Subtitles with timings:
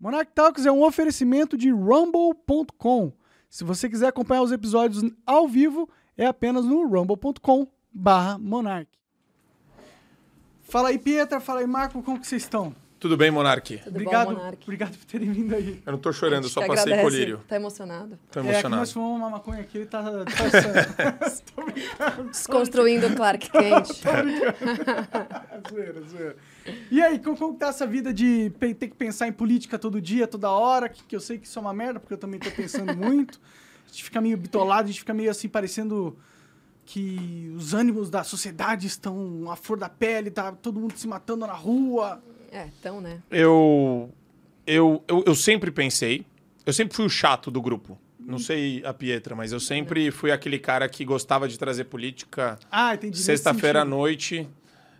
[0.00, 3.12] Monarch Talks é um oferecimento de rumble.com.
[3.50, 8.90] Se você quiser acompanhar os episódios ao vivo, é apenas no rumble.com barra Monarch.
[10.62, 11.40] Fala aí, Pietra.
[11.40, 12.02] Fala aí, Marco.
[12.02, 12.74] Como que vocês estão?
[13.00, 13.78] Tudo bem, Monark?
[13.78, 14.58] Tudo obrigado, bom, Monark?
[14.64, 15.80] obrigado por terem vindo aí.
[15.86, 17.16] Eu não tô chorando, eu só que passei agradece.
[17.16, 17.40] colírio.
[17.46, 18.18] Tá emocionado.
[18.30, 18.80] Tô É, aqui emocionado.
[18.80, 20.28] nós fumamos uma maconha aqui, ele tá brincando.
[22.30, 23.88] Desconstruindo o Clark Kent.
[25.70, 26.36] zoeira, zoeira.
[26.90, 30.00] E aí, como, como que tá essa vida de ter que pensar em política todo
[30.00, 30.88] dia, toda hora?
[30.88, 33.40] Que, que eu sei que isso é uma merda, porque eu também tô pensando muito.
[33.86, 36.16] A gente fica meio bitolado, a gente fica meio assim, parecendo
[36.84, 41.46] que os ânimos da sociedade estão à flor da pele, tá todo mundo se matando
[41.46, 42.22] na rua.
[42.50, 43.20] É, então, né?
[43.30, 44.10] Eu,
[44.66, 46.24] eu, eu, eu sempre pensei,
[46.64, 47.98] eu sempre fui o chato do grupo.
[48.18, 52.58] Não sei a Pietra, mas eu sempre fui aquele cara que gostava de trazer política
[52.70, 54.46] Ah, sexta-feira à noite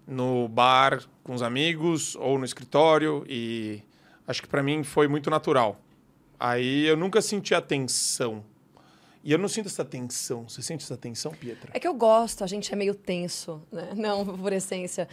[0.07, 3.83] no bar com os amigos ou no escritório e
[4.27, 5.79] acho que pra mim foi muito natural.
[6.41, 8.43] Aí eu nunca senti a tensão.
[9.29, 10.49] E eu não sinto essa tensão.
[10.49, 11.71] Você sente essa tensão, Pietra?
[11.75, 13.91] É que eu gosto, a gente é meio tenso, né?
[13.95, 15.07] Não, por essência.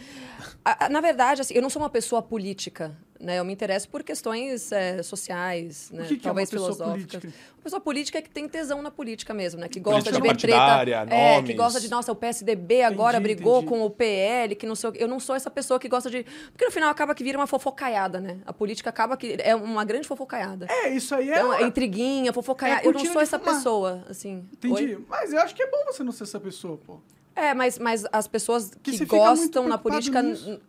[0.64, 3.38] A- a- na verdade, assim, eu não sou uma pessoa política, né?
[3.38, 6.04] Eu me interesso por questões é, sociais, né?
[6.06, 7.20] Que, que é uma Talvez pessoa filosóficas.
[7.20, 7.32] política?
[7.56, 9.68] Uma pessoa política é que tem tesão na política mesmo, né?
[9.68, 11.14] Que gosta Política de ver treta.
[11.14, 13.68] É, que gosta de, nossa, o PSDB agora Entendi, brigou entendi.
[13.70, 15.02] com o PL, que não sei o quê.
[15.02, 16.24] Eu não sou essa pessoa que gosta de.
[16.52, 18.38] Porque no final acaba que vira uma fofocaiada, né?
[18.46, 20.66] A política acaba que é uma grande fofocaiada.
[20.70, 21.34] É, isso aí é.
[21.36, 22.82] Então, uma- é intriguinha, fofocaiada.
[22.82, 23.54] É eu não sou essa fumar.
[23.56, 24.44] pessoa, assim.
[24.52, 24.74] Entendi.
[24.94, 25.04] Oi?
[25.08, 26.98] Mas eu acho que é bom você não ser essa pessoa, pô.
[27.34, 30.60] É, mas, mas as pessoas Que que gostam na política, nisso.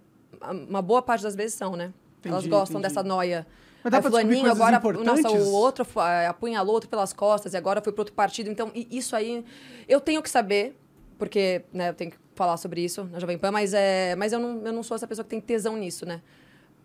[0.68, 1.94] uma boa parte das vezes são, né?
[2.24, 2.94] Elas Entendi, gostam entendi.
[2.94, 3.46] dessa noia.
[3.84, 7.94] Mas dá fulaninho agora, nossa, o outro ah, apunhalou outro pelas costas e agora foi
[7.94, 8.50] pro outro partido.
[8.50, 9.46] Então, isso aí,
[9.88, 10.78] eu tenho que saber,
[11.18, 14.40] porque né, eu tenho que falar sobre isso na Jovem Pan, mas, é, mas eu,
[14.40, 16.22] não, eu não sou essa pessoa que tem tesão nisso, né?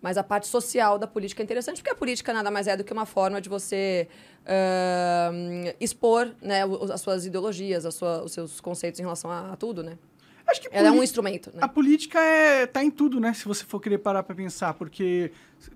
[0.01, 2.83] Mas a parte social da política é interessante, porque a política nada mais é do
[2.83, 4.07] que uma forma de você
[4.45, 6.61] ahn, expor né,
[6.93, 9.97] as suas ideologias, sua- os seus conceitos em relação a, a tudo, né?
[10.53, 11.59] Acho que Ela é um instrumento, né?
[11.61, 13.33] A política é, tá em tudo, né?
[13.33, 15.31] Se você for querer parar pra pensar, porque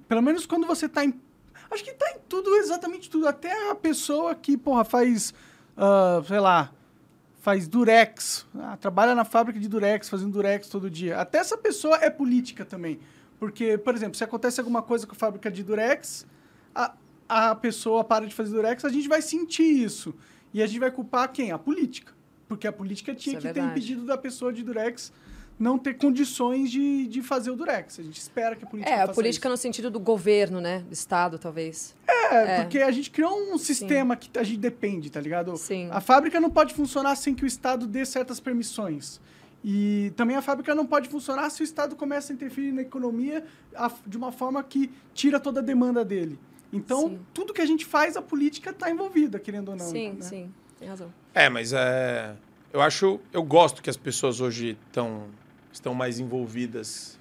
[0.07, 1.19] pelo menos quando você tá em.
[1.71, 3.27] Acho que tá em tudo, exatamente tudo.
[3.27, 5.33] Até a pessoa que, porra, faz.
[5.75, 6.71] ah, sei lá.
[7.41, 8.45] Faz durex.
[8.59, 11.17] ah, trabalha na fábrica de durex, fazendo durex todo dia.
[11.17, 12.99] Até essa pessoa é política também.
[13.39, 16.27] Porque, por exemplo, se acontece alguma coisa com a fábrica de durex,
[16.75, 16.93] a,
[17.27, 20.13] a pessoa para de fazer durex, a gente vai sentir isso.
[20.53, 21.51] E a gente vai culpar quem?
[21.51, 22.16] A política.
[22.47, 23.79] Porque a política tinha Isso é que ter verdade.
[23.79, 25.11] impedido da pessoa de durex
[25.59, 27.99] não ter condições de, de fazer o durex.
[27.99, 29.51] A gente espera que a política É, a política isso.
[29.51, 30.83] no sentido do governo, né?
[30.87, 31.95] Do Estado, talvez.
[32.07, 32.61] É, é.
[32.61, 35.57] porque a gente criou um sistema que a gente depende, tá ligado?
[35.57, 35.89] Sim.
[35.91, 39.19] A fábrica não pode funcionar sem que o Estado dê certas permissões.
[39.63, 43.43] E também a fábrica não pode funcionar se o Estado começa a interferir na economia
[44.05, 46.37] de uma forma que tira toda a demanda dele.
[46.71, 47.19] Então, Sim.
[47.33, 49.85] tudo que a gente faz, a política está envolvida, querendo ou não.
[49.85, 50.21] sim, né?
[50.21, 50.51] sim.
[50.77, 51.11] Tem razão.
[51.37, 52.33] É, mas é.
[52.73, 53.19] Eu acho.
[53.31, 55.25] Eu gosto que as pessoas hoje estão,
[55.71, 57.17] estão mais envolvidas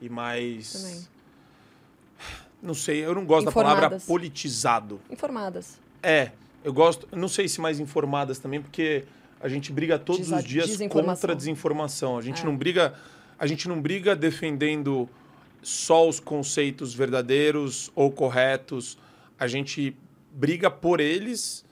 [0.00, 0.72] e mais.
[0.72, 1.08] Também.
[2.62, 4.04] Não sei, eu não gosto da palavra Informadas.
[4.06, 5.00] politizado.
[5.10, 5.78] Informadas.
[6.02, 6.32] É,
[6.64, 7.08] eu gosto.
[7.16, 9.04] Não sei se mais informadas também, porque
[9.40, 11.14] a gente briga todos Desa- os dias desinformação.
[11.14, 12.18] contra a desinformação.
[12.18, 12.44] A gente É.
[12.44, 12.94] não briga.
[13.38, 15.08] A gente não briga defendendo
[15.62, 18.98] só os conceitos verdadeiros ou corretos.
[19.38, 19.96] A gente
[20.32, 21.64] briga por eles,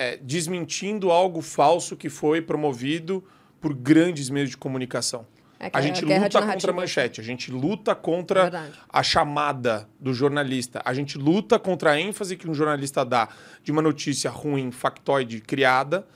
[0.00, 3.22] é, desmentindo algo falso que foi promovido
[3.60, 5.26] por grandes meios de comunicação.
[5.60, 8.72] É A é gente de luta contra a manchete, a gente luta contra verdade.
[8.88, 13.28] a chamada do jornalista, a gente luta contra a ênfase que um jornalista dá
[13.62, 16.06] de uma notícia ruim, factoide, criada,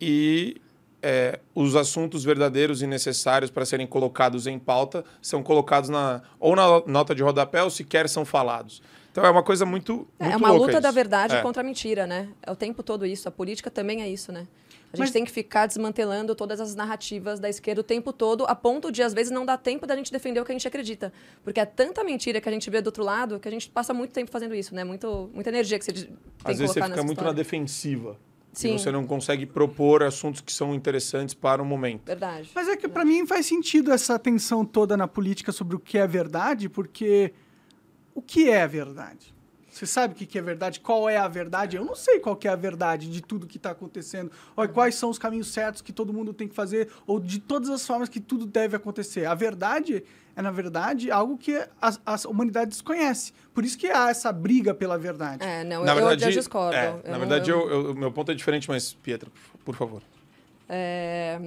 [0.00, 0.62] e
[1.02, 6.54] é, os assuntos verdadeiros e necessários para serem colocados em pauta são colocados na, ou
[6.54, 8.80] na nota de rodapé ou sequer são falados.
[9.14, 10.08] Então é uma coisa muito.
[10.18, 11.40] É, muito uma louca luta da verdade É.
[11.40, 12.30] contra a mentira, né?
[12.42, 13.28] É o tempo todo isso.
[13.28, 14.48] A política também é isso, né?
[14.92, 18.44] A gente Mas- tem que ficar desmantelando todas as narrativas da esquerda o tempo todo,
[18.48, 20.66] a ponto de, às vezes, não dar tempo da gente defender o que a gente
[20.66, 21.12] acredita.
[21.44, 23.94] Porque é tanta mentira que a gente vê do outro lado que a gente passa
[23.94, 24.82] muito tempo fazendo isso, né?
[24.82, 27.34] Muito, muita energia que você tem Às que vezes você fica muito na história.
[27.34, 28.18] defensiva.
[28.52, 28.74] Sim.
[28.74, 32.02] E você não consegue propor assuntos que são interessantes para o momento.
[32.04, 32.50] Verdade.
[32.52, 35.98] Mas é que pra mim faz sentido essa tensão toda na política sobre o que
[35.98, 37.32] é verdade, porque
[38.14, 39.32] o que é a verdade?
[39.70, 40.78] Você sabe o que é verdade?
[40.78, 41.76] Qual é a verdade?
[41.76, 44.30] Eu não sei qual que é a verdade de tudo que está acontecendo.
[44.54, 47.68] Ou quais são os caminhos certos que todo mundo tem que fazer, ou de todas
[47.70, 49.26] as formas que tudo deve acontecer.
[49.26, 50.04] A verdade
[50.36, 53.32] é, na verdade, algo que a, a humanidade desconhece.
[53.52, 55.44] Por isso que há essa briga pela verdade.
[55.44, 56.76] É, não, na eu, verdade, eu já discordo.
[56.76, 59.28] é, Eu na não- verdade, eu- eu- eu- o meu ponto é diferente, mas, Pietra,
[59.64, 60.02] por favor.
[60.68, 61.38] É,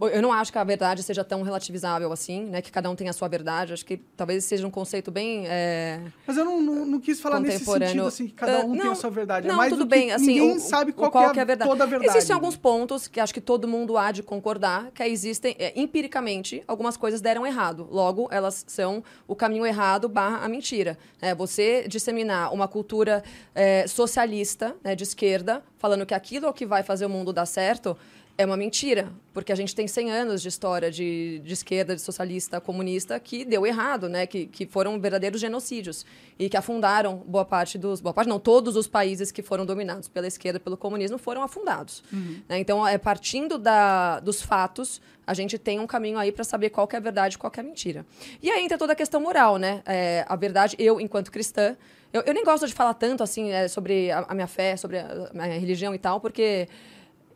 [0.00, 2.60] Eu não acho que a verdade seja tão relativizável assim, né?
[2.60, 3.72] Que cada um tem a sua verdade.
[3.72, 5.44] Acho que talvez seja um conceito bem.
[5.46, 6.00] É...
[6.26, 8.82] Mas eu não, não, não quis falar nesse sentido, assim, que cada um uh, não,
[8.82, 9.46] tem a sua verdade.
[9.46, 10.10] É não, é tudo bem.
[10.10, 11.70] Assim, ninguém o, sabe qual, qual é, a, é a verdade.
[11.70, 12.10] toda a verdade.
[12.10, 16.64] Existem alguns pontos que acho que todo mundo há de concordar que existem, é, empiricamente,
[16.66, 17.86] algumas coisas deram errado.
[17.90, 20.98] Logo, elas são o caminho errado barra a mentira.
[21.20, 23.22] É, você disseminar uma cultura
[23.54, 27.32] é, socialista, né, de esquerda, falando que aquilo é o que vai fazer o mundo
[27.32, 27.96] dar certo
[28.38, 32.00] é uma mentira, porque a gente tem 100 anos de história de, de esquerda, de
[32.00, 34.26] socialista, comunista, que deu errado, né?
[34.26, 36.06] que, que foram verdadeiros genocídios
[36.38, 38.00] e que afundaram boa parte dos...
[38.00, 42.02] Boa parte não, todos os países que foram dominados pela esquerda, pelo comunismo, foram afundados.
[42.12, 42.40] Uhum.
[42.48, 42.58] Né?
[42.58, 46.88] Então, é, partindo da, dos fatos, a gente tem um caminho aí para saber qual
[46.90, 48.06] é a verdade e qual é a mentira.
[48.42, 49.82] E aí entra toda a questão moral, né?
[49.86, 51.76] É, a verdade, eu, enquanto cristã,
[52.12, 54.98] eu, eu nem gosto de falar tanto assim é, sobre a, a minha fé, sobre
[54.98, 56.68] a, a minha religião e tal, porque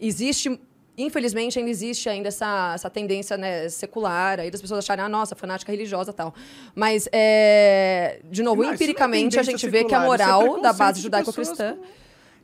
[0.01, 0.59] existe
[0.97, 5.35] infelizmente ainda existe ainda essa, essa tendência né, secular aí das pessoas acharem ah nossa
[5.35, 6.35] fanática religiosa tal
[6.75, 10.61] mas é, de novo não, empiricamente a gente secular, vê que a é moral é
[10.63, 11.77] da base judaico-cristã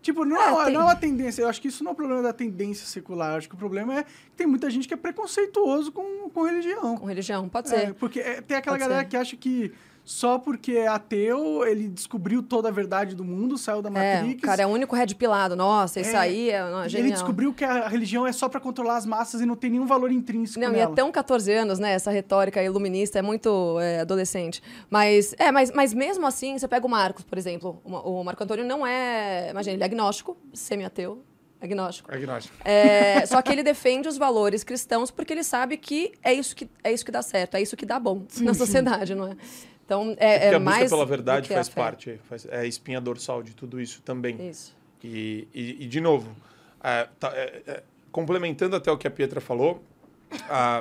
[0.03, 0.75] Tipo, não é, é tem...
[0.75, 1.43] não é uma tendência.
[1.43, 3.33] Eu acho que isso não é o problema da tendência secular.
[3.33, 6.43] Eu acho que o problema é que tem muita gente que é preconceituoso com, com
[6.43, 6.97] religião.
[6.99, 7.77] Com religião, pode ser.
[7.77, 9.09] É, porque tem aquela pode galera ser.
[9.09, 9.73] que acha que
[10.05, 14.43] só porque é ateu, ele descobriu toda a verdade do mundo, saiu da é, Matrix.
[14.43, 15.55] É, cara, é o único red pilado.
[15.55, 17.07] Nossa, isso é, aí é não, genial.
[17.07, 19.87] Ele descobriu que a religião é só para controlar as massas e não tem nenhum
[19.87, 20.91] valor intrínseco Não, nela.
[20.91, 21.93] e é tão 14 anos, né?
[21.93, 24.61] Essa retórica iluminista é muito é, adolescente.
[24.91, 27.81] Mas, é, mas, mas mesmo assim, você pega o Marcos, por exemplo.
[27.85, 29.51] O, o Marco Antônio não é...
[29.51, 31.23] Imagina, ele é agnóstico, semi-ateu,
[31.63, 32.13] Agnóstico.
[32.13, 32.57] Agnóstico.
[32.65, 36.69] É, só que ele defende os valores cristãos porque ele sabe que é isso que,
[36.83, 39.15] é isso que dá certo, é isso que dá bom sim, na sociedade, sim.
[39.15, 39.37] não é?
[39.85, 43.43] Então, é, é, é a mais pela verdade faz parte, faz, é a espinha dorsal
[43.43, 44.49] de tudo isso também.
[44.49, 44.75] Isso.
[45.03, 46.35] E, e, e de novo,
[46.83, 49.83] é, tá, é, é, complementando até o que a Pietra falou,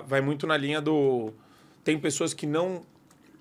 [0.08, 1.34] vai muito na linha do...
[1.84, 2.84] Tem pessoas que não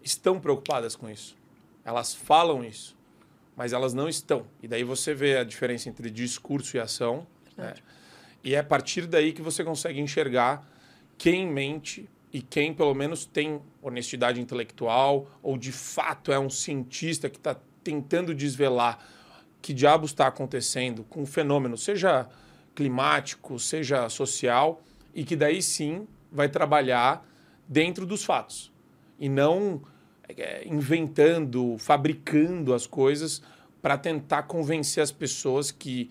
[0.03, 1.37] estão preocupadas com isso.
[1.85, 2.97] Elas falam isso,
[3.57, 4.47] mas elas não estão.
[4.63, 7.27] E daí você vê a diferença entre discurso e ação.
[7.57, 7.75] Né?
[8.43, 10.67] E é a partir daí que você consegue enxergar
[11.19, 17.29] quem mente e quem pelo menos tem honestidade intelectual ou de fato é um cientista
[17.29, 19.05] que está tentando desvelar
[19.61, 22.29] que diabos está acontecendo com o fenômeno, seja
[22.75, 24.81] climático, seja social,
[25.15, 27.27] e que daí sim vai trabalhar
[27.69, 28.73] dentro dos fatos.
[29.19, 29.83] E não
[30.29, 33.43] é, inventando, fabricando as coisas
[33.83, 36.11] para tentar convencer as pessoas que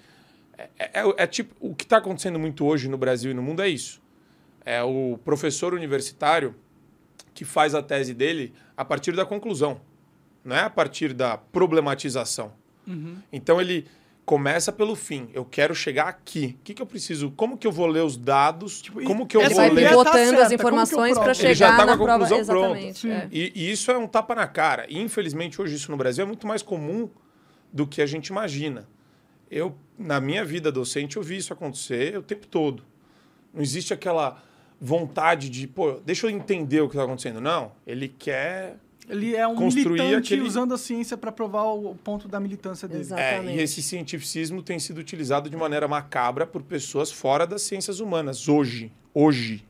[0.58, 3.62] é, é, é tipo o que está acontecendo muito hoje no Brasil e no mundo
[3.62, 4.02] é isso
[4.66, 6.56] é o professor universitário
[7.34, 9.80] que faz a tese dele a partir da conclusão,
[10.44, 12.54] não é a partir da problematização.
[12.88, 13.18] Uhum.
[13.32, 13.86] Então ele
[14.30, 15.28] começa pelo fim.
[15.34, 16.56] Eu quero chegar aqui.
[16.60, 17.32] O que, que eu preciso?
[17.32, 18.80] Como que eu vou ler os dados?
[18.80, 19.90] Tipo, como que eu ele vou vai ler?
[19.92, 22.76] botando tá as informações para chegar ele já tá com a conclusão prova.
[22.76, 23.08] pronta.
[23.08, 23.28] É.
[23.32, 24.86] E, e, isso é um tapa na cara.
[24.88, 27.10] E, infelizmente hoje isso no Brasil é muito mais comum
[27.74, 28.88] do que a gente imagina.
[29.50, 32.84] Eu na minha vida docente eu vi isso acontecer o tempo todo.
[33.52, 34.44] Não existe aquela
[34.80, 37.42] vontade de, pô, deixa eu entender o que está acontecendo.
[37.42, 38.78] Não, ele quer
[39.10, 40.48] ele é um construir militante aquele...
[40.48, 43.02] usando a ciência para provar o ponto da militância dele.
[43.02, 43.54] Exatamente.
[43.54, 48.00] É, e esse cientificismo tem sido utilizado de maneira macabra por pessoas fora das ciências
[48.00, 48.92] humanas, hoje.
[49.14, 49.66] Hoje.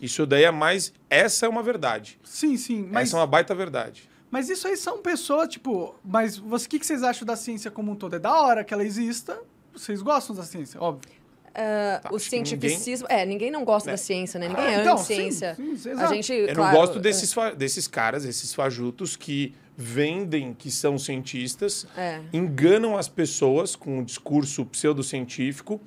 [0.00, 0.92] Isso daí é mais...
[1.10, 2.18] Essa é uma verdade.
[2.24, 2.88] Sim, sim.
[2.90, 3.08] Mas...
[3.08, 4.08] Essa é uma baita verdade.
[4.30, 5.94] Mas isso aí são pessoas, tipo...
[6.02, 8.16] Mas o que, que vocês acham da ciência como um todo?
[8.16, 9.38] É da hora que ela exista.
[9.72, 11.17] Vocês gostam da ciência, óbvio.
[11.58, 13.08] Uh, tá, o cientificismo.
[13.08, 13.22] Ninguém...
[13.22, 13.92] É, ninguém não gosta é.
[13.92, 14.48] da ciência, né?
[14.48, 15.56] Ninguém ah, é então, ciência.
[15.56, 17.54] Sim, sim, a gente, Eu claro, não gosto desses, é...
[17.54, 22.20] desses caras, esses fajutos que vendem que são cientistas, é.
[22.32, 25.80] enganam as pessoas com um discurso pseudocientífico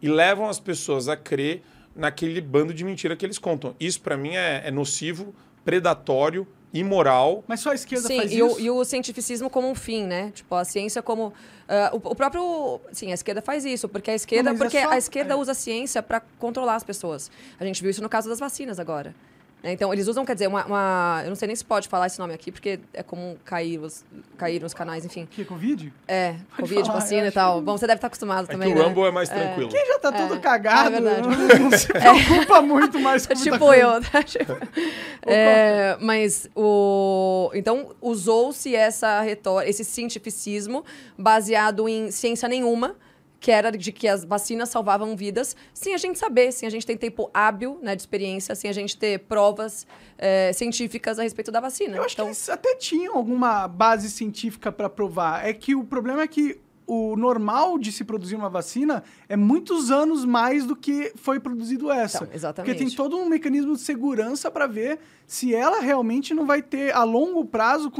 [0.00, 1.62] e levam as pessoas a crer
[1.94, 3.74] naquele bando de mentira que eles contam.
[3.78, 7.44] Isso, para mim, é, é nocivo, predatório imoral.
[7.46, 8.56] Mas só a esquerda Sim, faz e isso?
[8.56, 10.30] O, e o cientificismo como um fim, né?
[10.34, 11.34] Tipo, a ciência como...
[11.68, 12.80] Uh, o, o, próprio...
[12.92, 14.90] Sim, a esquerda faz isso, porque a esquerda, Não, porque é só...
[14.90, 15.36] a esquerda é.
[15.36, 17.30] usa a ciência para controlar as pessoas.
[17.60, 19.14] A gente viu isso no caso das vacinas agora.
[19.62, 22.06] É, então, eles usam, quer dizer, uma, uma, Eu não sei nem se pode falar
[22.06, 24.04] esse nome aqui, porque é comum cair, os,
[24.36, 25.26] cair nos canais, enfim.
[25.28, 25.92] Que, Covid?
[26.06, 27.60] É, pode Covid, falar, vacina e tal.
[27.60, 28.80] Bom, você deve estar acostumado é também, que né?
[28.80, 29.34] o Rumble é mais é.
[29.34, 29.70] tranquilo.
[29.70, 30.26] Quem já tá é.
[30.26, 31.58] tudo cagado, é verdade.
[31.58, 33.98] não se preocupa muito mais com Tipo eu.
[34.08, 35.32] Tá?
[35.32, 37.50] é, mas o...
[37.52, 40.84] Então, usou-se essa retórica, esse cientificismo
[41.18, 42.94] baseado em ciência nenhuma,
[43.40, 46.84] que era de que as vacinas salvavam vidas, sem a gente saber, sem a gente
[46.84, 51.52] ter tempo hábil né, de experiência, sem a gente ter provas é, científicas a respeito
[51.52, 51.96] da vacina.
[51.96, 52.26] Eu acho então...
[52.26, 55.46] que eles até tinham alguma base científica para provar.
[55.46, 59.90] É que o problema é que o normal de se produzir uma vacina é muitos
[59.90, 62.24] anos mais do que foi produzido essa.
[62.24, 62.74] Então, exatamente.
[62.74, 66.94] Porque tem todo um mecanismo de segurança para ver se ela realmente não vai ter,
[66.94, 67.92] a longo prazo,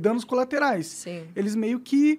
[0.00, 0.86] danos colaterais.
[0.86, 1.24] Sim.
[1.36, 2.18] Eles meio que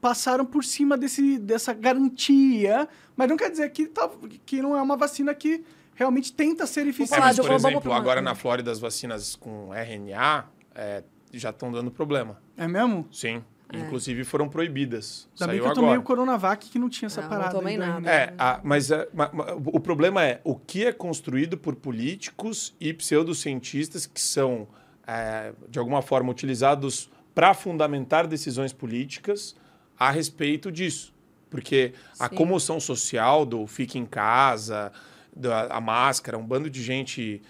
[0.00, 4.10] passaram por cima desse, dessa garantia, mas não quer dizer que, tá-
[4.46, 5.64] que não é uma vacina que
[5.94, 7.10] realmente tenta ser É, eficiente.
[7.10, 11.02] falar mas, por exemplo, agora na Flórida as vacinas com RNA é,
[11.32, 12.40] já estão dando problema.
[12.56, 13.06] É mesmo?
[13.12, 13.42] Sim.
[13.70, 13.78] É.
[13.80, 15.28] Inclusive foram proibidas.
[15.38, 16.00] Ainda bem Saiu que eu tomei agora.
[16.00, 17.54] o Coronavac que não tinha essa Não, não parada.
[17.54, 18.10] tomei ainda, nada.
[18.10, 22.74] É, a- mas, é, ma- ma- o problema é o que é construído por políticos
[22.80, 24.66] e pseudocientistas que são,
[25.06, 29.54] é, de alguma forma, utilizados para fundamentar decisões políticas
[29.98, 31.12] a respeito disso.
[31.50, 32.34] Porque a Sim.
[32.36, 34.92] comoção social do fique em casa,
[35.34, 37.40] da a máscara, um bando de gente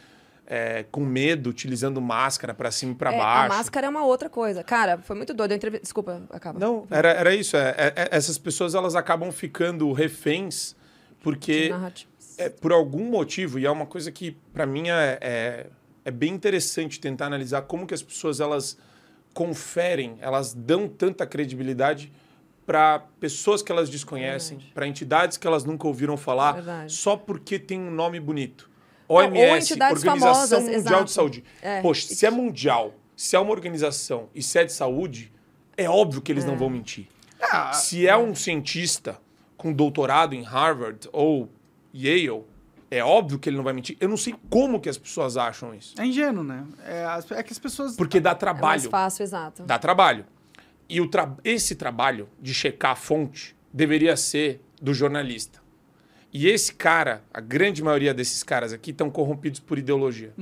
[0.46, 3.52] é, com medo, utilizando máscara para cima e para É, baixo.
[3.52, 4.62] A máscara é uma outra coisa.
[4.62, 5.50] Cara, foi muito doido.
[5.50, 5.80] Eu entrevi...
[5.80, 6.58] Desculpa, acaba.
[6.58, 7.56] Não, era, era isso.
[7.56, 10.74] é- é- é- essas pessoas elas acabam ficando reféns
[11.22, 11.70] porque
[12.38, 15.66] é, por algum motivo, e é uma coisa que para mim é,
[16.04, 18.78] é bem interessante tentar analisar como que as pessoas elas
[19.34, 22.10] conferem, elas dão tanta credibilidade
[22.68, 26.92] para pessoas que elas desconhecem, para entidades que elas nunca ouviram falar, Verdade.
[26.92, 28.68] só porque tem um nome bonito.
[29.08, 31.04] OMS, entidades Organização famosas, Mundial exato.
[31.06, 31.44] de Saúde.
[31.62, 31.80] É.
[31.80, 35.32] Poxa, se é mundial, se é uma organização e se é de saúde,
[35.78, 37.06] é óbvio que eles não vão mentir.
[37.40, 39.18] Ah, Se é um cientista
[39.56, 41.48] com doutorado em Harvard ou
[41.94, 42.44] Yale,
[42.90, 43.96] é óbvio que ele não vai mentir.
[43.98, 45.94] Eu não sei como que as pessoas acham isso.
[45.98, 46.66] É ingênuo, né?
[46.84, 47.96] É, é que as pessoas.
[47.96, 48.90] Porque dá É mais trabalho.
[48.90, 49.62] fácil, exato.
[49.62, 50.26] dá trabalho.
[50.88, 55.60] E o tra- esse trabalho de checar a fonte deveria ser do jornalista.
[56.32, 60.32] E esse cara, a grande maioria desses caras aqui, estão corrompidos por ideologia.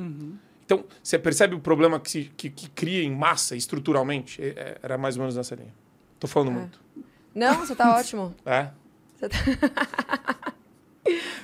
[0.65, 4.43] Então, você percebe o problema que, se- que- que cria em massa, estruturalmente?
[4.43, 5.73] É- é- Era mais ou menos nessa linha.
[6.19, 6.81] Tô falando muito.
[7.35, 8.35] Não, você tá ótimo.
[8.45, 8.69] É?
[9.17, 9.37] Você tá-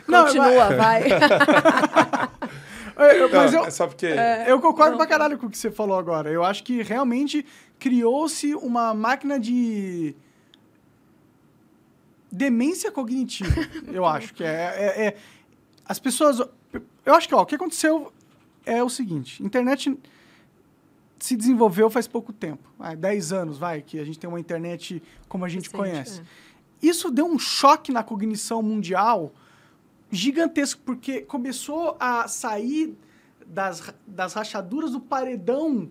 [0.09, 1.03] Não, Continua, vai.
[2.95, 4.07] É, eu- mas Não, eu, é só porque...
[4.47, 4.99] eu concordo não.
[4.99, 6.31] pra caralho com o que você falou agora.
[6.31, 7.45] Eu acho que realmente
[7.83, 10.15] criou-se uma máquina de
[12.31, 13.51] demência cognitiva.
[13.93, 15.17] eu acho que é, é- é-
[15.85, 16.39] As pessoas.
[17.05, 18.13] Eu acho que ó, o que aconteceu
[18.65, 19.99] é o seguinte: internet
[21.19, 22.69] se desenvolveu faz pouco tempo.
[22.79, 26.21] Vai, 10 anos, vai, que a gente tem uma internet como a gente Recente, conhece.
[26.21, 26.25] é.
[26.81, 29.33] Isso deu um choque na cognição mundial
[30.11, 32.97] gigantesco, porque começou a sair
[33.47, 35.89] das, das rachaduras do paredão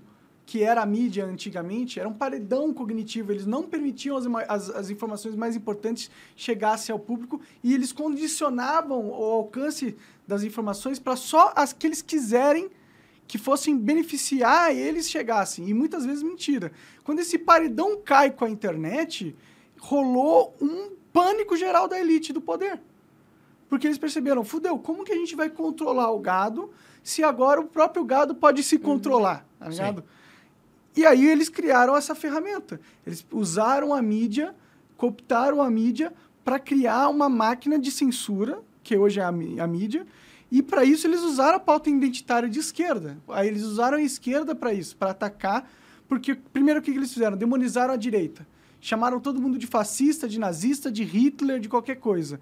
[0.52, 4.90] que era a mídia antigamente, era um paredão cognitivo, eles não permitiam as, as, as
[4.90, 9.96] informações mais importantes chegassem ao público e eles condicionavam o alcance
[10.28, 12.70] das informações para só as que eles quiserem
[13.26, 15.70] que fossem beneficiar eles chegassem.
[15.70, 16.74] E muitas vezes mentira.
[17.06, 19.34] Quando esse paredão cai com a internet,
[19.80, 22.78] rolou um pânico geral da elite do poder.
[23.70, 27.68] Porque eles perceberam, fudeu, como que a gente vai controlar o gado se agora o
[27.68, 30.04] próprio gado pode se controlar, tá ligado?
[30.96, 32.80] E aí eles criaram essa ferramenta.
[33.06, 34.54] Eles usaram a mídia,
[34.98, 40.06] cooptaram a mídia para criar uma máquina de censura, que hoje é a, a mídia,
[40.52, 43.18] e para isso eles usaram a pauta identitária de esquerda.
[43.30, 45.70] Aí eles usaram a esquerda para isso, para atacar,
[46.10, 47.38] porque primeiro o que que eles fizeram?
[47.38, 48.46] Demonizaram a direita.
[48.82, 52.40] Chamaram todo mundo de fascista, de nazista, de Hitler, de qualquer coisa.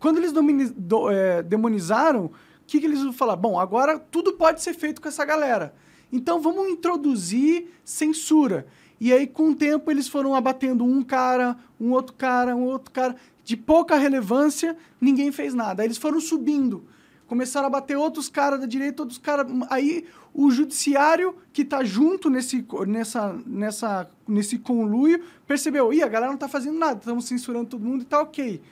[0.00, 2.32] Quando eles domini- do- eh, demonizaram, o
[2.66, 3.40] que, que eles falaram?
[3.40, 5.74] Bom, agora tudo pode ser feito com essa galera.
[6.14, 8.68] Então vamos introduzir censura.
[9.00, 12.92] E aí, com o tempo, eles foram abatendo um cara, um outro cara, um outro
[12.92, 13.16] cara.
[13.42, 15.82] De pouca relevância, ninguém fez nada.
[15.82, 16.84] Aí eles foram subindo.
[17.26, 19.44] Começaram a bater outros caras da direita, outros caras.
[19.68, 26.28] Aí o judiciário, que está junto nesse, nessa, nessa, nesse conluio, percebeu: ih, a galera
[26.28, 28.62] não está fazendo nada, estamos censurando todo mundo e tá ok.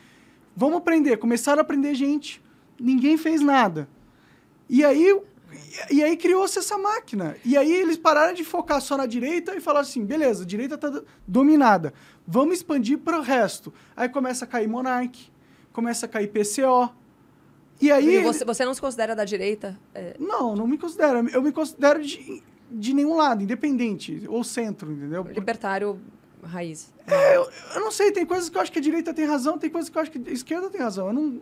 [0.55, 1.17] Vamos aprender.
[1.17, 2.41] Começaram a aprender gente.
[2.79, 3.89] Ninguém fez nada.
[4.71, 5.21] E aí,
[5.91, 7.37] e aí criou-se essa máquina.
[7.45, 10.75] E aí eles pararam de focar só na direita e falaram assim: beleza, a direita
[10.75, 11.93] está dominada.
[12.27, 13.73] Vamos expandir para o resto.
[13.97, 15.31] Aí começa a cair Monark,
[15.73, 16.93] começa a cair PCO.
[17.81, 18.17] E aí.
[18.17, 19.79] E você, você não se considera da direita?
[19.95, 21.29] É, Não, não me considero.
[21.31, 25.25] Eu me considero de, de nenhum lado, independente, ou centro, entendeu?
[25.25, 26.01] libertário
[26.43, 26.93] raiz.
[27.07, 29.59] É, eu, eu não sei, tem coisas que eu acho que a direita tem razão,
[29.59, 31.09] tem coisas que eu acho que a esquerda tem razão.
[31.09, 31.41] Eu não.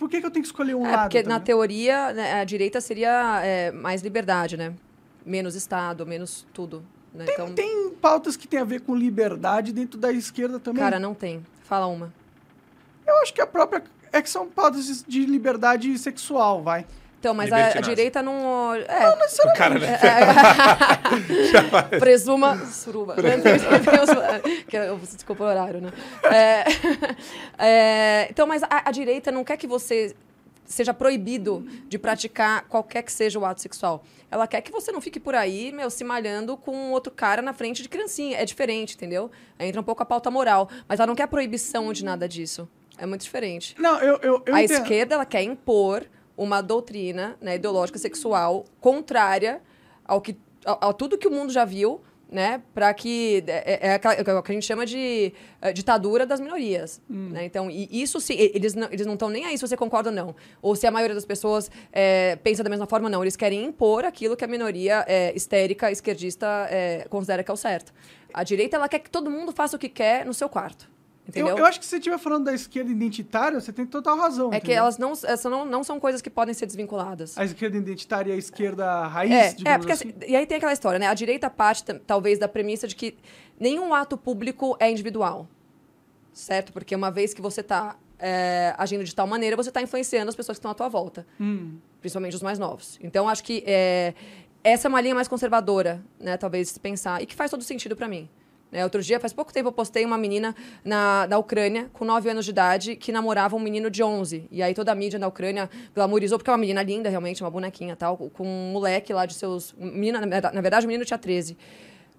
[0.00, 1.02] Por que, que eu tenho que escolher um É, lado?
[1.02, 4.72] porque tá na teoria, né, a direita seria é, mais liberdade, né?
[5.26, 6.82] Menos Estado, menos tudo.
[7.12, 7.26] Né?
[7.28, 10.82] então, Tem pautas que tem a ver com liberdade dentro da esquerda também.
[10.82, 11.44] cara, não tem.
[11.64, 12.10] Fala uma.
[13.06, 13.84] Eu acho que a própria.
[14.12, 16.86] É que são pautas de liberdade sexual, vai.
[17.20, 18.74] Então, mas a, a direita não.
[18.74, 19.14] É,
[19.50, 19.98] O cara, né?
[22.00, 23.14] Presuma suruba.
[25.14, 25.92] Desculpa o horário, né?
[26.24, 26.64] É,
[27.58, 30.16] é, então, mas a, a direita não quer que você
[30.64, 34.02] seja proibido de praticar qualquer que seja o ato sexual.
[34.30, 37.52] Ela quer que você não fique por aí, meu, se malhando com outro cara na
[37.52, 38.38] frente de criancinha.
[38.38, 39.30] É diferente, entendeu?
[39.58, 40.70] Aí entra um pouco a pauta moral.
[40.88, 42.66] Mas ela não quer proibição de nada disso.
[42.96, 43.74] É muito diferente.
[43.78, 44.82] Não, eu, eu, eu a entendo.
[44.82, 46.06] esquerda ela quer impor
[46.36, 49.60] uma doutrina né, ideológica sexual contrária
[50.04, 53.94] ao que a, a tudo que o mundo já viu, né, para que é, é,
[53.94, 57.44] aquela- é o que a gente chama de eh, ditadura das minorias, né?
[57.44, 60.14] Então, e isso sim, eles não eles não estão nem aí se você concorda ou
[60.14, 63.20] não, ou se a maioria das pessoas eh, pensa da mesma forma não.
[63.24, 66.46] Eles querem impor aquilo que a minoria eh, histérica, esquerdista
[67.08, 67.92] considera que é o certo.
[68.32, 70.88] A direita ela quer que todo mundo faça o que quer no seu quarto,
[71.32, 74.48] Eu, eu acho que se você estiver falando da esquerda identitária, você tem total razão.
[74.48, 74.78] É que entendeu?
[74.78, 77.38] elas não, essa não, não são coisas que podem ser desvinculadas.
[77.38, 79.32] A esquerda identitária e a esquerda raiz,
[79.64, 80.08] É, é porque assim.
[80.08, 81.06] assim, e aí tem aquela história, né?
[81.06, 83.16] A direita parte talvez da premissa de que
[83.60, 85.46] nenhum ato público é individual,
[86.32, 86.72] certo?
[86.72, 87.96] Porque uma vez que você está
[88.76, 91.78] agindo de tal maneira, você está influenciando as pessoas que estão à tua volta, Hum.
[92.00, 92.98] principalmente os mais novos.
[93.02, 94.14] Então acho que é,
[94.62, 96.36] essa é uma linha mais conservadora, né?
[96.36, 98.28] Talvez se pensar e que faz todo sentido para mim.
[98.72, 102.30] Né, outro dia, faz pouco tempo, eu postei uma menina na, da Ucrânia, com 9
[102.30, 104.46] anos de idade, que namorava um menino de 11.
[104.50, 107.50] E aí toda a mídia na Ucrânia glamorizou, porque é uma menina linda, realmente, uma
[107.50, 109.74] bonequinha tal, com um moleque lá de seus...
[109.76, 111.58] Menina, na verdade- o menino tinha 13.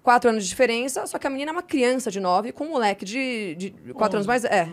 [0.02, 2.70] Quatro anos de diferença, só que a menina é uma criança de 9, com um
[2.70, 4.44] moleque de, de 4 anos mais...
[4.44, 4.68] É.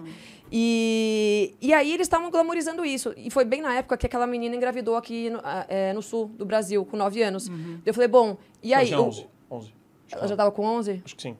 [0.51, 3.13] E, e aí eles estavam glamorizando isso.
[3.15, 6.45] E foi bem na época que aquela menina engravidou aqui no, é, no sul do
[6.45, 7.49] Brasil, com 9 anos.
[7.85, 8.87] Eu falei, bom, e aí...
[8.87, 9.27] Tinha o- 11.
[9.51, 9.67] 11.
[9.67, 9.73] Acho
[10.07, 11.01] que ela já estava com 11?
[11.05, 11.37] Acho que sim.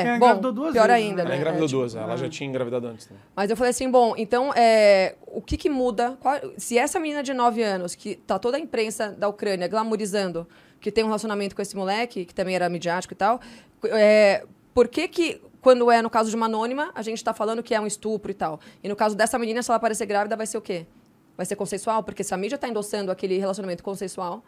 [0.00, 1.28] Ela É, engravidou bom, duas pior vezes, ainda, né?
[1.28, 1.34] né?
[1.34, 3.22] Ela engravidou É, tipo, duas, ela já tinha engravidado antes também.
[3.36, 6.16] Mas eu falei assim, bom, então, é, o que que muda?
[6.20, 10.46] Qual- se essa menina de 9 anos, que tá toda a imprensa da Ucrânia glamorizando
[10.80, 13.40] que tem um relacionamento com esse moleque, que também era midiático e tal,
[13.84, 14.44] é,
[14.74, 17.72] por que que, quando é no caso de uma anônima, a gente tá falando que
[17.74, 18.58] é um estupro e tal?
[18.82, 20.86] E no caso dessa menina, se ela aparecer grávida, vai ser o quê?
[21.36, 22.02] Vai ser consensual?
[22.02, 24.44] Porque se a mídia tá endossando aquele relacionamento consensual,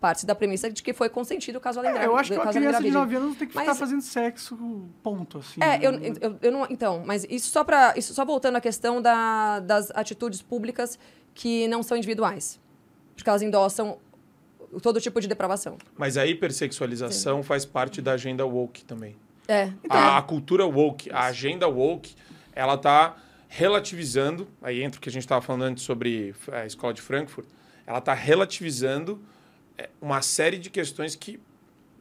[0.00, 2.12] parte da premissa de que foi consentido caso ela É, engravide.
[2.12, 3.14] eu acho que uma caso criança de engravide.
[3.14, 4.58] 9 anos não tem que Mas- ficar fazendo sexo,
[5.02, 5.60] ponto, assim.
[5.62, 5.80] É, né?
[5.82, 5.92] eu,
[6.30, 6.66] eu, eu não.
[6.70, 10.98] Então, mas isso só para isso só voltando à questão da, das atitudes públicas
[11.34, 12.58] que não são individuais,
[13.14, 13.98] porque elas endossam
[14.82, 15.76] todo tipo de depravação.
[15.98, 19.16] Mas a hipersexualização faz parte da agenda woke também.
[19.48, 19.70] É.
[19.88, 22.14] A, a cultura woke, a agenda woke,
[22.54, 23.16] ela tá
[23.48, 27.46] relativizando, aí entra o que a gente estava falando antes sobre a escola de Frankfurt,
[27.86, 29.24] ela está relativizando é,
[30.00, 31.40] uma série de questões que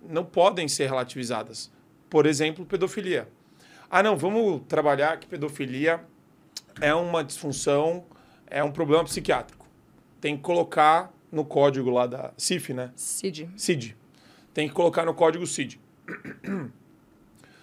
[0.02, 1.72] não podem ser relativizadas.
[2.10, 3.28] Por exemplo, pedofilia.
[3.90, 6.04] Ah, não, vamos trabalhar que pedofilia
[6.82, 8.06] é uma disfunção,
[8.48, 9.68] é um problema psiquiátrico.
[10.20, 12.92] Tem que colocar no código lá da CIF, né?
[12.96, 13.50] Cid.
[13.56, 13.96] CID.
[14.54, 15.80] Tem que colocar no código CID.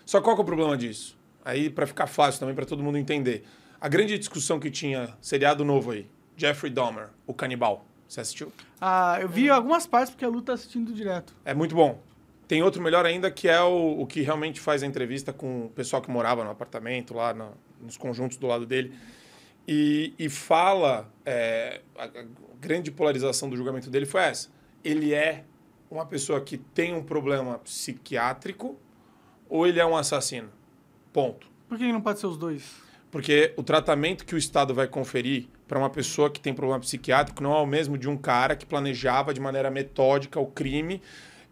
[0.04, 1.18] Só qual que é o problema disso?
[1.44, 3.44] Aí, para ficar fácil também, para todo mundo entender.
[3.80, 7.86] A grande discussão que tinha, seriado novo aí, Jeffrey Dahmer, o canibal.
[8.08, 8.52] Você assistiu?
[8.80, 11.34] Ah, eu vi algumas partes porque a Lu tá assistindo direto.
[11.44, 12.00] É muito bom.
[12.46, 15.70] Tem outro melhor ainda que é o, o que realmente faz a entrevista com o
[15.70, 18.94] pessoal que morava no apartamento, lá na- nos conjuntos do lado dele.
[19.66, 21.10] E, e fala.
[21.24, 22.24] é, a, a
[22.60, 24.48] grande polarização do julgamento dele foi essa.
[24.84, 25.44] Ele é
[25.90, 28.76] uma pessoa que tem um problema psiquiátrico
[29.48, 30.48] ou ele é um assassino?
[31.12, 31.48] Ponto.
[31.68, 32.62] Por que não pode ser os dois?
[33.10, 37.42] Porque o tratamento que o Estado vai conferir para uma pessoa que tem problema psiquiátrico
[37.42, 41.02] não é o mesmo de um cara que planejava de maneira metódica o crime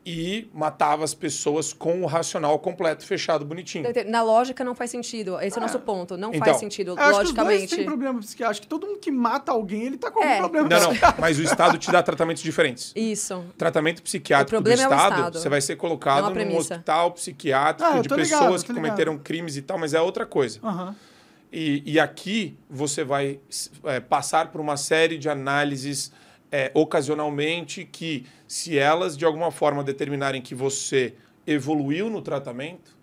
[0.06, 3.86] e matava as pessoas com o racional completo, fechado, bonitinho.
[4.06, 5.40] Na lógica não faz sentido.
[5.40, 6.14] Esse é o nosso ponto.
[6.18, 7.76] Não Então, faz sentido, acho que os dois logicamente.
[7.76, 8.50] têm problema psiquiátrico.
[8.50, 10.32] Acho que todo mundo que mata alguém, ele tá com É.
[10.36, 11.20] algum problema Não, não, psiquiátrico.
[11.22, 12.92] mas o Estado te dá tratamentos diferentes.
[12.94, 13.42] Isso.
[13.56, 15.38] Tratamento psiquiátrico do é Estado, Estado.
[15.40, 18.84] você vai ser É colocado num hospital psiquiátrico Ah, de ligado, pessoas tô que ligado.
[18.90, 20.60] cometeram crimes e tal, mas é outra coisa.
[20.62, 20.94] Aham.
[21.56, 23.38] E, e aqui você vai
[23.84, 26.10] é, passar por uma série de análises
[26.50, 31.14] é, ocasionalmente que, se elas de alguma forma determinarem que você
[31.46, 32.96] evoluiu no tratamento,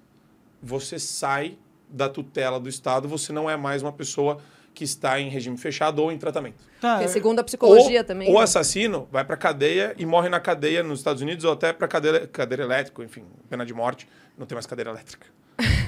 [0.61, 1.57] você sai
[1.89, 4.39] da tutela do Estado, você não é mais uma pessoa
[4.73, 6.61] que está em regime fechado ou em tratamento.
[6.81, 8.29] Tá, Porque é- segundo a psicologia ou, também.
[8.29, 8.43] O né?
[8.43, 12.27] assassino vai para cadeia e morre na cadeia nos Estados Unidos ou até para cadeira,
[12.27, 14.09] cadeira elétrica, enfim, pena de morte.
[14.37, 15.25] Não tem mais cadeira elétrica.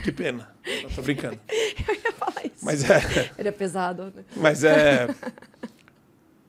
[0.03, 0.53] Que pena.
[0.65, 1.39] Eu tô brincando.
[1.49, 2.63] Eu ia falar isso.
[2.63, 3.31] Mas é.
[3.37, 4.13] Ele é pesado.
[4.15, 4.23] né?
[4.35, 5.07] Mas é.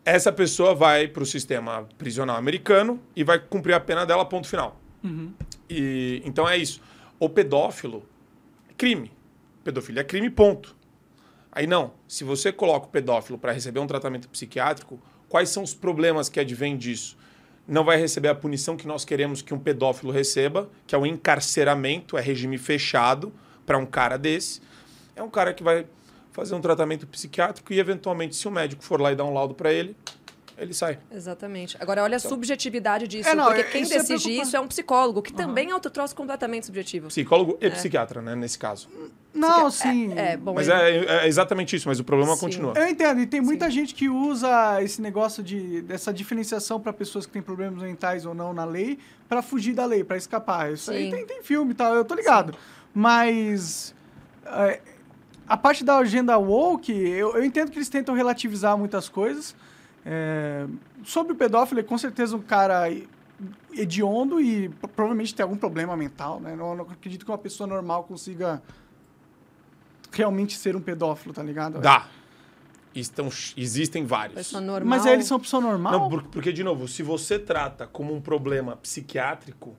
[0.05, 4.47] Essa pessoa vai para o sistema prisional americano e vai cumprir a pena dela, ponto
[4.47, 4.81] final.
[5.69, 6.81] E, então é isso.
[7.19, 8.07] O pedófilo
[8.69, 9.11] é crime.
[9.63, 10.77] Pedofilia é crime, ponto.
[11.51, 11.95] Aí não.
[12.07, 15.01] Se você coloca o pedófilo para receber um tratamento psiquiátrico,
[15.35, 17.17] Quais são os problemas que advêm disso?
[17.67, 21.07] Não vai receber a punição que nós queremos que um pedófilo receba, que é o
[21.07, 23.33] encarceramento, é regime fechado
[23.65, 24.61] para um cara desse.
[25.17, 25.87] É um cara que vai
[26.33, 29.55] fazer um tratamento psiquiátrico e, eventualmente, se o médico for lá e dar um laudo
[29.55, 29.97] para ele,
[30.57, 30.99] ele sai.
[31.13, 31.77] Exatamente.
[31.81, 33.29] Agora, olha a subjetividade disso.
[33.29, 34.41] É, não, porque é- quem é decide preocupante.
[34.43, 37.09] isso é um psicólogo, que também é outro troço completamente subjetivo.
[37.09, 38.89] Psicólogo e psiquiatra, né, nesse caso.
[39.35, 40.13] Não, sim.
[40.17, 42.41] É, bom, Mas ele- é, é exatamente isso, mas o problema Sim.
[42.41, 42.73] continua.
[42.77, 47.27] Eu entendo, e tem muita gente que usa esse negócio de dessa diferenciação para pessoas
[47.27, 50.73] que têm problemas mentais ou não na lei para fugir da lei, para escapar.
[50.73, 51.11] Isso aí Sim.
[51.11, 52.57] tem, tem filme e tal, eu tô ligado.
[52.95, 53.95] Mas
[54.47, 54.81] é,
[55.49, 59.55] a parte da agenda woke, eu, eu entendo que eles tentam relativizar muitas coisas.
[60.07, 60.67] É,
[61.05, 62.85] sobre o pedófilo, ele é com certeza um cara
[63.73, 66.55] hediondo e pro- provavelmente tem algum problema mental, né?
[66.55, 68.63] Não, não acredito que uma pessoa normal consiga
[70.13, 71.81] realmente ser um pedófilo, tá ligado?
[71.81, 72.07] Dá.
[72.95, 74.37] Estão, existem vários.
[74.37, 74.89] Pessoa normal.
[74.89, 75.93] Mas aí eles são pessoa normal?
[75.93, 79.77] Não, por- porque, de novo, se você trata como um problema psiquiátrico,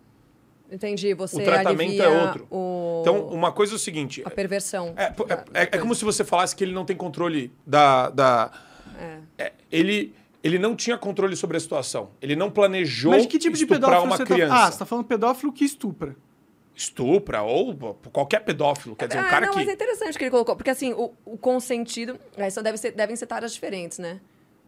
[0.70, 2.48] Entendi, você O tratamento é outro.
[2.50, 3.02] O...
[3.02, 4.96] então uma coisa é o seguinte: A perversão.
[4.98, 8.10] é, é- da- é- é como se você falasse que ele não tem controle da.
[8.10, 8.52] da
[9.38, 12.12] é, ele, ele não tinha controle sobre a situação.
[12.22, 14.54] Ele não planejou Mas que tipo de estuprar pedófilo uma você criança.
[14.54, 14.64] tá...
[14.68, 16.16] Ah, você tá falando pedófilo que estupra.
[16.76, 17.74] Estupra, ou
[18.12, 18.96] qualquer pedófilo.
[18.98, 19.60] Quer dizer, um Ah, cara não, que.
[19.60, 20.56] mas é interessante que ele colocou.
[20.58, 22.20] Porque assim, o, o consentido.
[22.38, 24.20] Aí só deve ser, devem ser taras diferentes, né?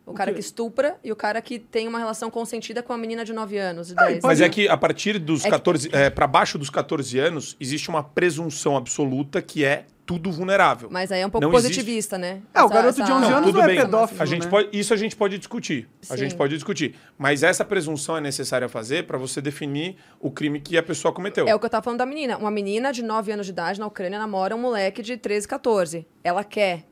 [0.06, 0.36] O cara quê?
[0.36, 3.58] que estupra e o cara que tem uma relação consentida com uma menina de 9
[3.58, 4.24] anos, de Ah, 10.
[4.24, 5.90] Mas é que a partir dos É que- 14.
[5.94, 10.88] É, para baixo dos 14 anos, existe uma presunção absoluta que é tudo vulnerável.
[10.90, 12.42] Mas aí é um pouco Não positivista, né?
[12.54, 13.76] É, o Essa- garoto de essa- 11 Não, anos tudo não é bem.
[13.78, 14.50] pedófilo, A gente né?
[14.50, 15.88] pode, isso a gente pode discutir.
[16.10, 16.18] A Sim.
[16.24, 16.96] gente pode discutir.
[17.18, 21.46] Mas essa presunção é necessária fazer para você definir o crime que a pessoa cometeu.
[21.48, 22.38] É o que eu tava falando da menina.
[22.38, 26.08] Uma menina de 9 anos de idade na Ucrânia namora um moleque de 13, 14.
[26.24, 26.86] Ela quer.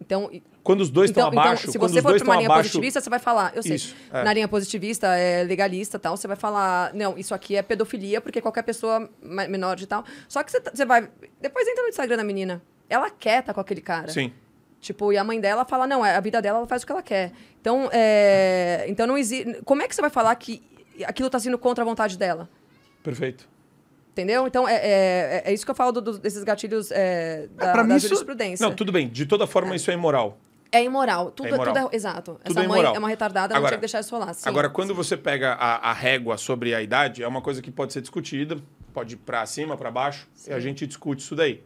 [0.00, 0.30] Então,
[0.62, 3.00] Quando os dois estão então, abaixo, então, se você for pra uma linha abaixo, positivista,
[3.00, 4.22] você vai falar, eu sei, Isso, é.
[4.22, 8.20] na linha positivista, é legalista e tal, você vai falar, não, isso aqui é pedofilia,
[8.20, 10.04] porque qualquer pessoa menor de tal.
[10.28, 11.08] Só que você, tá- você vai.
[11.40, 12.62] Depois entra no Instagram da menina.
[12.88, 14.08] Ela quer estar com aquele cara.
[14.08, 14.32] Sim.
[14.80, 16.92] Tipo, e a mãe dela fala, não, é a vida dela, ela faz o que
[16.92, 17.32] ela quer.
[17.60, 19.62] Então, é, então não existe.
[19.64, 20.62] Como é que você vai falar que
[21.04, 22.48] aquilo tá sendo contra a vontade dela?
[23.02, 23.48] Perfeito.
[24.12, 24.46] Entendeu?
[24.46, 27.82] Então, é, é, é isso que eu falo do- do- desses gatilhos é, da, pra
[27.82, 28.64] mim da isso- jurisprudência.
[28.66, 29.08] Não, tudo bem.
[29.08, 30.38] De toda forma, isso é imoral.
[30.72, 31.30] É imoral.
[31.30, 31.74] Tudo É imoral.
[31.74, 32.32] tudo é- exato.
[32.32, 32.96] Tudo Essa é mãe imoral.
[32.96, 34.32] é uma retardada, não Agora- tinha que deixar isso rolar.
[34.32, 34.48] Sim.
[34.48, 37.92] Agora, quando você pega a, a régua sobre a idade, é uma coisa que pode
[37.92, 38.56] ser discutida,
[38.94, 41.62] pode ir para cima, para baixo, e a gente discute isso daí.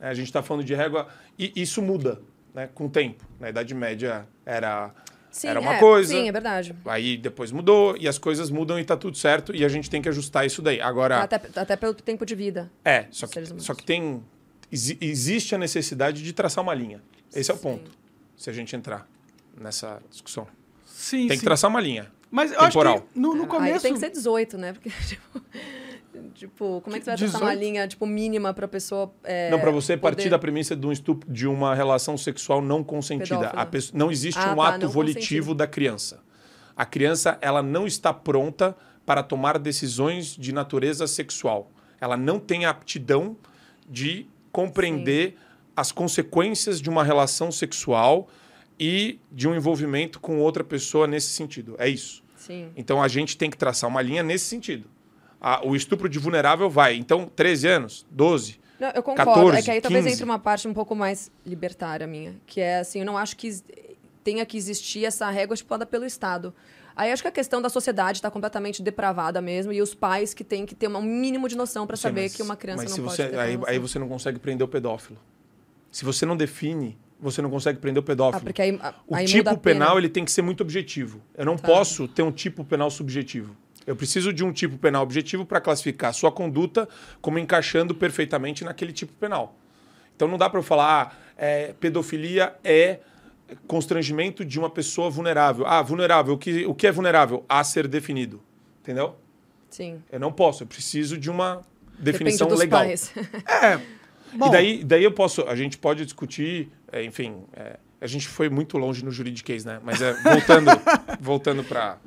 [0.00, 1.06] É, A gente está falando de régua,
[1.38, 2.20] e isso muda
[2.54, 3.22] né, com o tempo.
[3.38, 4.90] Na Idade Média era,
[5.30, 6.74] Sim, era uma é, coisa, Sim, é verdade.
[6.86, 10.00] aí depois mudou, e as coisas mudam e tá tudo certo, e a gente tem
[10.00, 10.80] que ajustar isso daí.
[10.80, 12.70] Agora, Até, até pelo tempo de vida.
[12.82, 14.24] é, só que, só que tem.
[14.72, 17.02] exi- existe a necessidade de traçar uma linha.
[17.34, 17.62] Esse é o Sim.
[17.62, 17.90] ponto.
[18.36, 19.08] Se a gente entrar
[19.58, 20.46] nessa discussão.
[20.84, 21.38] Sim, Tem sim.
[21.38, 22.10] que traçar uma linha.
[22.30, 23.00] Mas eu acho temporal.
[23.02, 23.82] que no, no Aí começo...
[23.82, 24.72] tem que ser 18, né?
[24.72, 25.42] Porque, tipo,
[26.34, 27.64] tipo, como é que você vai traçar uma 18?
[27.64, 29.12] linha, tipo, mínima pra pessoa.
[29.24, 32.60] É, não, para você poder- partir da premissa de um estupro, de uma relação sexual
[32.60, 33.50] não consentida.
[33.70, 35.54] Pessoa- não existe Ah, um tá, ato volitivo consentido.
[35.54, 36.20] da criança.
[36.76, 41.70] A criança, ela não está pronta para tomar decisões de natureza sexual.
[42.00, 43.36] Ela não tem a aptidão
[43.88, 45.36] de compreender
[45.76, 48.28] as consequências de uma relação sexual
[48.78, 51.76] e de um envolvimento com outra pessoa nesse sentido.
[51.78, 52.22] É isso.
[52.36, 52.70] Sim.
[52.76, 54.88] Então a gente tem que traçar uma linha nesse sentido.
[55.40, 56.96] A- o estupro de vulnerável vai.
[56.96, 58.58] Então, 13 anos, 12.
[58.80, 59.32] Não, eu concordo.
[59.32, 60.14] 14, é que aí talvez 15.
[60.14, 62.36] entre uma parte um pouco mais libertária minha.
[62.46, 63.50] Que é assim, eu não acho que
[64.24, 66.54] tenha que existir essa régua estipulada pelo Estado.
[66.94, 70.42] Aí acho que a questão da sociedade está completamente depravada mesmo, e os pais que
[70.42, 73.00] têm que ter um mínimo de noção para saber mas- que uma criança não pode
[73.16, 75.18] você, ter aí, aí você não consegue prender o pedófilo.
[75.96, 78.42] Se você não define, você não consegue prender o pedófilo.
[78.42, 81.22] Ah, porque aí, o aí tipo penal ele tem que ser muito objetivo.
[81.34, 81.66] Eu não Tá.
[81.66, 83.56] posso ter um tipo penal subjetivo.
[83.86, 86.86] Eu preciso de um tipo penal objetivo para classificar sua conduta
[87.22, 89.56] como encaixando perfeitamente naquele tipo penal.
[90.14, 93.00] Então não dá para eu falar, ah, é, pedofilia é
[93.66, 95.66] constrangimento de uma pessoa vulnerável.
[95.66, 97.42] Ah, vulnerável, o que, o que é vulnerável?
[97.48, 98.42] A ser definido.
[98.82, 99.16] Entendeu?
[99.70, 100.02] Sim.
[100.12, 101.62] Eu não posso, eu preciso de uma
[101.98, 102.80] definição legal.
[102.80, 103.14] pais.
[103.48, 103.95] É,
[104.34, 108.28] bom, E daí, daí eu posso, a gente pode discutir, é, enfim, é, a gente
[108.28, 109.80] foi muito longe no juridiquês, né?
[109.82, 110.70] Mas é, voltando,
[111.20, 111.98] voltando para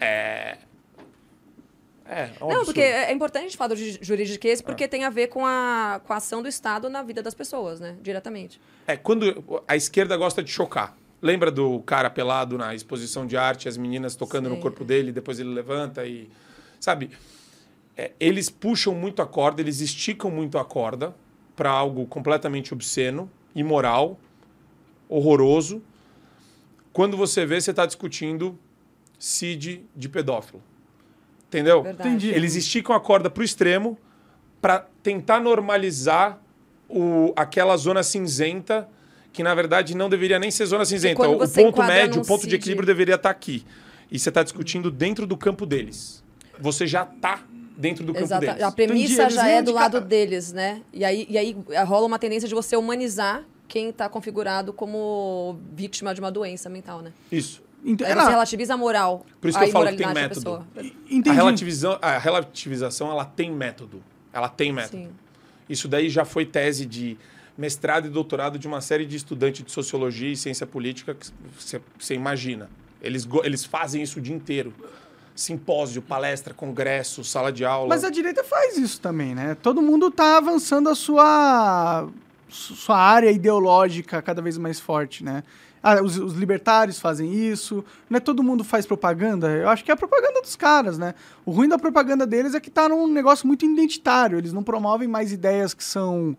[0.00, 0.58] é,
[2.08, 5.04] é, um Não, porque é é importante a gente falar do ju- juridiquês porque tem
[5.04, 7.96] a ver com a, com a ação do Estado na vida das pessoas, né?
[8.00, 8.60] Diretamente.
[8.86, 10.96] É, quando a esquerda gosta de chocar.
[11.20, 14.60] Lembra do cara pelado na exposição de arte, as meninas tocando no Sim.
[14.60, 16.28] corpo dele, depois ele levanta e.
[16.78, 17.10] Sabe?
[17.96, 21.14] É, eles puxam muito a corda, eles esticam muito a corda
[21.56, 24.18] para algo completamente obsceno, imoral,
[25.08, 25.82] horroroso,
[26.92, 28.58] Quando você vê, você está discutindo
[29.18, 30.62] CID de pedófilo.
[31.46, 31.82] Entendeu?
[31.82, 32.08] Verdade.
[32.08, 32.30] Entendi.
[32.30, 33.98] Eles esticam a corda para o extremo
[34.62, 36.40] para tentar normalizar
[36.88, 38.88] o, aquela zona cinzenta
[39.30, 41.28] que, na verdade, não deveria nem ser zona cinzenta.
[41.28, 42.54] O ponto médio, o ponto de CID.
[42.54, 43.66] equilíbrio deveria estar aqui.
[44.10, 46.24] E você está discutindo dentro do campo deles.
[46.58, 47.44] Você já está
[47.76, 48.46] dentro do campo Exata.
[48.46, 48.62] deles.
[48.62, 50.82] A premissa Entendi, eles já é do lado deles, né?
[50.92, 56.14] E aí, e aí rola uma tendência de você humanizar quem está configurado como vítima
[56.14, 57.12] de uma doença mental, né?
[57.30, 57.62] Isso.
[57.84, 60.66] Ent- Aí não, você relativiza a moral, Por isso que eu falo que tem método.
[61.28, 64.02] A, relativização, a relativização, ela tem método.
[64.32, 65.04] Ela tem método.
[65.04, 65.10] Sim.
[65.68, 67.16] Isso daí já foi tese de
[67.56, 71.26] mestrado e doutorado de uma série de estudantes de sociologia e ciência política que
[71.98, 72.68] você- imagina.
[73.00, 74.72] Eles, eles fazem isso o dia inteiro.
[75.36, 77.88] Simpósio, palestra, congresso, sala de aula.
[77.88, 79.54] Mas a direita faz isso também, né?
[79.62, 82.08] Todo mundo tá avançando a sua,
[82.48, 85.44] su- sua área ideológica cada vez mais forte, né?
[85.82, 89.90] Ah, os, os libertários fazem isso, não é todo mundo faz propaganda, eu acho que
[89.90, 91.14] é a propaganda dos caras, né?
[91.44, 95.06] O ruim da propaganda deles é que tá num negócio muito identitário, eles não promovem
[95.06, 96.36] mais ideias que são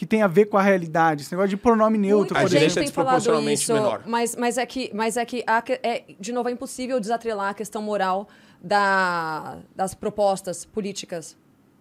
[0.00, 2.62] que tem a ver com a realidade, esse negócio de pronome neutro, Muita por gente
[2.62, 2.84] é exemplo.
[2.84, 4.02] tem falado desproporcionalmente isso, menor.
[4.06, 7.50] mas, mas é que, mas é que há que- é, de novo, é impossível desatrelar
[7.50, 8.26] a questão moral
[8.62, 11.36] da, das propostas políticas.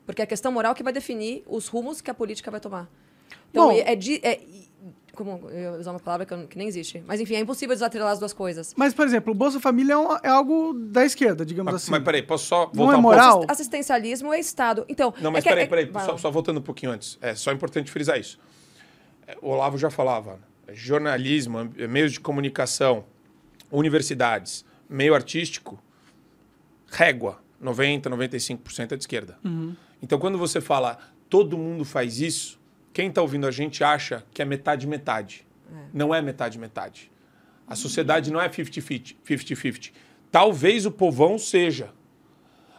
[0.05, 2.89] Porque é a questão moral que vai definir os rumos que a política vai tomar.
[3.51, 4.41] Então, Bom- é, de, é-
[5.19, 7.03] Como eu usar uma palavra que, eu não- que nem existe.
[7.05, 8.73] Mas, enfim, é impossível desatrelar as duas coisas.
[8.77, 11.91] Mas, por exemplo, o Bolsa Família é, um- é algo da esquerda, digamos Mas, assim.
[11.91, 13.37] mas peraí, posso só Não voltar é um moral?
[13.39, 13.51] pouco?
[13.51, 14.85] Assistencialismo é Estado.
[14.87, 17.17] Então, Não, mas é que- peraí, é- peraí, vai só, só voltando um pouquinho antes.
[17.21, 18.39] É só importante frisar isso.
[19.27, 20.73] É, O Olavo já falava, né?
[20.73, 23.03] jornalismo, meios de comunicação,
[23.69, 25.77] universidades, meio artístico,
[26.91, 29.37] régua, 90, 95% é de esquerda.
[30.01, 30.97] Então, quando você fala
[31.29, 32.58] todo mundo faz isso,
[32.99, 35.47] quem está ouvindo a gente acha que é metade metade.
[35.93, 37.09] Não é metade metade.
[37.65, 39.15] A sociedade não é 50-50.
[39.25, 39.93] 50-50.
[40.29, 41.93] Talvez o povão seja.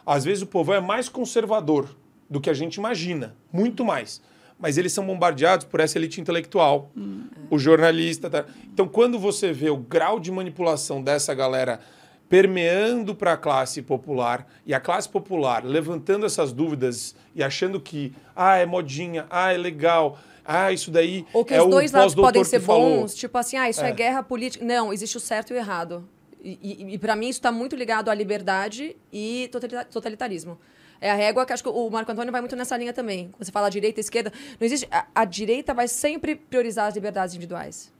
[0.05, 1.97] Às vezes o povão é mais conservador
[2.29, 4.21] do que a gente imagina, muito mais.
[4.59, 6.91] Mas eles são bombardeados por essa elite intelectual,
[7.49, 8.29] o jornalista.
[8.29, 8.45] tá?
[8.71, 11.79] Então, quando você vê o grau de manipulação dessa galera
[12.31, 18.13] permeando para a classe popular e a classe popular levantando essas dúvidas e achando que
[18.33, 22.15] ah é modinha, ah é legal, ah isso daí Ou que é os dois lados
[22.15, 23.01] podem ser falou.
[23.01, 23.91] bons, tipo assim, ah, isso é, É.
[23.91, 24.63] guerra política.
[24.63, 26.07] Não, existe o certo e o errado.
[26.41, 30.57] E, e, e para mim isso está muito ligado à liberdade e totalita- totalitarismo.
[31.01, 33.29] É a régua que acho que o Marco Antônio vai muito nessa linha também.
[33.33, 34.87] Quando você fala direita e esquerda, não existe.
[34.89, 37.91] A, a direita vai sempre priorizar as liberdades individuais.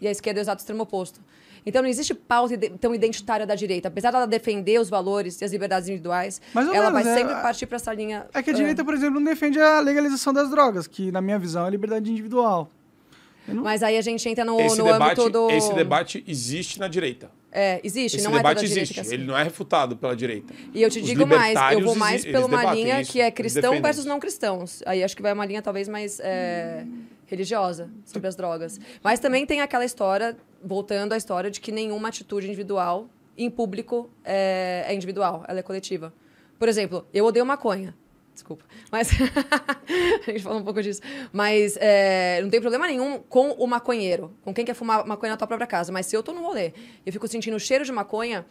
[0.00, 1.20] E a esquerda é o exato extremo oposto.
[1.64, 3.88] Então não existe pauta tão identitária da direita.
[3.88, 7.16] Apesar dela defender os valores e as liberdades individuais, Mais ou ela menos, vai é-
[7.16, 8.26] sempre partir para essa linha.
[8.32, 11.38] É que a direita, por exemplo, não defende a legalização das drogas, que, na minha
[11.38, 12.68] visão, é liberdade individual.
[13.46, 15.50] Mas aí a gente entra no, Esse no debate, âmbito do.
[15.50, 17.30] esse debate existe na direita.
[17.52, 18.98] É, existe, Esse não é debate toda direita existe.
[18.98, 19.14] é assim.
[19.14, 20.54] Ele não é refutado pela direita.
[20.72, 23.28] E eu te Os digo mais, eu vou mais eles uma linha isso, que é
[23.28, 24.82] cristão versus não cristãos.
[24.86, 26.84] Aí acho que vai uma linha talvez mais é,
[27.30, 28.80] religiosa sobre as drogas.
[29.02, 34.10] Mas também tem aquela história, voltando à história, de que nenhuma atitude individual em público
[34.24, 36.12] é, é individual, ela é coletiva.
[36.58, 37.94] Por exemplo, eu odeio maconha.
[38.34, 38.64] Desculpa.
[38.90, 39.10] Mas.
[40.26, 41.00] a gente falou um pouco disso.
[41.32, 45.36] Mas é, não tem problema nenhum com o maconheiro, com quem quer fumar maconha na
[45.36, 45.92] tua própria casa.
[45.92, 46.72] Mas se eu tô no rolê
[47.04, 48.44] eu fico sentindo o cheiro de maconha,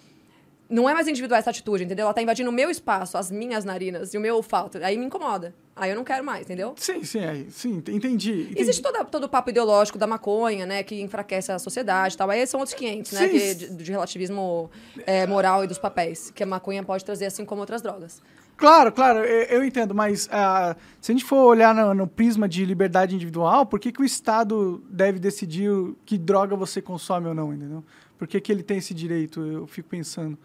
[0.69, 2.03] não é mais individual essa atitude, entendeu?
[2.05, 4.77] Ela tá invadindo o meu espaço, as minhas narinas e o meu olfato.
[4.83, 5.53] Aí me incomoda.
[5.75, 6.73] Aí eu não quero mais, entendeu?
[6.77, 8.41] Sim, sim, é, sim, ent- entendi.
[8.43, 8.53] entendi.
[8.61, 10.83] Existe toda, todo o papo ideológico da maconha, né?
[10.83, 12.29] Que enfraquece a sociedade e tal.
[12.29, 13.19] Aí são outros 500, né?
[13.27, 13.29] Sim.
[13.31, 14.69] que- de, de relativismo
[15.07, 16.29] é, moral e dos papéis.
[16.31, 18.21] Que a maconha pode trazer, assim como outras drogas.
[18.57, 22.47] Claro, claro, eu, eu entendo, mas ah, se a gente for olhar no, no prisma
[22.47, 25.71] de liberdade individual, por que, que o Estado deve decidir
[26.05, 27.81] que droga você consome ou não, entendeu?
[28.17, 29.39] Por que, que ele tem esse direito?
[29.41, 30.37] Eu fico pensando.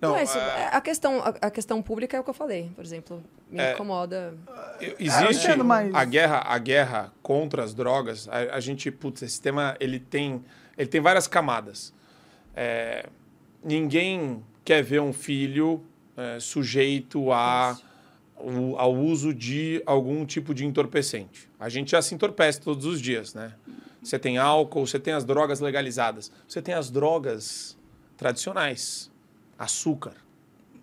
[0.00, 2.34] Não, Não, é isso, é- a, questão, a, a questão pública é o que eu
[2.34, 3.22] falei, por exemplo.
[3.50, 3.72] Me É.
[3.72, 4.34] incomoda.
[4.98, 8.28] Existe entendo, mas- a guerra, a guerra contra as drogas.
[8.28, 10.44] A, a gente, putz, esse tema ele tem,
[10.76, 11.92] ele tem várias camadas.
[12.54, 13.06] É,
[13.64, 15.82] ninguém quer ver um filho
[16.16, 17.76] é, sujeito a,
[18.36, 21.48] o- ao uso de algum tipo de entorpecente.
[21.58, 23.52] A gente já se entorpece todos os dias, né?
[24.02, 27.76] Você tem álcool, você tem as drogas legalizadas, você tem as drogas
[28.16, 29.10] tradicionais,
[29.58, 30.12] açúcar.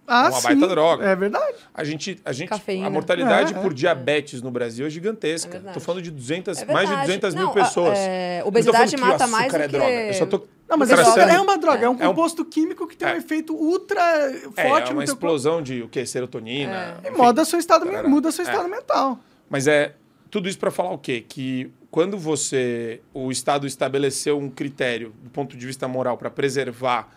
[0.07, 1.03] Ah, uma sim, baita droga.
[1.03, 1.55] É verdade.
[1.73, 2.85] A gente, a gente, Cafeína.
[2.85, 3.59] a mortalidade É, é.
[3.61, 5.49] por diabetes no Brasil é É gigantesca.
[5.53, 5.73] verdade.
[5.73, 7.07] Tô falando de 200, É mais de verdade.
[7.07, 7.97] 200 mil Não, a- pessoas.
[7.97, 9.91] é, obesidade que mata mais do é que- droga.
[9.91, 12.85] Eu só tô Não, mas açúcar é uma droga, é um É um- composto químico
[12.87, 13.17] que tem um É.
[13.17, 15.03] efeito ultra é, forte é no uma corpo.
[15.03, 16.05] explosão de o quê?
[16.05, 16.97] Serotonina.
[17.03, 17.17] E enfim.
[17.17, 18.07] muda seu estado, Tarará.
[18.07, 18.49] muda seu É.
[18.51, 19.19] estado mental.
[19.49, 19.95] Mas é
[20.29, 21.25] tudo isso para falar o quê?
[21.27, 27.09] Que quando você, o Estado estabeleceu um critério do ponto de vista moral para preservar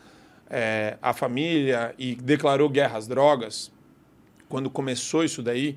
[0.50, 3.72] é, a família e declarou guerra às drogas,
[4.48, 5.76] quando começou isso daí,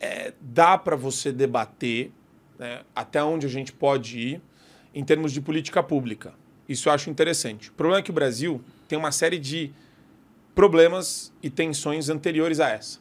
[0.00, 2.10] é, dá para você debater
[2.58, 4.42] né, até onde a gente pode ir
[4.94, 6.34] em termos de política pública.
[6.68, 7.70] Isso eu acho interessante.
[7.70, 9.72] O problema é que o Brasil tem uma série de
[10.54, 13.00] problemas e tensões anteriores a essa.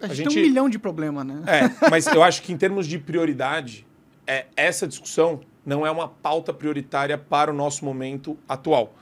[0.00, 1.42] A gente, a gente tem um milhão de problemas, né?
[1.46, 3.86] É, mas eu acho que em termos de prioridade,
[4.26, 8.94] é, essa discussão não é uma pauta prioritária para o nosso momento atual.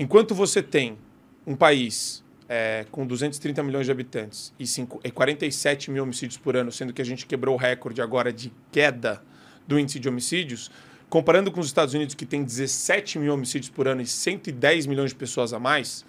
[0.00, 0.96] Enquanto você tem
[1.44, 6.56] um país é, com 230 milhões de habitantes e, 5, e 47 mil homicídios por
[6.56, 9.20] ano, sendo que a gente quebrou o recorde agora de queda
[9.66, 10.70] do índice de homicídios,
[11.10, 15.10] comparando com os Estados Unidos, que tem 17 mil homicídios por ano e 110 milhões
[15.10, 16.04] de pessoas a mais,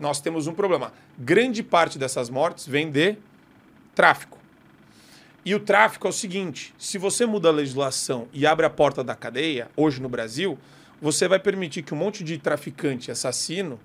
[0.00, 0.92] nós temos um problema.
[1.16, 3.16] Grande parte dessas mortes vem de
[3.94, 4.38] tráfico.
[5.44, 9.04] E o tráfico é o seguinte: se você muda a legislação e abre a porta
[9.04, 10.58] da cadeia, hoje no Brasil,
[11.00, 13.78] você vai permitir que um monte de traficante assassino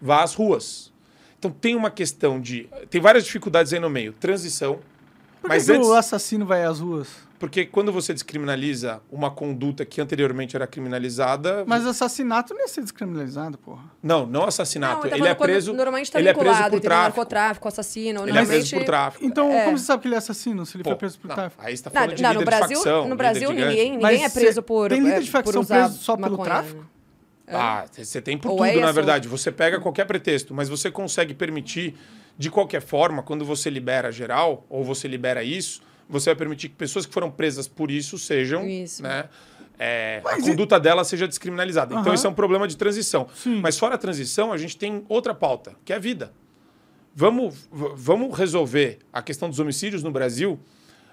[0.00, 0.92] vá às ruas.
[1.38, 2.68] Então tem uma questão de.
[2.90, 4.12] Tem várias dificuldades aí no meio.
[4.12, 4.80] Transição.
[5.40, 5.86] Por mas que antes...
[5.86, 7.08] o assassino vai às ruas?
[7.38, 11.64] Porque quando você descriminaliza uma conduta que anteriormente era criminalizada.
[11.66, 13.84] Mas assassinato não ia ser descriminalizado, porra.
[14.02, 15.06] Não, não assassinato.
[15.06, 15.72] Não, ele é preso.
[15.72, 17.02] Normalmente tá ele vinculado, é preso por tráfico.
[17.02, 18.20] narcotráfico, assassino.
[18.22, 18.46] Ele normalmente...
[18.46, 19.24] é preso por tráfico.
[19.24, 19.64] Então, é.
[19.64, 21.62] como você sabe que ele é assassino se ele Pô, foi preso por não, tráfico?
[21.62, 23.08] Aí você tá falando não, de não, líder no Brasil, de facção.
[23.08, 24.88] No Brasil, ninguém, ninguém é preso por.
[24.88, 26.80] Tem líder é, de facção preso só pelo tráfico?
[26.80, 26.86] Né?
[27.48, 29.28] Ah, você tem por Ou tudo, é na verdade.
[29.28, 31.94] Você pega qualquer pretexto, mas você consegue permitir,
[32.38, 36.74] de qualquer forma, quando você libera geral, ou você libera isso, você vai permitir que
[36.74, 38.66] pessoas que foram presas por isso sejam.
[38.66, 39.02] Isso.
[39.02, 39.28] Né,
[39.78, 40.80] é, a conduta e...
[40.80, 41.94] dela seja descriminalizada.
[41.94, 42.00] Uhum.
[42.00, 43.28] Então, isso é um problema de transição.
[43.34, 43.60] Sim.
[43.60, 46.32] Mas fora a transição, a gente tem outra pauta, que é a vida.
[47.14, 50.60] Vamos, vamos resolver a questão dos homicídios no Brasil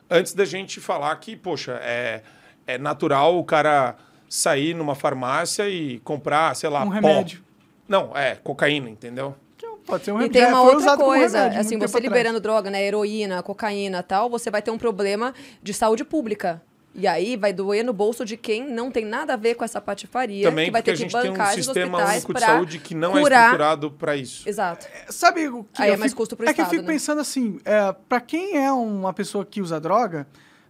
[0.10, 2.22] antes da gente falar que, poxa, é,
[2.68, 3.96] é natural o cara
[4.28, 6.94] sair numa farmácia e comprar, sei lá, um pó.
[6.94, 7.44] remédio.
[7.88, 9.36] Não, é cocaína, entendeu?
[9.86, 10.38] Pode ser um remédio.
[10.38, 14.50] E tem uma outra coisa, remédio, assim, você liberando droga, né, heroína, cocaína, tal, você
[14.50, 16.62] vai ter um problema de saúde pública.
[16.96, 19.82] E aí vai doer no bolso de quem não tem nada a ver com essa
[19.82, 23.32] patifaria, Também que vai ter que bancar um sistema único de saúde que não curar...
[23.32, 24.48] é estruturado para isso.
[24.48, 24.86] Exato.
[24.86, 26.88] É, sabe o que aí é mais fico, custo pro É Estado, que eu fico
[26.88, 26.94] né?
[26.94, 30.28] pensando assim, é, para quem é uma pessoa que usa droga,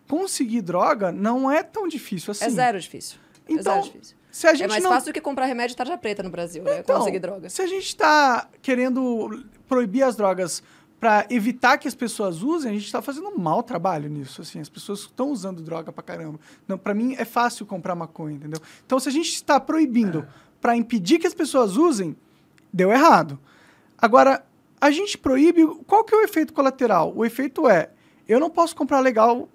[0.07, 2.45] conseguir droga não é tão difícil assim.
[2.45, 3.17] É zero difícil.
[3.49, 4.15] Então, é zero difícil.
[4.33, 4.89] Se a gente é mais não...
[4.89, 6.79] fácil do que comprar remédio de tarja preta no Brasil, né?
[6.79, 7.47] Então, Conseguir droga.
[7.49, 10.63] Se a gente está querendo proibir as drogas
[10.99, 14.41] para evitar que as pessoas usem, a gente está fazendo um mau trabalho nisso.
[14.41, 16.39] Assim, as pessoas estão usando droga para caramba.
[16.67, 18.59] Não, para mim é fácil comprar maconha, entendeu?
[18.83, 20.27] Então, se a gente está proibindo
[20.59, 22.17] para impedir que as pessoas usem,
[22.73, 23.39] deu errado.
[23.95, 24.43] Agora,
[24.81, 25.63] a gente proíbe.
[25.85, 27.13] Qual que é o efeito colateral?
[27.15, 27.91] O efeito é,
[28.27, 29.47] eu não posso comprar legal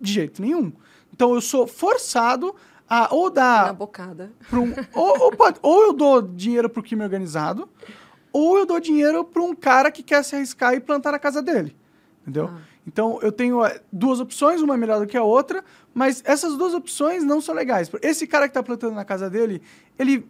[0.00, 0.72] de jeito nenhum.
[1.12, 2.56] Então, eu sou forçado
[2.88, 3.66] a ou dar.
[3.66, 4.32] Na bocada.
[4.52, 7.68] Um, ou, ou, pode, ou eu dou dinheiro pro crime organizado,
[8.32, 11.42] ou eu dou dinheiro para um cara que quer se arriscar e plantar na casa
[11.42, 11.76] dele.
[12.22, 12.50] Entendeu?
[12.52, 12.60] Ah.
[12.86, 16.56] Então eu tenho é, duas opções, uma é melhor do que a outra, mas essas
[16.56, 17.90] duas opções não são legais.
[18.00, 19.60] Esse cara que está plantando na casa dele,
[19.98, 20.26] ele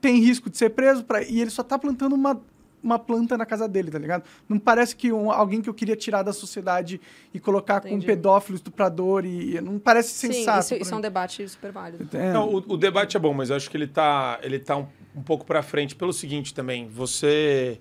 [0.00, 2.40] tem risco de ser preso pra, e ele só está plantando uma,
[2.82, 4.24] uma planta na casa dele, tá ligado?
[4.48, 7.00] Não parece que um, alguém que eu queria tirar da sociedade
[7.32, 7.94] e colocar Entendi.
[7.94, 10.62] com um pedófilo, estuprador e não parece sensato.
[10.62, 12.08] Sim, isso, isso é um debate super válido.
[12.16, 12.32] É.
[12.32, 14.86] Não, o, o, debate é bom, mas eu acho que ele tá, ele tá um,
[15.16, 16.88] um pouco para frente pelo seguinte também.
[16.88, 17.80] Você,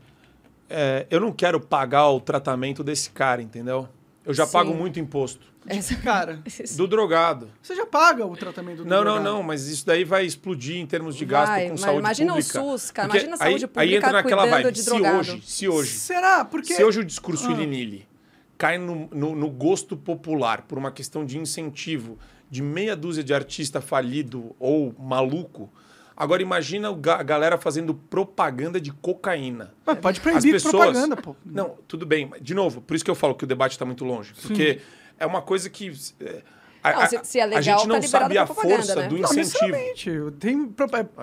[0.70, 3.88] é, eu não quero pagar o tratamento desse cara, entendeu?
[4.26, 4.54] Eu já Sim.
[4.54, 5.55] pago muito imposto.
[5.70, 6.42] Esse cara.
[6.76, 7.50] Do drogado.
[7.62, 9.18] Você já paga o tratamento do não, drogado.
[9.18, 12.00] Não, não, não, mas isso daí vai explodir em termos de gasto vai, com saúde
[12.00, 12.58] imagina pública.
[12.58, 13.10] Imagina o SUS, cara.
[13.10, 14.72] Imagina a saúde aí, pública aí entra naquela vibe.
[14.72, 15.20] de se drogado.
[15.20, 15.92] hoje, se hoje.
[15.92, 16.46] Será?
[16.46, 16.74] Porque...
[16.74, 17.52] Se hoje o discurso ah.
[17.52, 18.08] Ilinili
[18.58, 22.18] cai no, no, no gosto popular por uma questão de incentivo
[22.50, 25.70] de meia dúzia de artista falido ou maluco,
[26.18, 29.74] Agora imagina a galera fazendo propaganda de cocaína.
[29.86, 30.72] Mas pode proibir pessoas...
[30.74, 31.36] propaganda, pô.
[31.46, 32.32] Não, tudo bem.
[32.42, 34.34] De novo, por isso que eu falo que o debate está muito longe.
[34.42, 34.80] Porque Sim.
[35.20, 35.92] É uma coisa que...
[36.20, 36.42] É,
[36.86, 39.08] a, não, se, se é legal, a gente não tá sabe a força né?
[39.08, 40.26] do incentivo.
[40.26, 40.76] Não, Tem,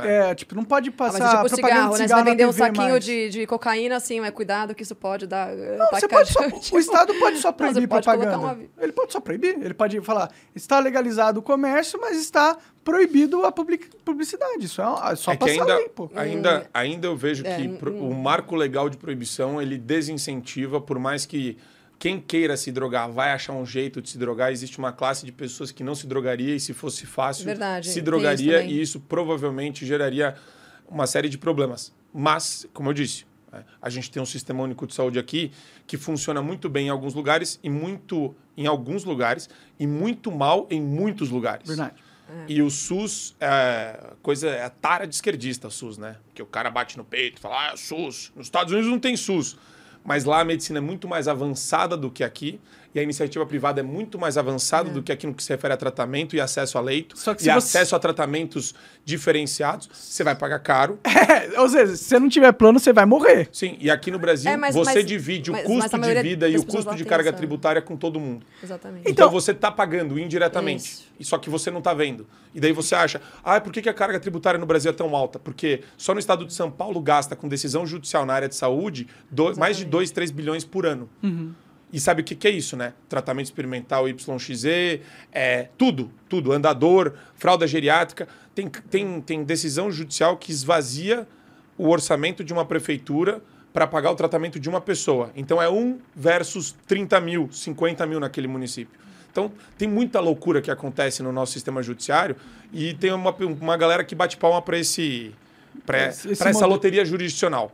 [0.02, 0.34] é, é.
[0.34, 1.98] tipo, não pode passar ah, mas, tipo, cigarro, né?
[1.98, 5.56] Você vai vender um saquinho de, de cocaína, assim, mas cuidado que isso pode dar
[5.56, 6.40] eh, não, você pode só,
[6.72, 8.38] O Estado pode só proibir pode propaganda.
[8.38, 8.58] Uma...
[8.80, 9.56] Ele pode só proibir.
[9.62, 14.64] Ele pode falar, está legalizado o comércio, mas está proibido a publicidade.
[14.64, 16.10] Isso é, é só é passar ainda, pô.
[16.16, 16.68] Ainda, hum.
[16.74, 18.10] ainda eu vejo é, que hum.
[18.10, 21.56] o marco legal de proibição, ele desincentiva, por mais que
[22.02, 24.50] quem queira se drogar vai achar um jeito de se drogar.
[24.50, 28.00] Existe uma classe de pessoas que não se drogaria e, se fosse fácil, Verdade, se
[28.00, 28.60] drogaria.
[28.64, 30.34] E isso provavelmente geraria
[30.88, 31.92] uma série de problemas.
[32.12, 33.64] Mas, como eu disse, né?
[33.80, 35.52] A gente tem um sistema único de saúde aqui
[35.86, 39.48] que funciona muito bem em alguns lugares e muito em alguns lugares
[39.78, 41.68] e muito mal em muitos lugares.
[41.68, 42.02] Verdade.
[42.48, 46.16] E o SUS é coisa é a tara de esquerdista, o SUS, né?
[46.34, 48.32] Que o cara bate no peito, e fala: "Ah, SUS".
[48.34, 49.56] Nos Estados Unidos não tem SUS,
[50.04, 52.60] mas lá a medicina é muito mais avançada do que aqui.
[52.94, 55.72] E a iniciativa privada é muito mais avançada do que aqui no que se refere
[55.72, 57.18] a tratamento e acesso a leito.
[57.18, 58.74] Só que e você- acesso a tratamentos
[59.04, 59.88] diferenciados.
[59.92, 60.98] Você vai pagar caro.
[61.32, 63.48] É, ou seja, se você não tiver plano, você vai morrer.
[63.52, 66.46] Sim, e aqui no Brasil É, mas- você mas- divide mas- o custo de vida
[66.48, 68.44] e o custo de carga tributária com todo mundo.
[68.62, 69.00] Exatamente.
[69.02, 70.84] Então, Então- você está pagando indiretamente.
[70.84, 71.06] Isso.
[71.18, 72.26] E só que você não está vendo.
[72.54, 75.38] E daí você acha, ah, por que, a carga tributária no Brasil é tão alta?
[75.38, 79.08] Porque só no estado de São Paulo gasta com decisão judicial na área de saúde
[79.30, 81.08] do- mais de 2, 3 bilhões por ano.
[81.92, 82.94] E sabe o que, que é isso, né?
[83.08, 84.64] Tratamento experimental YXZ,
[85.30, 86.50] é, tudo, tudo.
[86.52, 88.26] Andador, fralda geriátrica.
[88.54, 91.26] Tem, tem, tem decisão judicial que esvazia
[91.76, 95.30] o orçamento de uma prefeitura para pagar o tratamento de uma pessoa.
[95.36, 98.98] Então é um versus 30 mil, 50 mil naquele município.
[99.30, 102.36] Então tem muita loucura que acontece no nosso sistema judiciário
[102.72, 103.30] e tem uma,
[103.60, 105.34] uma galera que bate palma para esse,
[105.86, 107.72] pra, Esse- esse pra essa loteria jurisdicional.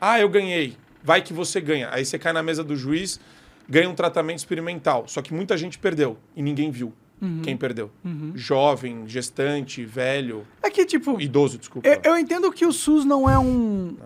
[0.00, 0.76] Ah, eu ganhei.
[1.04, 1.90] Vai que você ganha.
[1.92, 3.20] Aí você cai na mesa do juiz,
[3.68, 5.04] ganha um tratamento experimental.
[5.06, 6.92] Só que muita gente perdeu e ninguém viu
[7.42, 7.90] quem perdeu.
[8.34, 11.88] Jovem, gestante, velho, É que, tipo, idoso, desculpa.
[11.88, 13.96] eu, eu entendo que o SUS não é um.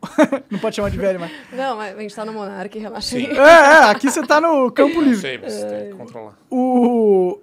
[0.50, 1.30] não pode chamar de velho, mas.
[1.52, 3.26] Não, mas a gente tá no Monark, relaxa Sim.
[3.26, 3.36] aí.
[3.36, 5.18] É, é, aqui você tá no campo Não livre.
[5.20, 6.38] sei, mas você tem que controlar.
[6.50, 7.38] O.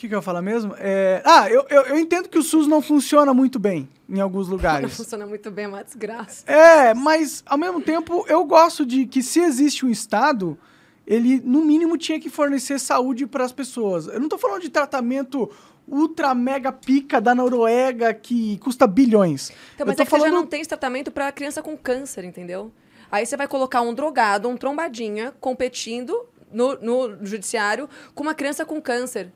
[0.00, 0.74] O que, que eu ia falar mesmo?
[0.78, 1.20] É...
[1.26, 4.56] Ah, eu, eu, eu entendo que o SUS não funciona muito bem em alguns Não
[4.56, 4.96] lugares.
[4.96, 6.50] funciona muito bem, é uma desgraça.
[6.50, 10.58] É, mas ao mesmo tempo eu gosto de que se existe um Estado,
[11.06, 14.06] ele no mínimo tinha que fornecer saúde para as pessoas.
[14.06, 15.50] Eu não tô falando de tratamento
[15.86, 19.50] ultra mega pica da Noruega que custa bilhões.
[19.74, 21.62] Então, eu mas tô é que você já falando não tem esse tratamento pra criança
[21.62, 22.72] com câncer, entendeu?
[23.12, 28.64] Aí você vai colocar um drogado, um trombadinha, competindo no, no judiciário com uma criança
[28.64, 29.30] com câncer.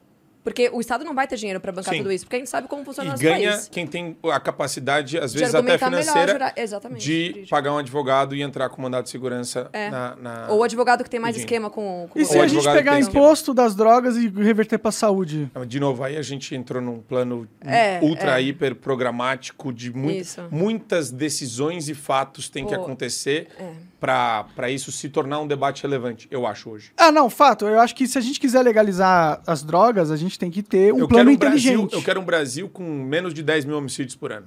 [0.45, 1.99] Porque o Estado não vai ter dinheiro pra bancar Sim.
[2.03, 3.69] tudo isso, porque a gente sabe como funciona o E nosso ganha país.
[3.73, 7.03] quem tem a capacidade, às De vezes até melhor, financeira, Exatamente.
[7.03, 7.49] de jurídico.
[7.49, 9.89] pagar um advogado e entrar com mandado de segurança É.
[9.89, 12.47] na, na- Ou o advogado que tem mais esquema com, com E se Ou a
[12.47, 13.19] gente pegar tem esquema.
[13.25, 15.51] imposto das drogas e reverter pra saúde?
[15.67, 18.43] De novo, aí a gente entrou num plano É, ultra, é.
[18.43, 20.43] hiper programático de mui- Isso.
[20.51, 23.73] muitas decisões e fatos têm que Pô, acontecer é.
[24.07, 26.93] Para isso se tornar um debate relevante, eu acho hoje.
[26.97, 27.67] Ah, não, fato.
[27.67, 30.93] Eu acho que se a gente quiser legalizar as drogas, a gente tem que ter
[30.93, 31.77] um eu plano quero um inteligente.
[31.79, 34.47] Brasil, eu quero um Brasil com menos de 10 mil homicídios por ano.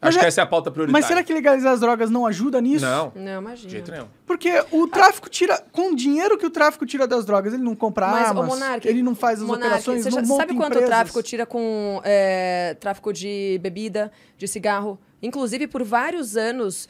[0.00, 1.00] Mas acho é- que essa é a pauta prioritária.
[1.00, 2.84] Mas será que legalizar as drogas não ajuda nisso?
[2.84, 3.70] Não, Não, de imagina.
[3.70, 4.06] jeito nenhum.
[4.26, 5.64] Porque o tráfico tira.
[5.72, 8.86] Com o dinheiro que o tráfico tira das drogas, ele não compra Mas, armas, Monark,
[8.86, 10.88] ele não faz as Monark, operações, você não já monta sabe quanto empresas.
[10.88, 14.98] o tráfico tira com é, tráfico de bebida, de cigarro?
[15.22, 16.86] Inclusive, por vários anos.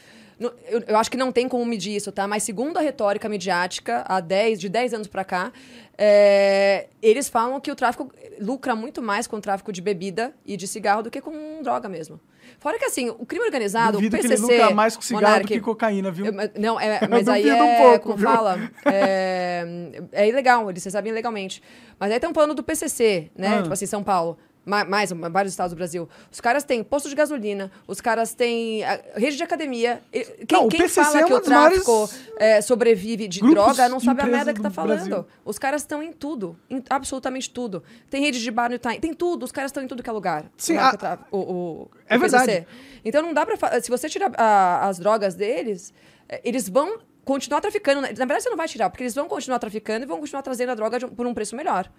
[0.66, 2.26] Eu, eu acho que não tem como medir isso, tá?
[2.26, 5.52] Mas segundo a retórica midiática, há 10, de 10 anos pra cá,
[5.96, 10.56] é, eles falam que o tráfico lucra muito mais com o tráfico de bebida e
[10.56, 12.18] de cigarro do que com droga mesmo.
[12.58, 14.44] Fora que, assim, o crime organizado, Duvido o que PCC...
[14.52, 16.26] ele lucra mais com cigarro Monark, do que cocaína, viu?
[16.26, 18.28] eu- Não, é, mas aí duvido um é, pouco, como viu?
[18.28, 19.64] fala, é,
[20.12, 21.62] é ilegal, eles recebem ilegalmente.
[21.98, 23.58] Mas aí estão falando do PCC, né?
[23.58, 23.62] Ah.
[23.62, 24.38] Tipo assim, São Paulo.
[24.66, 26.08] Ma- Mais, vários estados do Brasil.
[26.32, 30.02] Os caras têm posto de gasolina, os caras têm ah, rede de academia.
[30.10, 32.08] Quem, Não, quem fala é que o tráfico
[32.38, 34.96] é, sobrevive de droga não sabe a merda que tá do falando.
[35.08, 35.26] Brasil.
[35.44, 37.82] Os caras estão em tudo, em absolutamente tudo.
[38.08, 40.12] Tem rede de bar no Itaim, tem tudo, os caras estão em tudo que é
[40.12, 40.46] lugar.
[40.56, 42.66] Sim, o a- narcotrá- o, o- É o verdade.
[43.04, 43.56] Então não dá pra.
[43.56, 45.92] fa- Se você tirar a- as drogas deles,
[46.28, 48.00] eh, eles vão continuar traficando.
[48.00, 48.08] né?
[48.08, 50.70] Na verdade, você não vai tirar, porque eles vão continuar traficando e vão continuar trazendo
[50.72, 51.90] a droga de por um preço melhor.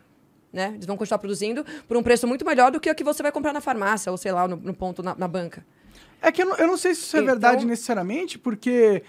[0.54, 0.72] Né?
[0.76, 3.32] Eles vão continuar produzindo por um preço muito melhor do que o que você vai
[3.32, 5.66] comprar na farmácia ou, sei lá, no, no ponto na, na banca.
[6.22, 9.04] É que eu não, eu não sei se isso é Então- verdade necessariamente, porque,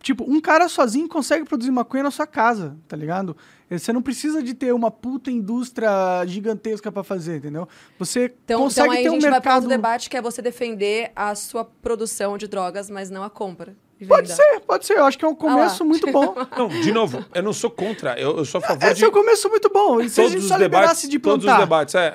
[0.00, 3.36] tipo, um cara sozinho consegue produzir maconha na sua casa, tá ligado?
[3.68, 5.90] Você não precisa de ter uma puta indústria
[6.26, 7.66] gigantesca pra fazer, entendeu?
[7.98, 9.54] Você Então, consegue então aí ter a um gente vai para mercado...
[9.64, 13.74] outro debate que é você defender a sua produção de drogas, mas não a compra.
[14.06, 14.94] Pode ser, pode ser.
[14.98, 16.34] Eu acho que é um Ah começo muito bom.
[16.56, 19.08] Não, de novo, eu não sou contra, eu, eu sou a favor Esse de é
[19.08, 20.00] um começo muito bom.
[20.00, 20.80] E se a todos gente os só debates.
[20.80, 22.06] liberasse de todos os plantar, debates, é,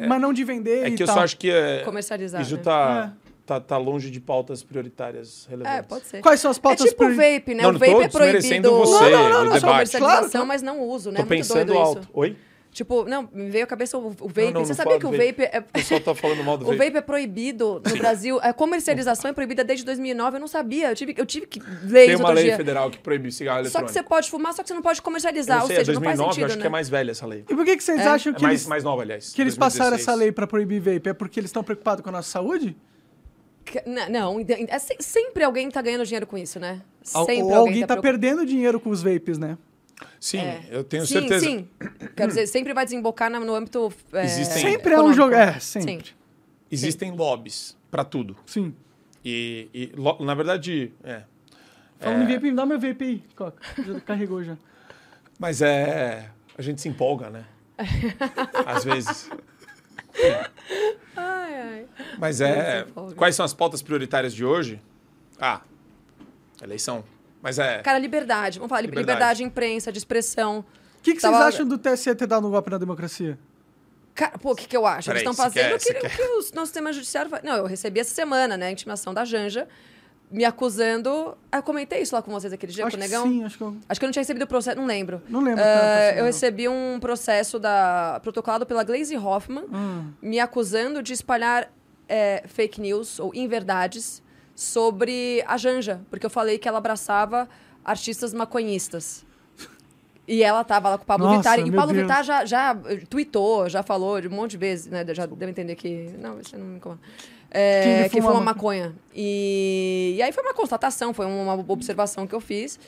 [0.00, 1.16] é, é, mas não de vender é e que eu tal.
[1.16, 2.40] só acho que é, Comercializar.
[2.42, 2.62] isso né?
[2.62, 3.12] tá,
[3.46, 5.78] tá, tá longe de pautas prioritárias relevantes.
[5.78, 6.20] É, pode ser.
[6.20, 7.62] Quais são as pautas É tipo o priori- vape, né?
[7.62, 8.70] Não, o não vape é proibido.
[8.76, 9.60] você, Não, não, não, o não, debate.
[9.62, 10.46] comercialização, Claro.
[10.46, 11.16] mas não uso, né?
[11.16, 12.00] Tô É muito pensando doido alto.
[12.02, 12.10] isso.
[12.14, 12.36] Oi?
[12.70, 14.42] Tipo, não, me veio à cabeça o, o vape.
[14.44, 15.58] Não, não, Você não sabia que o do vape é.
[15.58, 16.78] O pessoal tá falando mal do O vape.
[16.84, 18.38] vape é proibido no Brasil.
[18.42, 20.36] A comercialização é proibida desde 2009.
[20.36, 20.90] Eu não sabia.
[20.90, 22.56] Eu tive, eu tive que ler Tem isso uma outro lei dia.
[22.56, 23.92] federal que proíbe cigarro Só que eletrônico.
[23.94, 25.60] você pode fumar, só que você não pode Eu comercializar.
[25.60, 26.60] não sei, ou seja, é não faz 2009, sentido, eu acho né?
[26.60, 27.44] que é mais velha essa lei.
[27.48, 28.06] E por que, que vocês É.
[28.06, 29.32] acham É que, mais, eles, mais nova, aliás.
[29.32, 30.08] que eles passaram 2016.
[30.08, 31.08] essa lei pra proibir vape?
[31.08, 32.76] É porque eles estão preocupados com a nossa saúde?
[34.10, 36.80] Não, é se- sempre alguém tá ganhando dinheiro com isso, né?
[37.02, 38.02] Sempre Ou alguém tá preocupado.
[38.02, 39.58] perdendo dinheiro com os vapes, né?
[40.20, 40.64] Sim, É.
[40.70, 41.44] eu tenho sim, certeza.
[41.46, 41.68] Sim,
[42.16, 43.92] Quero dizer, sempre vai desembocar no âmbito.
[44.12, 45.16] É, Existem- Sempre é um econômico.
[45.16, 45.34] jogo.
[45.34, 46.06] É, sempre.
[46.08, 46.12] Sim.
[46.70, 48.36] Existem lobbies para tudo.
[48.46, 48.74] Sim.
[49.24, 51.22] E, e lo- na verdade, é.
[51.98, 52.34] Falando em É.
[52.36, 53.60] vape, me dá meu aí, Coca.
[53.84, 54.56] Já carregou já.
[55.38, 56.30] Mas é.
[56.56, 57.44] A gente se empolga, né?
[58.66, 59.30] Às vezes.
[61.16, 61.86] Ai, ai.
[62.18, 62.86] Mas é.
[63.16, 64.80] Quais são as pautas prioritárias de hoje?
[65.40, 65.60] Ah,
[66.62, 67.04] eleição.
[67.48, 67.78] Mas é.
[67.82, 68.58] Cara, liberdade.
[68.58, 69.12] Vamos falar, li- Liberdade.
[69.16, 70.60] liberdade de imprensa, de expressão.
[70.98, 73.38] O que, que vocês Tava- acham do TSE ter dado um golpe na democracia?
[74.14, 75.06] Cara, pô, o que, que eu acho?
[75.08, 77.42] Peraí, Eles estão fazendo quer- o que, que o nosso sistema judiciário faz.
[77.42, 79.66] Não, eu recebi essa semana, né, a intimação da Janja,
[80.30, 81.38] me acusando.
[81.50, 83.26] Ah, eu comentei isso lá com vocês aquele dia, acho com o que Negão.
[83.26, 83.76] sim, acho que eu...
[83.88, 85.22] Acho que eu não tinha recebido o processo, não lembro.
[85.28, 86.24] Não lembro tanto assim, eu não.
[86.24, 90.10] recebi um processo da, protocolado pela Glaze Hoffman, Hum.
[90.20, 91.72] me acusando de espalhar
[92.08, 94.20] é, fake news ou inverdades
[94.62, 97.48] sobre a Janja, porque eu falei que ela abraçava
[97.84, 99.24] artistas maconhistas.
[100.26, 101.58] E ela tava lá com o Pablo Nossa, Vittar.
[101.66, 102.02] E o Pablo Deus.
[102.08, 102.76] Vittar já, já
[103.08, 105.06] tweetou, já falou de um monte de vezes, né?
[105.14, 106.10] Já deve entender que.
[106.18, 107.00] Não, você não me incomoda.
[107.52, 108.94] É, Que que fuma fuma ma- maconha.
[109.14, 112.80] E, e aí foi uma constatação, foi uma observação que eu fiz.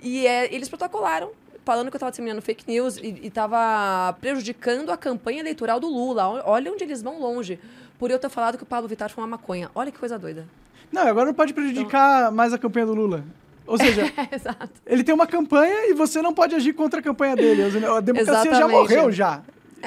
[0.00, 1.32] E é, eles protocolaram,
[1.64, 6.26] falando que eu estava disseminando fake news e estava prejudicando a campanha eleitoral do Lula.
[6.28, 7.58] Ol- Olha onde eles vão longe.
[7.98, 9.68] Por eu ter falado que o Pablo Vittar fuma maconha.
[9.74, 10.46] Olha que coisa doida.
[10.92, 13.24] Não, agora não pode prejudicar mais a campanha do Lula.
[13.66, 14.10] Ou seja,
[14.86, 17.64] ele tem uma campanha e você não pode agir contra a campanha dele.
[17.64, 18.72] A democracia já Exatamente.
[18.72, 19.42] morreu já.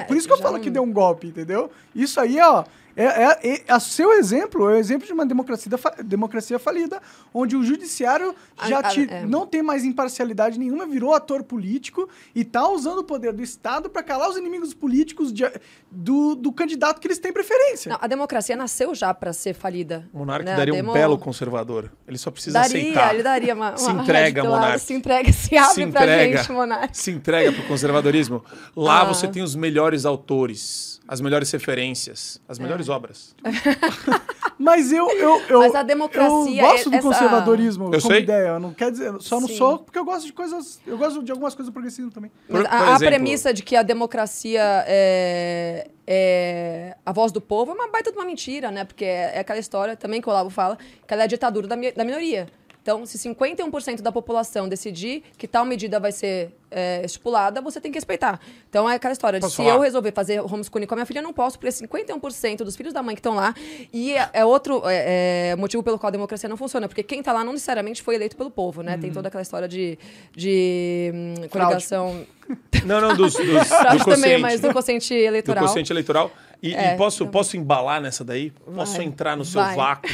[0.06, 1.70] Por isso que eu já falo que deu um golpe, entendeu?
[1.94, 2.64] Isso aí, ó,
[2.96, 5.70] é, é, é- a seu exemplo é o exemplo de uma democracia,
[6.04, 7.00] democracia falida,
[7.32, 8.34] onde o judiciário
[8.66, 9.24] já a- te- é.
[9.26, 13.88] não tem mais imparcialidade nenhuma, virou ator político e tá usando o poder do Estado
[13.90, 15.50] para calar os inimigos políticos de-
[15.90, 17.90] do, do candidato que eles têm preferência.
[17.90, 20.08] Não, a democracia nasceu já para ser falida.
[20.12, 20.56] O Monarca né?
[20.56, 21.90] Daria demo- um belo conservador.
[22.06, 23.14] Ele só precisa Daria, aceitar.
[23.14, 24.78] ele daria uma, Se uma entrega, red pill, Monark.
[24.80, 26.96] Se entrega, se abre se pra entrega, gente, Monark.
[26.98, 28.44] se entrega pro conservadorismo.
[28.76, 29.04] Lá Ah.
[29.04, 33.34] você tem os melhores autores, as melhores referências, as melhores obras.
[34.58, 38.12] Mas eu, eu, eu, Mas a democracia eu gosto do é- essa- conservadorismo Eu como
[38.14, 38.22] sei.
[38.22, 38.58] ideia.
[38.58, 39.56] Não quer dizer, só não Sim.
[39.56, 42.30] sou porque eu gosto de coisas, eu gosto de algumas coisas progressistas também.
[42.48, 47.72] Por- por a, a premissa de que a democracia é, é a voz do povo
[47.72, 48.84] é uma baita de uma mentira, né?
[48.84, 51.66] Porque é, é aquela história também que o Olavo fala, que ela é a ditadura
[51.66, 52.46] da, mi- da minoria.
[52.82, 57.92] Então, se 51% da população decidir que tal medida vai ser é, estipulada, você tem
[57.92, 58.40] que respeitar.
[58.68, 59.76] Então, é aquela história de Posso se falar?
[59.76, 62.92] eu resolver fazer homeschooling com a minha filha, eu não posso, porque 51% dos filhos
[62.92, 63.54] da mãe que estão lá.
[63.92, 67.20] E é, é outro é, é, motivo pelo qual a democracia não funciona, porque quem
[67.20, 68.98] está lá não necessariamente foi eleito pelo povo, né?
[68.98, 69.96] Tem toda aquela história de,
[70.34, 72.26] de hum, coligação.
[72.84, 75.64] Não, não, dos, dos, do também, mas do do eleitoral.
[75.64, 76.30] quociente eleitoral.
[76.60, 78.50] E, e É, posso, então- posso embalar nessa daí?
[78.74, 79.76] Posso Vai, entrar no seu vai.
[79.76, 80.10] vácuo?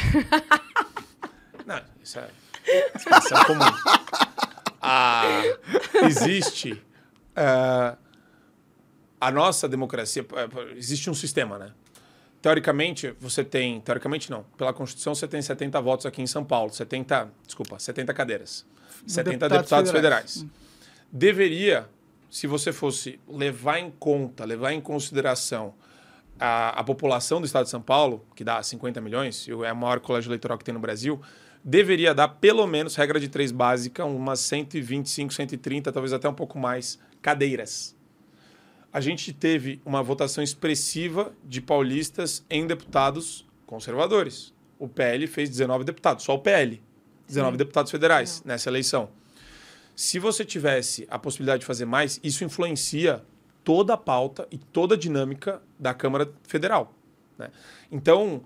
[1.65, 2.27] Não, isso é
[2.95, 3.65] expressão comum.
[4.81, 5.41] Ah,
[6.03, 6.81] existe
[7.35, 7.97] ah,
[9.19, 10.25] a nossa democracia.
[10.33, 11.71] eh, Existe um sistema, né?
[12.41, 13.81] Teoricamente, você tem.
[13.81, 14.43] Teoricamente, não.
[14.57, 16.71] Pela Constituição, você tem 70 votos aqui em São Paulo.
[16.71, 17.29] 70.
[17.45, 18.65] Desculpa, 70 cadeiras.
[19.05, 20.33] 70 deputados deputados, federais.
[20.35, 20.59] federais.
[21.11, 21.89] Deveria,
[22.29, 25.73] se você fosse levar em conta, levar em consideração
[26.39, 29.99] a, a população do estado de São Paulo, que dá 50 milhões, é o maior
[29.99, 31.19] colégio eleitoral que tem no Brasil,
[31.69, 36.57] deveria dar pelo menos, regra de três básica, umas 125, 130, talvez até um pouco
[36.57, 37.95] mais, cadeiras.
[38.91, 44.51] A gente teve uma votação expressiva de paulistas em deputados conservadores.
[44.79, 46.81] O PL fez 19 deputados, só o PL.
[47.27, 49.11] 19 deputados federais nessa eleição.
[49.95, 53.23] Se você tivesse a possibilidade de fazer mais, isso influencia
[53.63, 56.95] toda a pauta e toda a dinâmica da Câmara Federal.
[57.37, 57.51] né?
[57.91, 58.41] Então,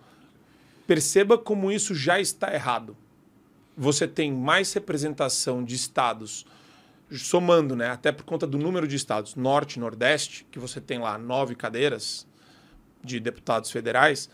[0.85, 2.97] perceba como isso já está errado.
[3.75, 6.45] Você tem mais representação de estados,
[7.11, 10.99] somando, né, até por conta do número de estados, Norte e Nordeste, que você tem
[10.99, 12.27] lá nove cadeiras
[13.03, 14.29] de deputados federais,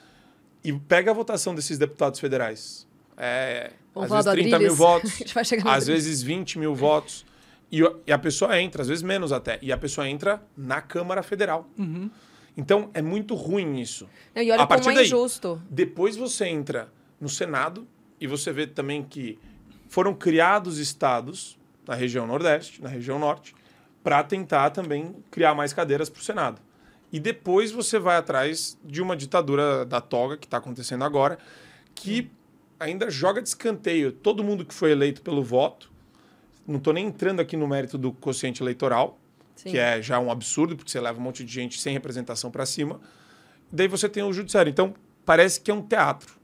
[0.63, 2.87] e pega a votação desses deputados federais.
[3.17, 5.87] É, Vamos às vezes do 30 mil votos, às Adriles.
[5.87, 7.25] vezes 20 mil votos.
[7.71, 11.21] E, e a pessoa entra, às vezes menos até, e a pessoa entra na Câmara
[11.21, 11.67] Federal.
[12.57, 14.07] Então é muito ruim isso.
[14.35, 15.61] Não, E olha A partir como é daí, injusto.
[15.69, 17.87] Depois você entra no Senado
[18.19, 19.39] e você vê também que
[19.87, 21.57] foram criados estados
[21.87, 23.55] na região Nordeste, na região Norte,
[24.03, 26.61] para tentar também criar mais cadeiras para o Senado.
[27.11, 31.39] E depois você vai atrás de uma ditadura da toga que está acontecendo agora,
[31.95, 32.29] que
[32.79, 35.91] ainda joga de escanteio todo mundo que foi eleito pelo voto.
[36.67, 39.19] Não estou nem entrando aqui no mérito do quociente eleitoral,
[39.55, 39.71] Sim.
[39.71, 42.65] que é já um absurdo, porque você leva um monte de gente sem representação para
[42.65, 43.01] cima.
[43.71, 44.69] Daí você tem o judiciário.
[44.69, 44.93] Então,
[45.25, 46.38] parece que é um teatro.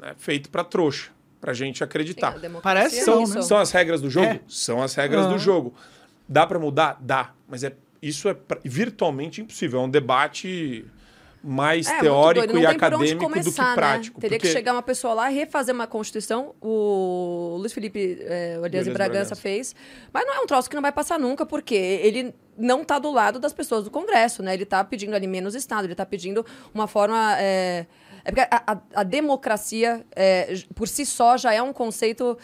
[0.00, 2.34] Né, feito para trouxa, para gente acreditar.
[2.62, 3.34] Parece é isso.
[3.34, 3.42] né?
[3.42, 4.26] São as regras do jogo?
[4.26, 4.40] É.
[4.48, 5.32] São as regras Aham.
[5.34, 5.74] do jogo.
[6.28, 6.98] Dá para mudar?
[7.00, 7.30] Dá.
[7.48, 7.72] Mas é,
[8.02, 9.80] isso é virtualmente impossível.
[9.80, 10.84] É um debate
[11.42, 14.16] mais É, teórico e tem por onde acadêmico do começar, que prático.
[14.18, 14.20] Né?
[14.22, 16.52] Teria porque- que chegar uma pessoa lá e refazer uma Constituição.
[16.60, 19.36] O Luiz Felipe é, Orleans Orleans e Bragança Bragança.
[19.36, 19.74] fez.
[20.12, 23.10] Mas não é um troço que não vai passar nunca, porque ele não está do
[23.12, 24.52] lado das pessoas do Congresso, né?
[24.52, 26.44] Ele está pedindo ali menos Estado, ele está pedindo
[26.74, 27.36] uma forma...
[27.38, 27.86] É,
[28.28, 32.36] é porque a, a- a democracia, é, por si só, já é um conceito...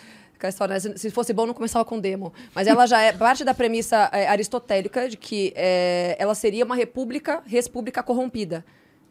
[0.68, 0.78] né?
[0.80, 2.32] Se fosse bom, não começava com demo.
[2.54, 6.74] Mas ela já é parte da premissa é, aristotélica de que é, ela seria uma
[6.76, 8.64] república, república corrompida.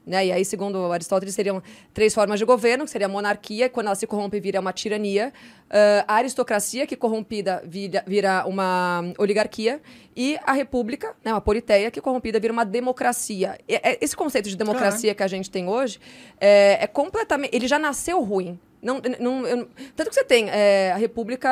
[0.05, 0.25] Né?
[0.25, 3.87] E aí, segundo Aristóteles, seriam três formas de governo, que seria a monarquia, que quando
[3.87, 5.31] ela se corrompe vira uma tirania,
[5.69, 9.79] ah, a aristocracia, que corrompida vira, vira uma oligarquia,
[10.15, 13.57] e a república, né, uma politeia, que corrompida vira uma democracia.
[13.67, 15.99] E- é- Esse conceito de democracia que a gente tem hoje
[16.39, 17.55] é, é completamente...
[17.55, 18.59] Ele já nasceu ruim.
[18.81, 21.49] Não, não, eu tanto que você tem é, a república...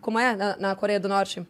[0.00, 0.34] Como é?
[0.34, 1.46] Na, na Coreia do Norte.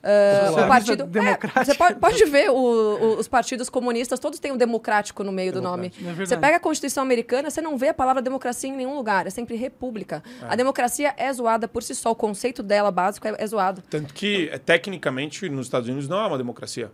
[0.00, 1.58] Socialista o partido democrático.
[1.58, 5.32] É, você pode, pode ver o- o- os partidos comunistas, todos têm um democrático no
[5.32, 5.92] meio do nome.
[6.04, 6.24] É.
[6.24, 9.30] Você pega a Constituição americana, você não vê a palavra democracia em nenhum lugar, é
[9.30, 10.22] sempre república.
[10.42, 13.82] A democracia é zoada por si só, o conceito dela básico é, é zoado.
[13.90, 16.90] Tanto que, é, tecnicamente, nos Estados Unidos não é uma democracia.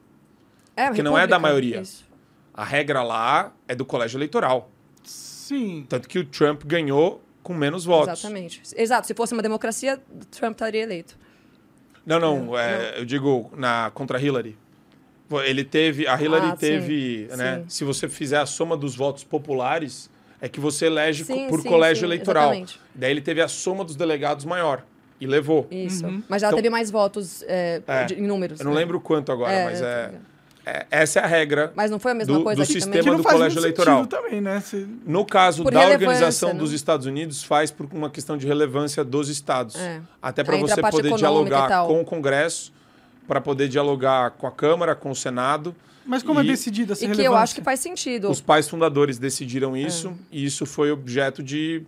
[0.76, 1.80] É, Porque não é da maioria.
[1.80, 2.04] isso.
[2.52, 4.70] A regra lá é do colégio eleitoral.
[5.04, 5.84] Sim.
[5.88, 8.18] Tanto que o Trump ganhou com menos votos.
[8.20, 8.62] Exatamente.
[8.76, 10.00] Exato, se fosse uma democracia,
[10.30, 11.16] Trump estaria eleito.
[12.06, 14.56] Não, não, é, eu digo na contra Hillary.
[15.46, 17.58] Ele teve, a Hillary Ah, sim, teve, né?
[17.60, 17.64] sim.
[17.68, 21.62] Se você fizer a soma dos votos populares, é que você elege Sim, co- por
[21.62, 22.44] sim, colégio sim, eleitoral.
[22.52, 22.80] exatamente.
[22.94, 24.84] Daí ele teve a soma dos delegados maior
[25.20, 25.66] e levou.
[25.70, 26.04] Isso.
[26.28, 28.60] Mas ela Então- teve mais votos é, É, de- em números.
[28.60, 28.80] Eu não né?
[28.80, 30.12] lembro quanto agora, É, mas é.
[30.66, 31.72] É- essa é a regra.
[31.74, 33.16] Mas não foi a mesma do- coisa do aqui sistema Que também?
[33.18, 34.06] do colégio eleitoral.
[34.06, 34.60] também, né?
[34.64, 36.58] Você- No caso Por da Organização né?
[36.58, 39.76] dos Estados Unidos, faz por uma questão de relevância dos estados.
[39.76, 40.00] É.
[40.22, 42.72] Até para você poder e dialogar com o Congresso,
[43.26, 45.74] para poder dialogar com a Câmara, com o Senado.
[46.06, 47.28] Mas como é E decidida essa E que relevância?
[47.28, 48.30] eu acho que faz sentido.
[48.30, 50.12] Os pais fundadores decidiram isso É.
[50.32, 51.82] e isso foi objeto de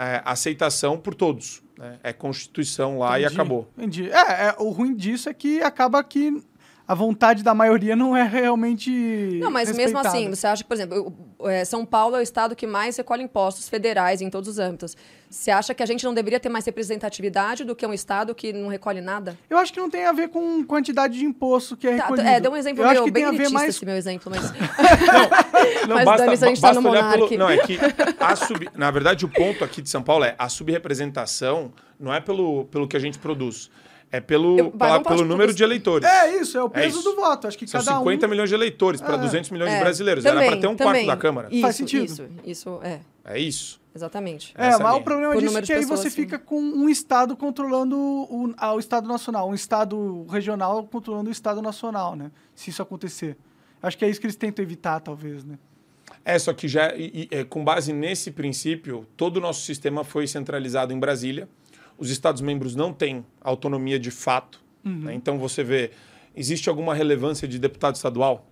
[0.00, 1.60] é, aceitação por todos.
[1.76, 1.96] né?
[2.02, 3.68] É Constituição lá e Entendi, acabou.
[3.76, 4.10] Entendi.
[4.10, 6.42] É, é, o ruim disso é que acaba que
[6.88, 8.90] a vontade da maioria não é realmente.
[9.40, 11.12] Não, mas mesmo assim, você acha que, por exemplo,
[11.42, 14.96] é, São Paulo é o estado que mais recolhe impostos federais em todos os âmbitos.
[15.28, 18.50] Você acha que a gente não deveria ter mais representatividade do que um estado que
[18.54, 19.36] não recolhe nada?
[19.50, 22.26] Eu acho que não tem a ver com quantidade de imposto que é Tá, recolhido.
[22.26, 23.94] é, deu um exemplo Eu acho meu, que bem tem a ver mais esse meu
[23.94, 24.50] exemplo, mas...
[25.86, 27.36] Não, Mas basta, a gente tá basta no olhar pelo.
[27.38, 27.78] Não, é que
[28.18, 32.20] a sub, na verdade o ponto aqui de São Paulo é a subrepresentação não é
[32.20, 33.70] pelo, pelo que a gente produz,
[34.10, 36.08] é pelo, Eu- pela- pelo número de eleitores.
[36.08, 37.02] É isso, é o peso isso.
[37.10, 37.46] do voto.
[37.46, 38.30] Acho que São cada 50 um.
[38.30, 40.24] milhões de eleitores para 200 milhões de É, brasileiros.
[40.24, 41.06] Era também, para ter um quarto também.
[41.06, 41.48] da Câmara.
[41.50, 42.04] Isso, Faz sentido.
[42.04, 43.80] Isso, isso, é, É isso.
[43.94, 44.54] exatamente.
[44.56, 46.16] É, Essa é mas o problema Por disso é que de aí pessoas, você sim.
[46.22, 51.32] fica com um estado controlando o, ah, o estado nacional, um estado regional controlando o
[51.32, 52.30] estado nacional, né?
[52.54, 53.36] Se isso acontecer.
[53.82, 55.58] Acho que é isso que eles tentam evitar, talvez, né?
[56.24, 60.02] É, só que já, e- e, é, com base nesse princípio, todo o nosso sistema
[60.04, 61.48] foi centralizado em Brasília.
[61.98, 64.60] Os Estados-membros não têm autonomia de fato.
[64.84, 65.12] né?
[65.14, 65.90] Então você vê,
[66.34, 68.46] existe alguma relevância de deputado estadual?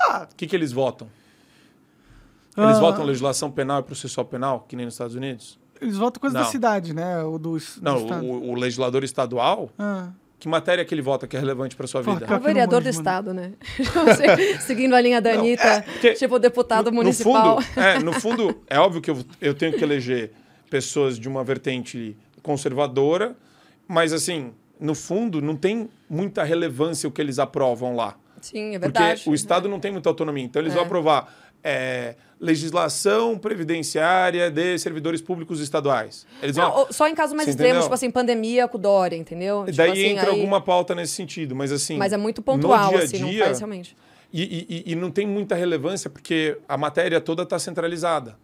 [0.00, 0.26] Ah.
[0.30, 1.08] O que, que eles votam?
[2.56, 2.80] Eles Ah.
[2.80, 5.58] votam legislação penal e processual penal, que nem nos Estados Unidos?
[5.80, 6.50] Eles votam coisa da Não.
[6.50, 7.22] cidade, né?
[7.22, 8.24] O do, do Não, estado.
[8.26, 10.08] o, o legislador estadual, Ah.
[10.40, 12.26] que matéria que ele vota que é relevante para sua Pô, vida?
[12.26, 13.52] É o vereador do estado, né?
[14.66, 17.56] Seguindo a linha da Não, Anitta, é, tipo o deputado no, municipal.
[17.56, 20.32] No fundo, é, no fundo, é óbvio que eu, eu tenho que eleger
[20.68, 23.36] pessoas de uma vertente conservadora,
[23.86, 28.16] mas assim, no fundo, não tem muita relevância o que eles aprovam lá.
[28.40, 29.22] Sim, é Porque verdade.
[29.28, 30.44] o Estado não tem muita autonomia.
[30.44, 30.76] Então, eles É.
[30.76, 36.24] vão aprovar é, legislação previdenciária de servidores públicos estaduais.
[36.40, 37.82] Eles vão, Não, ou- só em casos mais Você extremos, entendeu?
[37.82, 39.64] tipo assim, pandemia com Dória, entendeu?
[39.64, 41.96] Tipo Daí assim, entra aí- alguma pauta nesse sentido, mas assim.
[41.96, 43.96] Mas é muito pontual, dia a assim, não dia, faz realmente.
[44.32, 48.38] E, e- e- e não tem muita relevância porque a matéria toda está centralizada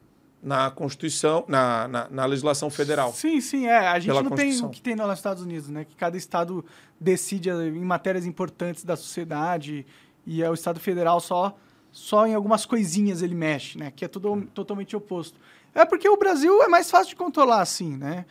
[0.45, 3.13] na Constituição, na, na, na legislação federal.
[3.15, 3.89] Sim, sim, é.
[3.89, 5.87] A gente não tem o que tem nos Estados Unidos, né?
[5.87, 6.63] Que cada estado
[7.01, 9.87] decide eh, em matérias importantes da sociedade
[10.27, 11.57] e é o estado federal só
[11.91, 13.93] só em algumas coisinhas ele mexe, né?
[13.95, 15.39] Que é tudo totalmente oposto.
[15.73, 18.27] É porque o Brasil é mais fácil de controlar assim, né?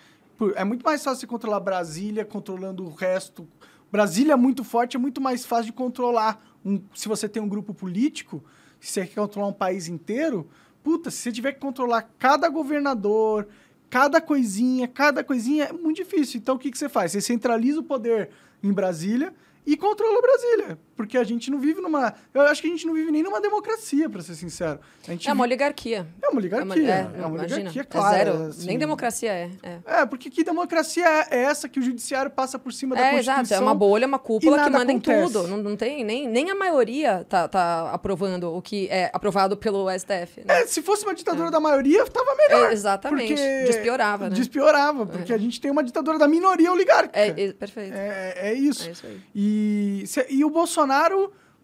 [0.55, 3.47] É muito mais fácil você controlar Brasília controlando o resto.
[3.91, 6.43] Brasília é muito forte, é muito mais fácil de controlar.
[6.63, 8.43] Um, se você tem um grupo político,
[8.81, 10.49] se você quer controlar um país inteiro,
[10.83, 13.47] puta, se você tiver que controlar cada governador,
[13.89, 16.39] cada coisinha, cada coisinha, é muito difícil.
[16.39, 17.11] Então o que, que você faz?
[17.11, 18.29] Você centraliza o poder
[18.61, 19.33] em Brasília
[19.65, 20.79] e controla Brasília.
[20.95, 22.13] Porque a gente não vive numa.
[22.33, 24.79] Eu acho que a gente não vive nem numa democracia, pra ser sincero.
[25.07, 26.07] A gente É uma oligarquia.
[26.21, 26.83] é uma oligarquia.
[26.89, 28.15] É, É, não, uma oligarquia, É claro.
[28.15, 28.43] zero.
[28.47, 28.65] assim.
[28.67, 29.49] Nem democracia é.
[29.63, 33.11] É, É, porque que democracia é essa que o judiciário passa por cima da É,
[33.11, 33.41] Constituição?
[33.41, 33.61] exato.
[33.61, 35.21] É uma bolha, uma cúpula que manda acontece.
[35.21, 35.47] em tudo.
[35.47, 39.89] Não, não tem nem, nem a maioria tá, tá aprovando o que é aprovado pelo
[39.91, 40.41] STF.
[40.45, 40.61] né?
[40.61, 42.69] É, se fosse uma ditadura da maioria, tava melhor.
[42.69, 43.33] É, exatamente.
[43.33, 44.35] Porque Despiorava, né?
[44.35, 47.19] Despiorava, porque a gente tem uma ditadura da minoria oligárquica.
[47.19, 47.93] É, é, perfeito.
[47.95, 48.87] É, é isso.
[48.87, 49.21] É isso aí.
[49.35, 50.82] E, se- e o Bolsonaro,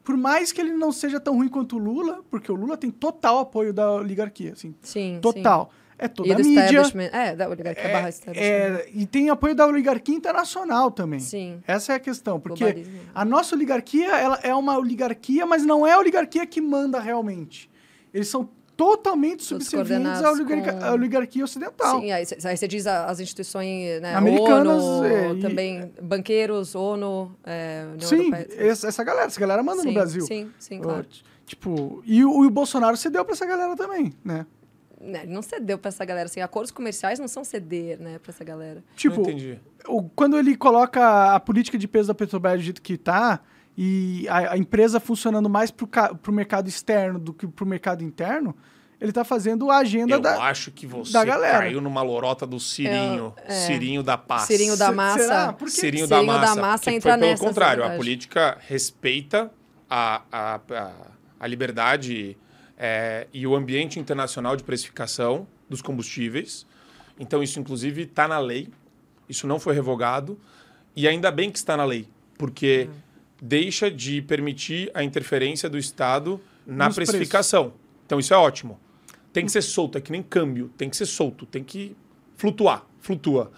[0.03, 2.89] por mais que ele não seja tão ruim quanto o Lula, porque o Lula tem
[2.89, 5.20] total apoio da oligarquia, assim, Sim.
[5.22, 5.70] total.
[6.01, 6.13] É Sim.
[6.13, 6.82] toda E a mídia.
[7.11, 11.20] É, da oligarquia É, barra é, e tem apoio da oligarquia internacional também.
[11.20, 11.61] Sim.
[11.67, 12.99] Essa é a questão, porque Globalismo.
[13.13, 17.70] a nossa oligarquia ela é uma oligarquia, mas não é a oligarquia que manda realmente.
[18.13, 18.49] Eles são
[18.80, 21.99] totalmente subservientes à oligarquia, com- oligarquia ocidental.
[21.99, 27.86] Sim, aí você diz as instituições né, Americanas, ONU, é, e- também banqueiros, ONU, é,
[27.99, 30.21] Sim, essa, essa galera, essa galera manda no Sim, Brasil.
[30.25, 31.05] Sim, sim, claro.
[31.45, 34.45] Tipo, e o, e o Bolsonaro cedeu pra essa galera também, né?
[35.01, 36.25] Né, Ele não cedeu pra essa galera.
[36.27, 38.84] Assim, acordos comerciais não são ceder, né, pra essa galera.
[38.95, 39.59] Tipo, Não entendi.
[39.88, 43.39] o- quando ele coloca a política de peso da Petrobras do jeito que tá,
[43.82, 48.53] e a, a empresa funcionando mais ca- pro mercado externo do que pro mercado interno,
[48.99, 50.43] ele tá fazendo a agenda Eu da.
[50.43, 51.59] acho que você da galera.
[51.59, 53.34] caiu numa lorota do Cirinho.
[53.38, 53.65] É, é.
[53.67, 54.41] Cirinho da paz.
[54.43, 55.19] Cirinho da massa.
[55.19, 55.53] será?
[55.53, 55.69] Por?
[55.69, 56.61] Cirinho, Cirinho da da massa.
[56.61, 57.84] massa que entra foi pelo nessa, contrário.
[57.86, 59.49] A política respeita
[59.89, 60.91] a, a, a,
[61.39, 62.36] a liberdade
[62.77, 66.65] é, e o ambiente internacional de precificação dos combustíveis.
[67.17, 68.67] Então, isso, inclusive, está na lei.
[69.30, 70.38] Isso não foi revogado.
[70.93, 72.89] E ainda bem que está na lei, porque
[73.42, 77.16] deixa de permitir a interferência do Estado na Nos preços.
[77.16, 77.74] precificação.
[78.06, 78.80] Então, isso é ótimo.
[79.32, 80.70] Tem que ser solto, é que nem câmbio.
[80.78, 81.96] Tem que ser solto, tem que
[82.36, 82.86] flutuar.
[83.00, 83.52] Flutua.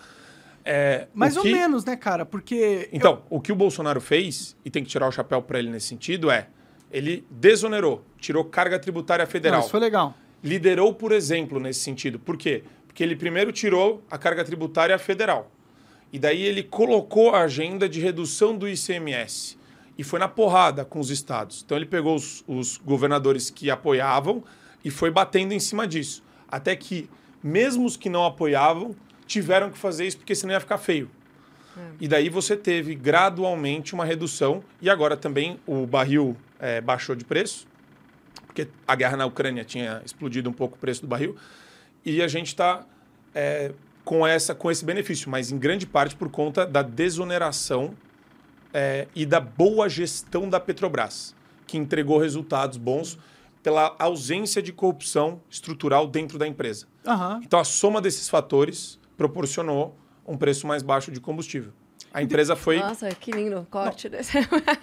[0.63, 2.25] É, Mais ou que- menos, né, cara?
[2.25, 2.87] Porque.
[2.91, 5.87] Então, o que o Bolsonaro fez, e tem que tirar o chapéu para ele nesse
[5.87, 6.47] sentido, é
[6.91, 9.61] ele desonerou, tirou carga tributária Não, federal.
[9.61, 10.13] isso foi legal.
[10.43, 12.19] Liderou, por exemplo, nesse sentido.
[12.19, 12.63] Por quê?
[12.85, 15.49] Porque ele primeiro tirou a carga tributária federal.
[16.11, 19.57] E daí ele colocou a agenda de redução do ICMS.
[19.97, 21.61] E foi na porrada com os estados.
[21.63, 24.43] Então ele pegou os, os governadores que apoiavam
[24.83, 26.23] e foi batendo em cima disso.
[26.47, 27.09] Até que,
[27.43, 31.09] mesmo os que não apoiavam, tiveram que fazer isso porque senão ia ficar feio.
[32.01, 34.63] E daí você teve gradualmente uma redução.
[34.81, 37.65] E agora também o barril eh, baixou de preço
[38.51, 41.35] porque a guerra na Ucrânia tinha explodido um pouco o preço do barril,
[42.05, 42.85] e a gente está
[44.03, 47.93] com, essa, com esse benefício, mas em grande parte por conta da desoneração
[48.73, 51.35] é, e da boa gestão da Petrobras,
[51.67, 53.17] que entregou resultados bons
[53.61, 56.87] pela ausência de corrupção estrutural dentro da empresa.
[57.05, 57.41] Aham.
[57.43, 59.95] Então, a soma desses fatores proporcionou
[60.25, 61.73] um preço mais baixo de combustível.
[62.13, 64.37] A empresa foi Nossa, que lindo corte desse.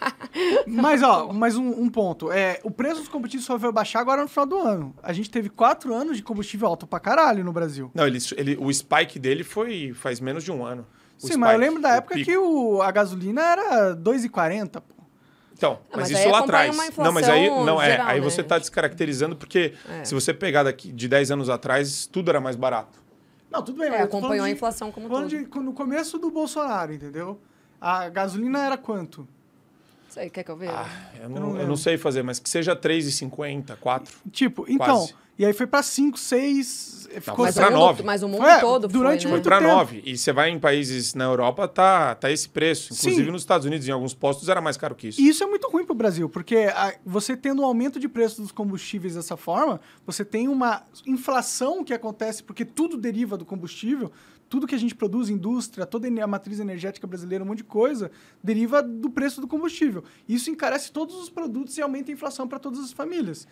[0.67, 2.33] Mas, ó, mais um, um ponto.
[2.33, 4.95] É, o preço dos combustíveis só vai baixar agora no final do ano.
[5.03, 7.91] A gente teve quatro anos de combustível alto pra caralho no Brasil.
[7.95, 10.87] Não, ele, ele, o spike dele foi faz menos de um ano.
[11.23, 12.31] O Sim, mas eu spike, lembro da época pico.
[12.31, 14.95] que o, a gasolina era 2,40, pô.
[15.53, 16.77] Então, Ah, mas, mas isso aí lá atrás.
[16.97, 17.91] Não, mas aí não é.
[17.91, 20.05] geral, aí né, você está descaracterizando porque É.
[20.05, 23.03] se você pegar daqui de 10 anos atrás, tudo era mais barato.
[23.51, 25.45] Não, tudo bem, É, mas acompanhou a de- inflação como falando todo.
[25.45, 27.41] de- no começo do Bolsonaro, entendeu?
[27.81, 29.27] A gasolina era quanto?
[30.19, 30.73] Aí, quer que eu veja?
[30.73, 30.89] Ah,
[31.23, 34.15] eu, não não, eu não sei fazer, mas que seja 3,50, 4.
[34.33, 35.15] Tipo, então, Quase.
[35.39, 38.03] e aí foi pra 5, 6, ficou mas, o mundo, nove.
[38.03, 39.37] mas o mundo É, todo durante foi, né?
[39.37, 39.71] Muito para tempo.
[39.71, 40.03] 9.
[40.05, 42.93] E você vai em países na Europa, tá, tá esse preço.
[42.93, 43.31] Inclusive Sim.
[43.31, 45.21] nos Estados Unidos, em alguns postos, era mais caro que isso.
[45.21, 48.43] E isso é muito ruim pro Brasil, porque a- você tendo um aumento de preço
[48.43, 54.11] dos combustíveis dessa forma, você tem uma inflação que acontece porque tudo deriva do combustível,
[54.49, 58.11] tudo que a gente produz, indústria, toda a matriz energética brasileira, um monte de coisa,
[58.43, 60.03] deriva do preço do combustível.
[60.29, 63.47] Isso encarece todos os produtos e aumenta a inflação para todas as famílias.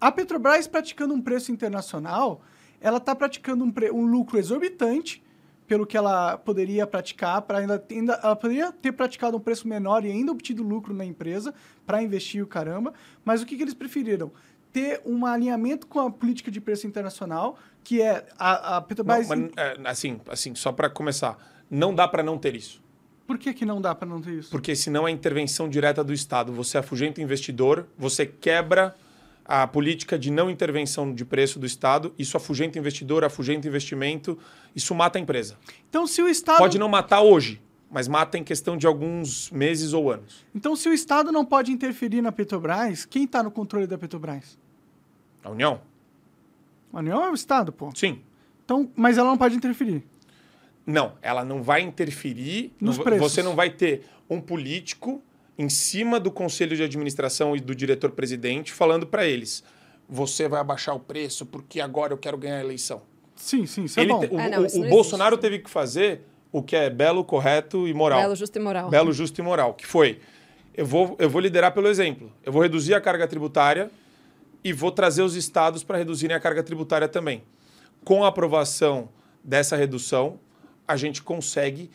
[0.00, 2.42] A Petrobras praticando um preço internacional,
[2.80, 5.22] ela está praticando um, um lucro exorbitante
[5.70, 10.04] pelo que ela poderia praticar, para ainda, ainda ela poderia ter praticado um preço menor
[10.04, 11.54] e ainda obtido lucro na empresa
[11.86, 12.92] para investir o caramba,
[13.24, 14.32] mas o que, que eles preferiram?
[14.72, 19.28] Ter um alinhamento com a política de preço internacional, que é a, a Não, Petrobras.
[19.28, 21.36] mas, é, assim, assim, só para começar,
[21.70, 22.82] não dá para não ter isso.
[23.26, 24.50] Por que, que não dá para não ter isso?
[24.50, 26.52] Porque senão é intervenção direta do Estado.
[26.52, 28.94] Você afugenta o investidor, você quebra
[29.44, 34.38] a política de não intervenção de preço do Estado, isso afugenta investidor, afugenta investimento,
[34.74, 35.56] isso mata a empresa.
[35.88, 36.58] Então, se o Estado.
[36.58, 37.60] Pode não matar hoje,
[37.90, 40.44] mas mata em questão de alguns meses ou anos.
[40.54, 44.56] Então, se o Estado não pode interferir na Petrobras, quem está no controle da Petrobras?
[45.42, 45.80] A União?
[46.92, 47.90] A União é o Estado, pô.
[47.94, 48.20] Sim.
[48.64, 50.04] Então, mas ela não pode interferir.
[50.86, 52.72] Não, ela não vai interferir.
[52.80, 53.32] Nos não- preços.
[53.32, 55.22] Você não vai ter um político
[55.58, 59.62] em cima do conselho de administração e do diretor-presidente, falando para eles:
[60.08, 63.02] você vai abaixar o preço porque agora eu quero ganhar a eleição.
[63.36, 64.20] Sim, sim, isso é Ele bom.
[64.20, 66.22] te- o Ah, não, o- o Bolsonaro teve que fazer
[66.52, 68.18] o que é belo, correto e moral.
[68.20, 68.90] Belo, justo e moral.
[68.90, 70.20] Belo, justo e moral, que foi:
[70.74, 72.32] eu vou, eu vou liderar pelo exemplo.
[72.44, 73.90] Eu vou reduzir a carga tributária
[74.62, 77.42] e vou trazer os estados para reduzirem a carga tributária também.
[78.04, 79.08] Com a aprovação
[79.44, 80.38] dessa redução,
[80.86, 81.90] a gente consegue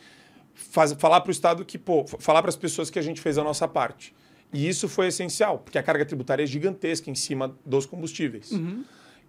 [0.54, 3.38] faz- falar para o estado que, pô, falar para as pessoas que a gente fez
[3.38, 4.14] a nossa parte.
[4.52, 8.50] E isso foi essencial, porque a carga tributária é gigantesca em cima dos combustíveis.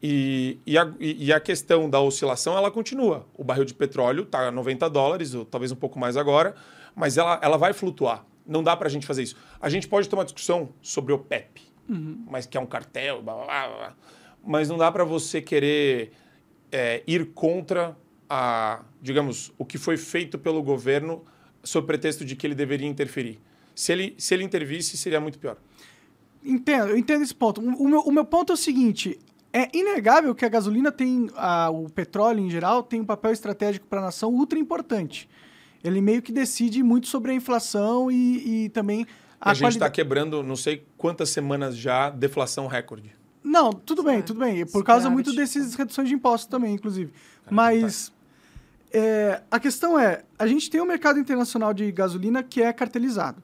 [0.01, 3.25] E, e, a, e a questão da oscilação, ela continua.
[3.35, 6.55] O barril de petróleo está a 90 dólares, ou talvez um pouco mais agora,
[6.95, 8.25] mas ela, ela vai flutuar.
[8.45, 9.35] Não dá para a gente fazer isso.
[9.59, 11.61] A gente pode ter uma discussão sobre o PEP,
[12.29, 13.95] mas que é um cartel, blá, blá, blá, blá.
[14.45, 16.11] mas não dá para você querer
[16.71, 17.97] é, ir contra
[18.29, 21.23] a, digamos, o que foi feito pelo governo
[21.63, 23.39] sob pretexto de que ele deveria interferir.
[23.73, 25.57] Se ele, se ele intervisse, seria muito pior.
[26.43, 27.61] Entendo, eu entendo esse ponto.
[27.61, 29.19] O meu, o meu ponto é o seguinte:
[29.61, 33.87] é inegável que a gasolina tem, a- o petróleo em geral, tem um papel estratégico
[33.87, 35.29] para a nação ultra importante.
[35.83, 39.05] Ele meio que decide muito sobre a inflação e, e também
[39.39, 39.93] A, a, gente está qualidade.
[39.95, 43.15] quebrando, não sei quantas semanas já, deflação recorde.
[43.43, 44.65] Não, tudo bem, tudo bem.
[44.65, 45.55] Por causa muito Superávit.
[45.59, 47.13] dessas reduções de impostos também, inclusive.
[47.49, 48.11] Mas
[48.91, 53.41] é, a questão é, a gente tem um mercado internacional de gasolina que é cartelizado.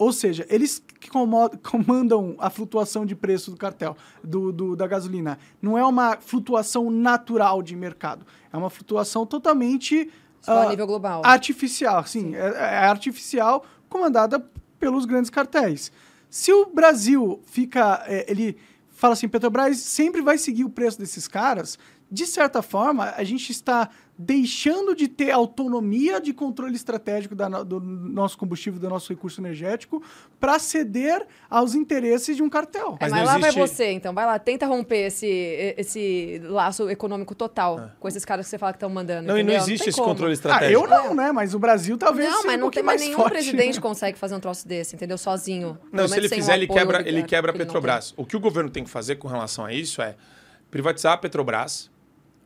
[0.00, 1.10] Ou seja, eles que
[1.62, 3.94] comandam a flutuação de preço do cartel,
[4.24, 5.38] do, do- da gasolina.
[5.60, 8.24] Não é uma flutuação natural de mercado.
[8.50, 11.20] É uma flutuação totalmente Só a ah, nível global.
[11.22, 14.42] artificial, sim, É, é artificial, comandada
[14.78, 15.92] pelos grandes cartéis.
[16.30, 18.56] Se o Brasil fica, é, ele
[18.88, 21.78] fala assim, Petrobras sempre vai seguir o preço desses caras,
[22.10, 23.88] de certa forma, a gente está
[24.22, 30.02] deixando de ter autonomia de controle estratégico da do nosso combustível, do nosso recurso energético,
[30.38, 32.98] para ceder aos interesses de um cartel.
[33.00, 34.12] É, Mas mas não lá vai existe- você, então.
[34.12, 38.72] Vai lá, tenta romper esse, esse laço econômico total com esses caras que você fala
[38.72, 39.26] que estão mandando.
[39.28, 39.62] Não, e não entendeu?
[39.62, 40.10] existe tem esse como.
[40.10, 40.82] controle Ah, estratégico.
[40.84, 41.32] eu não, né?
[41.32, 43.76] Mas o Brasil talvez Não, seja mas um não tem pouquinho mais nenhum forte, presidente
[43.76, 43.80] né?
[43.82, 45.16] consegue fazer um troço desse, entendeu?
[45.16, 45.78] Sozinho.
[45.90, 48.12] Não, se ele sem um fizer, ele quebra, ele quebra a não Petrobras.
[48.18, 50.14] O que o governo tem que fazer com relação a isso é
[50.70, 51.90] privatizar a Petrobras,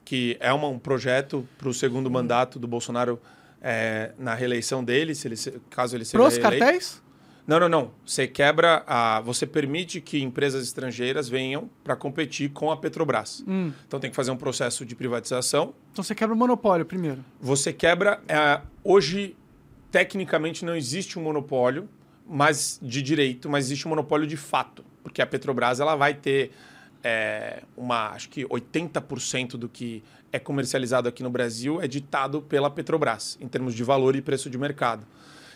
[0.04, 3.20] que é uma- um projeto para o segundo mandato do Bolsonaro
[3.62, 5.36] é, na reeleição dele, se ele,
[5.70, 6.58] caso ele seja Pros reeleito.
[6.64, 7.02] cartéis?
[7.46, 7.90] Não, não, não.
[8.06, 9.20] Você quebra a.
[9.20, 13.44] Você permite que empresas estrangeiras venham para competir com a Petrobras.
[13.46, 13.70] Hum.
[13.86, 15.74] Então tem que fazer um processo de privatização.
[15.92, 17.22] Então você quebra o monopólio primeiro.
[17.40, 18.20] Você quebra.
[18.28, 19.36] é, hoje,
[19.90, 21.88] tecnicamente, não existe um monopólio
[22.26, 24.82] mas de direito, mas existe um monopólio de fato.
[25.02, 26.52] Porque a Petrobras ela vai ter
[27.04, 28.08] é, uma.
[28.08, 30.02] Acho que 80% do que
[30.32, 34.48] é comercializado aqui no Brasil é ditado pela Petrobras, em termos de valor e preço
[34.48, 35.06] de mercado.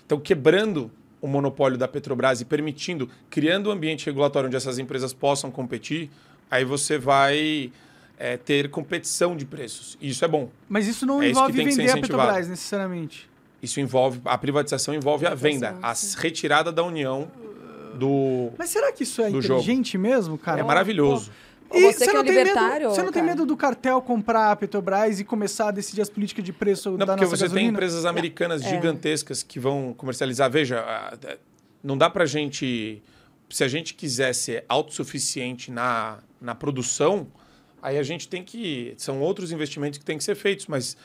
[0.05, 0.91] Então, quebrando
[1.21, 6.11] o monopólio da Petrobras e permitindo, criando um ambiente regulatório onde essas empresas possam competir,
[6.51, 7.73] aí você vai
[8.19, 9.99] é, ter competição de preços.
[10.01, 10.51] E isso é bom.
[10.69, 12.23] Mas isso não É isso que envolve tem que ser vender a incentivado.
[12.23, 13.31] Petrobras, necessariamente.
[13.61, 17.29] Isso envolve a privatização envolve a venda, a retirada da união
[17.99, 20.61] do Mas será que isso é inteligente mesmo, cara?
[20.61, 21.31] é maravilhoso.
[21.71, 22.51] Ou você que é um tem medo-
[22.89, 23.27] você não tem cara?
[23.27, 26.99] medo do cartel comprar a Petrobras e começar a decidir as políticas de preço Não,
[26.99, 27.73] da porque você tem gasolina?
[27.73, 28.71] empresas americanas É.
[28.71, 30.51] gigantescas que vão comercializar.
[30.51, 30.83] Veja,
[31.85, 33.03] não dá pra gente.
[33.51, 37.27] Se a gente quiser ser autossuficiente na, na produção,
[37.83, 38.95] aí a gente tem que.
[38.97, 40.97] São outros investimentos que têm que ser feitos, mas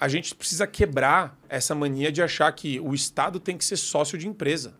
[0.00, 4.16] a gente precisa quebrar essa mania de achar que o Estado tem que ser sócio
[4.16, 4.72] de empresa.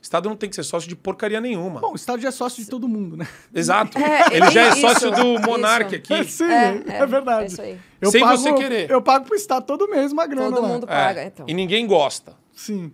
[0.00, 1.78] O Estado não tem que ser sócio de porcaria nenhuma.
[1.80, 3.28] Bom, o Estado já é sócio de todo mundo, né?
[3.54, 3.98] Exato.
[3.98, 5.38] É, Ele já é isso, sócio do.
[5.40, 6.24] Monark aqui.
[6.24, 7.42] Sim, É, é, é, verdade.
[7.42, 7.78] é isso aí.
[8.00, 8.90] Eu Sem pago, você querer.
[8.90, 10.68] Eu pago pro Estado todo mês uma grana Todo lá.
[10.68, 11.44] mundo É, paga, então.
[11.46, 12.34] E ninguém gosta.
[12.54, 12.90] Sim.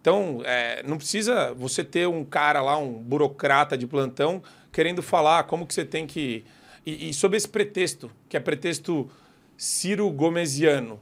[0.00, 4.42] Então, é, não precisa você ter um cara lá, um burocrata de plantão,
[4.72, 6.44] querendo falar como que você tem que.
[6.84, 9.08] E, e sob esse pretexto, que é pretexto
[9.56, 10.98] Ciro Gomesiano.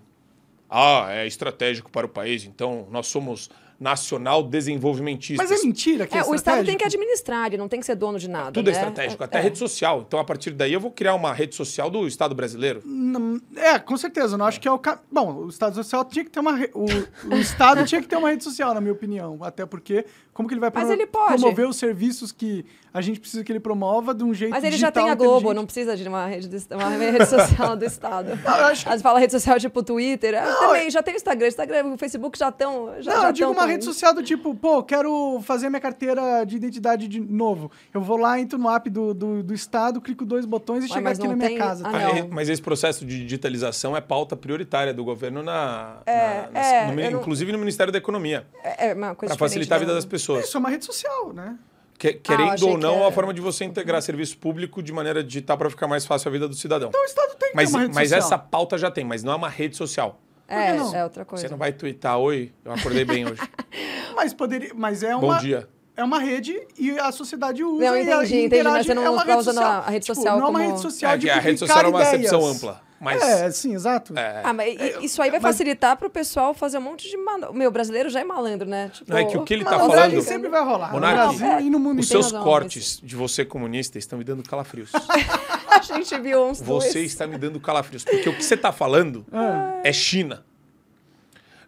[0.68, 3.48] Ah, é estratégico para o país, então nós somos
[3.78, 5.50] nacional desenvolvimentistas.
[5.50, 6.86] Mas é mentira que é, É, o Estado tem que estratégico?
[7.02, 8.52] administrar, ele não tem que ser dono de nada.
[8.52, 8.78] Tudo é né?
[8.78, 9.42] estratégico, É, até é.
[9.42, 10.04] rede social.
[10.06, 12.82] Então, a partir daí, eu vou criar uma rede social do Estado brasileiro.
[12.84, 14.34] Não- É, com certeza.
[14.34, 14.78] Eu não acho que é o.
[14.78, 14.98] Ca...
[15.10, 16.56] Bom, o Estado social tinha que ter uma.
[16.56, 16.86] re- O,
[17.34, 19.38] o Estado tinha que ter uma rede social, na minha opinião.
[19.42, 23.44] Até porque, como que ele vai promo- ele promover os serviços que a gente precisa
[23.44, 26.08] que ele promova de um jeito Mas ele já tem a Globo, não precisa de
[26.08, 28.30] uma rede, de- uma rede social do Estado.
[28.44, 30.34] eu acho que- Às vezes fala rede social tipo Twitter.
[30.42, 33.32] ah, também já tem o Instagram, Instagram, o Facebook já estão já, Não, já eu
[33.32, 37.06] digo tão uma uma rede social do tipo, pô, quero fazer minha carteira de identidade
[37.08, 37.70] de novo.
[37.92, 40.94] Eu vou lá, entro no app do, do, do Estado, clico dois botões e Ué,
[40.94, 41.86] chego aqui na minha tem- casa.
[41.86, 41.98] Ah, tá?
[42.14, 42.28] não.
[42.30, 46.86] Mas- esse processo de digitalização é pauta prioritária do governo, na, É, na- nas- é,
[46.92, 49.78] no eu não- inclusive no Ministério da Economia, É, é uma coisa para facilitar a
[49.80, 50.44] vida diferente, das pessoas.
[50.46, 51.56] Isso é uma rede social, né?
[51.98, 54.82] Que- querendo achei ou que não, é era- uma forma de você integrar serviço público
[54.82, 56.90] de maneira digital para ficar mais fácil a vida do cidadão.
[56.90, 58.26] Então o Estado tem que Mas, ter uma rede mas social.
[58.26, 60.20] essa pauta já tem, mas não é uma rede social.
[60.48, 60.94] É, não?
[60.94, 61.42] é outra coisa.
[61.42, 63.40] Você não vai twittar, oi, eu acordei bem hoje.
[64.14, 65.38] Mas, poderia, mas é Bom uma...
[65.38, 65.68] dia.
[65.94, 68.76] É uma rede e a sociedade usa Não, e entendi, a- e entendi, interage.
[68.76, 69.72] mas você não é uma tá rede usando social.
[69.72, 71.78] a rede Tipo, social não é uma como- rede social É de a rede social
[71.78, 72.14] é uma ideias.
[72.14, 72.82] acepção ampla.
[72.98, 74.16] Mas É, sim, exato.
[74.18, 77.16] é, Ah, mas i- isso aí vai mas- facilitar pro pessoal fazer um monte de
[77.18, 77.52] malandro.
[77.54, 78.90] Meu, brasileiro já é malandro, né?
[78.92, 80.92] Tipo, Não, é que o que ele tá Malandragem falando- sempre vai rolar.
[80.92, 84.24] Monark, no Brasil e no mundo os seus razão, cortes de você comunista estão me
[84.24, 84.90] dando calafrios.
[85.68, 87.10] a gente viu uns Você dois.
[87.12, 88.02] está me dando calafrios.
[88.04, 89.80] Porque o que você está falando Ah.
[89.84, 90.44] é China.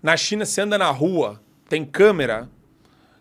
[0.02, 2.48] Na China, você anda na rua, tem câmera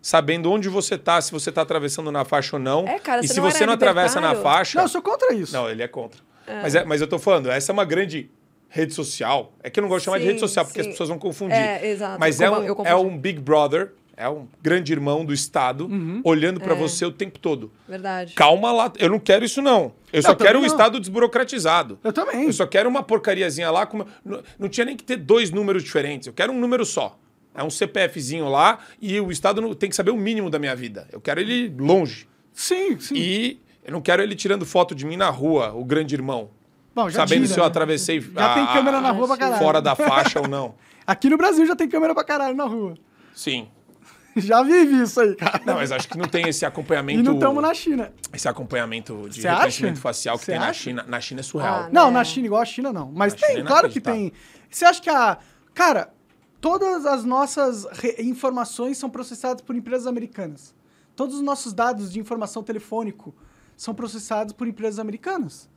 [0.01, 2.87] sabendo onde você está, se você está atravessando na faixa ou não.
[2.87, 4.77] É, cara, e você se não você era não atravessa na faixa.
[4.77, 5.51] Não, eu sou contra isso.
[5.51, 6.21] Não, ele é contra.
[6.47, 8.29] Mas, é, mas eu tô falando, essa é uma grande
[8.69, 9.53] rede social.
[9.63, 10.89] É que eu não gosto de chamar de Sim, rede social, porque sim.
[10.89, 11.55] as pessoas vão confundir.
[11.57, 12.19] É, exato.
[12.19, 16.21] Mas Eu é um, é um Big Brother, é um grande irmão do Estado, Uhum.
[16.23, 16.63] olhando É.
[16.63, 17.71] pra você o tempo todo.
[17.87, 18.33] Verdade.
[18.33, 19.93] Calma lá, eu não quero isso não.
[20.11, 20.67] Eu só Não, também quero um não.
[20.67, 21.99] Estado desburocratizado.
[22.03, 22.45] Eu também.
[22.45, 23.85] Eu só quero uma porcariazinha lá.
[23.85, 24.05] Com...
[24.25, 26.27] Não, não tinha nem que ter dois números diferentes.
[26.27, 27.17] Eu quero um número só.
[27.55, 31.07] É um CPFzinho lá e o Estado tem que saber o mínimo da minha vida.
[31.11, 32.27] Eu quero ele longe.
[32.53, 33.15] Sim, sim.
[33.15, 36.49] E eu não quero ele tirando foto de mim na rua, o grande irmão.
[36.93, 37.67] Bom, sabendo tira, se eu né?
[37.69, 39.57] atravessei Já tem a- câmera na rua pra caralho.
[39.63, 40.75] fora da faixa ou não.
[41.07, 42.95] Aqui no Brasil já tem câmera pra caralho na rua.
[43.33, 43.69] Sim.
[44.37, 45.59] Já vive isso aí, cara.
[45.65, 47.19] Não, mas acho que não tem esse acompanhamento.
[47.19, 48.13] E não estamos na China.
[48.31, 50.79] Esse acompanhamento de Você reconhecimento facial que Você tem na acha?
[50.79, 51.05] China.
[51.07, 51.75] Na China é surreal.
[51.85, 52.11] Ah, Não, É.
[52.11, 53.11] na China, igual a China, não.
[53.11, 54.31] Mas Na tem, é claro que tem.
[54.69, 55.39] Você acha que a.
[55.73, 56.13] Cara,
[56.61, 57.87] todas as nossas
[58.19, 60.75] informações são processadas por empresas americanas.
[61.15, 63.33] Todos os nossos dados de informação telefônico
[63.77, 65.69] são processados por empresas americanas.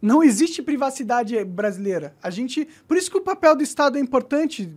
[0.00, 2.14] Não existe privacidade brasileira.
[2.22, 4.70] A gente, por isso que o papel do Estado é importante,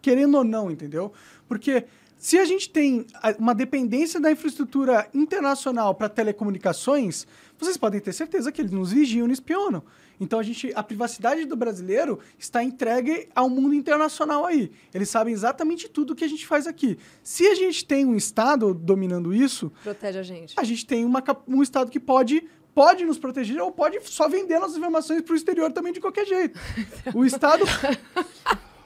[0.00, 1.12] querendo ou não, entendeu?
[1.46, 1.84] Porque
[2.16, 3.06] se a gente tem
[3.38, 7.26] uma dependência da infraestrutura internacional para telecomunicações,
[7.58, 9.82] vocês podem ter certeza que eles nos vigiam e espionam.
[10.20, 14.70] Então a gente, a privacidade do brasileiro está entregue ao mundo internacional aí.
[14.92, 16.98] Eles sabem exatamente tudo que a gente faz aqui.
[17.22, 20.54] Se a gente tem um Estado dominando isso, Protege a gente.
[20.56, 24.58] a gente tem uma um Estado que pode, pode nos proteger ou pode só vender
[24.58, 26.58] nossas informações para o exterior também de qualquer jeito.
[27.14, 27.64] O Estado.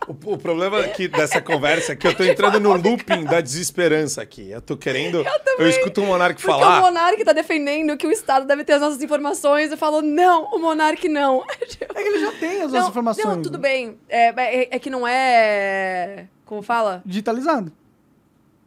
[0.09, 4.23] O, o problema aqui dessa conversa é que eu tô entrando no looping da desesperança
[4.23, 4.51] aqui.
[4.51, 5.25] Eu tô querendo.
[5.59, 6.79] Eu, escuto o Monark Porque falar.
[6.79, 9.71] o Monark tá defendendo que o Estado deve ter as nossas informações.
[9.71, 11.45] Eu falo, não, o Monark não.
[11.95, 13.37] É que ele já tem as não, nossas informações.
[13.37, 13.99] Não, tudo bem.
[14.09, 16.27] É, é, é que não é.
[16.45, 17.03] Como fala?
[17.05, 17.73] Digitalizado.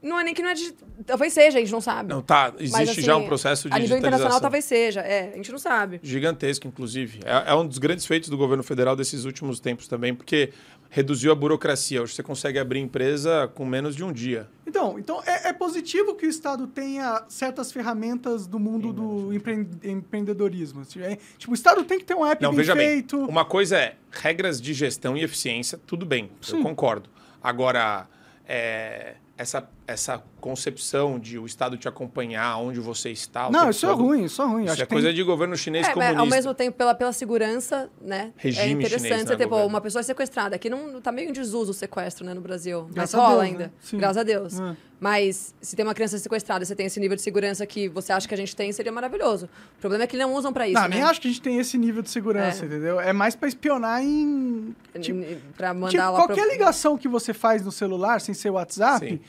[0.01, 0.53] Não é nem que não é.
[0.53, 0.73] digi-
[1.05, 2.09] Talvez seja, a gente não sabe.
[2.09, 2.53] Não, tá.
[2.57, 4.41] Existe Mas, assim, já um processo de A nível internacional digitalização.
[4.41, 5.01] talvez seja.
[5.01, 5.99] É, a gente não sabe.
[6.03, 7.19] Gigantesco, inclusive.
[7.23, 10.51] É, é um dos grandes feitos do governo federal desses últimos tempos também, porque
[10.93, 12.03] reduziu a burocracia.
[12.03, 14.47] Hoje você consegue abrir empresa com menos de um dia.
[14.67, 19.67] Então, então é, é positivo que o Estado tenha certas ferramentas do mundo do empre-
[19.83, 20.81] empreendedorismo.
[20.97, 23.17] É, Tipo, o Estado tem que ter um app Não, bem veja feito.
[23.17, 23.25] bem.
[23.27, 26.61] Uma coisa é regras de gestão e eficiência, tudo bem, eu Sim.
[26.61, 27.09] concordo.
[27.41, 28.05] Agora,
[28.47, 33.49] é, essa, essa concepção de o Estado te acompanhar onde você está.
[33.49, 34.63] Não, isso é todo, ruim, isso é ruim.
[34.63, 36.19] Isso Acho é que coisa tem- de governo chinês É, mas comunista.
[36.21, 38.31] ao mesmo tempo, pela, pela segurança, né?
[38.37, 39.67] Regime é interessante chinês, você né, ter, governo.
[39.69, 40.55] uma pessoa sequestrada.
[40.55, 42.83] Aqui não tá meio em desuso o sequestro, né, no Brasil.
[42.85, 43.63] Mas Graças a rola Deus, ainda.
[43.65, 43.71] né?
[43.99, 44.59] Graças a Deus.
[44.59, 44.75] É.
[44.99, 48.27] Mas se tem uma criança sequestrada, você tem esse nível de segurança que você acha
[48.27, 49.49] que a gente tem, seria maravilhoso.
[49.77, 50.95] O problema é que não usam pra isso, Não, né?
[50.97, 52.67] nem acho que a gente tem esse nível de segurança, É.
[52.67, 52.99] entendeu?
[53.01, 54.75] É mais pra espionar em.
[54.99, 55.25] Tipo,
[55.57, 56.51] Pra mandar tipo, lá qualquer pro...
[56.51, 59.19] ligação que você faz no celular, sem ser WhatsApp, Sim.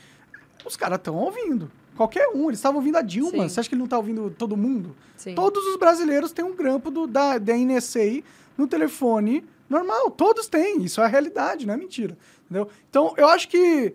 [0.65, 1.71] Os caras estão ouvindo.
[1.95, 2.47] Qualquer um.
[2.49, 3.31] Eles estavam ouvindo a Dilma.
[3.43, 3.49] Sim.
[3.49, 4.95] Você acha que ele não tá ouvindo todo mundo?
[5.15, 5.35] Sim.
[5.35, 8.23] Todos os brasileiros têm um grampo do, da, da NSA
[8.57, 10.09] no telefone normal.
[10.11, 10.83] Todos têm.
[10.83, 12.17] Isso é a realidade, não é mentira.
[12.45, 12.67] Entendeu?
[12.89, 13.93] Então, eu acho que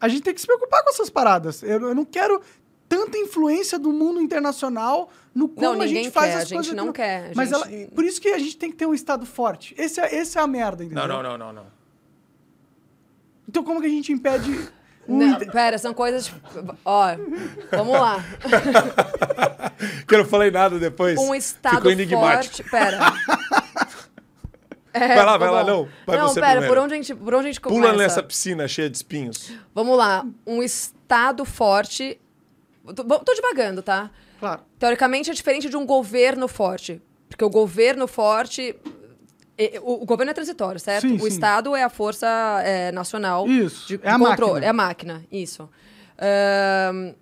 [0.00, 1.62] a gente tem que se preocupar com essas paradas.
[1.62, 2.40] Eu, eu não quero
[2.88, 6.54] tanta influência do mundo internacional no como Não, a gente faz quer, as a gente
[6.56, 6.74] coisas.
[6.74, 8.94] não quer, a Mas ela, gente- por isso que a gente tem que ter um
[8.94, 9.74] Estado forte.
[9.78, 11.06] Esse é, esse é a merda, entendeu?
[11.06, 11.66] Não, não, não, não, não.
[13.48, 14.68] Então como que a gente impede...
[15.10, 16.32] Não, pera, são coisas...
[16.84, 17.06] Ó,
[17.70, 18.24] vamos lá.
[20.06, 21.18] Que eu não falei nada depois.
[21.18, 22.56] Um estado Ficou enigmático.
[22.56, 22.70] forte...
[22.70, 22.98] Pera.
[24.92, 25.70] É, Vai lá, vai lá, bom.
[25.70, 25.88] não.
[26.06, 26.74] Vai não, você pera, primeiro.
[26.74, 27.80] por onde a gente, por onde a gente começa?
[27.80, 29.52] Pula nessa piscina cheia de espinhos.
[29.74, 30.26] Vamos lá.
[30.46, 32.20] Um estado forte...
[32.94, 34.10] Tô, tô devagando, tá?
[34.38, 34.62] Claro.
[34.78, 37.00] Teoricamente é diferente de um governo forte.
[37.28, 38.74] Porque o governo forte
[39.82, 41.08] O, o governo é transitório, certo?
[41.08, 41.28] Sim, o sim.
[41.28, 42.26] Estado é a força
[42.64, 44.52] é, nacional Isso, de, é a controle.
[44.52, 44.66] máquina.
[44.66, 45.68] É a máquina, isso.
[46.18, 47.14] Ahn,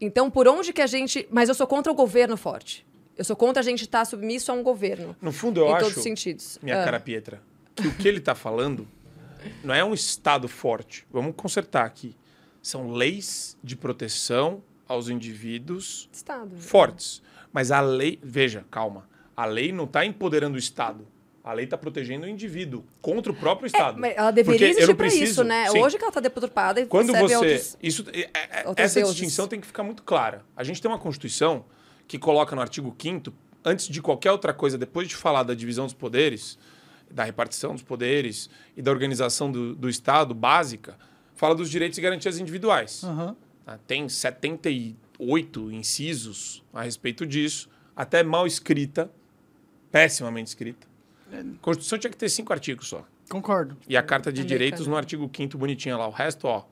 [0.00, 1.26] então, por onde que a gente.
[1.30, 2.86] Mas eu sou contra o governo forte.
[3.16, 5.14] Eu sou contra a gente estar submisso a um governo.
[5.20, 6.58] No fundo, eu em acho, todos os sentidos.
[6.62, 6.84] minha Ah.
[6.84, 7.42] cara Pietra,
[7.76, 8.88] que o que ele está falando
[9.62, 11.06] não é um Estado forte.
[11.12, 12.16] Vamos consertar aqui.
[12.62, 16.56] São leis de proteção aos indivíduos Estado.
[16.56, 17.22] fortes.
[17.52, 18.18] Mas a lei.
[18.22, 19.08] Veja, calma.
[19.36, 21.06] A lei não está empoderando o Estado.
[21.50, 23.98] A lei está protegendo o indivíduo contra o próprio Estado.
[23.98, 25.68] É, Mas ela deveria Porque existir preciso- isso, né?
[25.68, 25.80] Sim.
[25.80, 27.34] Hoje que ela tá deturpada e Quando você.
[27.34, 27.76] a outros...
[27.82, 28.30] Isso, é-
[28.60, 29.16] é- outros essa deuses.
[29.16, 30.44] distinção tem que ficar muito clara.
[30.56, 31.64] A gente tem uma Constituição
[32.06, 33.32] que coloca no artigo 5,
[33.64, 36.56] antes de qualquer outra coisa, depois de falar da divisão dos poderes,
[37.10, 40.96] da repartição dos poderes e da organização do, do Estado básica,
[41.34, 43.02] fala dos direitos e garantias individuais.
[43.66, 49.10] Ah, Tem 78 incisos a respeito disso, até mal escrita,
[49.90, 50.86] pessimamente escrita.
[51.32, 53.06] A Constituição tinha que ter cinco artigos só.
[53.28, 53.76] Concordo.
[53.88, 54.42] E a Carta de.
[54.44, 56.06] Direitos no artigo 5 bonitinha lá.
[56.08, 56.64] O resto, ó,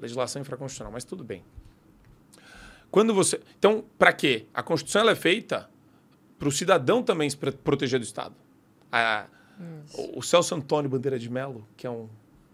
[0.00, 1.44] legislação infraconstitucional, mas tudo bem.
[2.90, 3.40] Quando você.
[3.58, 4.46] Então, para quê?
[4.54, 5.68] A Constituição ela é feita
[6.38, 8.34] para o cidadão também se proteger do Estado.
[8.90, 9.26] A-
[9.94, 12.08] o, o Celso Antônio Bandeira de Mello, que é um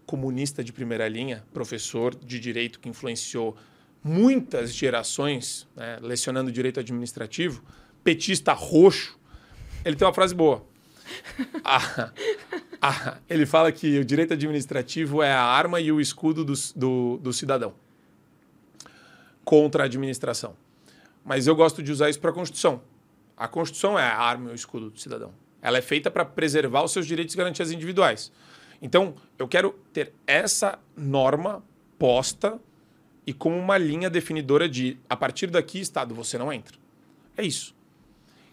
[0.05, 3.55] comunista de primeira linha, professor de direito que influenciou
[4.03, 7.63] muitas gerações, né, lecionando direito administrativo,
[8.03, 9.17] petista roxo,
[9.83, 10.65] ele tem uma frase boa.
[11.63, 12.11] Ah,
[12.81, 17.17] ah, ele fala que o direito administrativo é a arma e o escudo do, do,
[17.17, 17.73] do cidadão
[19.43, 20.55] contra a administração.
[21.23, 22.81] Mas eu gosto de usar isso para a Constituição.
[23.37, 25.33] A Constituição é a arma e o escudo do cidadão.
[25.61, 28.31] Ela é feita para preservar os seus direitos e garantias individuais.
[28.81, 31.63] Então, eu quero ter essa norma
[31.97, 32.59] posta
[33.25, 36.77] e como uma linha definidora de a partir daqui, Estado, você não entra.
[37.37, 37.73] É isso.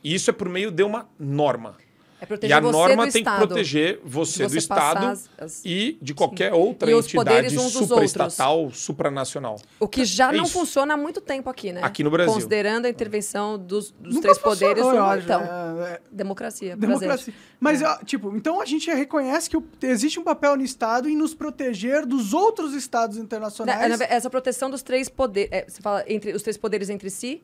[0.02, 1.76] E isso é por meio de uma norma.
[2.20, 3.46] É proteger E a você norma do tem que Estado.
[3.46, 8.70] proteger você, do você passar Estado as- as- e de qualquer outra E entidade supraestatal,
[8.70, 9.56] supranacional.
[9.78, 10.52] O que já É não isso.
[10.52, 11.80] funciona há muito tempo aqui, né?
[11.82, 12.32] Aqui no Brasil.
[12.34, 14.84] Considerando a intervenção dos, dos três poderes.
[14.84, 15.24] acho.
[15.24, 16.76] Então, É, é, democracia.
[16.76, 17.32] democracia.
[17.58, 19.56] Mas, ó, tipo, então a gente reconhece que
[19.86, 23.98] existe um papel no Estado em nos proteger dos outros Estados Na- internacionais.
[23.98, 25.50] na- essa proteção dos três poderes.
[25.68, 27.42] você fala entre os três poderes entre si,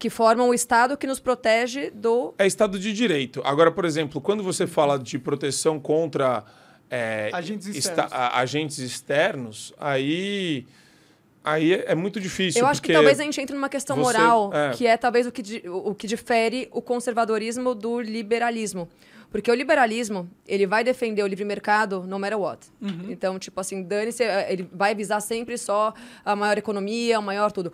[0.00, 2.34] que formam o Estado que nos protege do.
[2.38, 3.40] É Estado de Direito.
[3.44, 6.42] Agora, por exemplo, quando você fala de proteção contra
[6.90, 8.12] é, Agentes esta- externos.
[8.12, 10.66] a- agentes externos, aí,
[11.44, 12.62] aí é, é muito difícil.
[12.62, 14.70] Eu acho que talvez a gente entre numa questão você- moral, é.
[14.70, 18.88] que é talvez o que, o que difere o conservadorismo do liberalismo.
[19.30, 22.66] Porque o liberalismo, ele vai defender o livre mercado no matter what.
[22.82, 23.06] Uhum.
[23.10, 25.94] Então, tipo assim, dane-se, eh, ele vai visar sempre só
[26.24, 27.72] a maior economia, o maior tudo.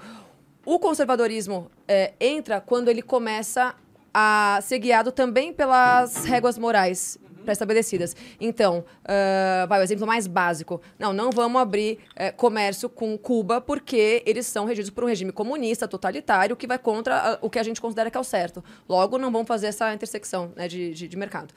[0.67, 3.75] O conservadorismo eh, entra quando ele começa
[4.13, 8.15] a ser guiado também pelas réguas morais pré-estabelecidas.
[8.41, 10.83] Então, ah, vai o exemplo mais básico.
[10.99, 15.33] Não, não vamos abrir eh, comércio com Cuba porque eles são regidos por um regime
[15.33, 18.63] comunista, totalitário, que vai contra ah, o que a gente considera que é o certo.
[18.89, 21.55] Logo, não vamos fazer essa intersecção né, de, de, de mercado.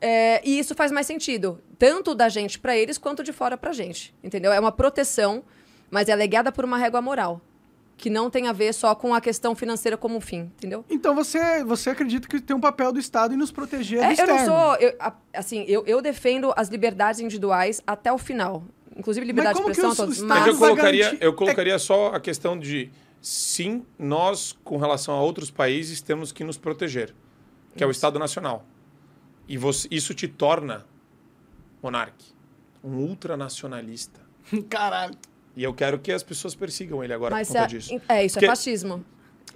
[0.00, 3.72] É, e isso faz mais sentido, tanto da gente para eles, quanto de fora para
[3.72, 4.14] gente.
[4.24, 4.52] Entendeu?
[4.52, 5.44] É uma proteção,
[5.90, 7.40] mas é legada por uma régua moral,
[8.00, 10.84] que não tem a ver só com a questão financeira como fim, entendeu?
[10.88, 14.08] Então você, você acredita que tem um papel do Estado em nos proteger do É,
[14.08, 14.34] eu externo.
[14.36, 14.74] não sou.
[14.76, 14.96] eu-
[15.34, 18.64] assim, eu, eu defendo as liberdades individuais até o final.
[18.96, 20.16] Inclusive liberdade de expressão, os- todos.
[20.18, 22.90] os Mas eu colocaria, eu colocaria só a questão de
[23.20, 27.14] sim, nós, com relação a outros países, temos que nos proteger,
[27.76, 28.64] que é o Estado Nacional.
[29.46, 30.86] E você- isso te torna,
[31.82, 32.32] monarque,
[32.82, 34.20] um ultranacionalista.
[34.70, 35.14] Caralho.
[35.56, 38.00] E eu quero que as pessoas persigam ele agora Mas por conta é, disso.
[38.08, 39.04] é, isso Porque- é fascismo.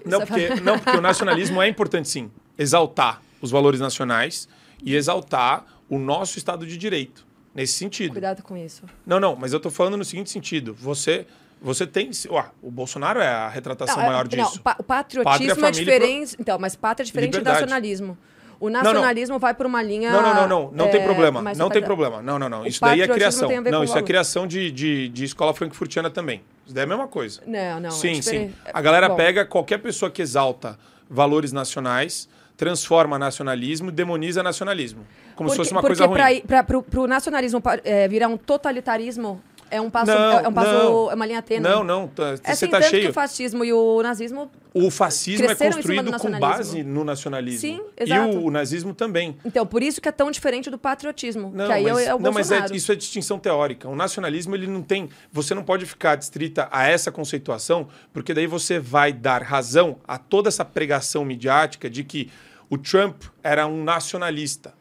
[0.05, 2.31] Não Isso é porque, não, porque o nacionalismo é importante, sim.
[2.59, 4.49] Exaltar os valores nacionais
[4.83, 7.25] e exaltar o nosso Estado de Direito,
[7.55, 8.13] nesse sentido.
[8.13, 8.83] Cuidado com isso.
[9.07, 10.75] Não, não, mas eu tô falando no seguinte sentido.
[10.75, 11.27] Você,
[11.63, 12.11] você tem...
[12.29, 14.61] Ué, o Bolsonaro é a retratação é- maior não, disso.
[14.61, 16.37] pa- o patriotismo Pátria, é diferente.
[16.39, 18.19] Então, mas pátria é diferente do nacionalismo.
[18.65, 20.11] O nacionalismo vai por uma linha.
[20.11, 20.71] Não, não, não, não.
[20.73, 21.43] Não tem é, problema.
[21.43, 22.23] mais Não tem problema.
[22.23, 22.63] Não, não, não.
[22.63, 23.49] O Isso daí é criação.
[23.49, 26.43] tem Não, isso é criação de, de, de escola frankfurtiana também.
[26.65, 27.43] Isso daí é a mesma coisa.
[27.47, 27.89] Não, não.
[27.89, 28.21] é sim, sim.
[28.21, 28.55] diferente.
[28.73, 30.79] A galera Bom, pega qualquer pessoa que exalta
[31.11, 35.07] valores nacionais, transforma nacionalismo e demoniza nacionalismo.
[35.37, 36.43] Como se porque- fosse uma coisa ruim.
[36.67, 40.11] pro, pro nacionalismo é, virar um totalitarismo é um passo.
[40.13, 40.73] Não, é um passo.
[40.73, 41.11] não.
[41.11, 41.63] É uma linha tênue.
[41.69, 42.07] Não, não.
[42.09, 43.03] tá- É Você assim, tá tanto cheio.
[43.05, 44.51] que o fascismo e o nazismo.
[44.73, 47.61] O fascismo é construído do com base no nacionalismo.
[47.61, 48.39] Sim, E exato.
[48.39, 49.37] o, nazismo também.
[49.45, 51.53] Então, por isso que é tão diferente do patriotismo.
[51.55, 53.89] Não, que aí mas, é, é o não, mas é- isso é distinção teórica.
[53.89, 55.09] O nacionalismo, ele não tem.
[55.33, 60.19] Você não pode ficar distrita a essa conceituação, porque daí você vai dar razão a
[60.19, 62.31] toda essa pregação midiática de que
[62.69, 64.75] o Trump era um nacionalista.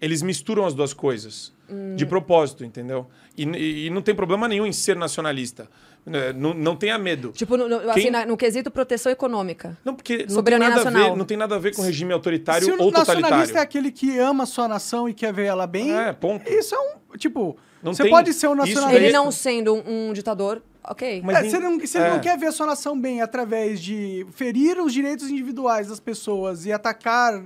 [0.00, 1.52] Eles misturam as duas coisas.
[1.70, 1.96] Hum.
[1.96, 3.06] De propósito, entendeu?
[3.36, 5.68] E, e- e não tem problema nenhum em ser nacionalista.
[6.04, 7.30] Né, Não, não tenha medo.
[7.30, 9.78] Tipo, no, no- assim, Quem- na- no quesito proteção econômica.
[9.84, 12.64] Não, porque não tem, nada a ver, não tem nada a ver com regime autoritário
[12.64, 13.58] Se o ou nacionalista totalitário.
[13.58, 16.50] é aquele que ama a sua nação e quer ver ela bem, É, ponto.
[16.52, 17.16] isso é um.
[17.16, 18.96] Tipo, Não você tem- pode ser um nacionalista.
[18.96, 21.22] Ele Ele- não sendo um, ditador, ok.
[21.24, 22.10] Mas É, nem- ele, não, se é.
[22.10, 26.66] não quer ver a sua nação bem através de ferir os direitos individuais das pessoas
[26.66, 27.40] e atacar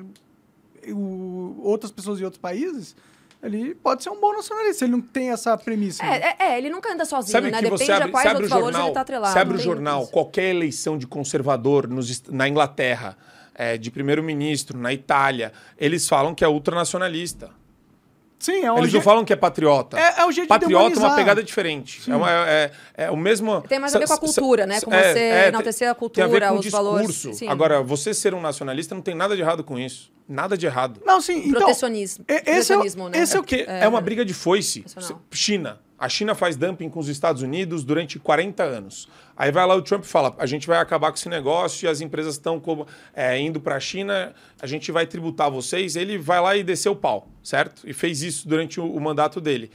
[0.89, 2.97] o- outras pessoas de outros países,
[3.47, 4.85] ele pode ser um bom nacionalista.
[4.85, 6.05] Ele não tem essa premissa.
[6.05, 6.17] né?
[6.19, 7.59] É, é, é, ele nunca anda sozinho, Sabe né?
[7.59, 9.33] que Depende você abre, a quais outros valores jornal, ele tá atrelado.
[9.33, 10.13] você abre o jornal, isso.
[10.13, 13.17] qualquer eleição de conservador nos na Inglaterra,
[13.55, 17.51] é, de primeiro-ministro, na Itália, eles falam que é ultranacionalista.
[18.39, 19.99] Sim, é um Eles não falam que é patriota.
[19.99, 22.11] É- é o jeito de Patriota é uma pegada diferente.
[22.11, 23.63] É, uma- é- é- é o mesmo.
[23.63, 24.81] Tem mais a ver com a cultura, né?
[24.81, 27.07] Com você enaltecer a Tem a ver cultura, com o os valores.
[27.09, 27.39] discurso.
[27.39, 27.49] Sim.
[27.49, 30.13] Agora, você ser um nacionalista não tem nada de errado com isso.
[30.29, 31.01] Nada de errado.
[31.07, 31.39] Não, sim.
[31.49, 32.25] Então, Protecionismo.
[32.29, 33.19] esse é o- Protecionismo, né?
[33.19, 34.83] esse é o É, é, uma briga de foice.
[34.83, 35.23] nacional.
[35.31, 35.81] China.
[35.99, 39.09] A China faz dumping com os Estados Unidos durante 40 anos.
[39.35, 41.89] Aí vai lá o Trump e fala: a gente vai acabar com esse negócio e
[41.89, 42.63] as empresas estão
[43.15, 45.97] é, indo para a China, a gente vai tributar vocês.
[45.97, 47.89] Ele vai lá e desceu o pau, certo?
[47.89, 49.71] E fez isso durante o, o mandato dele.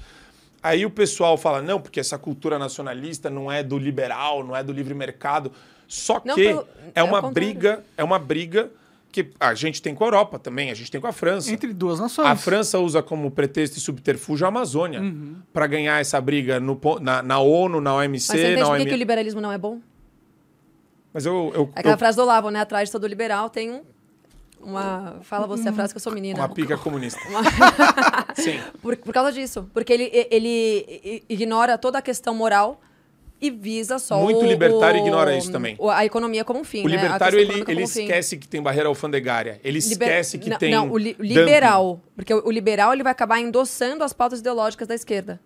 [0.61, 4.63] Aí o pessoal fala: não, porque essa cultura nacionalista não é do liberal, não é
[4.63, 5.51] do livre mercado.
[5.87, 8.71] Só que Não, pelo- é é uma briga, é uma briga
[9.11, 11.51] que a gente tem com a Europa também, a gente tem com a França.
[11.51, 12.27] entre duas nações.
[12.27, 15.35] A França usa como pretexto e subterfúgio a Amazônia Uhum.
[15.51, 18.93] para ganhar essa briga no na, na ONU, na OMC, Mas você entende por que,
[18.93, 19.79] o liberalismo não é bom?
[21.13, 22.61] Mas eu, eu, É aquela eu frase do Olavo, né?
[22.61, 23.81] Atrás de todo liberal tem um,
[24.61, 25.17] uma...
[25.23, 26.39] Fala você a frase que eu sou menina.
[26.39, 27.19] uma pica comunista.
[28.35, 28.59] Sim.
[28.81, 29.69] Por, por causa disso.
[29.73, 32.79] Porque ele, ele ignora toda a questão moral
[33.41, 35.75] e visa só Muito o- libertário o- ignora isso também.
[35.79, 36.95] o- A economia como um fim, O né?
[36.95, 38.01] Libertário ele, ele um fim.
[38.03, 39.59] esquece que tem barreira alfandegária.
[39.63, 41.27] Ele Liber- esquece que não, tem Não, o, li- dumping.
[41.33, 41.99] liberal.
[42.15, 45.39] Porque o, o liberal ele vai acabar endossando as pautas ideológicas da esquerda.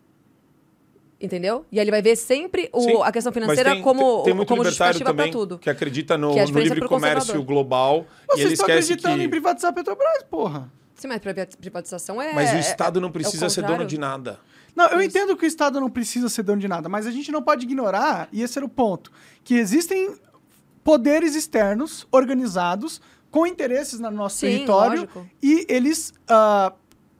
[1.20, 1.66] Entendeu?
[1.72, 4.50] E aí ele vai ver sempre o- Sim, a questão financeira tem, como, tem muito
[4.50, 5.58] como libertário justificativa para também tudo.
[5.58, 8.92] que acredita no, Que é a no livre comércio global e Vocês ele estão esquece
[8.92, 10.70] acreditando que em privatizar a Petrobras, porra.
[10.94, 12.34] Sim, mas priva- privatização é.
[12.34, 14.38] mas o é- Estado não é precisa ser dono de nada.
[14.76, 17.32] Não, eu entendo que o Estado não precisa ser dono de nada, mas a gente
[17.32, 19.12] não pode ignorar, e esse era o ponto,
[19.44, 20.14] que existem
[20.84, 25.28] poderes externos organizados com interesses no nosso Sim, território lógico.
[25.42, 26.74] e eles, ah,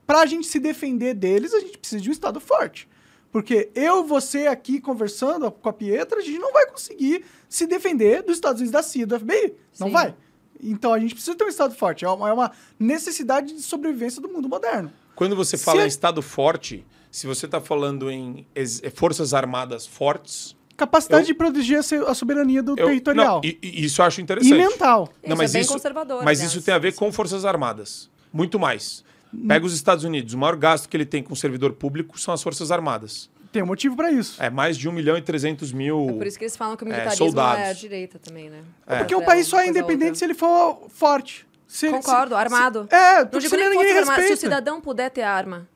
[0.06, 2.88] pra a gente se defender deles, a gente precisa de um Estado forte.
[3.32, 8.22] Porque eu, você aqui conversando com a Pietra, a gente não vai conseguir se defender
[8.24, 9.54] dos Estados Unidos da CIA, do FBI.
[9.78, 9.94] Não Sim.
[9.94, 10.16] vai.
[10.64, 12.06] Então a gente precisa ter um Estado forte.
[12.06, 14.90] É uma, é uma necessidade de sobrevivência do mundo moderno.
[15.16, 16.86] Quando você Se fala é- em Estado forte,
[17.16, 22.62] se você está falando em ex- forças armadas fortes, Capacidade Eu- de proteger a soberania
[22.62, 23.36] do eu, territorial.
[23.36, 24.54] não, e- e isso eu acho interessante.
[24.54, 25.08] E mental.
[25.24, 26.54] Isso é bem conservador, Mas aliás.
[26.54, 28.10] isso tem a ver com forças armadas.
[28.34, 29.02] Muito mais.
[29.48, 32.34] Pega os Estados Unidos, o maior gasto que ele tem com o servidor público são
[32.34, 33.30] as forças armadas.
[33.54, 34.36] Tem um motivo pra isso.
[34.44, 36.08] É mais de 1 milhão e 300 mil.
[36.10, 37.64] É por isso que eles falam que o É, militarismo soldados.
[37.64, 38.60] é a direita também, né?
[38.86, 38.98] É.
[38.98, 40.16] Porque o É, país só é independente outra.
[40.16, 41.48] se ele for forte.
[41.66, 42.86] Se Concordo, se- armado.
[42.90, 44.26] se- é, Não digo nem ninguém armadas.
[44.28, 45.70] Se o cidadão puder ter arma.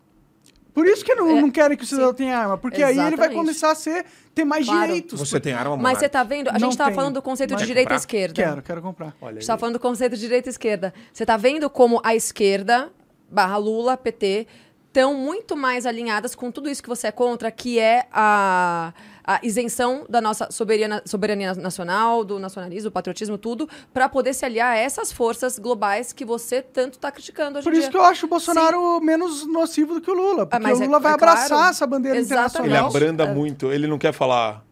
[0.80, 2.16] Por isso que não, É, não querem que o cidadão sim.
[2.18, 2.58] tenha arma.
[2.58, 3.36] Porque aí ele vai Exatamente.
[3.36, 4.88] começar a ser, ter mais Claro.
[4.88, 5.20] direitos.
[5.20, 6.50] Você tem arma, Mas você tá vendo?
[6.50, 6.96] A gente tava tenho.
[6.96, 8.34] falando do conceito Mas- de direita e esquerda.
[8.34, 9.14] Quero, quero comprar.
[9.22, 10.94] Olha A gente tá falando do conceito de direita e esquerda.
[11.12, 12.90] Você tá vendo como a esquerda,
[13.30, 14.48] barra Lula, PT,
[14.88, 18.94] estão muito mais alinhadas com tudo isso que você é contra, que é a,
[19.32, 24.44] a isenção da nossa soberania, soberania nacional, do nacionalismo, do patriotismo, tudo, para poder se
[24.44, 27.92] aliar a essas forças globais que você tanto tá criticando hoje Por em isso dia.
[27.92, 30.48] que eu acho o Bolsonaro menos nocivo do que o Lula.
[30.48, 31.70] Porque mas o é- Lula vai é abraçar claro.
[31.70, 32.58] essa bandeira Exatamente.
[32.58, 32.90] Ele internacional.
[32.90, 33.34] abranda É.
[33.36, 33.72] muito.
[33.72, 34.66] Ele não quer falar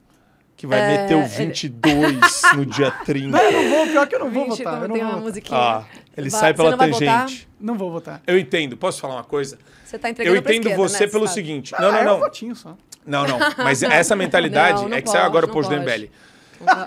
[0.55, 3.37] que vai É, meter o ele- 22 no dia 30.
[3.37, 4.73] Não, eu não vou, pior que eu não vou Vixe, votar.
[4.73, 5.29] como Eu não tem vou uma votar.
[5.29, 5.59] musiquinha.
[5.59, 5.83] Ah,
[6.17, 7.21] ele Vai- sai você pela não vai votar?
[7.25, 7.47] tangente.
[7.59, 8.21] Não vou votar.
[8.25, 8.75] Eu entendo.
[8.75, 9.59] Posso falar uma coisa?
[9.85, 11.11] Você tá entregando Eu pra entendo esquerda, você né?
[11.11, 11.35] pelo Sabe?
[11.35, 11.75] seguinte.
[11.75, 12.19] Ah, Não, não, é um não.
[12.19, 12.75] votinho só.
[13.07, 13.39] Não, não.
[13.63, 15.81] Mas essa mentalidade Não, não é que saiu pode, agora o post do.
[15.81, 16.09] MBL.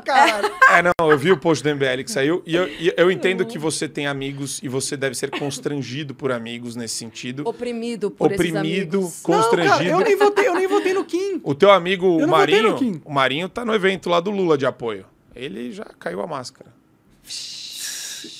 [0.04, 0.50] Caralho.
[0.68, 3.46] É, não, eu vi o post do MBL que saiu e eu, e eu entendo
[3.46, 7.48] que você tem amigos e você deve ser constrangido por amigos nesse sentido.
[7.48, 9.90] Oprimido por Oprimido, com- Não, cara, Constrangido.
[9.90, 11.40] eu nem votei, eu nem votei no Kim.
[11.44, 15.06] O teu amigo o Marinho, o Marinho tá no evento lá do Lula de apoio.
[15.36, 16.70] Ele já caiu a máscara.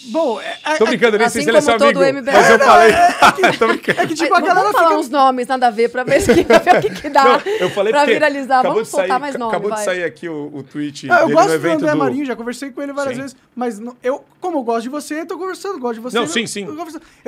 [0.06, 2.18] Bom, é, é, Tô brincando, nem sei Assim se ele é seu como todo amigo.
[2.18, 2.32] o MBL.
[2.32, 2.90] Mas eu Não, falei.
[2.92, 4.00] é Tô brincando.
[4.00, 5.00] é que tipo, Mas a galera vamos falar fica...
[5.00, 7.24] uns nomes, nada a ver, pra ver, se, ver o que, que dá.
[7.24, 8.62] Não, eu falei pra viralizar.
[8.62, 9.78] Vamos de sair, soltar mais ca- nome, Acabou vai.
[9.78, 11.98] de sair aqui o, o tweet Ah, eu dele gosto no do evento André do...
[11.98, 13.20] Marinho, já conversei com ele várias Sim.
[13.22, 16.16] vezes, mas não- eu, como eu gosto de você, eu tô conversando, gosto de você.
[16.16, 16.64] Não, eu sim, sim.
[16.64, 16.72] Eu,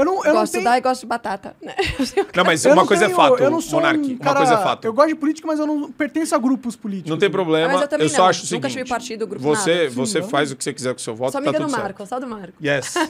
[0.04, 0.64] não, eu não gosto tenho...
[0.64, 1.54] da e gosto de batata.
[1.62, 1.74] né?
[2.34, 3.98] Não, mas uma coisa tenho- é fato, eu não sou Monark.
[4.00, 4.84] um Uma coisa é fato.
[4.86, 7.10] Eu gosto de política, mas eu não pertenço a grupos políticos.
[7.10, 7.72] Não tem problema.
[7.72, 8.26] Mas eu também só não.
[8.28, 8.72] acho o Nunca seguinte.
[8.78, 11.52] tive partido, grupo, você faz o que você quiser com o seu voto, Só tá
[11.52, 11.82] tudo do certo.
[11.82, 12.54] Marco, só do Marco.
[12.62, 12.94] Yes.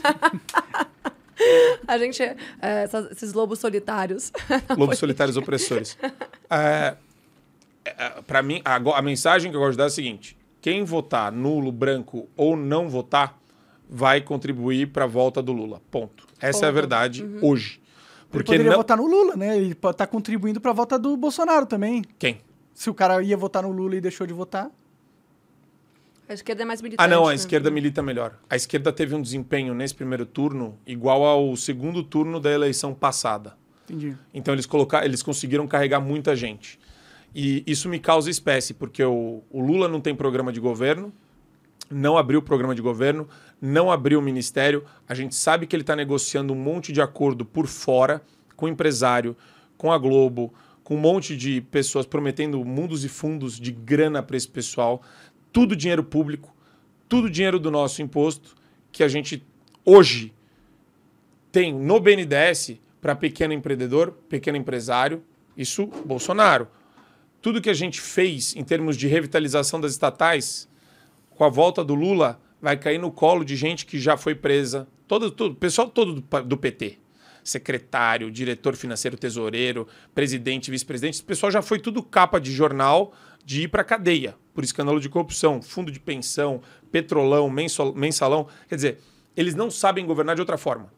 [1.87, 4.31] A gente, é, essas- esses lobos solitários.
[4.77, 5.97] Lobos solitários opressores.
[6.49, 6.95] É,
[7.83, 10.83] é, para mim, a, a mensagem que eu gosto de dar é a seguinte: quem
[10.83, 13.37] votar nulo, branco ou não votar
[13.89, 15.81] vai contribuir para a volta do Lula.
[15.91, 16.25] Ponto.
[16.39, 16.75] Essa é a Ponto.
[16.75, 17.73] verdade hoje.
[17.81, 18.77] Ele Porque poderia não...
[18.77, 19.57] votar no Lula, né?
[19.57, 22.03] Ele pode estar contribuindo pra volta do Bolsonaro também.
[22.17, 22.41] Quem?
[22.73, 24.71] Se o cara ia votar no Lula e deixou de votar.
[26.33, 27.05] A esquerda é mais militante.
[27.05, 27.35] Ah, não, a né?
[27.35, 28.39] esquerda milita melhor.
[28.49, 33.55] A esquerda teve um desempenho nesse primeiro turno igual ao segundo turno da eleição passada.
[33.87, 34.17] Entendi.
[34.33, 36.79] Então eles colocar, eles conseguiram carregar muita gente.
[37.35, 41.13] E isso me causa espécie, porque o, o Lula não tem programa de governo,
[41.89, 43.27] não abriu o programa de governo,
[43.61, 44.83] não abriu o ministério.
[45.07, 48.23] A gente sabe que ele está negociando um monte de acordo por fora
[48.55, 49.37] com o empresário,
[49.77, 50.51] com a Globo,
[50.83, 55.01] com um monte de pessoas prometendo mundos e fundos de grana para esse pessoal.
[55.53, 56.53] Tudo dinheiro público,
[57.07, 58.55] tudo dinheiro do nosso imposto,
[58.91, 59.45] que a gente
[59.85, 60.33] hoje
[61.51, 65.23] tem no BNDES para pequeno empreendedor, pequeno empresário,
[65.55, 66.67] isso Bolsonaro.
[67.39, 70.67] Tudo que a gente fez em termos de revitalização das estatais,
[71.29, 74.87] com a volta do Lula, vai cair no colo de gente que já foi presa.
[75.07, 76.97] Todo, todo, pessoal todo do, do PT.
[77.43, 81.15] Secretário, diretor financeiro, tesoureiro, presidente, vice-presidente.
[81.15, 83.13] Esse pessoal já foi tudo capa de jornal
[83.45, 86.61] de ir para cadeia por escândalo de corrupção, fundo de pensão,
[86.91, 88.47] petrolão, mensal- mensalão.
[88.67, 88.99] Quer dizer,
[89.35, 90.91] eles não sabem governar de outra forma.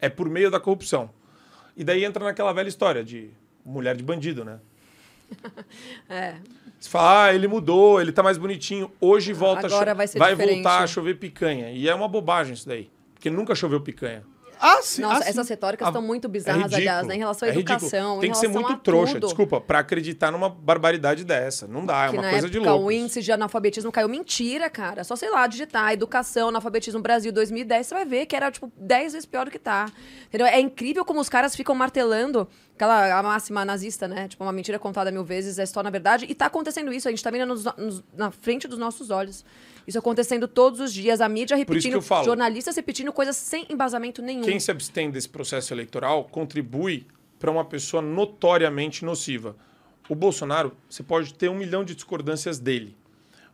[0.00, 1.10] É por meio da corrupção.
[1.76, 3.30] E daí entra naquela velha história de
[3.64, 4.58] mulher de bandido, né?
[6.08, 6.36] É.
[6.78, 8.90] Você fala, ah, ele mudou, ele tá mais bonitinho.
[9.00, 10.54] Hoje volta a cho- Agora vai ser diferente.
[10.54, 11.70] voltar a chover picanha.
[11.70, 12.90] E é uma bobagem isso daí.
[13.14, 14.24] Porque nunca choveu picanha.
[14.64, 15.02] Ah, sim.
[15.02, 15.28] Nossa, ah, sim.
[15.30, 16.76] essas retóricas Ah, estão muito É bizarras, ridículo.
[16.80, 17.14] aliás, né?
[17.16, 19.26] em relação à É educação, Tem em que ser muito trouxa, tudo.
[19.26, 21.66] desculpa, pra acreditar numa barbaridade dessa.
[21.66, 22.86] Não dá, é que uma na coisa de época louco.
[22.86, 24.08] o índice de analfabetismo caiu.
[24.08, 25.02] Mentira, cara.
[25.04, 29.12] Só, sei lá, digitar educação, analfabetismo Brasil 2010, você vai ver que era, tipo, 10
[29.14, 29.86] vezes pior do que tá.
[30.28, 30.46] Entendeu?
[30.46, 34.28] É incrível como os caras ficam martelando aquela a máxima nazista, né?
[34.28, 36.26] Tipo, uma mentira contada mil vezes é só na verdade.
[36.28, 39.44] E tá acontecendo isso, a gente tá vendo nos- nos- na frente dos nossos olhos.
[39.86, 44.42] Isso acontecendo todos os dias, a mídia repetindo, jornalistas repetindo coisas sem embasamento nenhum.
[44.42, 47.06] Quem se abstém desse processo eleitoral contribui
[47.38, 49.56] para uma pessoa notoriamente nociva.
[50.08, 52.96] O Bolsonaro, você pode ter um milhão de discordâncias dele,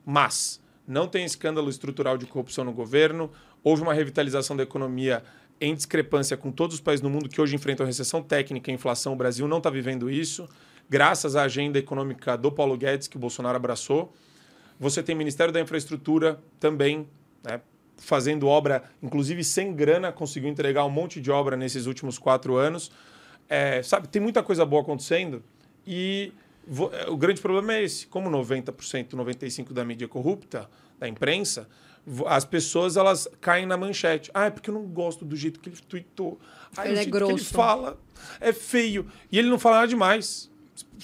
[0.05, 3.31] mas não tem escândalo estrutural de corrupção no governo,
[3.63, 5.23] houve uma revitalização da economia
[5.61, 9.13] em discrepância com todos os países no mundo que hoje enfrentam recessão técnica e inflação.
[9.13, 10.49] O Brasil não está vivendo isso,
[10.89, 14.15] graças à agenda econômica do Paulo Guedes, que o Bolsonaro abraçou.
[14.81, 17.09] Você tem Ministério da Infraestrutura também,
[17.43, 17.61] né,
[17.97, 22.91] fazendo obra, inclusive sem grana, conseguiu entregar um monte de obra nesses últimos quatro anos.
[23.49, 25.43] É, sabe, tem muita coisa boa acontecendo
[25.87, 26.33] e
[26.67, 28.07] vo- é, o grande problema é esse.
[28.07, 30.69] Como 90%, 95% da mídia é corrupta,
[30.99, 31.69] da imprensa,
[32.27, 34.31] as pessoas elas caem na manchete.
[34.33, 36.39] Ah, é porque eu não gosto do jeito que ele tweetou.
[36.77, 37.45] Ah, Ele é que ele grosso.
[37.53, 37.99] fala
[38.41, 39.07] é feio.
[39.33, 40.51] E ele não fala nada demais.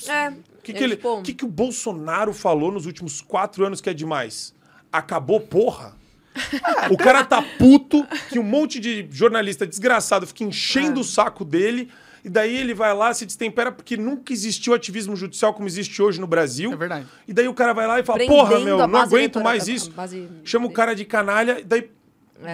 [0.08, 0.32] É.
[0.64, 3.90] O que, é que, ele, que, que o Bolsonaro falou nos últimos quatro anos que
[3.90, 4.54] é demais?
[4.92, 5.94] Acabou, porra?
[6.90, 11.02] o cara tá puto que um monte de jornalista desgraçado fica enchendo É.
[11.02, 11.90] o saco dele.
[12.24, 16.18] E daí ele vai lá, se destempera, porque nunca existiu ativismo judicial como existe hoje
[16.18, 16.72] no Brasil.
[16.72, 17.06] É verdade.
[17.28, 19.90] E daí o cara vai lá e fala, Prendendo porra, meu, não aguento mais isso.
[19.92, 21.90] base- Chama o cara de canalha, e daí,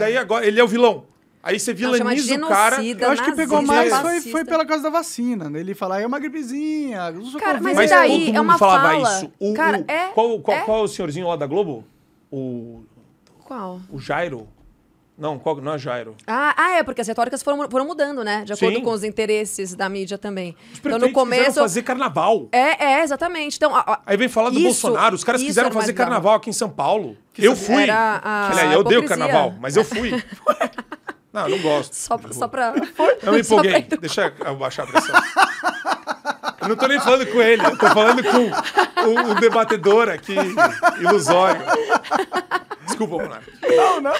[0.00, 1.04] daí agora ele é o vilão.
[1.42, 2.82] Aí você Não, vilaniza o cara.
[2.84, 5.48] Eu acho que pegou mais foi, foi pela causa da vacina.
[5.48, 5.60] né?
[5.60, 7.74] Ele falar, é uma gripezinha, Cara, mas.
[7.76, 8.10] Mas daí?
[8.10, 9.16] todo É mundo uma falava fala.
[9.18, 9.32] isso.
[9.38, 10.60] O, Cara, o- é- qual, qual, é.
[10.62, 11.84] qual é o senhorzinho lá da Globo?
[12.30, 12.82] O,
[13.44, 13.80] Qual?
[13.90, 14.46] o Jairo?
[15.18, 16.14] Não, qual, não é Jairo.
[16.26, 18.42] Ah, ah, é, porque as retóricas foram, foram mudando, né?
[18.44, 18.82] De acordo Sim.
[18.84, 20.56] com os interesses da mídia também.
[20.72, 21.44] Os Então, no começo.
[21.44, 22.48] quiseram fazer carnaval.
[22.52, 23.56] É, é, exatamente.
[23.56, 25.14] Então, a- a- Aí vem falar do Isso- Bolsonaro.
[25.14, 27.16] Os caras quiseram fazer carnaval aqui em São Paulo.
[27.38, 27.82] eu fui.
[27.82, 29.26] Era a Aliás, eu odeio hipocrisia.
[29.26, 30.10] carnaval, mas eu fui.
[31.32, 31.92] não, eu não gosto.
[31.94, 32.74] só, só pra.
[33.22, 33.82] Eu me pra empolguei.
[34.00, 35.14] Deixa eu baixar a pressão.
[36.60, 40.34] Eu não tô nem falando com ele, eu tô falando com o, o debatedor aqui,
[41.00, 41.60] ilusório.
[42.86, 43.50] Desculpa, Monarca.
[43.76, 44.12] Não, não.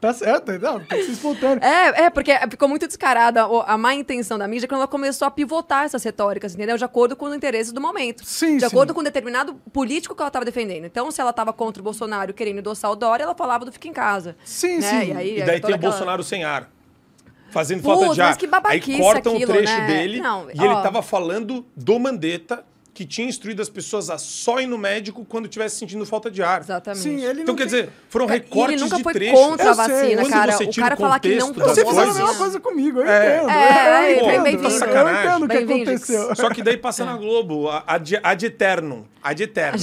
[0.00, 1.62] tá certo, não, tem que ser espontâneo.
[1.62, 5.28] É, é, porque ficou muito descarada o- a má intenção da mídia quando ela começou
[5.28, 6.76] a pivotar essas retóricas, entendeu?
[6.78, 8.24] De acordo com os interesses do momento.
[8.24, 8.66] Sim, De sim.
[8.66, 10.86] acordo com um determinado político que ela estava defendendo.
[10.86, 13.86] Então, se ela estava contra o Bolsonaro querendo endossar o Dória, ela falava do fica
[13.86, 14.34] em casa.
[14.44, 14.90] Sim, né?
[15.04, 15.12] sim.
[15.12, 16.68] E, aí, E daí tem o aquela- Bolsonaro sem ar.
[17.54, 18.26] Fazendo Putz, falta de ar.
[18.26, 18.48] mas que
[18.92, 19.86] Aí cortam aquilo, um trecho né?
[19.86, 20.82] dele Não, e ele ó.
[20.82, 22.64] tava falando do Mandetta
[22.94, 26.42] que tinha instruído as pessoas a só ir no médico quando estivesse sentindo falta de
[26.44, 26.60] ar.
[26.60, 27.02] Exatamente.
[27.02, 29.74] Sim, ele Então, quer tem- dizer, foram recortes ele nunca de foi contra a Eu
[29.74, 30.52] vacina, Quando cara.
[30.52, 33.36] você O cara falar que não Você fizeram a mesma coisa comigo, eu É.
[33.38, 33.50] entendo.
[33.50, 34.42] É, eu bem- entendo.
[34.44, 34.64] bem-vindo.
[34.68, 35.28] Eu Sacanagem.
[35.28, 36.36] entendo o que aconteceu.
[36.36, 39.08] Só que daí passa na Globo, a- ad, ad eterno.
[39.22, 39.78] Ad eterno.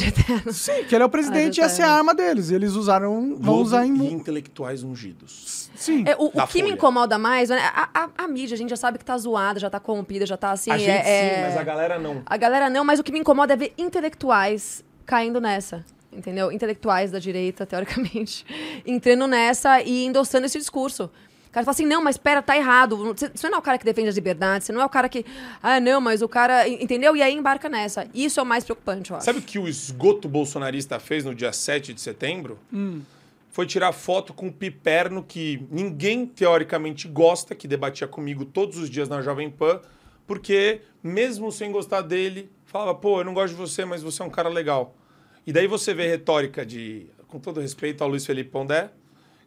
[0.54, 2.50] Sim, que ele é o presidente e essa é a arma deles.
[2.52, 4.14] E eles usaram, vão Globo usar e em...
[4.14, 5.70] intelectuais ungidos.
[5.76, 6.04] Sim.
[6.08, 6.74] É, o o que me Folha.
[6.76, 9.68] incomoda mais, né, a, a- a mídia, a gente já sabe que tá zoada, já
[9.68, 10.70] tá corrompida, já tá assim.
[10.70, 12.22] a gente é- sim, é- mas a galera não.
[12.24, 15.86] A galera não, mas o que me incomoda é ver intelectuais caindo nessa.
[16.11, 16.52] Entendeu?
[16.52, 18.45] Intelectuais da direita, teoricamente,
[18.86, 21.10] entrando nessa e endossando esse discurso.
[21.52, 22.95] O cara fala assim, não, mas espera, tá errado.
[22.98, 25.10] Você você não é o cara que defende as liberdades, você não é o cara
[25.10, 25.26] que.
[25.61, 26.65] Ah, não, mas o cara.
[26.68, 27.14] Entendeu?
[27.14, 28.07] E aí embarca nessa.
[28.14, 29.26] Isso é o mais preocupante, eu acho.
[29.26, 32.57] Sabe o que o esgoto bolsonarista fez no dia 7 de setembro?
[33.49, 38.90] Foi tirar foto com o Piperno, que ninguém teoricamente gosta, que debatia comigo todos os
[38.90, 39.82] dias na Jovem Pan,
[40.26, 44.26] porque, mesmo sem gostar dele, falava, pô, eu não gosto de você, mas você é
[44.26, 44.95] um cara legal.
[45.45, 48.91] E daí você vê retórica de, com todo respeito ao Luiz Felipe Pondé,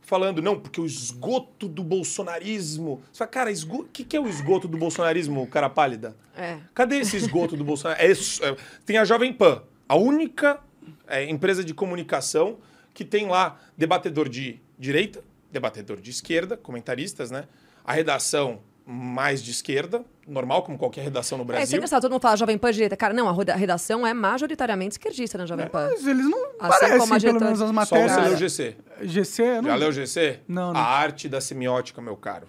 [0.03, 3.03] falando, não, porque o esgoto do bolsonarismo.
[3.11, 6.15] Você fala, cara, o que, que é o esgoto do bolsonarismo, cara pálida?
[6.37, 6.59] É.
[6.75, 7.99] Cadê esse esgoto do Bolsonaro?
[7.99, 10.61] É é, tem a Jovem Pan, a única
[11.07, 12.59] é, empresa de comunicação
[12.93, 17.49] que tem lá debatedor de direita, debatedor de esquerda, comentaristas, né?
[17.83, 21.77] A redação mais de esquerda, normal, como qualquer redação no É, isso é Brasil.
[21.79, 22.97] engraçado, todo mundo fala Jovem Pan direita.
[22.97, 25.89] Cara, não, a redação é majoritariamente esquerdista na Jovem Pan.
[25.91, 28.11] Mas eles não Assim parecem, como a pelo diretora- menos, as Só matérias.
[28.11, 28.27] você Cara.
[28.29, 28.77] leu o GC.
[29.03, 29.71] GC, não...
[29.71, 30.41] Já leu o GC?
[30.49, 30.81] Não, não.
[30.81, 32.47] A arte da semiótica, meu caro.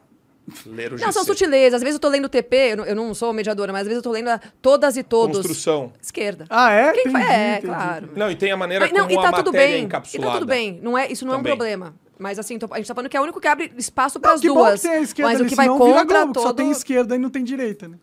[0.65, 1.05] Ler o GC.
[1.05, 1.73] Não, são sutilezas.
[1.73, 3.87] Às vezes eu tô lendo o TP, eu não, eu não sou mediadora, mas às
[3.87, 5.37] vezes eu tô lendo a- todas e todos.
[5.37, 5.91] Construção.
[5.99, 6.45] Esquerda.
[6.51, 6.91] Ah, é?
[6.93, 7.67] Quem Entendi, fa- É, entendi.
[7.67, 8.09] claro.
[8.15, 9.75] Não, e tem a maneira Mas, não, como e tá a tudo matéria bem.
[9.75, 10.31] é E encapsulada.
[10.33, 10.79] tá tudo bem.
[10.83, 11.49] Não é, isso não Também.
[11.51, 11.95] é um problema.
[12.17, 14.29] Mas assim, tô- a gente tá falando que é o único que abre espaço para
[14.29, 14.81] Não, as que bom duas.
[14.81, 16.43] que tem a esquerda mas ali, o que vai vira contra Globo, que todo...
[16.43, 17.97] só tem esquerda e não tem direita, né?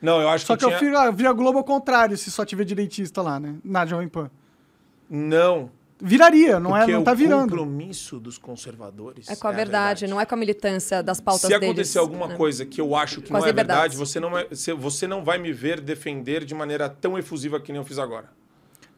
[0.00, 0.80] Não, eu acho Só que, que eu tinha...
[0.80, 3.56] viro, ah, vira Globo ao contrário, se só tiver direitista lá, né?
[3.64, 4.30] Na Jovem Pan.
[5.10, 5.70] Não.
[6.00, 7.50] Viraria, não, é, porque não o tá virando.
[7.50, 11.48] compromisso dos conservadores É com a, verdade, não é com a militância das pautas Se
[11.48, 11.64] deles.
[11.64, 12.36] acontecer alguma né?
[12.36, 14.46] coisa que eu acho que Com não é verdade, você não, é-
[14.78, 18.30] você não vai me ver defender de maneira tão efusiva que nem eu fiz agora.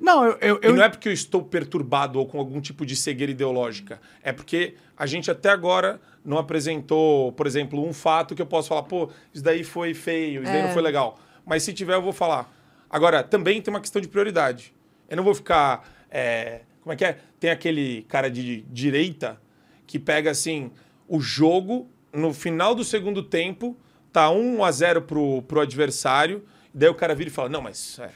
[0.01, 0.39] Não, eu...
[0.40, 3.31] eu, E eu não é porque eu estou perturbado ou com algum tipo de cegueira
[3.31, 4.01] ideológica.
[4.22, 8.68] É porque a gente até agora não apresentou, por exemplo, um fato que eu posso
[8.68, 10.66] falar, pô, isso daí foi feio, isso daí É.
[10.66, 11.18] não foi legal.
[11.44, 12.51] Mas se tiver, eu vou falar.
[12.89, 14.72] Agora, também tem uma questão de prioridade.
[15.09, 15.89] Eu não vou ficar.
[16.10, 17.18] é, como é que é?
[17.39, 19.40] Tem aquele cara de direita
[19.86, 20.70] que pega assim
[21.06, 23.77] o jogo no final do segundo tempo,
[24.12, 26.43] tá 1 a 0 pro, pro adversário,
[26.74, 28.10] e daí o cara vira e fala: "Não, mas é,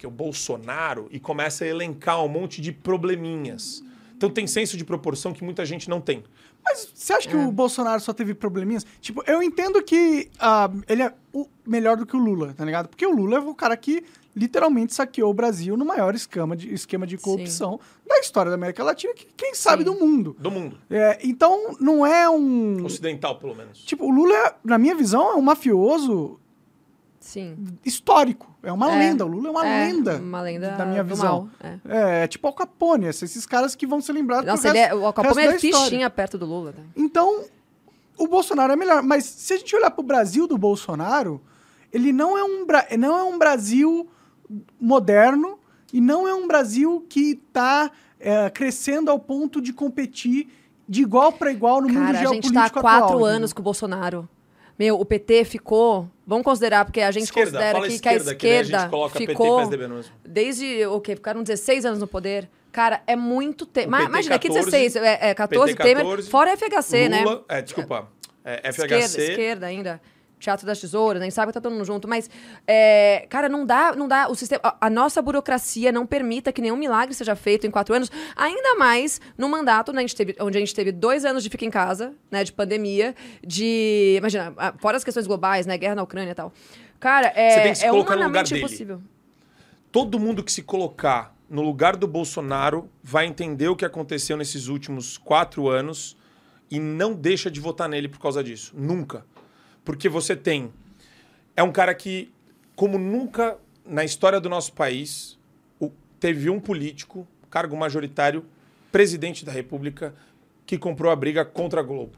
[0.00, 3.84] porque o Bolsonaro e começa a elencar um monte de probleminhas.
[4.16, 6.24] Então tem senso de proporção que muita gente não tem.
[6.64, 7.38] Mas você acha que É.
[7.46, 8.86] o Bolsonaro só teve probleminhas?
[9.00, 12.88] Tipo, eu entendo que ah, ele é o melhor do que o Lula, tá ligado?
[12.88, 14.02] Porque o Lula é o cara que
[14.34, 18.82] literalmente saqueou o Brasil no maior esquema de, esquema de corrupção da história da América
[18.82, 19.90] Latina, que quem sabe Sim.
[19.92, 20.36] do mundo.
[20.38, 20.78] Do mundo.
[20.88, 22.84] É, então, não é um...
[22.84, 23.80] Ocidental, pelo menos.
[23.84, 26.38] Tipo, o Lula, é, na minha visão, é um mafioso
[27.20, 27.54] Sim.
[27.84, 28.48] histórico.
[28.62, 28.98] É uma É.
[28.98, 29.24] lenda.
[29.26, 30.16] O Lula é uma É, lenda.
[30.16, 31.50] uma lenda Da minha visão.
[31.62, 32.22] mal, é.
[32.22, 34.98] É, tipo Al Capone, esses caras que vão ser lembrados Nossa, pro ele é, resto-
[35.00, 36.72] o Al Capone resto é fichinha perto do Lula.
[36.72, 36.82] Tá?
[36.96, 37.44] Então,
[38.18, 39.02] o Bolsonaro é melhor.
[39.02, 41.40] Mas se a gente olhar pro Brasil do Bolsonaro,
[41.92, 44.08] ele não é um, Bra- não é um Brasil
[44.80, 45.58] moderno
[45.92, 47.90] e não é um Brasil que está
[48.52, 50.48] crescendo ao ponto de competir
[50.88, 52.82] de igual para igual no mundo Cara, a geopolítico gente tá há atual.
[52.82, 53.24] quatro entendeu?
[53.26, 54.28] anos com o Bolsonaro.
[54.80, 56.08] Meu, o PT ficou.
[56.26, 58.78] Vamos considerar, porque a gente esquerda, considera fala que, esquerda, que a que a esquerda
[58.78, 60.04] gente coloca PT e ficou mesmo.
[60.24, 61.16] desde o quê?
[61.16, 62.48] Ficaram 16 anos no poder.
[62.72, 63.90] Cara, é muito tempo.
[63.90, 67.22] PT Imagina, que 14, 16, é, é 14, PT Temer, 14, fora FHC, né?
[67.22, 68.08] Lula, é, desculpa.
[68.42, 68.84] É, FHC.
[68.86, 70.00] Esquerda, esquerda ainda.
[70.40, 72.08] Teatro das Tesouras, nem sabe que tá todo mundo junto.
[72.08, 72.28] Mas,
[72.66, 74.28] é, cara, não dá, não dá.
[74.28, 77.94] O sistema, a, a nossa burocracia não permita que nenhum milagre seja feito em quatro
[77.94, 78.10] anos.
[78.34, 81.50] Ainda mais no mandato, né, a gente teve, onde a gente teve dois anos de
[81.50, 82.42] fica em casa, né?
[82.42, 83.14] De pandemia,
[83.46, 84.16] de.
[84.18, 85.76] Imagina, fora as questões globais, né?
[85.76, 86.52] Guerra na Ucrânia e tal.
[86.98, 88.64] Cara, é, Você tem que se é colocar no lugar humanamente dele.
[88.64, 89.02] impossível.
[89.92, 94.68] Todo mundo que se colocar no lugar do Bolsonaro vai entender o que aconteceu nesses
[94.68, 96.16] últimos quatro anos
[96.70, 98.72] e não deixa de votar nele por causa disso.
[98.76, 99.24] Nunca.
[99.84, 100.72] Porque você tem.
[101.56, 102.32] É um cara que,
[102.76, 105.38] como nunca na história do nosso país,
[105.80, 108.44] o- teve um político, cargo majoritário,
[108.92, 110.14] presidente da República,
[110.66, 112.16] que comprou a briga contra a Globo.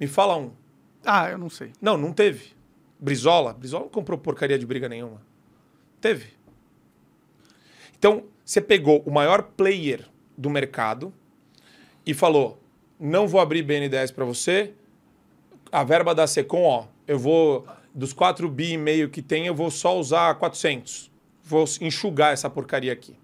[0.00, 0.52] Me fala um.
[1.04, 1.72] Ah, eu não sei.
[1.80, 2.52] Não, não teve.
[2.98, 3.52] Brizola?
[3.52, 5.20] Brizola não comprou porcaria de briga nenhuma.
[6.00, 6.26] Teve.
[7.98, 11.12] Então, você pegou o maior player do mercado
[12.04, 12.60] e falou:
[12.98, 14.72] não vou abrir BNDES para você.
[15.72, 17.66] A verba da Secom, ó, eu vou.
[17.94, 21.10] Dos 4 bi e meio que tem, eu vou só usar 400.
[21.44, 23.14] vou enxugar essa porcaria aqui.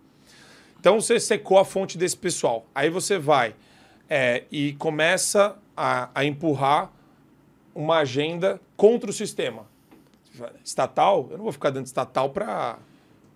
[0.79, 2.67] Então você secou a fonte desse pessoal.
[2.75, 3.55] Aí você vai
[4.11, 6.93] é, e começa a, a empurrar
[7.75, 9.67] uma agenda contra o sistema.
[10.63, 12.79] Estatal, eu não vou ficar dando estatal para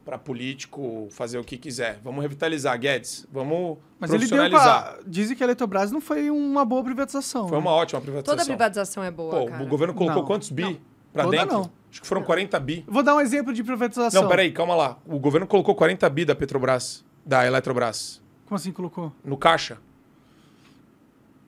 [0.05, 2.01] para político fazer o que quiser.
[2.03, 3.27] Vamos revitalizar, Guedes.
[3.33, 4.95] Vamos Mas ele deu profissionalizar.
[4.95, 5.03] pra...
[5.07, 7.49] Dizem que a Eletrobras não foi uma boa privatização.
[7.49, 7.63] Foi né?
[7.63, 8.37] uma ótima privatização.
[8.37, 9.63] Toda privatização é boa, Pô, cara.
[9.63, 10.81] o governo colocou Não, quantos bi
[11.13, 11.53] Toda dentro?
[11.55, 11.71] não.
[11.91, 12.85] Acho que foram 40 bi.
[12.89, 14.23] Vou dar um exemplo de privatização.
[14.23, 14.99] Não, peraí, calma lá.
[15.07, 19.13] O governo colocou 40 bi da Petrobras, da Eletrobras, Como assim colocou?
[19.23, 19.79] no caixa.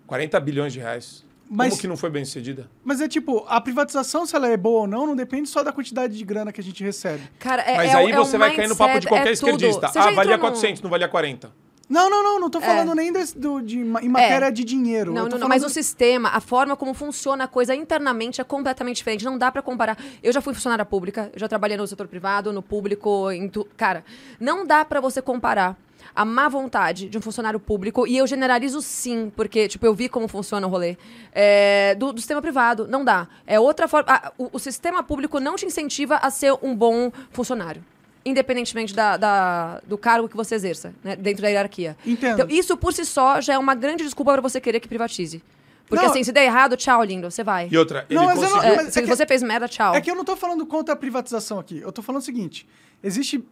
[0.06, 1.24] 40 bilhões de reais.
[1.48, 2.70] Mas- Como que não foi bem sucedida?
[2.82, 5.72] Mas é tipo, a privatização, se ela é boa ou não, não depende só da
[5.72, 7.22] quantidade de grana que a gente recebe.
[7.38, 9.32] Cara, é, Mas é, aí é você um vai cair no papo de qualquer é
[9.32, 9.88] esquerdista.
[9.88, 11.52] Ah, valia entrou num- 400, não valia 40.
[11.86, 12.62] Não, não, não, não tô É.
[12.62, 15.12] falando nem desse, do, de, em matéria de dinheiro.
[15.12, 18.40] Não, Eu tô não, não, mas o sistema, a forma como funciona a coisa internamente
[18.40, 19.22] é completamente diferente.
[19.22, 19.98] Não dá pra comparar.
[20.22, 23.68] Eu já fui funcionária pública, eu já trabalhei no setor privado, no público, em tu...
[23.76, 24.02] cara,
[24.40, 25.76] não dá pra você comparar
[26.14, 30.08] a má vontade de um funcionário público e eu generalizo sim, porque tipo eu vi
[30.08, 30.96] como funciona o rolê
[31.32, 32.86] é, do, do sistema privado.
[32.88, 33.26] Não dá.
[33.46, 34.06] É outra forma.
[34.12, 37.84] ah, o, o sistema público não te incentiva a ser um bom funcionário.
[38.26, 41.94] Independentemente da, da- do cargo que você exerça, né, dentro da hierarquia.
[42.06, 42.40] Entendo.
[42.40, 45.42] Então, isso por si só já é uma grande desculpa para você querer que privatize.
[45.86, 46.10] Porque Não.
[46.10, 47.68] assim, se der errado, tchau, lindo, você vai.
[47.70, 48.72] E outra, ele Não, mas eu não- conseguiu...
[48.72, 49.94] É, mas se é que- você fez merda, tchau.
[49.94, 51.80] É que eu não tô falando contra a privatização aqui.
[51.80, 52.66] Eu tô falando o seguinte:
[53.02, 53.44] existe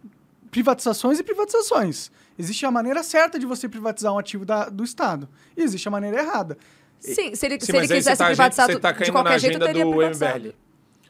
[0.51, 2.11] privatizações e privatizações.
[2.39, 5.29] Existe a maneira certa de você privatizar um ativo da- do Estado.
[5.57, 6.57] E existe a maneira errada.
[6.99, 9.57] Sim, se ele, Sim, se ele quisesse tá, privatizar você tudo tá de qualquer jeito,
[9.57, 10.39] agenda teria do privatizado.
[10.39, 10.55] MBL.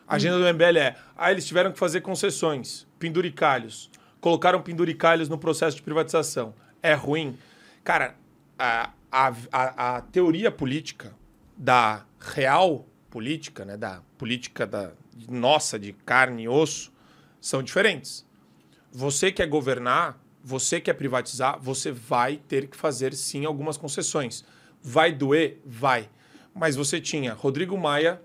[0.08, 3.90] A agenda do MBL é, ah, eles tiveram que fazer concessões, penduricalhos.
[4.20, 6.54] Colocaram penduricalhos no processo de privatização.
[6.82, 7.36] É ruim.
[7.84, 8.14] Cara,
[8.58, 11.14] a, a, a, a teoria política
[11.56, 14.92] da real política, né, da política da
[15.28, 16.92] nossa, de carne e osso,
[17.40, 18.24] são diferentes.
[18.90, 24.44] Você quer governar, você quer privatizar, você vai ter que fazer sim algumas concessões.
[24.82, 25.60] Vai doer?
[25.64, 26.08] Vai.
[26.54, 28.20] Mas você tinha Rodrigo Maia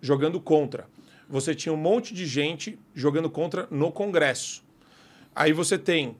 [0.00, 0.88] jogando contra.
[1.28, 4.64] Você tinha um monte de gente jogando contra no Congresso.
[5.34, 6.16] Aí você tem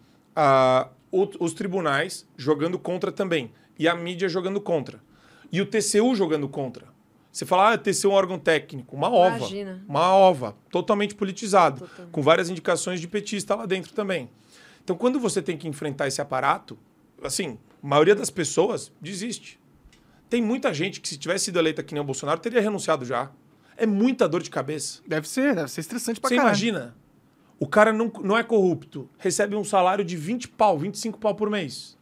[1.11, 3.51] o- os tribunais jogando contra também.
[3.79, 5.01] E a mídia jogando contra.
[5.51, 6.87] E o TCU jogando contra.
[7.33, 8.95] Você fala, ah, TCU é um órgão técnico.
[8.95, 9.37] Uma ova.
[9.39, 9.83] Imagina.
[9.89, 10.57] Uma ova.
[10.71, 11.87] Totalmente politizado.
[11.87, 12.07] Total.
[12.13, 14.29] Com várias indicações de petista lá dentro também.
[14.83, 16.79] Então, quando você tem que enfrentar esse aparato,
[17.23, 19.59] assim, a maioria das pessoas desiste.
[20.29, 23.31] Tem muita gente que, se tivesse sido eleita que nem o Bolsonaro, teria renunciado já.
[23.77, 25.01] É muita dor de cabeça.
[25.07, 26.51] Deve ser, deve ser estressante pra Você caralho.
[26.51, 26.97] imagina?
[27.59, 31.51] O cara não, não é corrupto, recebe um salário de 20 pau, 25 pau por
[31.51, 31.97] mês.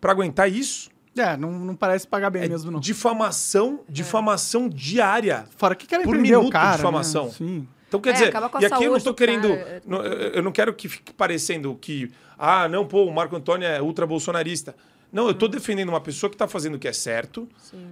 [0.00, 2.80] Pra aguentar isso, É, não, não parece pagar bem é mesmo, não.
[2.80, 5.44] difamação, difamação diária.
[5.56, 6.76] Fora que querem por prender o minuto de cara.
[6.76, 7.26] difamação.
[7.26, 7.30] Né?
[7.32, 7.68] Sim.
[7.92, 9.48] Então, quer É, dizer, acaba com a e aqui eu não estou do querendo.
[9.86, 13.68] não, eu eu não quero que fique parecendo que, ah, não, pô, o Marco Antônio
[13.68, 14.74] é ultra-bolsonarista.
[15.12, 17.46] Não, eu estou defendendo uma pessoa que está fazendo o que é certo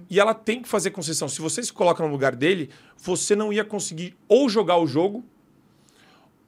[0.09, 1.29] e ela tem que fazer concessão.
[1.29, 5.23] Se você se coloca no lugar dele, você não ia conseguir ou jogar o jogo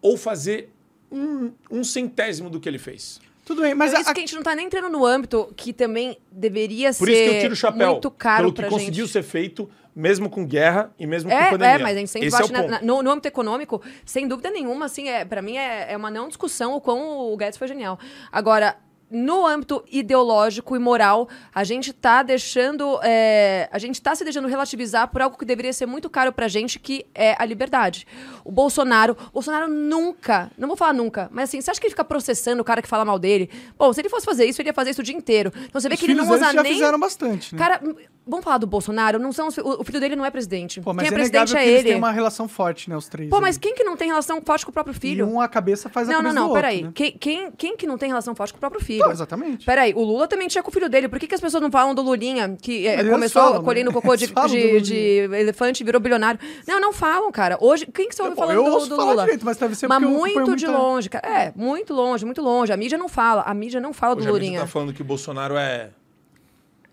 [0.02, 0.72] ou fazer
[1.12, 3.22] um, um centésimo do que ele fez.
[3.46, 5.74] Tudo bem, mas a- isso que a gente não tá nem entrando no âmbito que
[5.74, 7.92] também deveria Por ser isso que eu tiro o chapéu.
[7.92, 9.14] muito caro pelo que conseguiu gente.
[9.14, 11.76] ser feito, mesmo com guerra e mesmo com É, pandemia.
[11.76, 14.28] é, mas a gente sempre Esse bate é na- na- no, no âmbito econômico, sem
[14.28, 17.57] dúvida nenhuma, assim, é, para mim é, é uma não discussão o quão o Guedes
[17.57, 17.99] foi genial.
[18.32, 18.76] Agora,
[19.14, 22.99] no âmbito ideológico e moral, a gente tá deixando.
[23.03, 26.48] é, a gente tá se deixando relativizar por algo que deveria ser muito caro pra
[26.48, 28.06] gente, que é a liberdade.
[28.44, 29.15] O Bolsonaro.
[29.34, 32.65] Bolsonaro nunca, não vou falar nunca, mas assim, você acha que ele fica processando o
[32.65, 33.49] cara que fala mal dele?
[33.77, 35.52] Bom, se ele fosse fazer isso, ele ia fazer isso o dia inteiro.
[35.65, 36.73] Então você vê os que ele não usa já nem.
[36.73, 37.60] fizeram bastante, né?
[37.60, 37.80] Cara,
[38.26, 39.19] vamos falar do Bolsonaro?
[39.19, 40.81] Não são o, filho dele não é presidente.
[40.81, 41.90] Pô, mas Quem é, é presidente é que eles ele.
[41.90, 43.30] têm uma relação forte, né, os três.
[43.30, 43.44] Pô, ali.
[43.44, 45.27] mas quem que não tem relação forte com o próprio E filho?
[45.27, 46.76] um a cabeça faz a Não, não, cabeça não, do peraí.
[46.77, 46.94] outro, né?
[46.95, 49.03] Quem, quem, quem que não tem relação forte com o próprio filho?
[49.06, 49.66] Pô, exatamente.
[49.66, 51.08] Peraí, o Lula também tinha com o filho dele.
[51.10, 53.66] Por que, que as pessoas não falam do Lulinha, que é, começou falam, né?
[53.66, 54.82] colhendo cocô de, de, Lulinha.
[54.82, 54.96] de
[55.36, 56.40] elefante e virou bilionário?
[56.68, 57.58] Não, não falam, cara.
[57.62, 59.24] Hoje, quem que você ouve Pô, falando eu do, ouço do falar Lula?
[59.24, 61.28] direito, mas deve ser Mas eu muito de muita- longe, cara.
[61.28, 62.72] É, muito longe, muito longe.
[62.74, 63.42] A mídia não fala.
[63.44, 64.60] A mídia não fala Hoje do a mídia Lulinha.
[64.62, 65.90] tá falando que o Bolsonaro é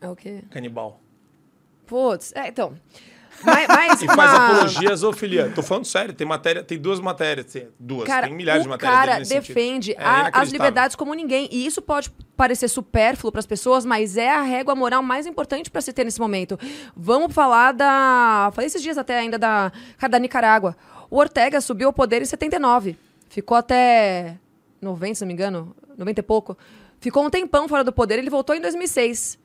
[0.00, 0.42] É o quê?
[0.50, 1.00] canibal.
[1.86, 2.74] Putz, é, então.
[3.44, 4.14] Mas, mas E uma...
[4.14, 5.52] faz apologia à zoofilia.
[5.54, 8.68] Tô falando sério, tem matéria, tem duas matérias, tem duas, Cara, tem milhares o de
[8.68, 9.46] matérias cara nesse sentido.
[9.54, 10.52] defende É a- as inacreditável.
[10.52, 11.48] liberdades como ninguém.
[11.50, 15.70] E isso pode parecer supérfluo para as pessoas, mas é a régua moral mais importante
[15.70, 16.58] para se ter nesse momento.
[16.96, 18.50] Vamos falar da.
[18.54, 20.76] Falei esses dias até ainda da, cara, da Nicarágua.
[21.10, 22.96] O Ortega subiu ao poder em 79.
[23.28, 24.36] Ficou até
[24.82, 26.56] 90, se não me engano, 90 e pouco.
[27.00, 29.38] Ficou um tempão fora do poder, ele voltou em 2006.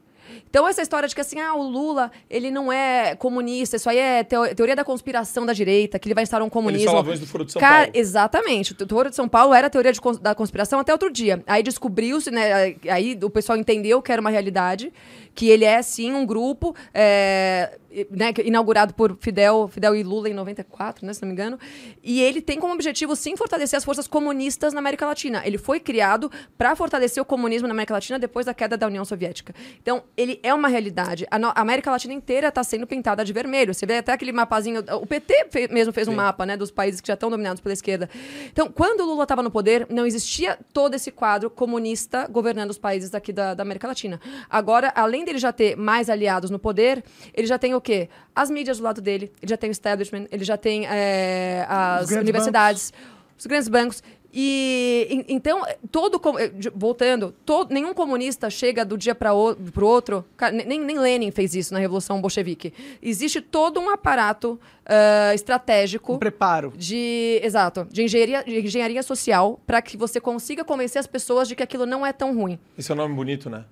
[0.49, 3.98] Então, essa história de que assim, ah, o Lula, ele não é comunista, isso aí
[3.98, 6.88] é teo- teoria da conspiração da direita, que ele vai instaurar um Eles comunismo.
[6.91, 7.91] falavam isso do Foro de São Cara, Paulo.
[7.94, 8.74] exatamente.
[8.74, 11.44] O Foro de São Paulo era a teoria de da conspiração até outro dia.
[11.48, 12.76] Aí descobriu-se, né?
[12.90, 14.91] Aí o pessoal entendeu que era uma realidade,
[15.36, 17.78] que ele é sim um grupo, é,
[18.10, 21.60] né, que- inaugurado por Fidel, Fidel e Lula em 94, né, se não me engano.
[22.02, 25.41] E ele tem como objetivo sim fortalecer as forças comunistas na América Latina.
[25.45, 29.03] Ele foi criado para fortalecer o comunismo na América Latina depois da queda da União
[29.03, 29.53] Soviética.
[29.82, 31.28] Então, ele é uma realidade.
[31.30, 33.74] A, no- a América Latina inteira está sendo pintada de vermelho.
[33.74, 34.84] Você vê até aquele mapazinho.
[35.02, 37.74] O PT fe- mesmo fez um mapa, né, dos países que já estão dominados pela
[37.74, 38.10] esquerda.
[38.52, 42.78] Então, quando o Lula estava no poder, não existia todo esse quadro comunista governando os
[42.78, 44.20] países daqui da, da América Latina.
[44.49, 47.03] Agora, além dele já ter mais aliados no poder,
[47.34, 48.10] ele já tem o quê?
[48.35, 52.11] As mídias do lado dele, ele já tem o establishment, ele já tem é, as
[52.11, 52.93] universidades,
[53.38, 54.02] os grandes bancos.
[54.38, 60.26] E então, todo eh, voltando, todo, nenhum comunista chega do dia para o pro outro.
[60.52, 62.73] Nem, nem Lenin fez isso na Revolução Bolchevique.
[63.02, 66.73] Existe todo um aparato ah, estratégico Um preparo.
[66.76, 71.56] de exato de engenharia, de engenharia social para que você consiga convencer as pessoas de
[71.56, 72.60] que aquilo não é tão ruim.
[72.77, 73.64] Esse é um nome bonito, né?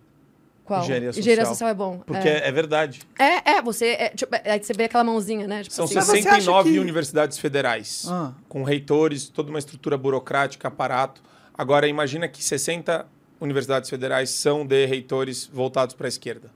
[0.65, 0.81] Qual?
[0.81, 1.21] Engenharia social.
[1.21, 1.99] Engenharia social é bom.
[2.05, 3.01] Porque é, é verdade.
[3.19, 5.63] é, é, você é, tipo, é, aí você vê aquela mãozinha, né?
[5.63, 8.33] Tipo São assim, Mas você 69 acha que- universidades federais, Ah.
[8.47, 11.21] com reitores, toda uma estrutura burocrática, aparato.
[11.53, 13.05] Agora, imagina que 60
[13.41, 16.49] universidades federais são de reitores voltados para a esquerda.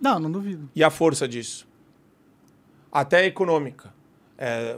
[0.00, 0.70] Não, não duvido.
[0.74, 1.66] E a força disso?
[2.92, 3.92] Até a econômica.
[4.38, 4.76] É,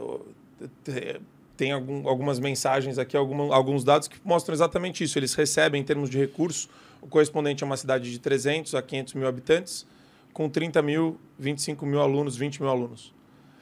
[1.55, 5.17] tem algum- algumas mensagens aqui, alguma- alguns dados que mostram exatamente isso.
[5.17, 6.69] Eles recebem, em termos de recurso,
[7.03, 9.85] o correspondente a uma cidade de 300 a 500 mil habitantes,
[10.31, 13.13] com 30 mil, 25 mil alunos, 20 mil alunos.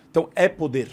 [0.10, 0.90] Então, é poder.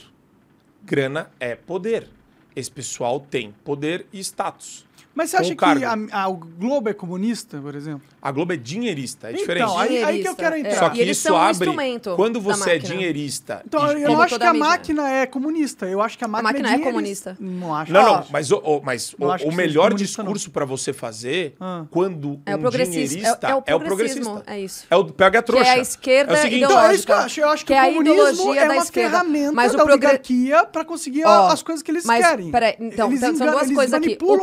[0.83, 2.09] Grana é poder.
[2.57, 4.88] Esse pessoal tem poder e status.
[5.19, 8.03] Mas você acha que a- a- o Globo é comunista, por exemplo?
[8.23, 9.73] A Globo é dinheirista, é Então, diferente.
[9.77, 10.61] aí- aí que eu quero é.
[10.61, 10.79] entrar.
[10.79, 11.51] Só que E eles isso são um abre.
[11.53, 13.63] instrumento Quando você é dinheirista.
[13.67, 14.69] Então, e- eu não acho que a mídia.
[14.69, 15.87] máquina é comunista.
[15.87, 16.93] Eu acho que a máquina, máquina é dinheirista.
[16.93, 17.37] comunista.
[17.41, 17.93] Não acho.
[17.93, 21.85] Não, não, mas, o, o- mas Não o, o melhor discurso para você fazer Ah.
[21.91, 23.09] quando É o um progressismo.
[23.09, 24.25] dinheirista É, é o é o progressismo.
[24.35, 24.55] progressista.
[24.55, 24.87] É isso.
[24.89, 25.65] É o pega a trouxa.
[25.65, 27.41] Que é a esquerda é o seguinte, Então, é isso que eu acho.
[27.41, 29.11] Eu acho que, que é o a comunismo ideologia é da uma esquerda.
[29.11, 32.51] ferramenta Mas o da oligarquia para conseguir as coisas que eles Mas, querem.
[32.53, 34.19] peraí, então, então, são duas coisas aqui.
[34.21, 34.39] O manipulam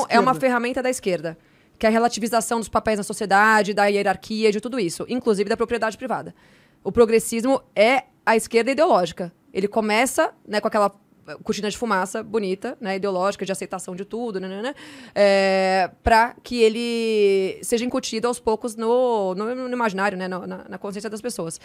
[0.00, 1.36] progressismo é uma ferramenta da esquerda,
[1.78, 5.56] que é a relativização dos papéis na sociedade, da hierarquia, de tudo isso, inclusive da
[5.56, 6.34] propriedade privada.
[6.82, 9.32] O progressismo é a esquerda ideológica.
[9.52, 10.92] Ele começa né, com aquela
[11.26, 14.74] eh, cortina de fumaça bonita, né, ideológica, de aceitação de tudo, né, né, né,
[15.14, 20.64] é, para que ele seja incutido aos poucos no, no, no imaginário, né, no- na,
[20.68, 21.60] na consciência das pessoas.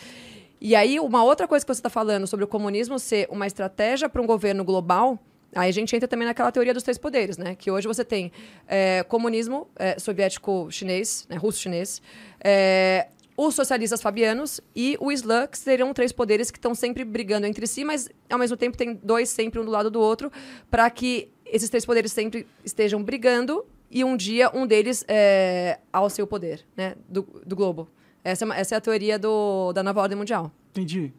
[0.61, 4.09] E aí, uma outra coisa que você está falando sobre o comunismo ser uma estratégia
[4.09, 5.17] para um governo global,
[5.55, 7.55] aí a gente entra também naquela teoria dos três poderes, né?
[7.55, 8.31] Que hoje você tem
[8.67, 12.01] é, comunismo é, soviético-chinês, né, russo-chinês,
[12.43, 13.07] é,
[13.37, 17.65] os socialistas fabianos e o Islã, que seriam três poderes que estão sempre brigando entre
[17.65, 20.29] si, mas ao mesmo tempo tem dois sempre um do lado do outro,
[20.69, 26.09] para que esses três poderes sempre estejam brigando e um dia um deles é, ao
[26.09, 27.89] seu poder, né, do, do globo.
[28.23, 31.13] Essa é, essa é a teoria do, da nova ordem mundial Entendi.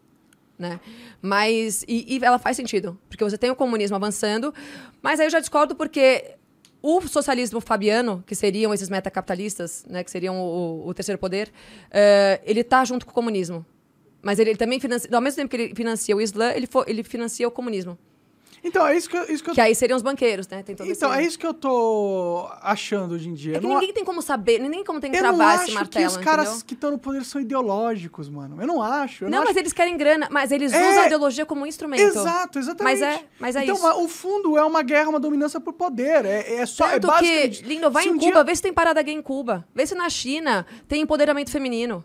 [0.61, 0.79] Né?
[1.23, 4.55] Mas e, e ela faz sentido, porque você tem o comunismo avançando,
[5.03, 6.37] mas aí eu já discordo porque
[6.83, 11.51] o socialismo fabiano, que seriam esses metacapitalistas, né, que seriam o, o terceiro poder,
[11.91, 13.65] eh, ele tá junto com o comunismo.
[14.23, 16.85] Mas ele, ele também financia, ao mesmo tempo que ele financia o Islã, ele, fo-
[16.87, 17.99] ele financia o comunismo.
[18.63, 20.63] Então, é isso que, eu- isso que eu Que aí seriam os banqueiros, né?
[20.63, 21.21] Tem todo Então, esse...
[21.23, 23.57] é isso que eu tô achando hoje em dia.
[23.57, 25.71] É que não ninguém tem como saber, nem como tem que eu travar acho esse
[25.73, 26.65] que martelo, os caras entendeu?
[26.67, 28.61] que estão no poder são ideológicos, mano.
[28.61, 29.25] Eu não acho.
[29.25, 29.61] Eu Não, não, mas acho...
[29.61, 30.91] eles querem grana, mas eles É.
[30.91, 32.01] usam a ideologia como um instrumento.
[32.03, 33.01] Exato, exatamente.
[33.01, 33.85] Mas é- mas é então, isso.
[33.85, 36.25] ma- o fundo é uma guerra, uma dominância por poder.
[36.25, 36.87] É, é só.
[36.89, 39.01] é Tanto que, basicamente- lindo, vai se em um Cuba, dia- vê se tem parada
[39.03, 39.67] gay em Cuba.
[39.75, 42.05] Vê se na China tem empoderamento feminino.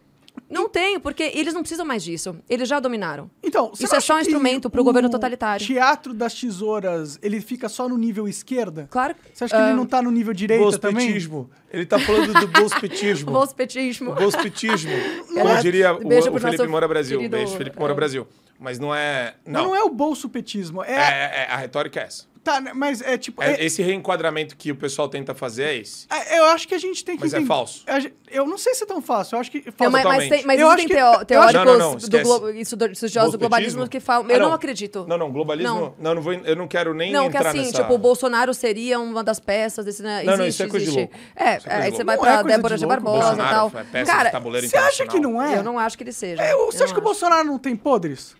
[0.50, 2.36] Não tem, porque eles não precisam mais disso.
[2.48, 3.30] Eles já dominaram.
[3.42, 5.66] Então, você Isso é só um instrumento pro o governo totalitário.
[5.66, 8.88] teatro das tesouras, ele fica só no nível esquerda?
[8.92, 9.16] Claro.
[9.34, 10.98] Você acha que ele não tá no nível direita também?
[11.08, 11.50] Bolspetismo.
[11.72, 13.32] Ele tá falando do bolspetismo.
[13.32, 14.12] Bolspetismo.
[14.16, 14.92] O bolspetismo.
[14.92, 15.42] É.
[15.42, 17.18] Como diria o, Beijo o Felipe Moura Brasil.
[17.18, 17.96] querido- Beijo, Felipe Moura é.
[17.96, 18.28] Brasil.
[18.60, 19.34] Mas não é.
[19.46, 19.64] Não.
[19.66, 20.84] não é o bolsopetismo.
[20.84, 22.24] É, É, é- a retórica é essa.
[22.46, 23.42] Tá, né, mas é tipo.
[23.42, 26.06] É- é- esse reenquadramento que o pessoal tenta fazer é esse.
[26.12, 27.24] é- eu acho que a gente tem que.
[27.24, 27.84] Mas é entender- falso.
[27.88, 29.36] a gente- Eu não sei se é tão fácil.
[29.36, 29.64] Eu acho que.
[29.66, 29.92] Não, Falso.
[29.92, 30.30] mas, mas, totalmente.
[30.30, 32.50] tem, mas Eu existem acho que- teóricos Não, não, não, do glo...
[32.52, 34.28] isso, do- estudiosos do globalismo que falam.
[34.30, 35.06] Ah, Eu não, acredito.
[35.08, 35.74] Não, não, globalismo.
[35.74, 35.96] Não.
[36.00, 37.82] Não, não, vou, eu não quero nem Não, que assim, nessa...
[37.82, 40.04] tipo, o Bolsonaro seria uma das peças desse.
[40.04, 40.24] Né?
[40.24, 41.12] Não, não, existe, isso é coisa de existe.
[41.14, 41.28] louco.
[41.36, 43.68] É, Isso é aí de você vai Não pra é Débora de Barbosa e tal.
[43.68, 45.58] é peça de Cara, você acha que não é?
[45.58, 46.42] eu não acho que ele seja.
[46.44, 48.36] É, você acha não que o Bolsonaro não tem podres?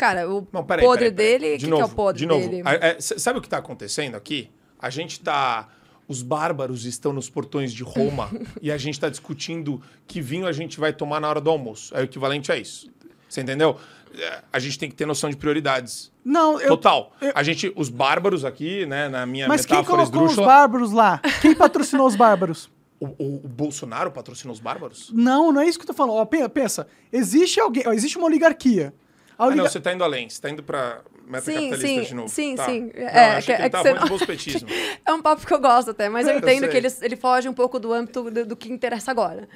[0.00, 1.38] Cara, o Não, peraí, podre peraí, peraí.
[1.40, 2.48] dele, o De que, novo, que é o podre de novo.
[2.48, 2.62] dele?
[2.66, 4.50] É, s- sabe o que está acontecendo aqui?
[4.78, 5.68] A gente está...
[6.08, 8.30] os bárbaros estão nos portões de Roma
[8.62, 11.94] e a gente está discutindo que vinho a gente vai tomar na hora do almoço.
[11.94, 12.90] É o equivalente a isso.
[13.28, 13.76] Você entendeu?
[14.18, 16.10] É, A gente tem que ter noção de prioridades.
[16.24, 16.68] Não, eu.
[16.68, 17.12] Total.
[17.34, 20.92] A gente, os bárbaros aqui, né, na minha Mas quem metáfora colocou os esdrúxula, bárbaros
[20.92, 21.20] lá?
[21.42, 22.70] Quem patrocinou os bárbaros?
[22.98, 25.10] o, o- o Bolsonaro patrocinou os bárbaros?
[25.14, 26.16] Não, não é isso que eu tô falando.
[26.16, 28.92] Ó, pe- pensa, existe alguém, ó, existe uma oligarquia.
[29.40, 30.28] A Ah, não, você tá indo além.
[30.28, 32.28] Você tá indo pra meta Sim, capitalista sim, de novo.
[32.28, 32.64] sim, Tá.
[32.66, 32.80] sim.
[32.94, 34.68] Não, É, acho que- que, é ele que tá não- bolspetismo.
[35.06, 36.68] É um papo que eu gosto até, mas eu Eu entendo sei.
[36.68, 39.48] que ele, ele foge um pouco do âmbito do, do que interessa agora.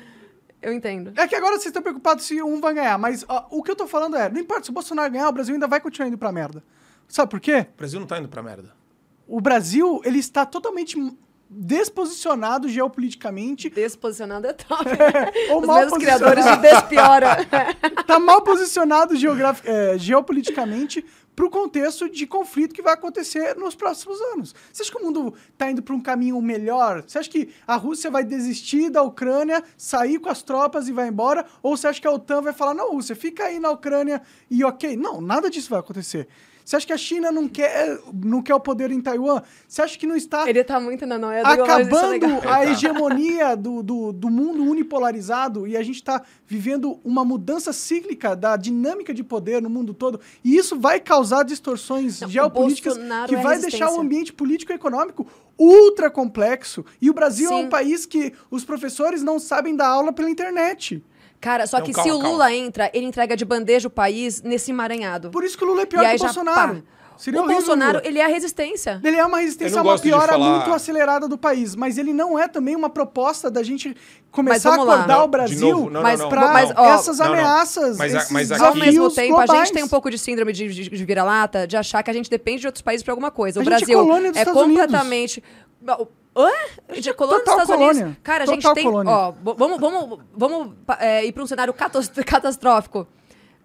[0.63, 1.13] Eu entendo.
[1.17, 3.77] É que agora vocês estão preocupados se um vai ganhar, mas ó, o que eu
[3.77, 6.17] tô falando é, não importa se o Bolsonaro ganhar, o Brasil ainda vai continuar indo
[6.17, 6.65] pra merda.
[7.07, 7.67] Sabe por quê?
[7.75, 8.73] O Brasil não tá indo pra merda.
[9.29, 10.97] O Brasil, ele está totalmente
[11.49, 14.85] desposicionado geopoliticamente, Desposicionado é top.
[15.51, 17.37] ou Os mal mesmos criadores de Despiora.
[18.07, 19.15] tá mal posicionado
[19.65, 21.05] é, geopoliticamente
[21.35, 24.55] pro contexto de conflito que vai acontecer nos próximos anos.
[24.73, 27.03] Você acha que o mundo tá indo para um caminho melhor?
[27.07, 31.09] Você acha que a Rússia vai desistir da Ucrânia, sair com as tropas e vai
[31.09, 31.45] embora?
[31.63, 34.65] Ou você acha que a OTAN vai falar, não, Rússia, fica aí na Ucrânia e
[34.65, 34.97] ok?
[34.97, 36.29] Não, nada disso vai acontecer.
[36.65, 39.43] Você acha que a China não quer, não quer o poder em Taiwan?
[39.69, 42.67] Você acha que não está Ele tá muito na noia do é acabando a Tá.
[42.67, 48.57] hegemonia do, do, do mundo unipolarizado e a gente está vivendo uma mudança cíclica da
[48.57, 52.97] dinâmica de poder no mundo todo e isso vai causar distorções Não, geopolíticas
[53.29, 55.27] que é vai deixar o ambiente político e econômico
[55.59, 57.65] ultra complexo e o Brasil é Sim.
[57.65, 61.03] um país que os professores não sabem dar aula pela internet.
[61.45, 62.33] Cara, só Não, que calma, se o calma.
[62.33, 65.31] Lula entra, ele entrega de bandeja o país nesse emaranhado.
[65.31, 66.75] Por isso que o Lula é pior e que o Bolsonaro.
[66.77, 66.83] pá.
[67.17, 69.01] Seria o horrível Bolsonaro, ele é a resistência.
[69.05, 72.37] Ele é uma resistência a uma piora falar- muito acelerada do país, mas ele não
[72.37, 73.95] é também uma proposta da gente
[74.33, 75.91] começar a acordar Não, o Brasil
[76.29, 76.61] para
[76.95, 79.71] essas ameaças, Mas a- esses mas aqui- Ao mesmo tempo, a gente globais.
[79.71, 82.63] tem um pouco de síndrome de, de, de vira-lata, de achar que a gente depende
[82.63, 83.61] de outros países para alguma coisa.
[83.61, 85.41] O A gente é Brasil dos é Estados Unidos.
[86.37, 86.51] Hã?
[87.01, 88.03] De colônia dos total Estados colônia.
[88.05, 88.21] Unidos.
[88.23, 88.85] Cara, a gente Total tem.
[88.85, 89.13] colônia.
[89.13, 91.73] Ó, vamos, vamos, vamos é, ir para um cenário
[92.27, 93.07] catastrófico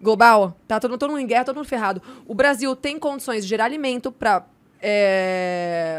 [0.00, 0.56] global.
[0.68, 2.00] Tá todo, todo mundo em guerra, todo mundo ferrado.
[2.26, 4.44] O Brasil tem condições de gerar alimento para.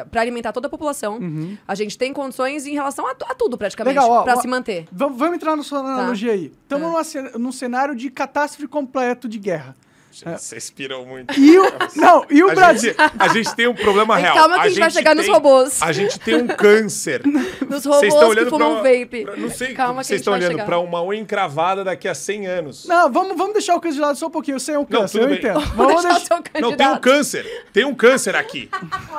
[0.10, 1.20] para alimentar toda a população.
[1.68, 4.24] A gente tem condições em relação a, a tudo, praticamente, Uhum.
[4.24, 4.88] Para se manter.
[4.92, 6.52] Vamos, vamos entrar na sua analogia aí.
[6.64, 9.76] Estamos ce- num cenário de catástrofe completo de guerra.
[10.12, 11.38] Vocês piram muito.
[11.40, 11.64] E o,
[11.96, 12.94] não, e o a, Brasil...
[12.98, 14.36] gente, a gente tem um problema Mas real.
[14.36, 15.82] calma que a gente vai chegar nos tem- robôs.
[15.82, 17.22] A gente tem um câncer.
[17.72, 19.24] Nos Vocês robôs estão que olhando pra fumam uma, vape.
[19.26, 20.66] pra- não sei, Calma que a vocês estão olhando chegar.
[20.66, 22.86] pra uma unha encravada daqui a 100 anos.
[22.86, 24.56] Não, vamos, vamos deixar o câncer de lado só um pouquinho.
[24.56, 25.38] Eu sei é um câncer, tudo eu bem.
[25.38, 25.60] entendo.
[25.76, 26.26] Vamos deixar o deixar...
[26.28, 27.02] seu Não, tem um candidato.
[27.02, 27.66] câncer.
[27.72, 28.70] Tem um câncer aqui.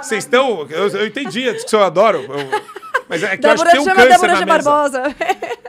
[0.02, 0.66] Vocês estão.
[0.68, 2.18] Eu, eu entendi, é isso que eu adoro.
[2.28, 4.44] eu- mas é que eu acho Débora que tem um câncer Débora na G.
[4.44, 4.62] mesa.
[4.70, 5.16] Barbosa.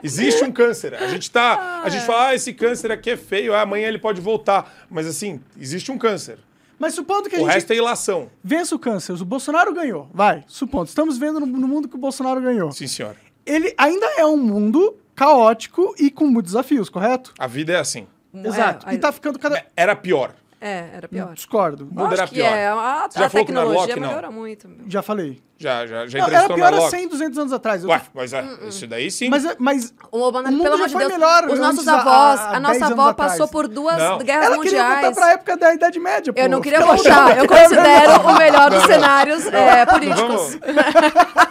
[0.03, 0.93] Existe um câncer.
[0.95, 1.81] A gente tá.
[1.83, 4.73] A gente fala, ah, esse câncer aqui é feio, ah, amanhã ele pode voltar.
[4.89, 6.38] Mas assim, existe um câncer.
[6.80, 8.30] Mas supondo que a O gente resto é ilação.
[8.44, 10.90] vença o câncer, o Bolsonaro ganhou, vai, supondo.
[10.90, 12.72] Estamos vendo no, no mundo que o Bolsonaro ganhou.
[12.72, 13.15] Sim, senhora.
[13.45, 17.34] Ele ainda é um mundo caótico e com muitos desafios, correto?
[17.38, 18.07] A vida é assim.
[18.34, 18.90] Exato.
[18.90, 19.64] É, E tá ficando cada...
[19.76, 20.34] Era pior.
[20.65, 21.34] É, era pior.
[21.34, 21.90] Discordo.
[21.98, 22.45] Acho era que pior.
[22.45, 22.68] é.
[22.69, 24.07] A, Já a falou que não é tecnologia Loki, não?
[24.07, 24.68] melhora muito.
[24.69, 24.90] meu.
[24.90, 25.44] Já falei.
[25.57, 26.90] Já, já, já Não, era pior há Loki.
[26.91, 27.84] 100, 200 anos atrás.
[27.85, 29.30] Ué, mas é, isso daí sim.
[29.30, 31.60] Mas, é- mas O Obama, O mundo pelo já amor de foi Deus, melhor os
[31.60, 33.31] nossos avós, a 10 nossa avó atrás.
[33.34, 34.18] passou por duas Não.
[34.19, 35.15] guerras ela queria voltar mundiais.
[35.15, 36.40] pra época da Idade Média, pô.
[36.40, 40.60] Eu não queria de puxar, eu considero o melhor dos cenários é, políticos.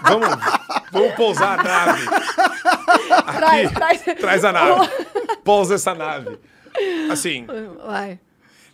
[0.09, 0.29] Vamos,
[0.91, 2.07] vamos, pousar a nave.
[3.37, 4.03] Traz, Aqui, traz.
[4.21, 4.89] Traz a nave.
[5.45, 6.39] Pousa essa nave.
[7.11, 7.47] Assim,
[7.87, 8.19] Vai.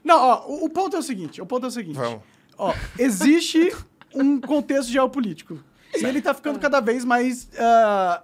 [0.08, 1.96] Não, ó, o, o ponto é o seguinte, o ponto é o seguinte.
[1.96, 2.22] Vamos.
[2.56, 3.76] Ó, existe
[4.14, 5.58] um contexto geopolítico.
[5.94, 8.22] E ele tá ficando cada vez mais ah,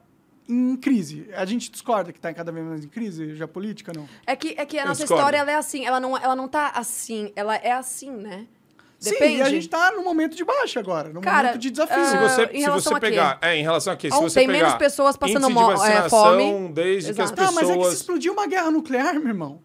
[0.48, 1.28] em crise.
[1.34, 4.08] A gente discorda que tá cada vez mais em crise geopolítica, não?
[4.26, 5.20] É que, é que a Eu nossa discordo.
[5.20, 8.46] história ela é assim, ela não, ela não tá assim, ela é assim, né?
[8.98, 9.36] Sim, Depende.
[9.36, 11.96] e a gente tá num momento de baixa agora, num Cara, momento de desafio.
[12.00, 13.38] ah, se você, se você pegar.
[13.42, 14.10] É, em relação a quê?
[14.10, 16.72] Se você tem pegar menos pessoas passando de é, fome.
[16.72, 17.42] desde que as Exato.
[17.42, 17.94] Tá, mas é que se pessoas.
[17.94, 19.60] explodiu uma guerra nuclear, meu irmão.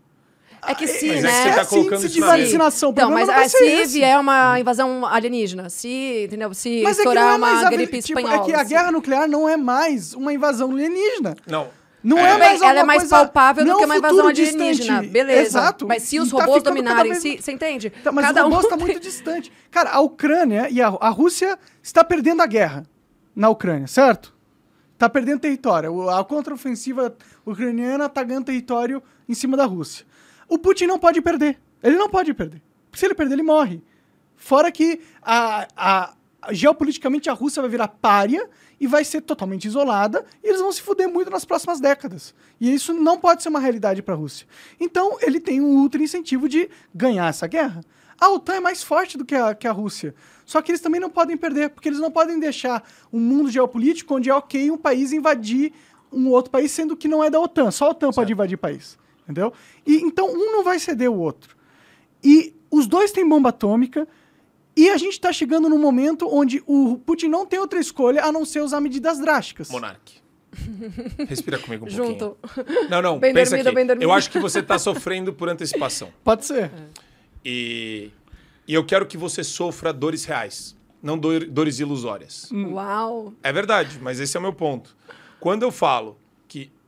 [0.68, 1.30] É que sim, Mas é né?
[1.31, 3.94] que você tá índice isso de vacinação, Então, mas ah, se esse.
[3.99, 6.53] vier uma invasão alienígena, se, entendeu?
[6.53, 8.44] Se Mas é que não estourar é mais uma a- gripe tipo, espanhola.
[8.44, 8.69] É que a assim.
[8.69, 11.36] guerra nuclear não é mais uma invasão alienígena.
[11.48, 11.68] Não.
[12.03, 12.31] Não É.
[12.31, 14.72] é, mais ela é mais coisa- palpável do não que é um uma invasão alienígena.
[14.72, 15.07] distante.
[15.07, 15.41] Beleza.
[15.41, 15.88] Exato.
[15.88, 17.90] Mas se os tá robôs dominarem, vez- se, você entende?
[17.90, 19.52] Tá, mas Cada o robô um está tem- muito distante.
[19.72, 22.86] Cara, a Ucrânia e a, a Rússia está perdendo a guerra
[23.36, 24.34] na Ucrânia, certo?
[24.94, 26.10] Está perdendo território.
[26.10, 27.15] A contraofensiva
[27.45, 30.06] ucraniana está ganhando território em cima da Rússia.
[30.50, 31.58] O Putin não pode perder.
[31.82, 32.62] Ele não pode perder.
[32.94, 33.82] Se ele perder, ele morre.
[34.36, 38.50] Fora que a, a- a- geopoliticamente a Rússia vai virar párea
[38.80, 42.34] e vai ser totalmente isolada e eles vão se fuder muito nas próximas décadas.
[42.60, 44.48] E isso não pode ser uma realidade para a Rússia.
[44.80, 47.82] Então ele tem um ultra incentivo de ganhar essa guerra.
[48.20, 50.16] A OTAN é mais forte do que a, que a Rússia.
[50.46, 54.16] Só que eles também não podem perder, porque eles não podem deixar um mundo geopolítico
[54.16, 55.72] onde é ok um país invadir
[56.12, 57.70] um outro país, sendo que não é da OTAN.
[57.72, 58.98] Só a OTAN pode invadir país.
[59.30, 59.54] Entendeu?
[59.86, 61.56] E então um não vai ceder o outro.
[62.24, 64.08] E os dois têm bomba atômica.
[64.76, 68.32] E a gente está chegando num momento onde o Putin não tem outra escolha a
[68.32, 69.70] não ser usar medidas drásticas.
[69.70, 70.20] Monark.
[71.28, 72.38] Respira comigo um Junto.
[72.42, 72.90] pouquinho.
[72.90, 73.76] Não, não, Bem pensa dormido, aqui.
[73.76, 74.04] bem dormido.
[74.06, 76.12] Eu acho que você está sofrendo por antecipação.
[76.24, 76.72] Pode ser.
[77.46, 78.10] E,
[78.68, 82.50] e eu quero que você sofra dores reais, não dor- dores ilusórias.
[82.52, 83.34] Uau.
[83.44, 84.96] É verdade, mas esse é o meu ponto.
[85.40, 86.18] Quando eu falo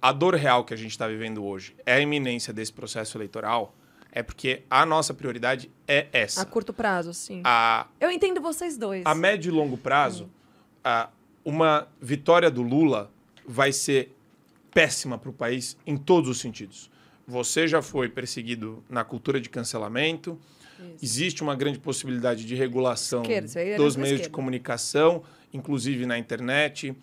[0.01, 3.75] a dor real que a gente está vivendo hoje é a iminência desse processo eleitoral,
[4.11, 6.45] é porque a nossa prioridade é A essa.
[6.45, 7.41] curto prazo, sim.
[7.45, 9.05] A, Eu entendo vocês dois.
[9.05, 10.29] a médio e longo prazo,
[10.83, 11.09] a-
[11.45, 13.11] uma vitória do Lula
[13.45, 14.15] vai ser
[14.73, 16.89] péssima para o país em todos os sentidos.
[17.27, 20.37] Você já foi perseguido na cultura de cancelamento.
[21.01, 24.35] Existe uma grande possibilidade de regulação Esquerda, isso era dos meios de esquerda.
[24.35, 25.23] comunicação,
[25.53, 26.95] inclusive na internet.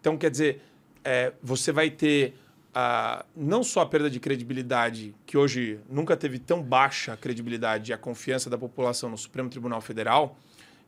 [0.00, 0.62] Então, quer dizer,
[1.04, 2.34] é, você vai ter
[2.74, 7.90] ah, não só a perda de credibilidade, que hoje nunca teve tão baixa a credibilidade
[7.90, 10.36] e a confiança da população no Supremo Tribunal Federal,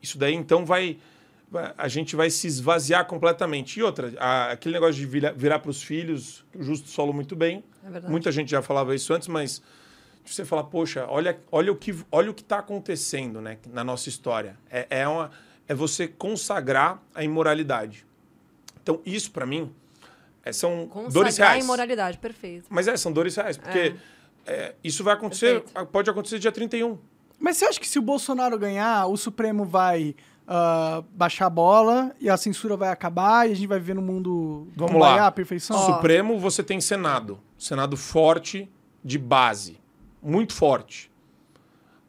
[0.03, 0.99] isso daí então vai.
[1.79, 3.79] A gente vai se esvaziar completamente.
[3.79, 7.37] E outra, a- aquele negócio de vira- virar para os filhos, o Justo falou muito
[7.37, 7.63] bem.
[7.85, 8.01] É.
[8.09, 9.63] Muita gente já falava isso antes, mas
[10.25, 14.09] você fala, poxa, olha, olha o que olha o que está acontecendo né, na nossa
[14.09, 14.59] história.
[14.69, 15.31] É, é, uma,
[15.69, 18.05] é você consagrar a imoralidade.
[18.83, 19.71] Então, isso para mim
[20.47, 21.65] é, são dores Consagrar a reais.
[21.65, 22.67] imoralidade, perfeito.
[22.71, 23.97] Mas é, são dores reais, porque
[24.47, 25.87] é, isso vai acontecer, Perfeito.
[25.91, 26.99] pode acontecer dia 31.
[27.37, 30.15] Mas você acha que se o Bolsonaro ganhar, o Supremo vai
[30.47, 34.03] ah, baixar a bola e a censura vai acabar e a gente vai viver no
[34.03, 35.27] mundo do Vamos lá.
[35.27, 35.77] a perfeição?
[35.85, 37.41] Supremo, você tem Senado.
[37.59, 38.71] Senado forte,
[39.05, 39.81] de base.
[40.23, 41.11] Muito forte.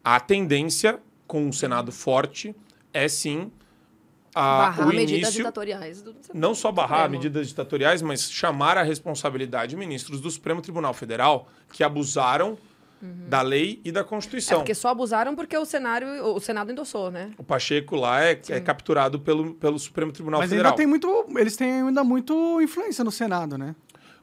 [0.04, 2.56] A tendência com um Senado forte
[2.94, 3.52] é sim
[4.38, 5.34] a, Barrar o medidas início.
[5.38, 6.02] ditatoriais.
[6.02, 6.16] Do...
[6.34, 7.12] Não só barrar Supremo.
[7.12, 12.58] medidas ditatoriais, mas chamar a responsabilidade ministros do Supremo Tribunal Federal que abusaram
[13.02, 14.58] da lei e da É Constituição.
[14.60, 17.32] porque só abusaram porque o cenário, o Senado endossou, né?
[17.38, 20.72] O Pacheco lá é, é capturado pelo, pelo Supremo Tribunal Mas Federal.
[20.72, 21.26] ainda tem muito.
[21.38, 23.76] Eles têm ainda muito influência no Senado, né?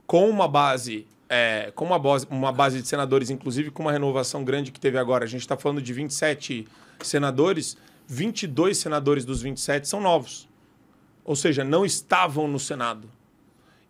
[0.07, 4.45] com uma base, é, com uma base, uma base de senadores, inclusive com uma renovação
[4.45, 5.25] grande que teve agora.
[5.25, 6.67] A gente está falando de 27
[7.01, 10.49] senadores, 22 senadores dos 27 são novos.
[11.25, 13.09] Ou seja, não estavam no Senado.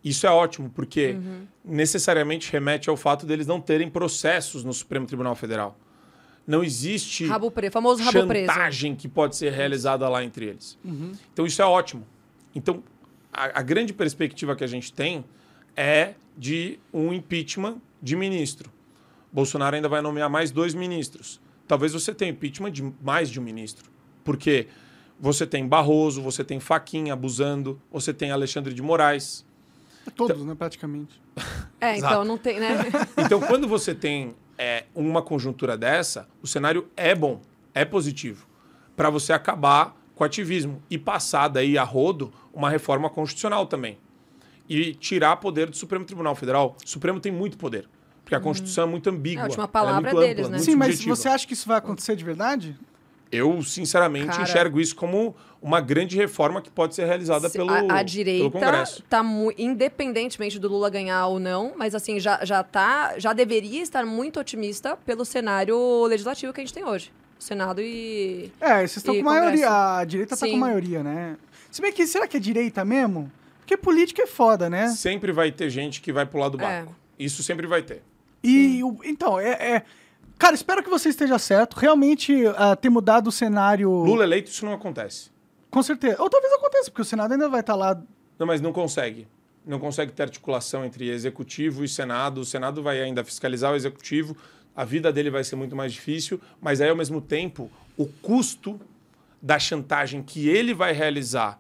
[0.05, 1.17] Isso é ótimo, porque
[1.65, 5.79] necessariamente remete ao fato deles não terem processos no Supremo Tribunal Federal.
[6.47, 8.53] Não existe Rabo preso, famoso rabo preso.
[8.53, 10.79] chantagem que pode ser realizada lá entre eles.
[11.33, 12.07] Então isso é ótimo.
[12.55, 12.85] Então
[13.33, 15.25] a, a grande perspectiva que a gente tem
[15.75, 18.71] é de um impeachment de ministro.
[19.33, 21.41] Bolsonaro ainda vai nomear mais dois ministros.
[21.67, 23.91] Talvez você tenha impeachment de mais de um ministro.
[24.25, 24.67] Porque
[25.21, 29.45] você tem Barroso, você tem Faquinha abusando, você tem Alexandre de Moraes.
[30.17, 31.23] Todos, né, praticamente.
[31.81, 32.79] É, então não tem, né?
[33.19, 37.43] Então, quando você tem é, uma conjuntura dessa, o cenário é bom,
[37.75, 38.47] é positivo,
[38.97, 43.99] para você acabar com o ativismo e passar daí a rodo uma reforma constitucional também.
[44.67, 46.75] E tirar poder do Supremo Tribunal Federal.
[46.83, 47.87] O Supremo tem muito poder,
[48.23, 49.43] porque a Constituição é muito ambígua.
[49.43, 50.59] É, a última ela palavra é deles, ampla, né?
[50.59, 51.17] Sim, mas subjetiva.
[51.17, 52.79] você acha que isso vai acontecer de verdade?
[53.33, 57.71] Eu, sinceramente, Cara- enxergo isso como uma grande reforma que pode ser realizada Se- pelo,
[57.71, 59.03] a, a pelo direita Congresso.
[59.09, 63.83] tá muito independentemente do Lula ganhar ou não, mas assim já já tá, já deveria
[63.83, 68.99] estar muito otimista pelo cenário legislativo que a gente tem hoje, Senado e É, vocês
[68.99, 69.51] estão com maioria.
[69.67, 69.73] Congresso.
[69.75, 70.53] A direita tá Sim.
[70.53, 71.37] com maioria, né?
[71.71, 73.33] Se bem que, será que é direita mesmo?
[73.61, 74.89] Porque política é foda, né?
[74.89, 76.61] Sempre vai ter gente que vai pular do É.
[76.61, 76.95] barco.
[77.19, 78.03] Isso sempre vai ter.
[78.45, 79.83] E, o- então, é, é-
[80.45, 81.73] Cara, espero que você esteja certo.
[81.73, 83.89] Realmente, ah, ter mudado o cenário...
[83.91, 85.31] Lula eleito, isso não acontece.
[85.71, 86.21] Com certeza.
[86.21, 87.99] Ou talvez aconteça, porque o Senado ainda vai estar lá...
[88.39, 89.27] Não, mas não consegue.
[89.65, 92.43] Não consegue ter articulação entre executivo e Senado.
[92.43, 94.37] O Senado vai ainda fiscalizar o executivo.
[94.77, 98.79] A vida dele vai ser muito mais difícil, mas aí, ao mesmo tempo, o custo
[99.41, 101.59] da chantagem que ele vai realizar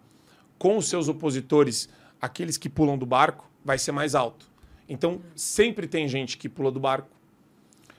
[0.59, 1.89] com os seus opositores,
[2.21, 4.45] aqueles que pulam do barco, vai ser mais alto.
[4.87, 7.14] Então, sempre tem gente que pula do barco.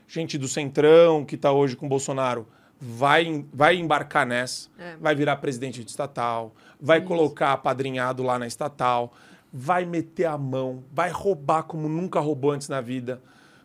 [0.07, 2.47] Gente do Centrão, que está hoje com o Bolsonaro,
[2.79, 4.95] vai, vai embarcar nessa, É.
[4.97, 9.13] vai virar presidente de estatal, vai colocar apadrinhado lá na estatal,
[9.51, 13.21] vai meter a mão, vai roubar como nunca roubou antes na vida.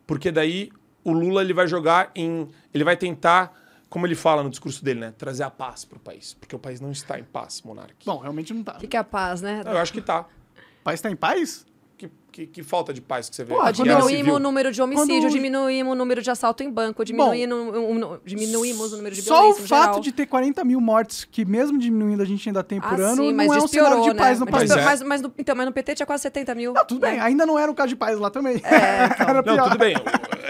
[0.07, 0.71] Porque daí
[1.05, 2.49] o Lula ele vai jogar em.
[2.73, 3.57] Ele vai tentar,
[3.89, 5.15] como ele fala no discurso dele, né?
[5.17, 6.35] Trazer a paz para o país.
[6.35, 7.95] Porque o país não está em paz, Monark.
[8.07, 8.77] Bom, realmente não tá.
[8.77, 9.63] o que, que é a paz, né?
[9.65, 10.23] Eu acho que tá.
[10.23, 11.67] O país tá em paz?
[12.01, 13.53] Que, que, que falta de paz que você vê?
[13.55, 14.35] Pô, Diminuímos civil?
[14.35, 18.21] o número de homicídio, Quando- diminuímos o número de assalto em banco, diminuímos, o, o-
[18.25, 20.01] diminuímos o número de Só o violência fato geral.
[20.01, 23.17] de ter 40 mil mortes, que mesmo diminuindo a gente ainda tem por ah, ano,
[23.17, 24.15] sim, não mas é um sinal de né?
[24.15, 24.71] paz no mas, país.
[24.71, 24.85] É.
[24.85, 26.73] mas, mas no, então, mas no PT tinha quase 70 mil.
[26.73, 27.21] Não, tudo bem, né?
[27.23, 28.55] ainda não era o caso de paz lá também.
[28.65, 29.29] É, então.
[29.29, 29.95] Era Não, tudo bem.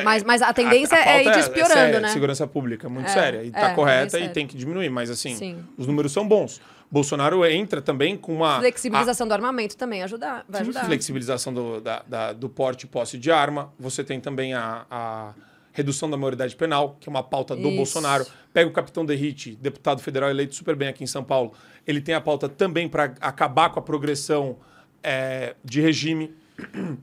[0.05, 2.09] Mas, mas a tendência A- a é ir despiorando, séria, né?
[2.09, 3.43] Segurança pública, muito É, séria.
[3.45, 5.59] E tá é, correta bem e tem que diminuir, mas assim, Sim.
[5.77, 6.61] os números são bons.
[6.91, 8.59] Bolsonaro entra também com uma.
[8.59, 10.85] Flexibilização do armamento também ajudar, vai a ajudar.
[10.87, 13.73] flexibilização do, da- da- do porte e posse de arma.
[13.79, 15.35] Você tem também a, a
[15.73, 17.77] redução da maioridade penal, que é uma pauta do Isso.
[17.77, 18.27] Bolsonaro.
[18.53, 21.53] Pega o capitão Derrite, deputado federal eleito super bem aqui em São Paulo.
[21.87, 24.59] Ele tem a pauta também para acabar com a progressão
[25.03, 26.35] é, de regime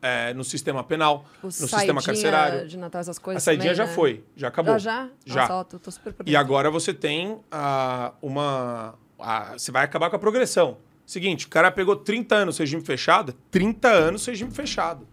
[0.00, 2.68] é, no sistema penal, O no sistema carcerário.
[2.68, 3.92] de Natal, essas coisas A saidinha também, já né?
[3.92, 4.78] foi, já acabou.
[4.78, 5.34] Já, já?
[5.34, 5.48] Já.
[5.48, 5.90] Nossa, tô, tô
[6.24, 8.94] E agora você tem ah, uma.
[9.18, 10.78] Ah, você vai acabar com a progressão.
[11.06, 15.06] Seguinte, o cara pegou 30 anos regime fechado, 30 anos regime fechado.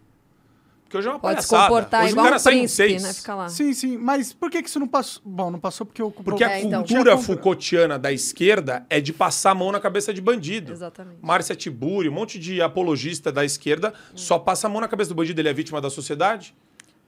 [0.84, 1.73] Porque hoje é uma Pode se palhaçada.
[1.73, 3.03] comportar hoje igual o cara um sai em príncipe, seis.
[3.03, 3.14] né?
[3.14, 3.49] Fica lá.
[3.49, 5.22] Sim, sim, mas por que, que isso não passou?
[5.26, 6.84] Bom, não passou porque o Porque a É, então.
[6.84, 10.72] cultura Tinha- Foucaultiana da esquerda é de passar a mão na cabeça de bandido.
[10.72, 11.18] Exatamente.
[11.22, 15.15] Márcia Tiburi, um monte de apologista da esquerda, só passa a mão na cabeça do
[15.15, 16.53] bandido, ele é vítima da sociedade.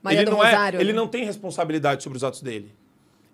[0.02, 0.96] Maria ele não é, Rosário, ele né?
[0.98, 2.74] não tem responsabilidade sobre os atos dele.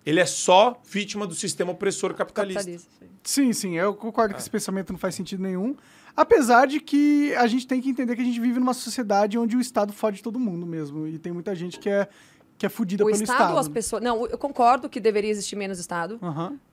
[0.05, 2.59] Ele é só vítima do sistema opressor capitalista.
[2.59, 3.09] Capitalista, sim.
[3.23, 5.75] Sim, sim, eu concordo que esse pensamento não faz sentido nenhum.
[6.15, 9.57] Apesar de que a gente tem que entender que a gente vive numa sociedade onde
[9.57, 11.07] o Estado fode todo mundo mesmo.
[11.07, 12.07] E tem muita gente que é,
[12.57, 13.53] que é fudida O pelo Estado, Estado.
[13.53, 14.01] ou as pessoas.
[14.01, 16.19] Não, eu concordo que deveria existir menos Estado.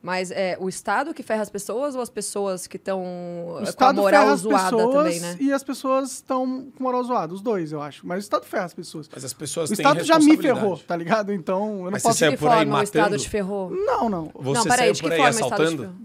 [0.01, 3.57] Mas é o Estado que ferra as pessoas ou as pessoas que estão O com
[3.59, 5.37] a Estado moral zoada pessoas também, né?
[5.41, 7.33] e as pessoas estão com moral zoada.
[7.33, 8.07] Os dois, eu acho.
[8.07, 9.09] Mas o Estado ferra as pessoas.
[9.13, 11.33] Mas as pessoas O têm Estado já me ferrou, tá ligado?
[11.33, 12.17] Então eu não Mas posso...
[12.17, 13.21] você por aí forma o Estado matando?
[13.21, 13.69] te ferrou?
[13.69, 14.31] Não, não.
[14.35, 15.81] Você não, peraí, de que forma o Estado te assaltando?
[15.83, 15.95] ferrou?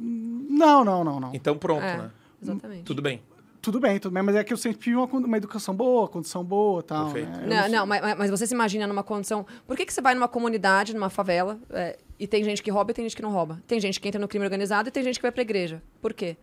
[0.50, 1.30] Não, não, não, não.
[1.32, 2.10] Então pronto, É, né?
[2.42, 2.82] exatamente.
[2.82, 3.22] Tudo bem.
[3.60, 4.22] Tudo bem, tudo bem.
[4.22, 7.10] Mas é que eu sempre tive uma, uma educação boa, condição boa e tal.
[7.12, 7.38] Perfeito.
[7.40, 7.46] né?
[7.46, 9.44] Não, sou- não, mas, mas você se imagina numa condição.
[9.66, 12.90] Por que, que você vai numa comunidade, numa favela, é, e tem gente que rouba
[12.92, 13.60] e tem gente que não rouba?
[13.66, 15.82] Tem gente que entra no crime organizado e tem gente que vai pra igreja.
[16.00, 16.36] Por quê?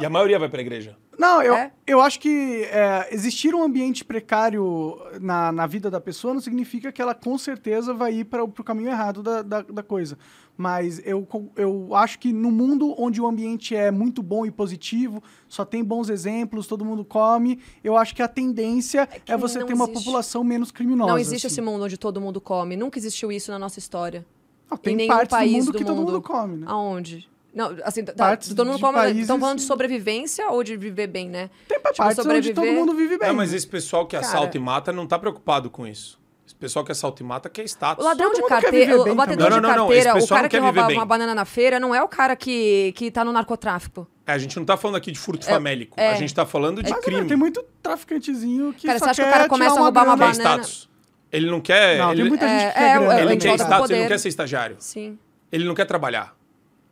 [0.00, 0.96] E a maioria vai pra igreja.
[1.16, 1.70] Não, eu, É?
[1.86, 6.90] eu acho que é, existir um ambiente precário na, na vida da pessoa não significa
[6.90, 10.18] que ela com certeza vai ir para o caminho errado da, da, da coisa.
[10.56, 11.26] Mas eu,
[11.56, 15.82] eu acho que no mundo onde o ambiente é muito bom e positivo, só tem
[15.82, 19.84] bons exemplos, todo mundo come, eu acho que a tendência é, que você ter uma
[19.86, 19.98] existe.
[20.04, 21.10] população menos criminosa.
[21.10, 21.54] não existe assim.
[21.54, 22.76] esse mundo onde todo mundo come.
[22.76, 24.24] Nunca existiu isso na nossa história.
[24.70, 26.12] Não, tem em nenhum partes país do mundo do que todo mundo.
[26.12, 26.66] mundo come, né?
[26.68, 27.28] Aonde?
[27.52, 28.94] Não, assim, tá, Partes todo mundo come.
[28.94, 31.50] países- Estão falando de sobrevivência ou de viver bem, né?
[31.68, 32.24] Tem Tipo, partes onde todo
[32.64, 33.28] sobreviver- mundo vive bem.
[33.28, 33.56] Não, mas né?
[33.56, 36.18] esse pessoal que Cara- assalta e mata não tá preocupado com isso.
[36.64, 38.02] Pessoal que assalta e mata quer status.
[38.02, 40.26] O ladrão Todo de quer carteira, o- o batedor de Não, não, não, carteira, o
[40.26, 43.10] cara não que quer rouba uma banana na feira, não é o cara que, que
[43.10, 44.08] tá no narcotráfico.
[44.26, 46.00] É, a gente não tá falando aqui de furto famélico.
[46.00, 47.20] A gente tá falando de Mas, crime.
[47.20, 49.74] né, tem muito traficantezinho que Cara, só você acha que o quer cara começa a
[49.74, 50.16] uma roubar uma.
[50.16, 50.88] Quer banana- status.
[51.30, 51.98] Ele não quer.
[51.98, 53.14] Não, ele tem muita É, gente que quer é, grana.
[53.14, 54.76] é, ele quer status, ele não quer ser estagiário.
[54.78, 55.18] Sim.
[55.52, 56.34] Ele não quer trabalhar.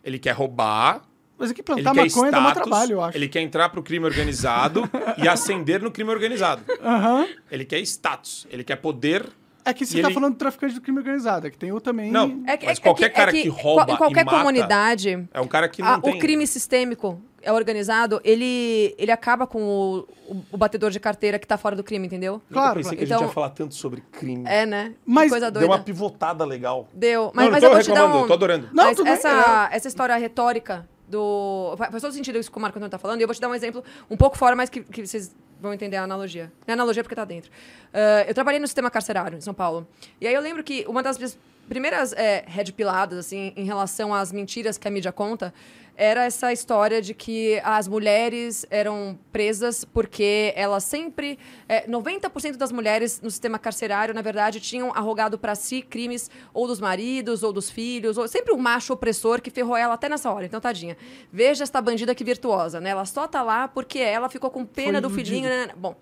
[0.04, 1.00] Ele quer roubar.
[1.38, 3.16] Mas é que Ele plantar quer maconha dá um status, trabalho, eu acho.
[3.16, 4.82] Ele quer entrar pro crime organizado
[5.16, 6.62] e ascender no crime organizado.
[6.84, 7.26] Aham.
[7.50, 8.46] Ele quer status.
[8.50, 9.26] Ele quer poder.
[9.64, 11.70] É que você E tá ele- falando do traficante do crime organizado, é que tem
[11.72, 12.10] o também...
[12.10, 12.42] Não.
[12.46, 14.38] É que- Mas é qualquer que- é cara que que rouba Em qualquer e mata
[14.38, 16.14] comunidade, É um cara que não a- tem.
[16.14, 19.98] o crime sistêmico é organizado, ele, ele acaba com o,
[20.32, 22.40] o, o batedor de carteira que tá fora do crime, entendeu?
[22.52, 24.44] Claro, pensei que a então- gente ia falar tanto sobre crime.
[24.46, 24.94] É, né?
[25.06, 25.74] Mas que coisa Deu doida.
[25.76, 26.88] uma pivotada legal.
[26.92, 27.30] Deu.
[27.34, 28.20] Mas, não mas tô eu vou te dar reclamando, um...
[28.22, 28.68] eu tô adorando.
[28.72, 31.74] Não, mas tudo bem, essa, essa história retórica do...
[31.76, 33.20] Faz faz todo sentido isso que o Marco Antônio tá falando.
[33.20, 35.72] E eu vou te dar um exemplo um pouco fora, mas que, que vocês vão
[35.72, 36.52] entender a analogia.
[36.66, 37.50] Não é analogia porque tá dentro.
[37.92, 39.86] Ah, eu trabalhei no sistema carcerário em São Paulo.
[40.20, 44.32] E aí eu lembro que uma das primeiras é, red piladas, assim, em relação às
[44.32, 45.54] mentiras que a mídia conta,
[45.96, 51.38] era essa história de que as mulheres eram presas porque elas sempre.
[51.68, 56.66] É, 90% das mulheres no sistema carcerário, na verdade, tinham arrogado para si crimes ou
[56.66, 60.30] dos maridos ou dos filhos, ou sempre um macho opressor que ferrou ela até nessa
[60.32, 60.46] hora.
[60.46, 60.96] Então, tadinha.
[61.32, 62.90] Veja esta bandida que virtuosa, né?
[62.90, 65.24] Ela só tá lá porque ela ficou com pena Foi do iludida.
[65.28, 65.68] filhinho, né?
[65.76, 65.94] Bom.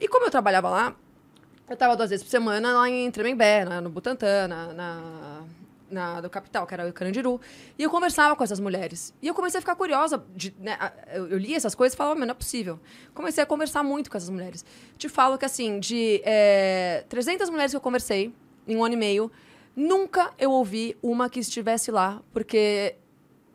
[0.00, 0.94] E como eu trabalhava lá,
[1.70, 5.42] eu tava duas vezes por semana lá em Tremembé, na- no Butantã, na, na,
[5.94, 7.40] na- do capital, que era o Carandiru.
[7.78, 9.14] E eu conversava com essas mulheres.
[9.22, 10.22] E eu comecei a ficar curiosa.
[10.34, 10.76] De, né,
[11.12, 12.78] eu, eu li essas coisas e falava, mas não é possível.
[13.14, 14.64] Comecei a conversar muito com essas mulheres.
[14.98, 18.32] Te falo que, assim, de é, 300 mulheres que eu conversei
[18.68, 19.30] em um ano e meio,
[19.74, 22.96] nunca eu ouvi uma que estivesse lá, porque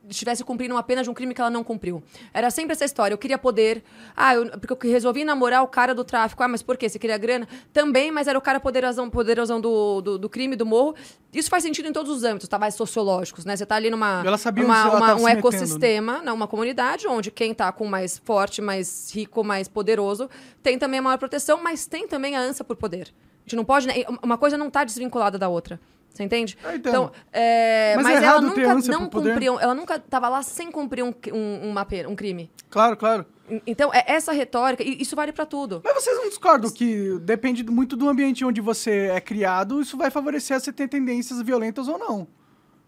[0.07, 2.01] estivesse cumprindo uma pena de um crime que ela não cumpriu.
[2.33, 3.13] Era sempre essa história.
[3.13, 3.83] Eu queria poder.
[4.15, 6.41] Ah, eu, porque eu resolvi namorar o cara do tráfico.
[6.43, 6.87] Ah, mas por quê?
[6.87, 7.47] Você queria grana?
[7.73, 10.95] Também, mas era o cara poderosão, poderosão do, do, do crime, do morro.
[11.33, 12.57] Isso faz sentido em todos os âmbitos, tá?
[12.57, 13.55] Mais sociológicos, né?
[13.55, 14.23] Você tá ali numa.
[14.25, 16.31] Ela sabia uma, ela uma- um metendo, ecossistema, né?
[16.31, 20.29] uma comunidade, onde quem tá com mais forte, mais rico, mais poderoso,
[20.63, 23.07] tem também a maior proteção, mas tem também a ânsia por poder.
[23.11, 23.87] A gente não pode.
[23.87, 23.93] né?
[24.23, 25.79] Uma coisa não tá desvinculada da outra.
[26.09, 26.57] Você entende?
[26.63, 26.89] Eu entendo.
[26.89, 29.29] Então, é, Mas mas, é ela nunca ânsia não poder?
[29.31, 32.51] cumpriu, ela nunca estava lá sem cumprir um, um, uma pena, um crime.
[32.69, 33.25] Claro, claro.
[33.49, 35.81] En- Então, é essa retórica, e isso vale pra tudo.
[35.83, 40.11] Mas vocês não discordam que depende muito do ambiente onde você é criado, isso vai
[40.11, 42.27] favorecer você ter tendências violentas ou não?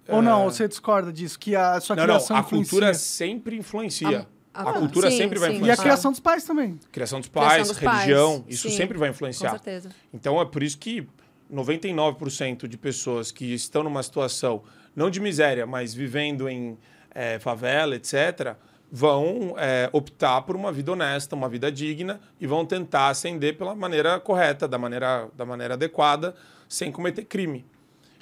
[0.10, 0.46] Ou não?
[0.46, 1.40] Você discorda disso?
[1.40, 1.98] Que a sua É.
[1.98, 2.70] Não, não, criação a influencia?
[2.72, 4.28] cultura sempre influencia.
[4.54, 5.54] A- A, a- cultura sim, sempre vai sim.
[5.54, 5.84] E a influenciar.
[5.84, 6.78] criação dos pais também.
[6.92, 9.52] Criação dos Criação pais, dos pais, religião, isso sim, sempre vai Com influenciar.
[9.52, 9.90] certeza.
[10.14, 11.08] Então é por isso que
[11.52, 14.64] 99% de pessoas que estão numa situação,
[14.96, 16.78] não de miséria, mas vivendo em
[17.14, 18.56] eh, favela, etc.,
[18.92, 23.74] vão eh, optar por uma vida honesta, uma vida digna e vão tentar ascender pela
[23.76, 26.36] maneira correta, da maneira, da maneira adequada,
[26.68, 27.66] sem cometer crime.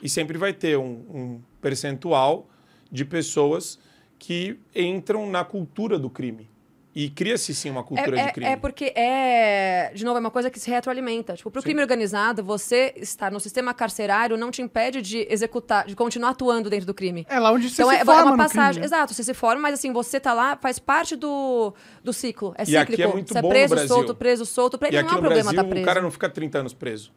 [0.01, 2.47] E sempre vai ter um, um percentual
[2.91, 3.80] de pessoas
[4.18, 6.48] que entram na cultura do crime.
[6.95, 8.51] E cria-se sim uma cultura É, de é- crime.
[8.51, 11.35] é porque é, de novo, é uma coisa que se retroalimenta.
[11.35, 15.95] Tipo, pro crime organizado, você estar no sistema carcerário não te impede de executar, de
[15.95, 17.27] continuar atuando dentro do crime.
[17.29, 18.73] É lá onde você Então se é, é forma uma no passagem.
[18.73, 18.85] crime, né?
[18.85, 22.53] Exato, você se forma, mas assim, você tá lá, faz parte do, do ciclo.
[22.57, 23.01] É E aqui cíclico.
[23.09, 24.77] é muito você bom é preso, solto, preso, solto.
[24.79, 25.83] Pra E aqui não é um no problema Brasil, estar preso.
[25.83, 27.11] o cara não fica 30 anos preso.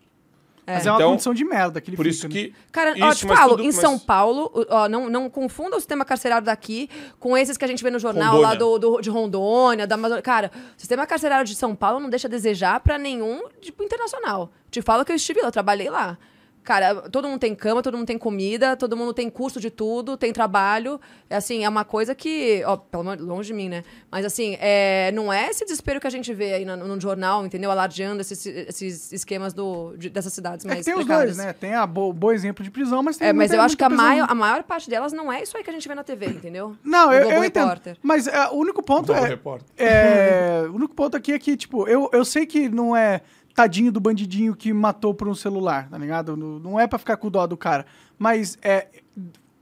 [0.67, 2.33] Mas é uma Então, condição de merda que ele Por fica, isso né?
[2.33, 2.55] que.
[2.71, 5.77] Cara, ó, isso, te mas falo, tudo- em mas- São Paulo, ó, não, não confunda
[5.77, 8.49] o sistema carcerário daqui com esses que a gente vê no jornal Rondônia.
[8.49, 10.23] lá do, do- de Rondônia, da Amazônia.
[10.23, 14.51] Cara, o sistema carcerário de São Paulo não deixa a desejar pra nenhum tipo internacional.
[14.71, 16.17] Te falo que eu estive lá, eu trabalhei lá.
[16.65, 20.17] Cara, todo mundo tem cama, todo mundo tem comida, todo mundo tem custo de tudo,
[20.17, 21.01] tem trabalho.
[21.29, 23.83] É assim, é uma coisa que, ó, pelo menos longe de mim, né?
[24.11, 27.45] Mas assim, é, não é esse desespero que a gente vê aí no, no jornal,
[27.45, 27.71] entendeu?
[27.71, 31.53] Alardeando esses, esses esquemas do, de- dessas cidades É mais que tem os dois, né?
[31.53, 33.83] Tem a bo bom exemplo de prisão, mas tem É, mas muita- eu acho que
[33.85, 36.05] a maior, a maior parte delas não é isso aí que a gente vê na
[36.05, 36.77] TV, entendeu?
[36.85, 37.63] Não, No eu, Globo eu entendo.
[37.65, 37.97] Repórter.
[38.03, 39.67] Mas é, o único ponto Globo é, Repórter.
[39.77, 40.65] é.
[40.71, 43.21] O único ponto aqui é que, tipo, eu, eu sei que não é
[43.55, 46.37] tadinho do bandidinho que matou por um celular, tá ligado?
[46.37, 47.87] Não, é pra ficar com dó do cara.
[48.19, 48.89] Mas é.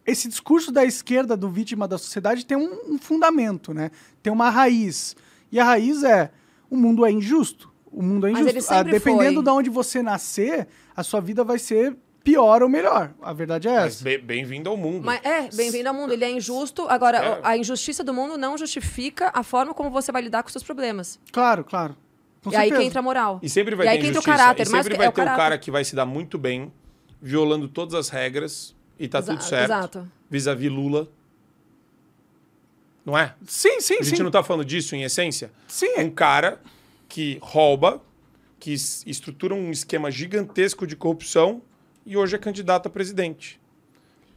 [0.06, 3.90] Esse discurso da esquerda do vítima da sociedade tem um, um fundamento, né?
[4.22, 5.14] Tem uma raiz.
[5.52, 6.30] E a raiz é:
[6.68, 7.70] o mundo é injusto.
[7.92, 8.72] O mundo é Mas injusto.
[8.72, 9.42] Ah, dependendo foi.
[9.44, 13.12] de onde você nascer, a sua vida vai ser pior ou melhor.
[13.22, 14.02] A verdade é essa.
[14.02, 15.04] be- bem-vindo ao mundo.
[15.04, 16.12] Mas é, bem-vindo ao mundo.
[16.12, 16.86] Ele é injusto.
[16.88, 17.40] Agora, É.
[17.42, 20.64] a injustiça do mundo não justifica a forma como você vai lidar com os seus
[20.64, 21.20] problemas.
[21.32, 21.96] Claro, claro.
[22.42, 23.38] Com e aí que entra a moral.
[23.42, 24.66] E sempre vai e aí ter que entra o caráter.
[24.66, 25.42] e mas sempre que- vai é o ter um caráter.
[25.42, 26.72] cara que vai se dar muito bem,
[27.20, 29.64] violando todas as regras, e tá Exa- tudo certo.
[29.64, 30.08] Exato.
[30.30, 31.08] Vis-à-vis Lula.
[33.04, 33.34] Não é?
[33.46, 34.22] Sim, sim, A gente sim.
[34.22, 35.50] não tá falando disso em essência?
[35.66, 36.60] Sim, Um cara
[37.08, 38.00] que rouba,
[38.58, 41.62] que estrutura um esquema gigantesco de corrupção
[42.06, 43.59] e hoje é candidato a presidente.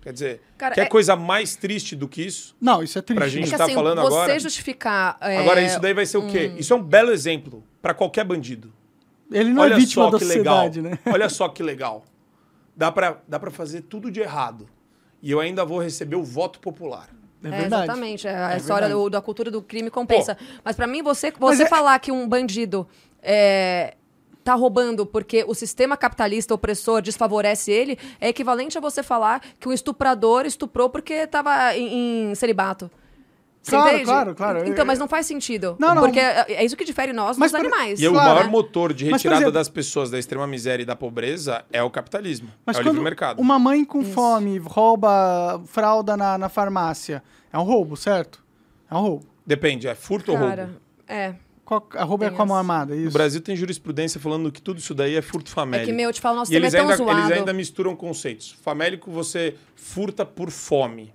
[0.03, 2.55] Quer dizer, Cara, quer é- coisa mais triste do que isso?
[2.59, 3.17] Não, isso é triste.
[3.17, 5.17] Pra gente É que tá assim, falando você agora- justificar.
[5.21, 6.51] é, Agora, isso daí vai ser o quê?
[6.57, 8.73] Isso é um belo exemplo para qualquer bandido.
[9.31, 10.55] Ele não Olha é vítima só da que legal.
[10.65, 10.99] sociedade, né?
[11.07, 12.03] Olha só que legal.
[12.75, 14.67] Dá pra, dá pra fazer tudo de errado.
[15.21, 17.07] E eu ainda vou receber o voto popular.
[17.41, 17.84] É É, verdade.
[17.84, 18.27] exatamente.
[18.27, 19.03] A É história verdade.
[19.05, 20.38] do- da cultura do crime compensa.
[20.65, 22.85] Mas pra mim, você, você é- falar que um bandido
[23.21, 23.95] é,
[24.44, 29.68] tá roubando porque o sistema capitalista opressor desfavorece ele, é equivalente a você falar que
[29.68, 32.91] um estuprador estuprou porque tava em, em celibato.
[33.61, 34.03] Você Claro, entende?
[34.06, 34.68] claro, claro.
[34.68, 35.78] Então, mas não faz sentido.
[35.80, 36.02] Não, não.
[36.03, 37.98] Porque é é isso que difere nós Mas dos por- animais.
[38.02, 38.49] E é o Claro, maior né?
[38.52, 42.49] motor de retirada exemplo- das pessoas da extrema miséria e da pobreza é o capitalismo.
[42.65, 43.40] Mas é o quando livre mercado.
[43.41, 48.44] uma mãe com fome rouba fralda na, na farmácia, é um roubo, certo?
[48.91, 49.26] É um roubo.
[49.48, 50.80] Depende, é furto ou Cara, roubo.
[51.07, 51.34] é.
[51.81, 52.59] Qual- a roubo é Tem com a mão essa.
[52.61, 53.13] armada, é No isso?
[53.13, 55.87] Brasil tem jurisprudência falando que tudo isso daí é furto É famélico.
[55.89, 57.19] que, meu, eu te falo, nosso E é eles tão ainda, zoado.
[57.19, 58.51] eles ainda misturam conceitos.
[58.61, 61.13] Famélico você furta por fome,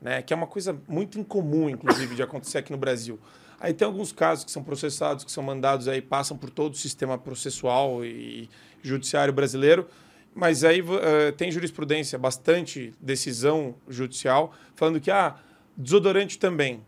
[0.00, 0.22] né?
[0.22, 3.18] Que é uma coisa muito incomum, inclusive, de acontecer aqui no Brasil.
[3.60, 6.76] Aí tem alguns casos que são processados, que são mandados aí, passam por todo o
[6.76, 8.48] sistema processual e
[8.82, 9.86] judiciário brasileiro.
[10.34, 15.36] Mas aí eh, tem jurisprudência, bastante decisão judicial, falando que, ah,
[15.76, 16.80] desodorante também.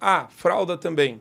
[0.00, 1.20] Ah, fralda também.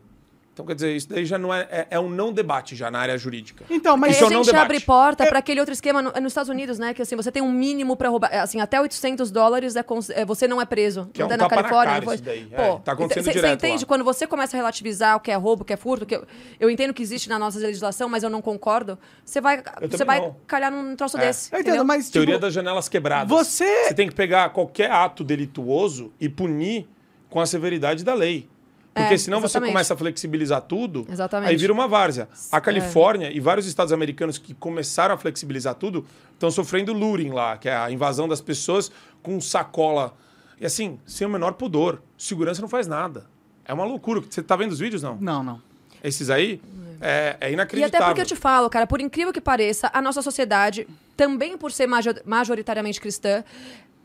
[0.62, 3.00] Então, quer dizer, isso daí já não é, é, é um não debate já na
[3.00, 3.66] área jurídica.
[3.70, 6.12] Então, mas Isso é a um gente não abre porta para aquele outro esquema no-
[6.12, 6.94] nos Estados Unidos, né?
[6.94, 8.32] Que assim, você tem um mínimo para roubar.
[8.36, 11.10] Assim, até 800 dólares é, cons- é, você não é preso.
[11.14, 11.94] Que é Até um na tapa na Califórnia.
[11.94, 12.16] cara não foi?
[12.16, 12.48] isso daí.
[12.52, 13.84] É, tá acontecendo Você direto entende?
[13.84, 13.88] lá.
[13.88, 16.26] Quando você começa a relativizar o que é roubo, o que é furto, que eu,
[16.60, 20.20] eu entendo que existe na nossa legislação, mas eu não concordo, você vai, você vai
[20.20, 20.36] não.
[20.46, 21.22] calhar num troço É.
[21.28, 21.52] desse.
[21.52, 21.86] eu entendo, entendeu?
[21.86, 23.30] mas Teoria tipo, das janelas quebradas.
[23.30, 26.88] você- Você tem que pegar qualquer ato delituoso e punir
[27.30, 28.48] com a severidade da lei.
[28.94, 29.72] Porque É, senão você exatamente.
[29.72, 31.50] começa a flexibilizar tudo, Exatamente.
[31.50, 32.28] aí vira uma várzea.
[32.52, 37.58] A Califórnia e vários estados americanos que começaram a flexibilizar tudo estão sofrendo luring lá,
[37.58, 38.92] que é a invasão das pessoas
[39.24, 40.14] com sacola.
[40.60, 42.02] E assim, sem o menor pudor.
[42.18, 43.26] Segurança não faz nada.
[43.64, 44.22] É uma loucura.
[44.30, 45.16] Você tá vendo os vídeos, não?
[45.22, 45.62] Não, não.
[46.04, 46.62] Esses aí?
[47.00, 47.98] É, é E inacreditável.
[48.06, 50.86] até porque eu te falo, cara, por incrível que pareça, a nossa sociedade,
[51.16, 53.44] também por ser major- majoritariamente cristã,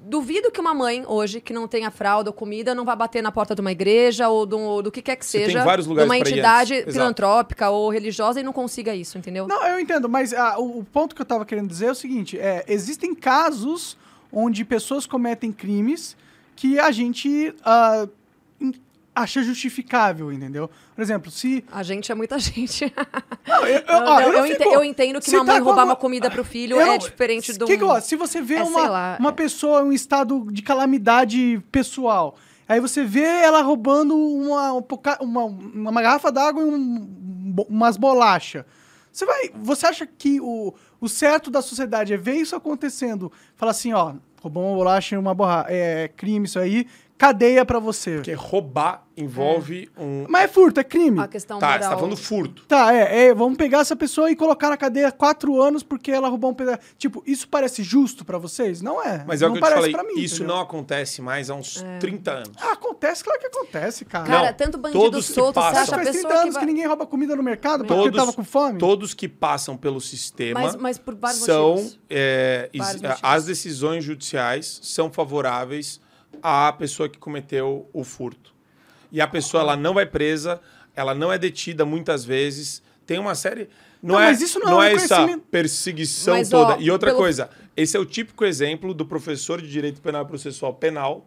[0.08, 3.32] duvido que uma mãe hoje, que não tenha fralda ou comida, não vá bater na
[3.32, 6.10] porta de uma igreja ou do, do que quer que Você tem seja, vários lugares
[6.10, 9.48] de uma entidade filantrópica ou religiosa e não consiga isso, entendeu?
[9.48, 11.94] Não, eu entendo, mas ah, o, o ponto que eu tava querendo dizer é o
[11.94, 13.96] seguinte: é, existem casos
[14.32, 16.16] onde pessoas cometem crimes
[16.54, 18.08] que a gente ah,
[19.16, 20.70] acha justificável, entendeu?
[20.94, 21.64] Por exemplo, se.
[21.72, 22.92] A gente é muita gente.
[23.46, 26.44] Não, eu, ó, fico- entendo que se uma mãe tá roubar alguma- uma comida pro
[26.44, 27.64] filho é diferente do.
[27.66, 29.32] Que que, ó, se você vê É, uma, lá, uma é.
[29.32, 32.36] pessoa em um estado de calamidade pessoal,
[32.68, 34.84] aí você vê ela roubando uma, um
[35.20, 38.64] uma, uma garrafa d'água e um, umas bolachas.
[39.10, 39.50] Você vai.
[39.62, 43.32] Você acha que o, o certo da sociedade é ver isso acontecendo?
[43.54, 44.12] Falar assim, ó,
[44.42, 46.86] roubou uma bolacha e uma borra, é crime isso aí,
[47.18, 48.16] cadeia pra você.
[48.16, 50.26] Porque roubar envolve um.
[50.28, 51.18] Mas é furto, é crime.
[51.20, 51.82] A questão Tá, moral.
[51.82, 52.64] você tá falando furto.
[52.66, 56.28] Tá, é, é, vamos pegar essa pessoa e colocar na cadeia quatro anos porque ela
[56.28, 56.80] roubou um pedaço.
[56.98, 58.82] Tipo, isso parece justo pra vocês?
[58.82, 59.24] Não é.
[59.26, 59.92] Mas é o não que eu te parece falei.
[59.92, 60.56] pra mim, isso entendeu?
[60.56, 62.52] não acontece mais há uns 30 anos.
[62.60, 64.26] Ah, acontece, claro que acontece, cara.
[64.26, 66.60] Cara, Não, tanto bandido todos que solto, você acha faz 30 pessoa que anos que,
[66.60, 66.66] vai...
[66.66, 68.78] ninguém rouba comida no mercado porque Todos, tava com fome.
[68.78, 71.98] todos que passam pelo sistema Mas- mas por vários são motivos.
[72.10, 73.18] é, motivos.
[73.22, 76.00] as decisões judiciais são favoráveis
[76.42, 78.54] à pessoa que cometeu o furto.
[79.12, 80.60] E a pessoa ela não vai presa,
[80.94, 82.82] ela não é detida muitas vezes.
[83.06, 83.68] Tem uma série.
[84.02, 86.82] Não, Não, é, mas isso não é um essa perseguição Mas, ó, toda.
[86.82, 90.26] e outra pelo- coisa, esse é o típico exemplo do professor de direito penal e
[90.26, 91.26] processual penal,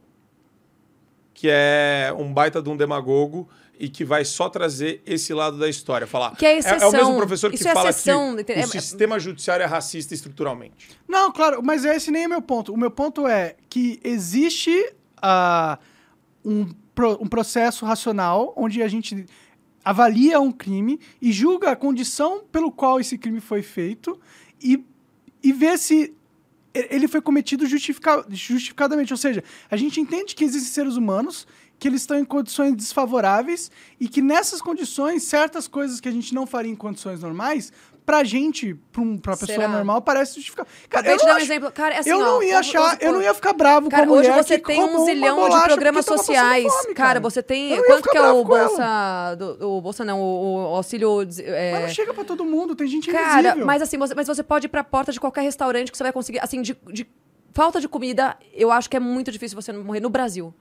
[1.33, 3.49] que é um baita de um demagogo
[3.79, 6.05] e que vai só trazer esse lado da história.
[6.05, 6.35] Falar.
[6.35, 6.91] Que é é, o exceção.
[6.91, 10.89] mesmo professor que Isso é fala exceção, que o É- sistema judiciário é racista estruturalmente.
[11.07, 12.73] Não, claro, mas esse nem é meu ponto.
[12.73, 15.79] O meu ponto é que existe ah,
[16.43, 19.25] um, pro- um processo racional onde a gente
[19.83, 24.19] avalia um crime e julga a condição pelo qual esse crime foi feito
[24.61, 24.83] e,
[25.41, 26.13] e vê se
[26.73, 29.13] ele foi cometido justifica- justificadamente.
[29.13, 31.47] Ou seja, a gente entende que existem seres humanos
[31.79, 36.35] que eles estão em condições desfavoráveis e que nessas condições, certas coisas que a gente
[36.35, 37.71] não faria em condições normais,
[38.09, 39.67] pra gente, pra, um, pra pessoa Será?
[39.67, 40.67] normal, parece justificado.
[40.85, 41.71] Acabei eu não dar um acho- exemplo.
[41.71, 43.87] Cara, é assim, eu ó, não ia vamos- achar, vamos eu não ia ficar bravo
[43.87, 46.73] Cara, com a mulher hoje você tem um zilhão de programas sociais.
[46.73, 47.19] fome, cara.
[47.19, 47.71] você tem.
[47.73, 48.43] Eu Quanto que é o.
[48.43, 49.35] Bolsa.
[49.37, 51.21] Do, o Bolsa não, o, o auxílio.
[51.39, 53.65] é, Mas não chega pra todo mundo, tem gente Cara, invisível.
[53.67, 56.11] mas assim, você, mas você pode ir pra porta de qualquer restaurante que você vai
[56.11, 56.39] conseguir.
[56.39, 57.07] Assim, de, de
[57.53, 60.51] falta de comida, eu acho que é muito difícil você morrer no Brasil.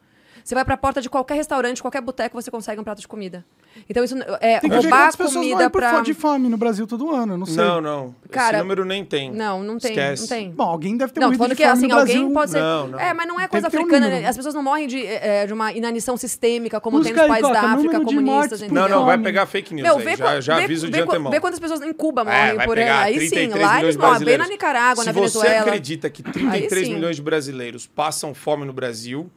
[0.45, 3.45] Você vai pra porta de qualquer restaurante, qualquer boteco, você consegue um prato de comida.
[3.89, 7.11] Então, isso é Tem que roubar pessoas comida morrem por de fome no Brasil todo
[7.15, 7.57] ano, eu não sei.
[7.57, 8.15] Não, não.
[8.31, 9.33] Cara, Esse número nem tem.
[9.33, 9.91] Não, não tem.
[9.91, 10.23] Esquece.
[10.23, 10.51] Não tem.
[10.51, 12.21] Bom, alguém deve ter Não, morrido de que fome assim, no Brasil.
[12.21, 12.61] alguém pode ser.
[12.61, 13.01] Não, não.
[13.01, 14.07] É, mas não é coisa que um africana.
[14.07, 14.23] número.
[14.23, 14.29] né?
[14.29, 17.43] As pessoas não morrem de, é, de uma inanição sistêmica, como Busca tem nos aí,
[17.43, 18.63] países da África comunistas.
[18.63, 18.83] entendeu?
[18.83, 20.05] Não, não, vai pegar fake news Meu, aí.
[20.05, 21.31] vê, já, já aviso vê, de antemão.
[21.33, 22.79] Vê quantas pessoas em Cuba É, morrem por.
[22.79, 24.47] Aí 33 sim, lá milhões eles de morrem bem brasileiros.
[24.47, 25.61] na Nicarágua, Se na você Venezuela.
[25.67, 26.95] acredita que 33 sim.
[26.95, 29.31] milhões de brasileiros passam fome no Brasil,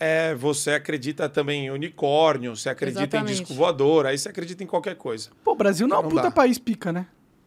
[0.00, 0.30] É.
[0.30, 3.32] é, você acredita também em unicórnio, você acredita Exatamente.
[3.32, 5.30] em disco voador, aí você acredita em qualquer coisa.
[5.44, 6.30] Pô, o Brasil não é um puta dá.
[6.30, 7.06] país pica, né?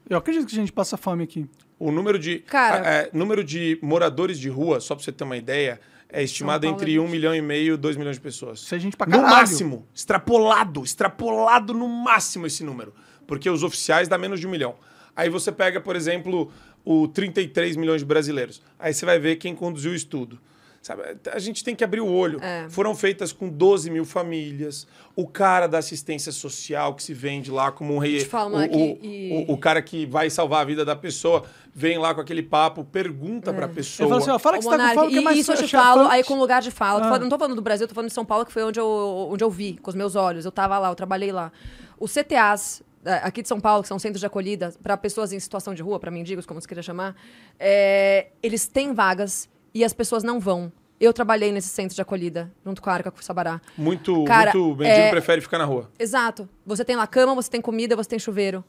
[0.09, 1.45] Eu acredito que a gente passa fome aqui.
[1.79, 5.35] O número de, Cara- é, número de moradores de rua, só pra você ter uma
[5.35, 8.59] ideia, é estimado Paulo entre é 1 milhão e meio e 2 milhões de pessoas.
[8.59, 9.35] Isso é gente pra No caralho.
[9.35, 9.85] máximo.
[9.93, 10.83] Extrapolado.
[10.83, 12.93] Extrapolado no máximo esse número.
[13.27, 14.75] Porque os oficiais dá menos de um milhão.
[15.15, 16.51] Aí você pega, por exemplo,
[16.85, 18.61] o 33 milhões de brasileiros.
[18.79, 20.39] Aí você vai ver quem conduziu o estudo.
[20.85, 21.01] Sabe,
[21.33, 22.39] a gente tem que abrir o olho.
[22.43, 22.67] É.
[22.69, 24.85] Foram feitas com 12 mil famílias.
[25.15, 28.19] O cara da assistência social que se vende lá como um rei.
[28.19, 28.63] Te falo, o,
[29.01, 31.43] e- o- o cara que vai salvar a vida da pessoa
[31.73, 34.07] vem lá com aquele papo, pergunta pra Ele pessoa.
[34.07, 35.51] falou assim, ó, fala Ô, que você tá com fome, que é mais e isso
[35.53, 36.99] eu te falo aí com lugar de fala.
[36.99, 37.09] Tô Ah.
[37.09, 39.27] falando- não tô falando do Brasil, tô falando de São Paulo, que foi onde eu,
[39.31, 40.45] onde eu vi, com os meus olhos.
[40.45, 41.51] Eu tava lá, eu trabalhei lá.
[41.99, 45.39] Os CTAs eh, aqui de São Paulo, que são centros de acolhida para pessoas em
[45.39, 47.15] situação de rua, para mendigos, como você queria chamar,
[47.59, 50.71] eh, eles têm vagas e as pessoas não vão.
[50.99, 53.61] Eu trabalhei nesse centro de acolhida, junto com a Arca, com o Sabará.
[53.77, 55.91] Muito, Cara, muito mendigo é- prefere ficar na rua.
[55.99, 56.47] Exato.
[56.65, 58.63] Você tem lá cama, você tem comida, você tem chuveiro.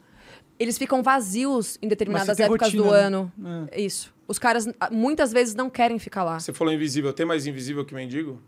[0.59, 2.99] Eles ficam vazios em determinadas épocas rotina, do né?
[2.99, 3.31] ano.
[3.75, 4.13] Isso.
[4.27, 6.37] Os caras muitas vezes não querem ficar lá.
[6.39, 7.13] Você falou invisível.
[7.13, 8.41] Tem mais invisível que mendigo?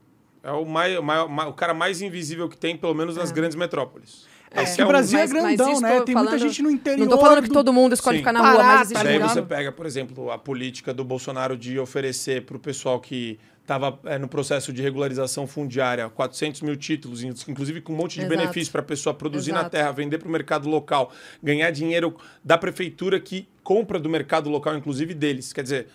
[0.44, 1.02] É o, mai- o
[1.49, 4.26] o cara mais invisível que tem, pelo menos nas grandes metrópoles.
[4.51, 5.89] É Esse que o um- Brasil mas- é mas grandão, isso né?
[5.89, 6.99] Tem muita falando- gente no interior.
[7.07, 8.21] Não tô falando que do- todo mundo escolhe Sim.
[8.23, 11.03] ficar na rua, Pará, mas tá existe Daí você pega, por exemplo, a política do
[11.03, 17.23] Bolsonaro de oferecer pro pessoal que estava no processo de regularização fundiária, 400 mil títulos,
[17.23, 18.35] in- inclusive com um monte de Exato.
[18.38, 19.69] benefício para a pessoa produzir na Exato.
[19.71, 21.11] terra, vender para o mercado local,
[21.43, 25.53] ganhar dinheiro da prefeitura que compra do mercado local, inclusive deles.
[25.53, 25.88] Quer dizer,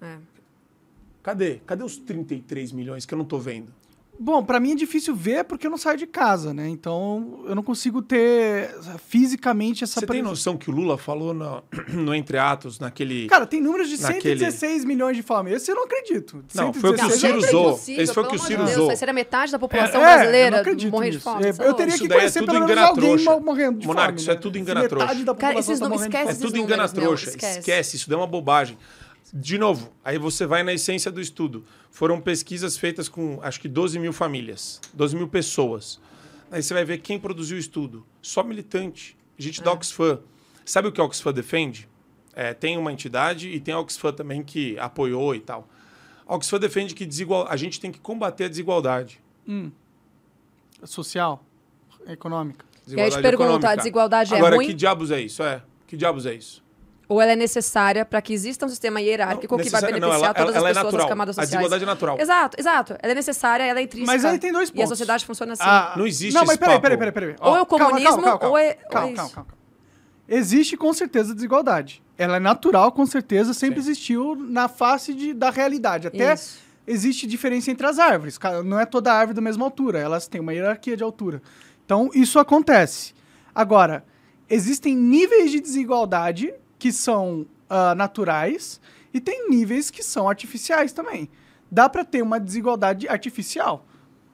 [0.00, 0.16] É.
[1.22, 1.60] cadê?
[1.64, 3.68] Cadê os 33 milhões que eu não estou vendo?
[4.20, 6.68] Bom, pra mim é difícil ver porque eu não saio de casa, né?
[6.68, 8.70] Então eu não consigo ter
[9.08, 10.28] fisicamente essa Você tem presença.
[10.30, 13.26] noção que o Lula falou no, no Entre Atos, naquele...
[13.26, 15.50] Cara, tem números de Naquele- 116 milhões de fome.
[15.52, 16.44] Esse eu não acredito.
[16.54, 17.70] Não, foi o que o 116 Ciro usou.
[17.98, 18.86] é Esse foi o que o Ciro usou.
[18.88, 21.44] Deus, Seria metade da população É, eu brasileira não acredito morrer de fome.
[21.46, 21.94] É, você eu é teria.
[21.94, 24.20] Isso que é conhecer tudo pelo menos alguém morrendo de Monarca, fome.
[24.20, 24.40] isso é né?
[24.40, 25.34] tudo Se engana Metade trouxa.
[25.40, 27.30] Cara, esses tá não- morrendo de esquece É tudo engana trouxa.
[27.30, 27.58] esquece.
[27.60, 27.96] Esquece.
[27.96, 28.78] isso daí é uma bobagem.
[29.32, 31.64] De novo, aí você vai na essência do estudo.
[31.90, 35.98] Foram pesquisas feitas com acho que 12 mil famílias, 12 mil pessoas.
[36.50, 38.04] Aí você vai ver quem produziu o estudo.
[38.20, 39.16] Só militante.
[39.38, 40.20] Gente da Oxfam.
[40.66, 41.88] Sabe o que a Oxfam defende?
[42.34, 45.66] É, tem uma entidade e tem a Oxfam também que apoiou e tal.
[46.26, 47.46] A Oxfam defende que desigual...
[47.48, 49.18] a gente tem que combater a desigualdade.
[50.84, 51.44] Social,
[52.06, 52.64] econômica.
[52.86, 53.76] E aí eu te Desigualdade pergunto, a econômica.
[53.76, 54.66] desigualdade é Agora, ruim?
[54.66, 55.42] que diabos é isso?
[55.42, 55.62] É.
[55.86, 56.61] Que diabos é isso?
[57.12, 60.24] Ou ela é necessária para que exista um sistema hierárquico que vai necessária- não, beneficiar
[60.30, 61.06] ela- todas ela é as pessoas natural.
[61.06, 61.50] das camadas A sociais?
[61.50, 62.18] desigualdade é natural.
[62.20, 62.96] Exato, exato.
[63.02, 64.12] Ela é necessária, ela é intrínseca.
[64.12, 64.88] Mas aí tem dois E a pontos.
[64.88, 65.62] sociedade funciona assim.
[65.64, 67.36] Ah, Não existe Não, mas peraí, peraí, peraí, peraí.
[67.40, 69.16] Ou é o calma, comunismo, calma, calma, ou é- calma, ou é calma, isso.
[69.16, 69.62] calma, calma.
[70.28, 72.02] Existe com certeza desigualdade.
[72.16, 73.90] Ela é natural, com certeza, sempre Sim.
[73.90, 76.06] existiu na face de- da realidade.
[76.06, 76.58] Até Isso.
[76.86, 78.38] existe diferença entre as árvores.
[78.64, 81.42] Não é toda árvore da mesma altura, elas têm uma hierarquia de altura.
[81.84, 83.12] Então, isso acontece.
[83.54, 84.04] Agora,
[84.48, 88.80] existem níveis de desigualdade que são ah, naturais
[89.14, 91.28] e tem níveis que são artificiais também.
[91.70, 93.86] Dá para ter uma desigualdade artificial.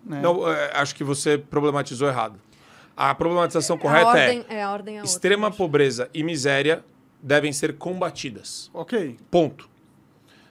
[0.03, 0.23] Né?
[0.23, 2.41] Não, é, acho que você problematizou errado.
[2.97, 5.59] A problematização a correta ordem, é é a ordem é outra, extrema acho.
[5.59, 6.83] pobreza e miséria
[7.23, 8.71] devem ser combatidas.
[8.73, 9.19] Ok.
[9.31, 9.69] Ponto.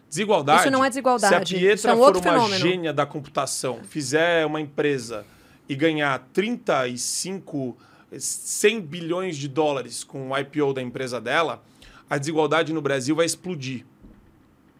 [0.07, 0.61] Desigualdade.
[0.61, 2.59] Isso não é desigualdade, Se a Pietra isso é um for uma fenômeno.
[2.59, 5.25] gênia da computação, fizer uma empresa
[5.67, 7.75] e ganhar 35,
[8.15, 11.63] 100 bilhões de dólares com o IPO da empresa dela,
[12.09, 13.83] a desigualdade no Brasil vai explodir.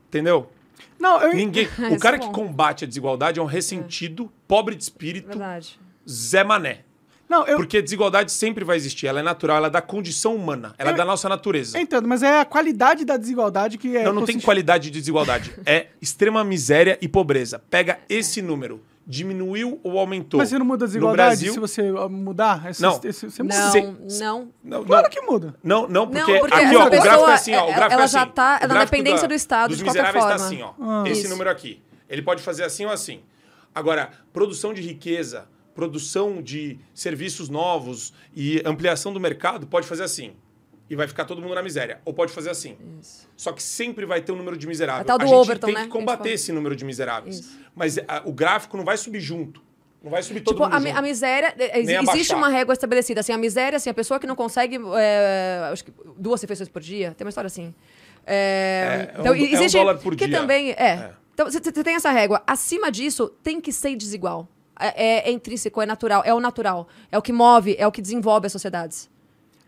[0.08, 0.50] Entendeu?
[1.00, 4.76] Não, eu, Ninguém, Isso o cara é que combate a desigualdade é um ressentido, pobre
[4.76, 5.80] de espírito, Verdade.
[6.10, 6.80] Zé Mané.
[7.30, 9.06] não, eu, Porque a desigualdade sempre vai existir.
[9.08, 11.80] Ela é natural, ela é da condição humana, ela é Eu- da nossa natureza.
[11.80, 14.04] entendo, mas é a qualidade da desigualdade que é.
[14.06, 15.54] Não, não tem qualidade de desigualdade.
[15.66, 17.60] É extrema miséria e pobreza.
[17.70, 18.82] Pega esse número.
[19.10, 20.38] Diminuiu ou aumentou?
[20.38, 22.70] Mas você não muda a No desigualdade Brasil, se você ah, mudar?
[22.70, 23.00] Esse, Não.
[23.02, 23.56] esse- você muda.
[23.58, 23.82] Não, Se-
[24.22, 24.50] não.
[24.62, 25.56] Não, Claro não, que muda.
[25.64, 27.56] não, não, porque, Não, porque aqui, ó, o gráfico pessoa, é assim, ó.
[27.56, 28.32] O ela- gráfico ela é já assim.
[28.32, 30.46] tá- O na dependência do Estado, dos de qualquer miseráveis tá forma.
[30.46, 31.02] assim, ó.
[31.02, 31.04] Ah.
[31.08, 31.30] Esse Isso.
[31.30, 31.82] número aqui.
[32.10, 33.22] Ele pode fazer assim ou assim.
[33.74, 40.34] Agora, produção de riqueza, produção de serviços novos e ampliação do mercado pode fazer assim.
[40.90, 42.00] E vai ficar todo mundo na miséria.
[42.06, 42.78] Ou pode fazer assim.
[43.36, 45.02] Só que sempre vai ter um número de miserável.
[45.02, 47.40] A tal do gente Overton, tem né, que a combater esse número de miseráveis.
[47.40, 47.60] Isso.
[47.76, 49.62] Mas ah, o gráfico não vai subir junto.
[50.02, 50.98] Não vai subir todo Tipo, mundo a, junto.
[50.98, 51.54] a miséria.
[51.58, 53.20] eh, existe uma régua estabelecida.
[53.20, 54.80] Assim, a miséria, assim, a pessoa que não consegue.
[54.96, 57.14] eh, acho que duas refeições por dia.
[57.18, 57.74] Tem uma história assim.
[58.26, 60.40] Eh, É, é um- é um dólar por que dia.
[60.40, 60.72] também.
[60.72, 60.76] É.
[60.76, 61.12] É.
[61.34, 62.42] Então, você tem essa régua.
[62.48, 64.48] Acima disso, tem que ser desigual.
[64.80, 64.88] É,
[65.28, 66.22] é- é intrínseco, é natural.
[66.26, 66.88] É o natural.
[67.12, 69.10] É o que move, é o que desenvolve as sociedades.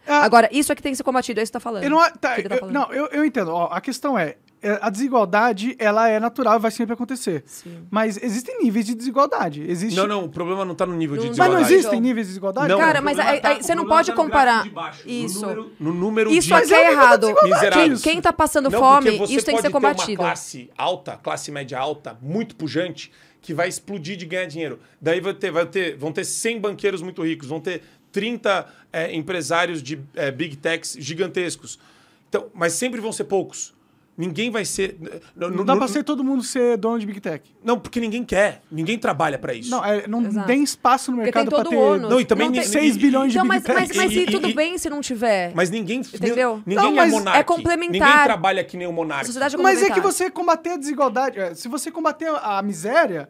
[0.09, 1.39] Ah, Agora, isso é que tem que ser combatido.
[1.39, 1.83] É isso que você tá falando.
[1.83, 3.51] eu não, tá, que ele tá eu- não, eu, eu entendo.
[3.51, 7.43] Ó, a questão é, é, a desigualdade, ela é natural e vai sempre acontecer.
[7.45, 7.85] Sim.
[7.89, 9.63] Mas existem níveis de desigualdade.
[9.69, 9.95] Existe...
[9.95, 11.69] Não, não, o problema não está no nível de Não- Mas desigualdade.
[11.71, 12.67] não existem níveis de desigualdade?
[12.69, 15.41] Não, Cara, mas aí- tá- você não pode tá no comparar baixo, isso.
[15.41, 17.27] No número, no número Isso de aqui é é errado.
[17.73, 20.17] Quem, quem tá passando Não, fome, isso tem que ser ter uma combatido.
[20.17, 23.11] classe alta, classe média alta, muito pujante,
[23.41, 24.79] que vai explodir de ganhar dinheiro.
[25.01, 27.81] Daí vai ter, vai ter, vão ter 100 banqueiros muito ricos, vão ter
[28.11, 31.79] 30 é, empresários de é, big techs gigantescos.
[32.27, 33.73] Então, mas sempre vão ser poucos.
[34.17, 34.97] Ninguém vai ser.
[35.33, 37.41] Não, Não dá pra ser todo mundo ser dono de Big Tech.
[37.63, 38.61] Não, porque ninguém quer.
[38.69, 39.71] Ninguém trabalha para isso.
[39.71, 40.45] Não, é, não Exato.
[40.45, 41.77] tem espaço no Porque mercado todo ter...
[41.77, 42.09] ônus.
[42.09, 43.97] Não, e também Não tem- 6 bilhões de Então, Big mas, mas, Tech.
[43.97, 45.53] mas e, E- e- tudo e- bem se não tiver.
[45.55, 46.01] Mas ninguém.
[46.01, 46.61] Entendeu?
[46.65, 47.43] Ninguém Não, mas é é monarca.
[47.45, 48.09] complementar.
[48.09, 49.31] Ninguém trabalha que nem o monarca.
[49.31, 53.29] É Mas é que você combater a desigualdade, é, se você combater a miséria,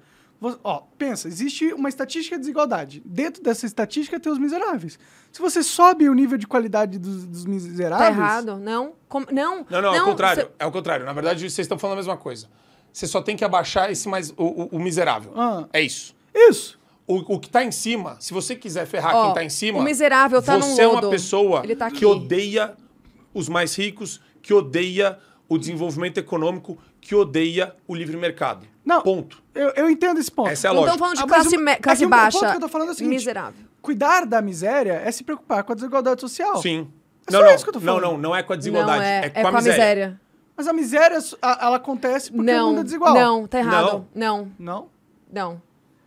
[0.63, 3.01] ó, pensa, existe uma estatística de desigualdade.
[3.05, 4.97] Dentro dessa estatística tem os miseráveis.
[5.31, 8.57] Se você sobe o nível de qualidade dos, dos Tá miseráveis, errado.
[8.57, 8.93] Não.
[9.07, 9.65] Com- não.
[9.69, 10.43] Não, não, é o contrário.
[10.43, 11.05] você- É o contrário.
[11.05, 12.47] Na verdade, vocês estão falando a mesma coisa.
[12.91, 15.33] Você só tem que abaixar esse mais o, o- o miserável.
[15.35, 15.67] Ah.
[15.73, 16.15] É isso.
[16.33, 16.79] isso.
[17.05, 19.79] O, o que tá em cima, se você quiser ferrar Ó, quem tá em cima,
[19.79, 22.75] o miserável tá num você é uma pessoa Ele tá que odeia
[23.33, 25.17] os mais ricos, que odeia
[25.47, 28.67] o desenvolvimento econômico, que odeia o livre mercado.
[28.89, 29.01] Não.
[29.01, 29.41] Ponto.
[29.55, 30.49] Eu, eu entendo esse ponto.
[30.49, 30.95] Essa é a Não lógica.
[30.95, 32.39] estamos falando de Ah, mas classe, o- me- é classe que o baixa.
[32.39, 33.65] ponto que eu tô falando é o seguinte, miserável.
[33.81, 36.61] Cuidar da miséria é se preocupar com a desigualdade social.
[36.61, 36.91] Sim.
[37.27, 38.11] É não, só não, isso que eu tô não, falando.
[38.11, 40.21] não, não é com a desigualdade, Não, é, é, com, é a, miséria.
[40.57, 43.13] Mas a miséria, a- ela acontece porque o não, mundo é desigual.
[43.13, 44.07] não, tá errado.
[44.13, 44.87] Não, Não?
[45.31, 45.61] não.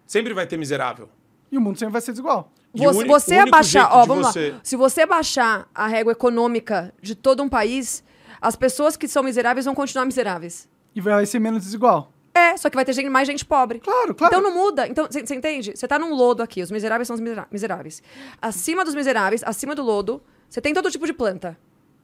[0.06, 1.08] Sempre vai ter miserável.
[1.50, 2.50] E o mundo sempre vai ser desigual.
[2.74, 4.60] E Você, o você o abaixar, ó, vamos você- lá.
[4.62, 8.02] Se você baixar a régua econômica de todo um país,
[8.40, 10.68] as pessoas que são miseráveis vão continuar miseráveis.
[10.94, 12.11] E vai ser menos desigual.
[12.34, 13.78] É, só que vai ter gente, mais gente pobre.
[13.78, 14.34] Claro, claro.
[14.36, 14.86] Então não muda.
[14.88, 15.72] Então, você entende?
[15.76, 18.02] Você tá num lodo aqui, os miseráveis são os miseráveis.
[18.40, 21.58] Acima dos miseráveis, acima do lodo, você tem todo tipo de planta.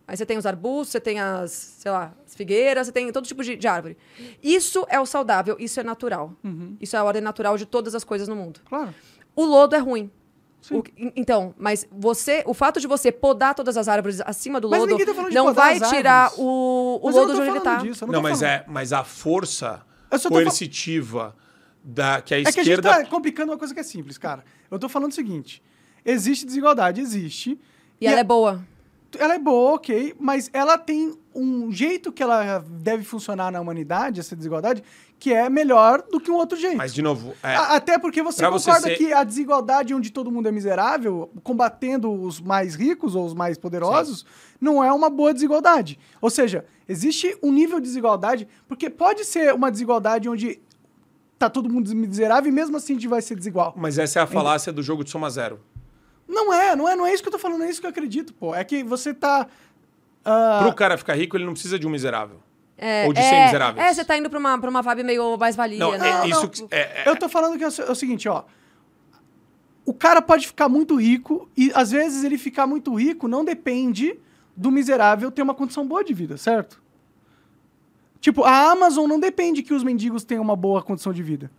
[0.07, 3.27] Aí você tem os arbustos, você tem as, sei lá, as figueiras, você tem todo
[3.27, 3.97] tipo de, de árvore.
[4.43, 6.33] Isso é o saudável, isso é natural.
[6.43, 6.77] Uhum.
[6.81, 8.61] Isso é a ordem natural de todas as coisas no mundo.
[8.67, 8.95] Claro.
[9.37, 10.11] O lodo é ruim.
[10.63, 10.77] Sim.
[10.79, 14.69] O- en- então, mas você, o fato de você podar todas as árvores acima do
[14.71, 17.61] Mas lodo tá falando de não vai tirar o, o lodo não de onde ele
[17.61, 17.77] tá.
[17.77, 18.53] disso, Não, tô mas, falando.
[18.55, 19.83] é, mas a força
[20.45, 21.37] Coercitiva
[21.85, 23.05] da, que a É que a gente esquerda.
[23.05, 24.45] tá complicando uma coisa que é simples, cara.
[24.71, 25.63] Eu tô falando o seguinte:
[26.05, 27.59] existe desigualdade, existe.
[28.01, 28.67] E ela a- é boa.
[29.19, 34.19] Ela é boa, ok, mas ela tem um jeito que ela deve funcionar na humanidade,
[34.21, 34.83] essa desigualdade,
[35.19, 36.77] que é melhor do que um outro jeito.
[36.77, 39.95] Mas, de novo, é, A- Até porque você Pra você concorda ser- que a desigualdade
[39.95, 44.27] onde todo mundo é miserável, combatendo os mais ricos ou os mais poderosos,
[44.61, 45.99] não é uma boa desigualdade.
[46.21, 50.61] Ou seja, existe um nível de desigualdade, porque pode ser uma desigualdade onde
[51.39, 53.73] tá todo mundo miserável e mesmo assim a gente vai ser desigual.
[53.77, 55.61] mas essa é a falácia do jogo de soma zero.
[56.29, 57.87] Não é, não é, não é isso que eu tô falando, não é isso que
[57.87, 58.55] eu acredito, pô.
[58.55, 59.47] É que você tá.
[60.25, 62.41] ah, Pro cara ficar rico, ele não precisa de um miserável.
[62.77, 63.87] É, Ou de é, ser miseráveis.
[63.87, 66.09] É, você tá indo pra uma, pra uma vibe meio mais-valia, Não, né?
[66.23, 66.49] é, isso não.
[66.49, 68.45] que- é- é- Eu tô falando que é é o seguinte, ó.
[69.85, 74.19] O cara pode ficar muito rico e às vezes ele ficar muito rico não depende
[74.55, 76.81] do miserável ter uma condição boa de vida, certo?
[78.21, 81.51] Tipo, a Amazon não depende que os mendigos tenham uma boa condição de vida.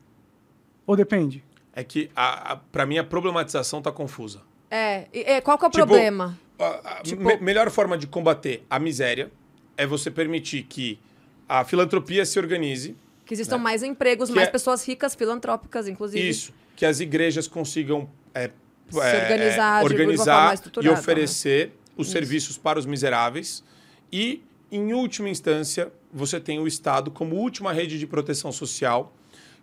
[0.85, 1.43] Ou depende?
[1.73, 4.41] é que, a, a, pra mim, a problematização tá confusa.
[4.69, 6.37] É, é, qual que é o Tipo, problema?
[6.59, 9.31] A, a Tipo- me- melhor forma de combater a miséria
[9.77, 10.99] é você permitir que
[11.47, 16.27] a filantropia se organize, Que existam mais empregos, que mais é- pessoas ricas, filantrópicas, inclusive.
[16.27, 18.51] isso, que as igrejas consigam é,
[18.89, 20.91] Se organizar é, organizar e né?
[20.91, 22.13] oferecer os Isso.
[22.13, 23.63] serviços para os miseráveis
[24.11, 29.13] e, em última instância, você tem o Estado como última rede de proteção social,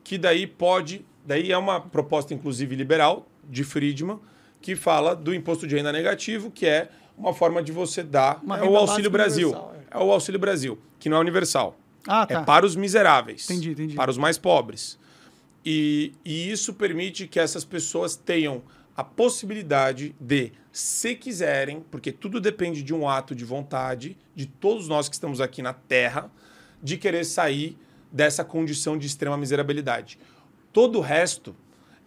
[0.05, 4.19] que daí pode, daí é uma proposta inclusive liberal de Friedman,
[4.61, 8.63] que fala do imposto de renda negativo, que é uma forma de você dar é
[8.65, 9.51] o Auxílio Brasil.
[9.51, 11.79] universal, É o Auxílio Brasil, que não é universal.
[12.07, 12.41] Ah, tá.
[12.41, 13.49] É para os miseráveis.
[13.51, 13.95] Entendi, entendi.
[13.95, 14.99] Para os mais pobres.
[15.65, 18.63] E, e isso permite que essas pessoas tenham
[18.97, 24.89] a possibilidade de, se quiserem, porque tudo depende de um ato de vontade de todos
[24.89, 26.31] nós que estamos aqui na Terra,
[26.83, 27.77] de querer sair
[28.13, 30.19] dessa condição de extrema miserabilidade.
[30.73, 31.55] Todo o resto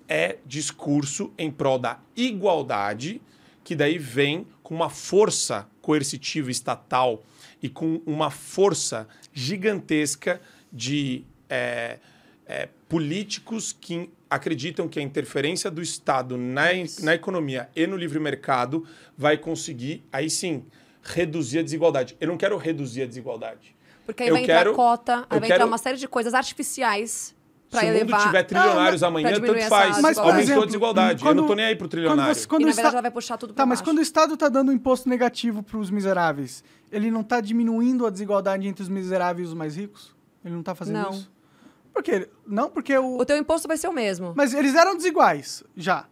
[0.10, 3.22] é discurso em prol da igualdade,
[3.64, 7.23] que daí vem com uma força coercitiva estatal
[7.61, 10.41] e com uma força gigantesca
[10.72, 11.99] de é,
[12.48, 16.65] é, políticos que acreditam que a interferência do Estado na,
[17.02, 18.86] na economia e no livre mercado
[19.18, 20.64] vai conseguir, aí sim,
[21.03, 22.15] reduzir a desigualdade.
[22.19, 23.76] Eu não quero reduzir a desigualdade.
[24.06, 26.34] Porque aí Eu vai entrar quero- cota, aí vai quero- entrar uma série de coisas
[26.34, 27.36] artificiais
[27.69, 28.19] pra Se o elevar.
[28.19, 30.01] mundo tiver trilionários Não, amanhã, tanto faz.
[30.01, 31.21] Mas, por exemplo, a desigualdade.
[31.21, 32.33] eu quando- não tô nem aí pro trilionário.
[32.33, 33.89] você- e quando na o verdade ela vai puxar tudo pra Tá, mas baixo.
[33.91, 38.05] quando o Estado tá dando um imposto negativo para os miseráveis, ele não tá diminuindo
[38.05, 40.15] a desigualdade entre os miseráveis e os mais ricos?
[40.43, 41.09] Ele não tá fazendo Não.
[41.11, 41.31] isso?
[41.93, 42.29] Por quê?
[42.47, 43.17] Não, porque o...
[43.19, 44.33] O teu imposto vai ser o mesmo.
[44.35, 46.05] Mas eles eram desiguais, já.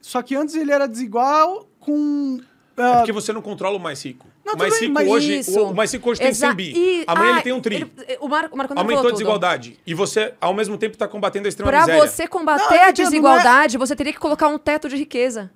[0.00, 2.40] Só que antes ele era desigual com...
[2.76, 4.26] É ah, porque você não controla o mais rico.
[4.56, 5.62] Não, tudo mas hoje, Isso.
[5.64, 6.72] o, mais rico hoje tem Exa- 100 bi.
[6.76, 7.76] e- Amanhã ah, ele tem um tri.
[7.76, 9.12] ele- o Marco, o Marco Aumentou falou a tudo.
[9.12, 9.78] desigualdade.
[9.86, 12.06] E você, ao mesmo tempo, está combatendo a extrema Pra miséria.
[12.06, 15.50] você Não, combater eu a entendo, desigualdade, você teria que colocar um teto de riqueza.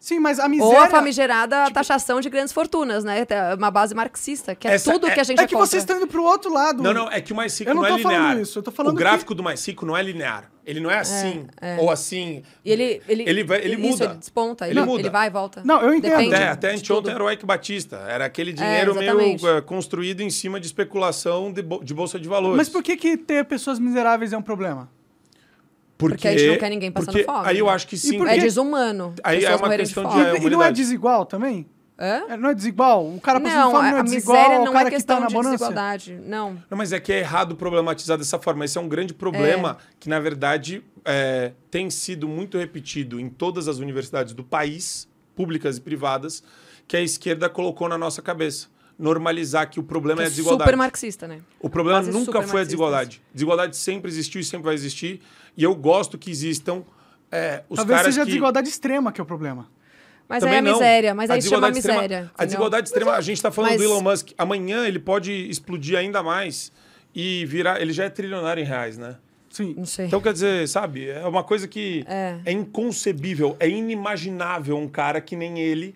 [0.00, 0.82] Sim, mas a Ou miséria...
[0.82, 3.26] a famigerada taxação de grandes fortunas, né?
[3.28, 5.66] É Uma base marxista, que é Essa tudo é- que a gente É que contra.
[5.66, 6.82] vocês estão indo pro outro lado.
[6.82, 8.40] Não, não, é que o mais rico Eu não não, tô é falando linear.
[8.40, 10.50] isso, eu tô falando o gráfico do mais rico não é linear.
[10.64, 11.46] Ele não é assim
[11.80, 12.42] ou assim.
[12.64, 14.04] E ele, ele, Ele vai- ele isso, muda.
[14.04, 15.00] ele desponta, Ele ele, muda.
[15.02, 15.62] ele vai e volta.
[15.64, 16.10] Não, eu entendo.
[16.12, 17.96] Depende Até, até anteontem era o Eike Batista.
[18.08, 22.56] Era aquele dinheiro meio eh, construído em cima de especulação de, de bolsa de valores.
[22.56, 24.88] Mas por que, que ter pessoas miseráveis é um problema?
[25.98, 27.72] Porque a gente não quer ninguém passando porque fome, Aí eu né?
[27.72, 28.24] acho que sim.
[28.26, 29.14] É desumano.
[29.24, 30.20] Aí é uma questão de de-.
[30.20, 31.66] É, e, e não é desigual também?
[32.00, 32.22] Hã?
[32.28, 33.04] É, Não é desigual?
[33.04, 34.96] O cara passando Não, fome não a, é a desigual miséria não cara é que
[34.96, 35.50] questão tá na de bonança?
[35.56, 36.20] desigualdade.
[36.24, 36.52] Não.
[36.70, 38.64] Não, mas é que é errado problematizar dessa forma.
[38.64, 43.66] Esse é um grande problema que, na verdade, é, tem sido muito repetido em todas
[43.66, 46.40] as universidades do país, públicas e privadas,
[46.86, 48.68] que a esquerda colocou na nossa cabeça.
[48.98, 50.68] Normalizar que o problema Que é a é desigualdade.
[50.68, 51.38] super marxista, né?
[51.60, 53.22] O problema Quase nunca super foi a desigualdade.
[53.32, 55.20] Desigualdade sempre existiu e sempre vai existir.
[55.56, 56.82] E eu gosto que existam
[57.30, 58.30] é, os Talvez caras seja a que...
[58.32, 59.68] desigualdade extrema que é o problema.
[60.28, 60.72] Mas Também é não.
[60.72, 62.30] miséria, mas A aí chama desigualdade extrema- miséria.
[62.36, 64.30] A desigualdade extrema, a gente está falando Mas- do Elon Musk.
[64.36, 66.72] Amanhã ele pode explodir ainda mais
[67.14, 67.80] e virar.
[67.80, 69.16] Ele já é trilionário em reais, né?
[69.48, 69.74] Sim.
[69.78, 70.06] Não sei.
[70.06, 72.38] Então, quer dizer, sabe, é uma coisa que É.
[72.44, 75.94] é, inconcebível, é inimaginável um cara que nem ele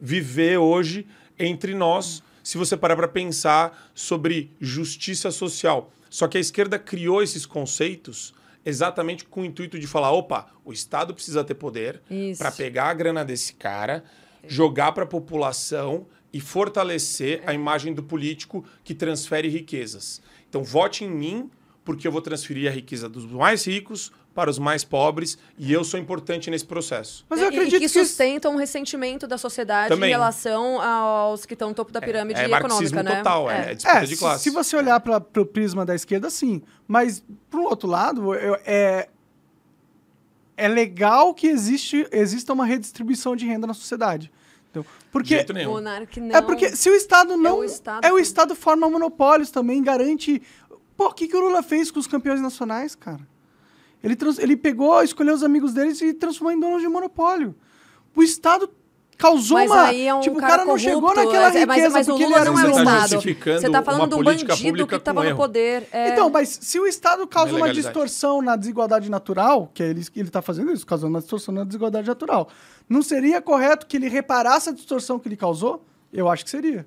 [0.00, 1.06] viver hoje
[1.38, 5.92] entre nós, se você parar para pensar sobre justiça social.
[6.08, 8.32] Só que a esquerda criou esses conceitos
[8.64, 12.00] exatamente com o intuito de falar: opa, o Estado precisa ter poder
[12.38, 14.02] para pegar a grana desse cara,
[14.46, 20.22] jogar para a população e fortalecer a imagem do político que transfere riquezas.
[20.48, 21.50] Então, vote em mim,
[21.84, 25.82] porque eu vou transferir a riqueza dos mais ricos para os mais pobres e eu
[25.82, 27.26] sou importante nesse processo.
[27.28, 28.04] Mas É, eu e- acredito e que que...
[28.04, 30.10] sustentam um ressentimento da sociedade Também.
[30.10, 33.16] em relação aos que estão no topo da pirâmide é econômica, marxismo né?
[33.16, 33.74] total, é, É.
[33.74, 34.42] disputa É, de se, classe.
[34.44, 36.62] se você olhar para o prisma da esquerda, sim.
[36.86, 37.20] Mas,
[37.50, 39.08] por um outro lado, eu- é,
[40.56, 44.30] é legal que existe, exista uma redistribuição de renda na sociedade.
[44.70, 45.34] Então, De porque.
[45.34, 47.58] É porque se o Estado não.
[47.58, 50.40] o Estado é o que- Estado forma monopólios também, garante.
[50.96, 53.20] Pô, o que, que o Lula fez com os campeões nacionais, cara?
[54.02, 57.54] Ele, trans- ele pegou, escolheu os amigos deles e transformou em donos de monopólio.
[58.14, 58.70] O Estado
[59.16, 59.82] causou Mas uma.
[59.82, 62.10] aí é um tipo, o cara cara não chegou naquela é, mas- riqueza mas o
[62.12, 63.22] porque Lula ele era não é um tá Estado.
[63.60, 65.88] Você tá falando de um política bandido pública que estava no poder.
[65.90, 70.04] É, Então, mas se o Estado causa uma distorção na desigualdade natural, que é ele,
[70.14, 72.48] ele está fazendo isso, causando uma distorção na desigualdade natural,
[72.88, 75.84] não seria correto que ele reparasse a distorção que ele causou?
[76.12, 76.86] Eu acho que seria.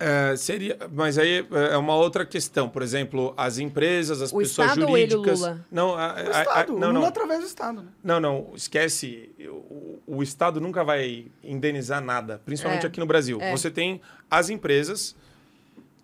[0.00, 2.68] É, seria, mas aí é uma outra questão.
[2.68, 5.40] Por exemplo, as empresas, as O pessoas Estado ou ele, jurídicas.
[5.40, 5.66] Lula?
[5.70, 7.06] Não, a- O a- a- Estado, o não, Lula não.
[7.08, 7.82] através do Estado.
[7.82, 7.88] né?
[8.04, 9.28] Não, não, esquece.
[9.40, 13.38] O, o Estado nunca vai indenizar nada, principalmente É, aqui no Brasil.
[13.40, 13.50] é.
[13.50, 14.00] Você tem
[14.30, 15.16] as empresas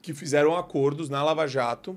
[0.02, 1.96] que fizeram acordos na Lava Jato,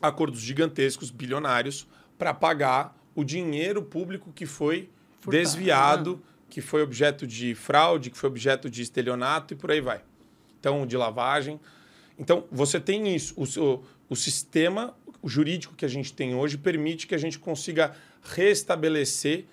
[0.00, 4.88] acordos gigantescos, bilionários, para pagar o dinheiro público que foi
[5.20, 9.80] Furtado, desviado, que foi objeto de fraude, que foi objeto de estelionato e por aí
[9.80, 10.00] vai.
[10.66, 11.60] Então, de lavagem.
[12.18, 13.32] Então, você tem isso.
[13.36, 17.94] O, seu- o sistema jurídico que a gente tem hoje permite que a gente consiga
[18.22, 19.44] restabelecer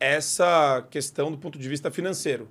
[0.00, 2.48] essa questão do ponto de vista financeiro.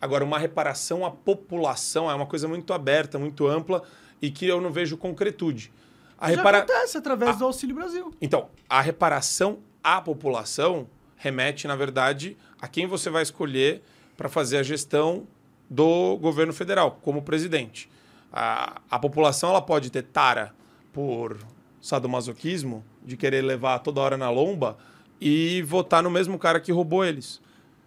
[0.00, 3.82] Agora, uma reparação à população é uma coisa muito aberta, muito ampla
[4.22, 5.70] e que eu não vejo concretude.
[6.16, 6.58] A Já repara...
[6.60, 8.14] acontece através do Auxílio Brasil.
[8.18, 13.82] Então, a reparação à população remete, na verdade, a quem você vai escolher
[14.16, 15.26] para fazer a gestão
[15.68, 17.90] do governo federal, como presidente.
[18.32, 20.54] A, a população ela pode ter tara
[20.92, 21.36] por
[21.80, 24.76] sadomasoquismo, de querer levar toda hora na lomba
[25.20, 27.40] e votar no mesmo cara que roubou eles.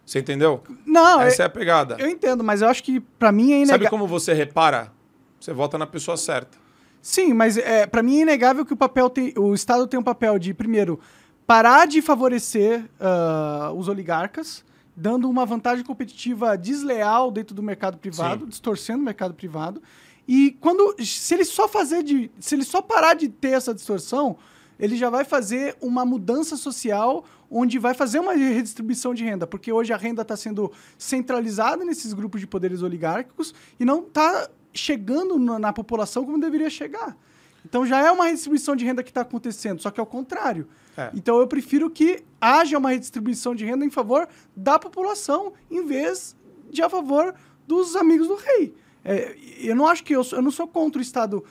[0.04, 0.62] Você entendeu?
[0.84, 1.96] Não, Essa é eu, a pegada.
[1.98, 3.90] eu entendo, mas eu acho que pra mim é Sabe inegável.
[3.90, 4.90] como você repara?
[5.38, 6.58] Você vota na pessoa certa.
[7.00, 10.02] Sim, mas é, para mim é inegável que o papel tem, o Estado tem um
[10.02, 11.00] papel de, primeiro,
[11.46, 14.64] parar de favorecer ah, os oligarcas,
[14.96, 18.48] dando uma vantagem competitiva desleal dentro do mercado privado, Sim.
[18.48, 19.82] distorcendo o mercado privado.
[20.26, 24.36] E quando se ele só fazer de, se ele só parar de ter essa distorção,
[24.78, 29.70] ele já vai fazer uma mudança social onde vai fazer uma redistribuição de renda, porque
[29.70, 35.38] hoje a renda está sendo centralizada nesses grupos de poderes oligárquicos e não está chegando
[35.38, 37.16] na, na população como deveria chegar.
[37.64, 40.68] Então já é uma redistribuição de renda que está acontecendo, só que é o contrário.
[40.96, 41.10] É.
[41.14, 46.36] Então eu prefiro que haja uma redistribuição de renda em favor da população, em vez
[46.70, 47.34] de a favor
[47.66, 48.74] dos amigos do rei.
[49.04, 51.44] É, eu não acho que eu, eu não sou contra o Estado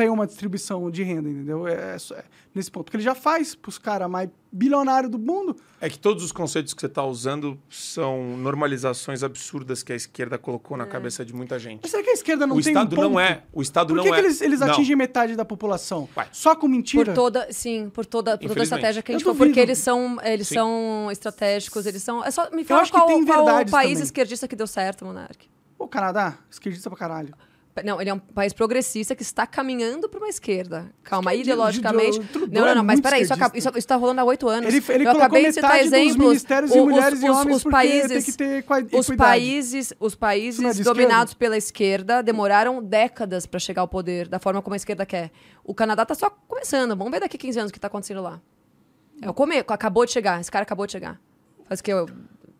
[0.00, 1.66] ter uma distribuição de renda, entendeu?
[1.66, 2.24] É, é é
[2.54, 2.84] nesse ponto.
[2.84, 5.56] Porque ele já faz para os caras mais bilionários do mundo.
[5.80, 10.38] É que todos os conceitos que você está usando são normalizações absurdas que a esquerda
[10.38, 10.86] colocou na É.
[10.86, 11.80] cabeça de muita gente.
[11.82, 13.10] Mas será que a esquerda não o tem Estado um ponto?
[13.10, 13.42] não é.
[13.52, 14.18] O Estado Por não que, que é.
[14.20, 14.68] eles, eles Não.
[14.70, 16.08] atingem metade da população?
[16.14, 16.28] Vai.
[16.32, 17.04] Só com mentira?
[17.06, 19.78] Por toda, sim, por toda, por toda a estratégia que a gente for, porque eles
[19.78, 20.54] são, eles Sim.
[20.54, 22.24] são estratégicos, eles são.
[22.24, 24.04] É só me fala qual, tem qual verdades país também.
[24.04, 25.46] esquerdista que deu certo, Monark.
[25.78, 27.34] O Canadá, esquerdista pra caralho.
[27.84, 30.90] Não, ele é um país progressista que está caminhando para uma esquerda.
[31.02, 32.18] Calma, ideologicamente.
[32.20, 33.46] o Trudeau Não, não, é não, mas peraí, isso, esquerdista.
[33.46, 34.72] acaba- isso, isso tá rolando há oito anos.
[34.72, 36.16] Ele, ele Eu acabei de citar dos exemplos.
[36.16, 38.36] ministérios os- mulheres e os- homens os países,
[38.98, 43.88] os países, os não é países de dominados pela esquerda demoraram décadas para chegar ao
[43.88, 45.30] poder da forma como a esquerda quer.
[45.64, 46.96] O Canadá tá só começando.
[46.96, 48.40] Vamos ver daqui a 15 anos o que tá acontecendo lá.
[49.20, 50.40] É o começo, acabou de chegar.
[50.40, 51.20] Esse cara acabou de chegar.
[51.66, 51.92] Faz o que?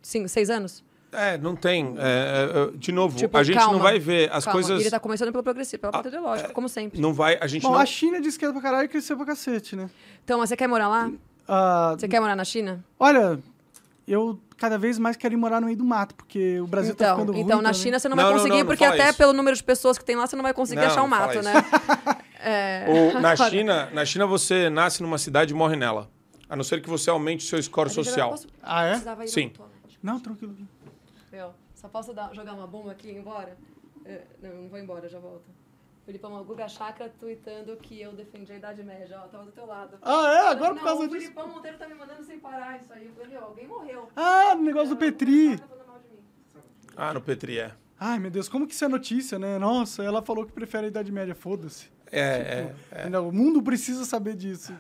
[0.02, 0.84] Cinco, seis anos?
[1.12, 1.94] É, não tem.
[1.98, 4.80] É, é, é, de novo, Tipo, a gente calma, não vai ver as Calma, coisas.
[4.80, 7.00] Ele tá começando pelo progressivo, pela Ah, parte ideológica, como sempre.
[7.00, 7.38] Não vai.
[7.40, 7.78] A gente Bom, não.
[7.78, 9.88] a China é de esquerda pra caralho e cresceu pra cacete, né?
[10.24, 11.10] Então, mas você quer morar lá?
[11.48, 12.84] Ah, Você quer morar na China?
[12.98, 13.38] olha,
[14.06, 17.04] eu cada vez mais quero ir morar no meio do mato, porque o Brasil tá
[17.04, 17.82] Então, ficando ruim então na também.
[17.82, 19.18] China você não, Não, vai conseguir, não, não porque até isso.
[19.18, 21.40] pelo número de pessoas que tem lá, você não vai conseguir Não, achar um mato,
[21.42, 21.52] né?
[22.48, 22.84] É,
[23.16, 26.08] O- na, China, na China, você nasce numa cidade e morre nela.
[26.48, 28.30] A não ser que você aumente o seu score social.
[28.30, 29.26] posso- Ah, é?
[29.26, 29.50] Sim.
[30.02, 30.54] Não, tranquilo.
[31.86, 33.56] Só posso dar- jogar uma bomba aqui e ir embora?
[34.04, 35.44] É, não, não vou embora, já volto.
[36.04, 39.66] Filipão, o Guga Chakra tweetando que eu defendi a Idade Média, ó, tava do teu
[39.66, 39.96] lado.
[40.02, 40.48] Ah, é?
[40.48, 41.20] Agora por não, causa o disso.
[41.20, 43.06] Filipão Monteiro tá me mandando sem parar isso aí.
[43.06, 44.08] Eu falei, ó, alguém morreu.
[44.16, 45.60] Ah, no negócio do O Petri.
[46.96, 47.72] Ah, no Petri é.
[48.00, 49.58] Ai, meu Deus, como que isso é notícia, né?
[49.58, 51.88] Nossa, ela falou que prefere a Idade Média, foda-se.
[52.10, 54.72] É, é, Ainda O mundo precisa saber disso.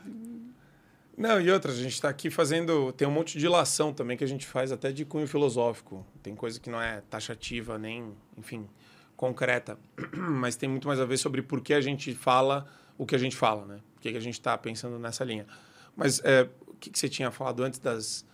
[1.16, 2.92] Não, e outra, a gente está aqui fazendo.
[2.92, 6.04] Tem um monte de ilação também que a gente faz até de cunho filosófico.
[6.22, 8.68] Tem coisa que não é taxativa, nem, enfim,
[9.16, 9.78] concreta.
[10.14, 12.66] Mas tem muito mais a ver sobre por que a gente fala
[12.98, 13.80] o que a gente fala, né?
[13.94, 15.46] Por que que a gente está pensando nessa linha.
[15.94, 18.24] Mas é, o que, que você tinha falado antes das,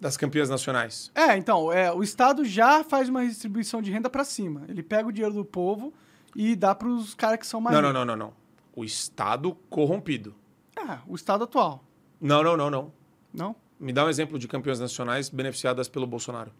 [0.00, 1.10] das campeãs nacionais?
[1.14, 4.64] É, então, é, o Estado já faz uma distribuição de renda pra cima.
[4.68, 5.92] Ele pega o dinheiro do povo
[6.34, 8.32] e dá pros caras que são mais Não, não, não, não, não.
[8.74, 10.34] O Estado corrompido.
[10.76, 11.82] É, o Estado atual.
[12.20, 12.92] Não, não, não, não.
[13.32, 13.56] Não?
[13.78, 16.50] Me dá um exemplo de campeãs nacionais beneficiadas pelo Bolsonaro.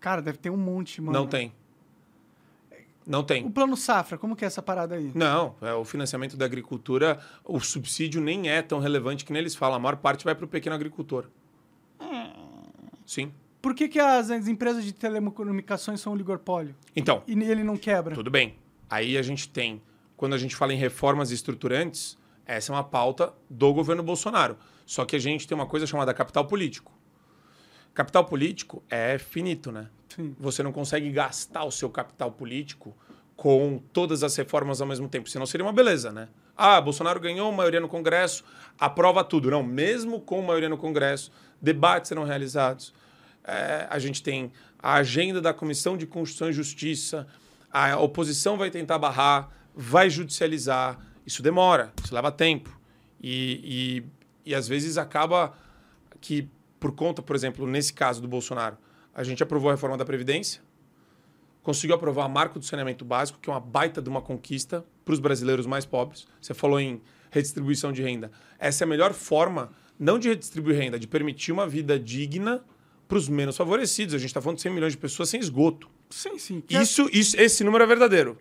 [0.00, 1.18] Cara, deve ter um monte, mano.
[1.18, 1.52] Não tem.
[3.06, 3.44] Não tem.
[3.44, 5.12] O plano Safra, como que é essa parada aí?
[5.14, 9.54] Não, é, o financiamento da agricultura, o subsídio nem é tão relevante que nem eles
[9.54, 9.76] falam.
[9.76, 11.26] A maior parte vai para o pequeno agricultor.
[13.06, 13.32] Sim.
[13.60, 16.74] Por que, que as, as empresas de telecomunicações são oligopólio?
[16.94, 18.14] Então, E ele não quebra?
[18.14, 18.56] tudo bem.
[18.88, 19.80] Aí a gente tem,
[20.16, 22.16] quando a gente fala em reformas estruturantes,
[22.46, 24.56] essa é uma pauta do governo Bolsonaro.
[24.86, 26.92] Só que a gente tem uma coisa chamada capital político.
[27.94, 29.88] Capital político é finito, né?
[30.08, 30.34] Sim.
[30.38, 32.96] Você não consegue gastar o seu capital político
[33.36, 36.28] com todas as reformas ao mesmo tempo, senão seria uma beleza, né?
[36.56, 38.44] Ah, Bolsonaro ganhou maioria no Congresso,
[38.78, 39.50] aprova tudo.
[39.50, 42.94] Não, mesmo com maioria no Congresso, debates serão realizados.
[43.42, 47.26] É, a gente tem a agenda da Comissão de Constituição e Justiça,
[47.72, 50.98] a oposição vai tentar barrar, vai judicializar.
[51.26, 52.78] Isso demora, isso leva tempo.
[53.22, 54.02] E,
[54.44, 55.56] e, e às vezes acaba
[56.20, 56.48] que,
[56.78, 58.76] por conta, por exemplo, nesse caso do Bolsonaro,
[59.14, 60.60] a gente aprovou a reforma da Previdência,
[61.62, 65.14] conseguiu aprovar a marco do saneamento básico, que é uma baita de uma conquista para
[65.14, 66.26] os brasileiros mais pobres.
[66.40, 68.30] Você falou em redistribuição de renda.
[68.58, 72.62] Essa é a melhor forma, não de redistribuir renda, de permitir uma vida digna
[73.08, 74.14] para os menos favorecidos.
[74.14, 75.88] A gente está falando de 100 milhões de pessoas sem esgoto.
[76.10, 76.62] Sim, sim.
[76.68, 78.38] Isso, isso, esse número é verdadeiro.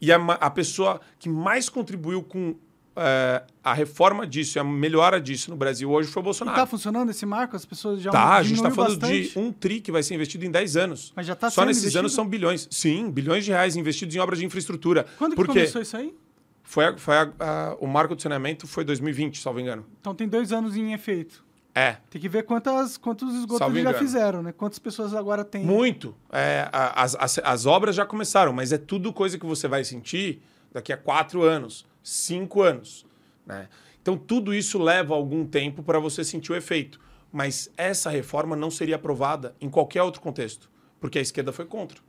[0.00, 2.54] E a, a pessoa que mais contribuiu com
[2.96, 6.56] eh, a reforma disso, e a melhora disso no Brasil hoje foi o Bolsonaro.
[6.56, 7.54] tá funcionando esse marco?
[7.54, 9.30] As pessoas já Tá, a gente está falando bastante?
[9.32, 11.12] de um tri que vai ser investido em 10 anos.
[11.14, 12.00] Mas já tá Só nesses investido?
[12.00, 12.66] anos são bilhões.
[12.70, 15.06] Sim, bilhões de reais investidos em obras de infraestrutura.
[15.18, 15.52] Quando que Por quê?
[15.52, 16.14] começou isso aí?
[16.62, 19.84] Foi, a- foi a- a- o marco do saneamento foi 2020, salvo engano.
[20.00, 21.44] Então tem dois anos em efeito.
[21.74, 24.04] É, Tem que ver quantas, quantos esgotos Salvo eles já engano.
[24.04, 24.52] fizeram, né?
[24.52, 25.64] Quantas pessoas agora tem.
[25.64, 26.14] muito.
[26.32, 30.42] É, as, as, as obras já começaram, mas é tudo coisa que você vai sentir
[30.72, 33.06] daqui a quatro anos, cinco anos.
[33.46, 33.68] Né?
[34.02, 37.00] Então, tudo isso leva algum tempo para você sentir o efeito.
[37.32, 40.68] Mas essa reforma não seria aprovada em qualquer outro contexto,
[40.98, 42.00] porque a esquerda foi contra.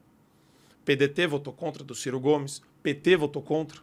[0.84, 3.80] PDT votou contra, do Ciro Gomes, PT votou contra.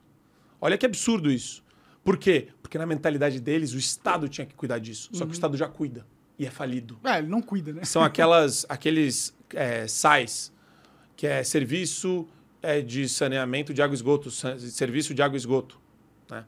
[0.60, 1.62] Olha que absurdo isso.
[2.08, 2.48] Por quê?
[2.62, 5.10] Porque na mentalidade deles o Estado tinha que cuidar disso.
[5.12, 6.06] Só que o Estado já cuida
[6.38, 7.84] e é falido É, ele não cuida, né?
[7.84, 10.50] são aquelas, aqueles é, SAIs,
[11.14, 12.26] que é Serviço
[12.62, 15.78] é, de Saneamento de Água e Esgoto, Serviço de Água e Esgoto.
[16.30, 16.46] Né?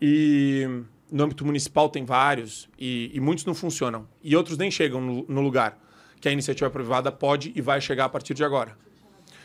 [0.00, 0.66] E
[1.12, 4.08] no âmbito municipal tem vários, e, e muitos não funcionam.
[4.22, 5.78] E outros nem chegam no, no lugar
[6.22, 8.78] que a iniciativa privada pode e vai chegar a partir de agora.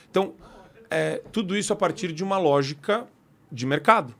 [0.10, 0.34] Então,
[0.90, 3.06] é, tudo isso a partir de uma lógica
[3.52, 4.16] de mercado.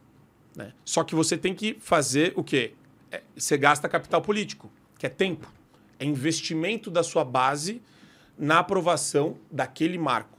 [0.56, 0.74] Né?
[0.84, 2.74] Só que você tem que fazer o quê?
[3.12, 5.52] É, você gasta capital político, que é tempo.
[6.00, 7.82] É investimento da sua base
[8.38, 10.38] na aprovação daquele marco.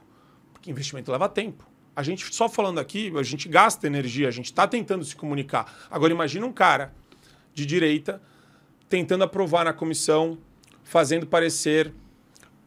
[0.53, 1.67] Porque investimento leva tempo.
[1.95, 5.87] A gente, só falando aqui, a gente gasta energia, a gente está tentando se comunicar.
[5.89, 6.93] Agora, imagina um cara
[7.53, 8.21] de direita
[8.87, 10.37] tentando aprovar na comissão,
[10.83, 11.91] fazendo parecer,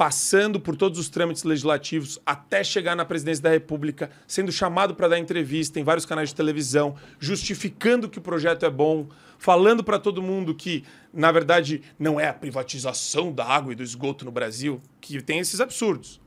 [0.00, 5.08] passando por todos os trâmites legislativos até chegar na presidência da República, sendo chamado para
[5.08, 9.98] dar entrevista em vários canais de televisão, justificando que o projeto é bom, falando para
[9.98, 14.30] todo mundo que, na verdade, não é a privatização da água e do esgoto no
[14.30, 16.18] Brasil, que tem esses absurdos.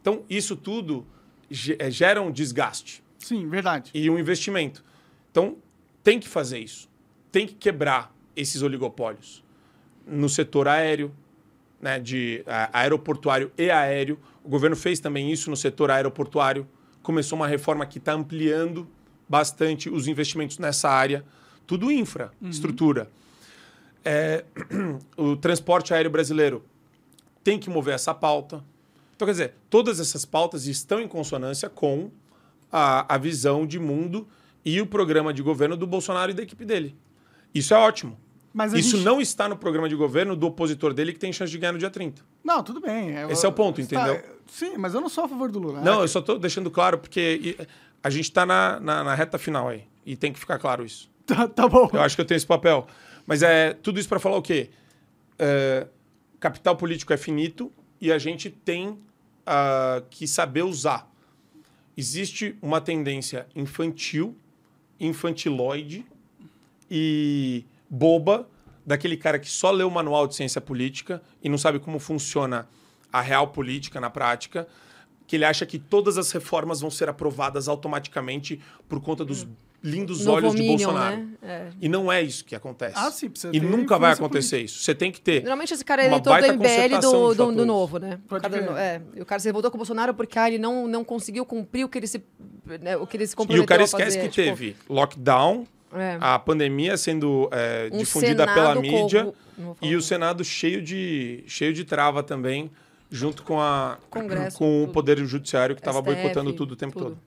[0.00, 1.06] Então, isso tudo
[1.78, 3.90] eh, gera um desgaste Sim, verdade.
[3.92, 4.82] e um investimento.
[5.30, 5.58] Então,
[6.02, 6.88] tem que fazer isso.
[7.30, 9.44] Tem que quebrar esses oligopólios
[10.06, 11.14] no setor aéreo,
[11.80, 14.18] né, de aeroportuário e aéreo.
[14.44, 16.66] O governo fez também isso no setor aeroportuário.
[17.02, 18.86] Começou uma reforma que está ampliando
[19.28, 21.24] bastante os investimentos nessa área.
[21.66, 23.10] Tudo infra, estrutura.
[24.04, 24.44] É,
[25.16, 26.64] o transporte aéreo brasileiro
[27.42, 28.64] tem que mover essa pauta.
[29.14, 32.10] Então, quer dizer, todas essas pautas estão em consonância com
[32.72, 34.26] a, a visão de mundo
[34.64, 36.96] e o programa de governo do Bolsonaro e da equipe dele.
[37.54, 38.18] Isso é ótimo.
[38.74, 41.58] Isso gente- não está no programa de governo do opositor dele que tem chance de
[41.58, 42.22] ganhar no dia 30.
[42.42, 43.10] Não, tudo bem.
[43.10, 44.22] eu- Esse é o ponto, está- entendeu?
[44.48, 45.80] Sim, mas eu não sou a favor do Lula.
[45.80, 47.56] Não, É, eu só tô deixando claro porque
[48.02, 49.84] a gente tá na, na, na reta final aí.
[50.04, 51.08] E tem que ficar claro isso.
[51.30, 51.88] Tá, tá bom.
[51.92, 52.88] Eu acho que eu tenho esse papel.
[53.24, 54.70] Mas é tudo isso para falar o quê?
[55.38, 55.86] É,
[56.40, 57.70] capital político é finito
[58.00, 58.98] e a gente tem
[59.46, 61.08] ah, que saber usar.
[61.96, 64.36] Existe uma tendência infantil,
[64.98, 66.04] infantiloide
[66.90, 68.48] e boba
[68.86, 72.68] daquele cara que só lê o manual de ciência política e não sabe como funciona
[73.12, 74.66] a real política na prática,
[75.26, 79.46] que ele acha que todas as reformas vão ser aprovadas automaticamente por conta dos
[79.82, 81.16] lindos Novo olhos de Minion, Bolsonaro.
[81.16, 81.28] né?
[81.42, 81.68] É.
[81.80, 82.94] E não é isso que acontece.
[82.96, 84.82] Ah, sim, precisa E nunca vai acontecer isso.
[84.82, 85.40] Você tem que ter.
[85.40, 88.20] Normalmente esse cara é eleitor do MBL do, de do, do novo, né?
[88.28, 90.58] Pode O cara, é, e o cara se revoltou com o Bolsonaro porque ah, ele
[90.58, 92.22] não, não conseguiu cumprir o que ele se,
[92.80, 94.28] né, o que ele se E comprometeu o cara esquece fazer.
[94.28, 99.20] que tipo, teve lockdown, é, a pandemia sendo é, um difundida Senado pela com- mídia
[99.20, 100.02] falar e o.
[100.02, 102.70] Senado cheio de, cheio de trava também,
[103.10, 104.88] junto com, a, Congresso, com o.
[104.88, 107.04] Poder Judiciário que estava boicotando tudo o tempo tudo.
[107.10, 107.18] todo.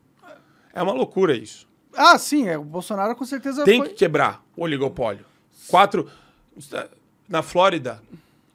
[0.73, 1.67] É uma loucura isso.
[1.95, 3.89] Ah, sim, é, o Bolsonaro com certeza Tem foi...
[3.89, 5.25] que quebrar o oligopólio.
[5.67, 6.09] Quatro.
[7.27, 8.01] Na Flórida,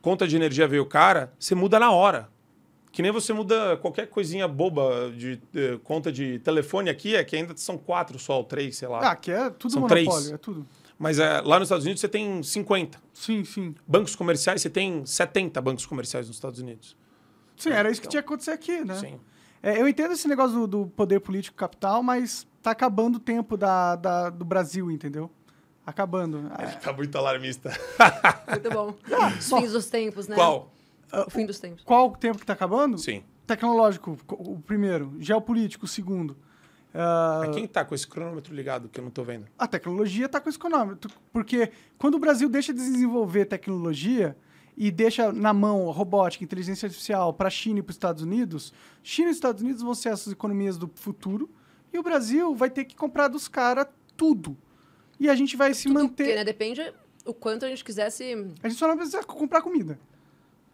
[0.02, 2.28] conta de energia veio cara, você muda na hora.
[2.98, 7.36] Que nem você muda qualquer coisinha boba de eh, conta de telefone aqui, é que
[7.36, 9.12] ainda são quatro só, ou três, sei lá.
[9.12, 10.32] Ah, que é tudo São monopólio, três.
[10.32, 10.66] é tudo.
[10.98, 13.00] Mas é, lá nos Estados Unidos você tem 50.
[13.14, 13.72] Sim, sim.
[13.86, 16.96] Bancos comerciais, você tem 70 bancos comerciais nos Estados Unidos.
[17.56, 18.96] Sim, era isso que tinha que acontecer aqui, né?
[18.96, 19.20] Sim.
[19.62, 23.56] É, eu entendo esse negócio do, do poder político capital, mas tá acabando o tempo
[23.56, 25.30] da, da- do Brasil, entendeu?
[25.86, 26.50] Acabando.
[26.58, 27.70] É, Tá muito alarmista.
[28.50, 28.92] Muito bom.
[29.38, 30.34] Os fins dos tempos, né?
[30.34, 30.72] Qual?
[31.26, 31.82] O fim dos tempos.
[31.84, 32.98] qual o tempo que tá acabando?
[32.98, 33.22] Sim.
[33.46, 35.14] Tecnológico, co- o primeiro.
[35.18, 36.36] Geopolítico, o segundo.
[36.94, 39.46] Ah, Mas quem tá com esse cronômetro ligado que eu não tô vendo?
[39.58, 41.10] A tecnologia está com esse cronômetro.
[41.32, 44.36] Porque quando o Brasil deixa de desenvolver tecnologia
[44.76, 48.72] e deixa na mão robótica, inteligência artificial para a China e para os Estados Unidos,
[49.02, 51.50] China e Estados Unidos vão ser essas economias do futuro
[51.92, 54.56] e o Brasil vai ter que comprar dos caras tudo.
[55.20, 56.26] E a gente vai se Tudo manter.
[56.28, 56.44] que, né?
[56.44, 56.92] Depende
[57.24, 58.32] o quanto a gente quisesse.
[58.62, 59.98] A gente só não precisa comprar comida.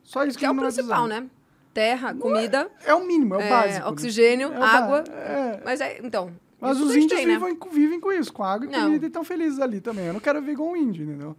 [0.05, 1.27] Só isso que, Que é a o não principal, né?
[1.73, 3.85] Terra, comida, É o mínimo, é o é, básico.
[3.85, 3.91] né?
[3.91, 5.05] oxigênio, É ba- água.
[5.11, 5.61] é.
[5.65, 6.31] Mas é, então.
[6.61, 7.35] Mas isso os índios tem, né?
[7.35, 8.83] vivem, com- vivem com isso, com água e Não.
[8.85, 10.07] comida e estão felizes ali também.
[10.07, 11.37] Eu não quero ver igual um índio, entendeu?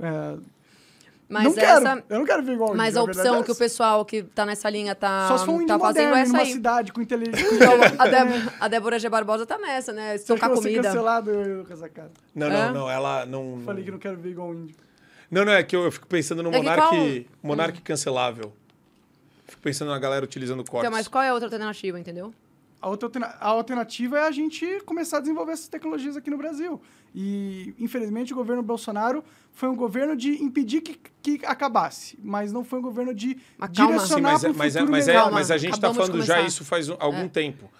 [0.00, 0.36] É,
[1.28, 1.86] Mas não quero.
[1.86, 2.04] essa.
[2.08, 3.00] Eu não quero ver igual um Mas índio.
[3.00, 5.56] a opção é que o pessoal que tá nessa linha tá, Só se for um
[5.56, 6.52] índio tá fazendo moderno, é essa aí.
[6.52, 7.42] cidade com inteligência.
[7.52, 9.08] Então, a, Débora, a Débora G.
[9.08, 10.16] Barbosa tá nessa, né?
[10.18, 10.82] Se eu fosse comida.
[10.84, 12.10] cancelado, eu, eu com essa cara.
[12.34, 12.50] Não, É?
[12.66, 12.90] não, não.
[12.90, 13.56] Ela não.
[13.56, 14.76] não- Falei que não quero ver igual um índio.
[15.32, 17.24] Não, não, é que eu, eu fico pensando no É monarque, qual- Hum.
[17.42, 18.52] monarque cancelável.
[19.48, 20.80] Fico pensando na galera utilizando cortes.
[20.86, 22.34] Então, mas qual é a outra alternativa, entendeu?
[22.80, 23.08] A, outra
[23.40, 26.80] a alternativa é a gente começar a desenvolver essas tecnologias aqui no Brasil.
[27.14, 32.64] E, infelizmente, o governo Bolsonaro foi um governo de impedir que, que acabasse, mas não
[32.64, 33.92] foi um governo de Mas calma.
[33.92, 36.64] Sim, direcionar mas, é, mas, é, mas, é- mas a gente está falando já isso
[36.64, 37.28] faz um- algum É.
[37.28, 37.70] tempo.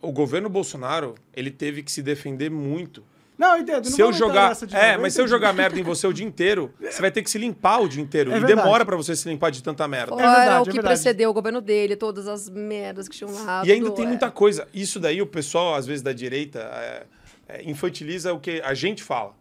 [0.00, 3.02] O governo Bolsonaro, ele teve que se defender muito.
[3.38, 3.84] Não, eu entendo.
[3.84, 6.08] não se eu jogar, de é, novo, mas eu se eu jogar merda em você
[6.08, 8.32] o dia inteiro, você vai ter que se limpar o dia inteiro.
[8.32, 8.60] É e verdade.
[8.60, 10.08] demora pra você se limpar de tanta merda.
[10.08, 10.86] Fora verdade, o é que verdade.
[10.86, 13.62] precedeu o governo dele, todas as merdas que tinham lá.
[13.64, 14.08] E ainda tem é.
[14.08, 14.66] muita coisa.
[14.74, 17.06] Isso daí o pessoal, às vezes, da direita, é,
[17.48, 19.32] é, infantiliza o que a gente fala.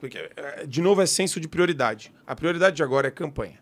[0.00, 2.12] Porque, é, de novo, é senso de prioridade.
[2.26, 3.60] A prioridade de agora é campanha.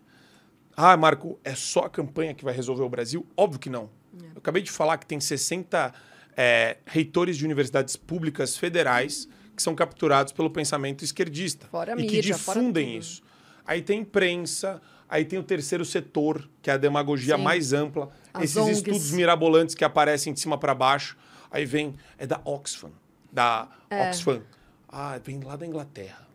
[0.75, 3.27] Ah, Marco, é só a campanha que vai resolver o Brasil?
[3.37, 3.91] Óbvio que não.
[4.19, 4.25] É.
[4.25, 5.93] Eu acabei de falar que tem 60
[6.35, 11.67] é, reitores de universidades públicas federais que são capturados pelo pensamento esquerdista.
[11.67, 13.21] Fora e que mídia, fora difundem isso.
[13.65, 17.43] Aí tem imprensa, aí tem o terceiro setor, que é a demagogia Sim.
[17.43, 18.09] mais ampla.
[18.33, 18.77] As Esses ONGs.
[18.77, 21.17] estudos mirabolantes que aparecem de cima para baixo.
[21.51, 22.91] Aí vem, é da Oxfam,
[23.31, 24.09] da É.
[24.09, 24.41] Oxfam.
[24.89, 26.27] Ah, vem lá da Inglaterra.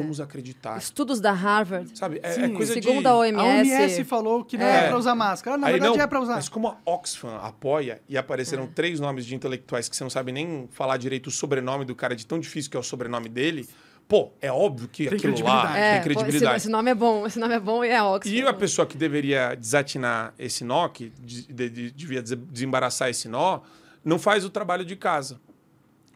[0.00, 0.78] Vamos acreditar.
[0.78, 1.96] Estudos da Harvard.
[1.98, 2.42] Sabe, é, Sim.
[2.44, 3.06] é coisa Segundo de...
[3.06, 3.38] a OMS.
[3.40, 3.44] A
[3.78, 4.88] OMS falou que não é, É.
[4.88, 5.54] pra usar máscara.
[5.56, 6.34] Ah, Na Aí verdade não, é pra usar.
[6.34, 10.32] Mas como a Oxfam apoia e apareceram três nomes de intelectuais que você não sabe
[10.32, 13.68] nem falar direito o sobrenome do cara de tão difícil que é o sobrenome dele,
[14.08, 15.78] pô, é óbvio que Tem aquilo lá credibilidade.
[15.78, 16.56] É, tem credibilidade.
[16.56, 18.36] Esse, esse nome é bom, esse nome é bom e é Oxford.
[18.42, 23.08] E a pessoa que deveria desatinar esse nó, que de- de- de- devia des- desembaraçar
[23.08, 23.60] esse nó,
[24.04, 25.40] não faz o trabalho de casa.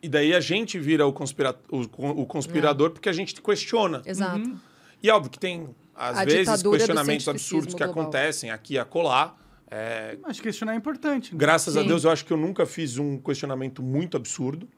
[0.03, 1.81] E daí a gente vira o, conspira o,
[2.23, 4.03] o conspirador porque a gente questiona.
[4.05, 4.39] Exato.
[4.39, 4.59] Uhum.
[5.03, 8.03] E é óbvio que tem, às A vezes, questionamentos absurdos que global.
[8.03, 9.37] acontecem aqui e acolá.
[9.69, 11.33] É, Mas questionar é importante.
[11.33, 11.39] né?
[11.39, 11.89] Graças a Sim.
[11.89, 14.69] Deus, eu acho que eu nunca fiz um questionamento muito absurdo.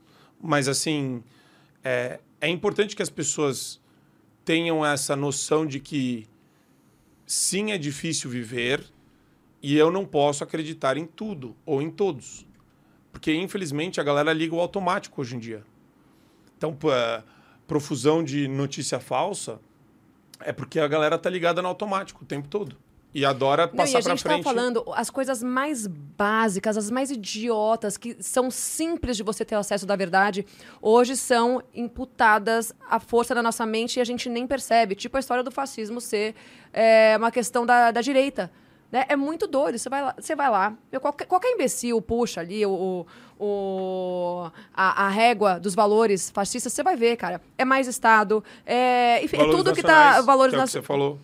[0.41, 1.23] Mas, assim,
[1.85, 3.81] é, é importante que as pessoas
[4.45, 6.27] tenham essa noção de que
[7.27, 8.83] sim, é difícil viver
[9.63, 12.47] e eu não posso acreditar em tudo ou em todos.
[13.12, 15.65] Porque, infelizmente, a galera liga o automático hoje em dia.
[16.57, 17.25] Então, pá,
[17.67, 19.61] profusão de notícia falsa
[20.41, 22.77] é porque a galera tá ligada no automático o tempo todo.
[23.15, 24.45] E adora Não, passar e a pra gente frente.
[24.45, 29.55] tá falando as coisas mais básicas, as mais idiotas, que são simples de você ter
[29.55, 30.47] acesso da verdade,
[30.81, 34.95] hoje são imputadas à força da nossa mente e a gente nem percebe.
[34.95, 36.35] Tipo a história do fascismo ser
[36.73, 38.53] é, uma questão da, da direita.
[38.91, 39.05] Né?
[39.08, 39.78] É muito doido.
[39.78, 43.07] Você vai lá, você vai lá qualquer, qualquer imbecil puxa ali o,
[43.39, 47.41] o, a, a régua dos valores fascistas, você vai ver, cara.
[47.57, 50.23] É mais Estado, é, enfim, é Valores tudo que nacionais, tá.
[50.23, 51.18] Valores que é o que você falou.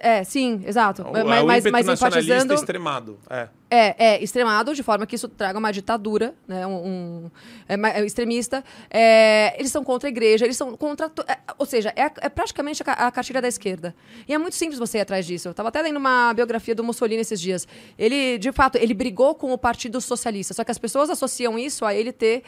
[0.00, 1.02] É, sim, exato.
[1.02, 2.54] O, mas, é o mas, mas enfatizando.
[2.54, 3.18] extremado.
[3.28, 3.48] É.
[3.70, 6.64] É, é, extremado, de forma que isso traga uma ditadura, né?
[6.66, 7.30] Um, um-
[7.68, 8.62] é, é extremista.
[8.90, 11.10] É, eles são contra a igreja, eles são contra.
[11.26, 13.94] é, ou seja, é, é praticamente a, a cartilha da esquerda.
[14.28, 15.48] E é muito simples você ir atrás disso.
[15.48, 17.66] Eu estava até lendo uma biografia do Mussolini esses dias.
[17.98, 20.54] Ele, de fato, ele brigou com o Partido Socialista.
[20.54, 22.44] Só que as pessoas associam isso a ele ter,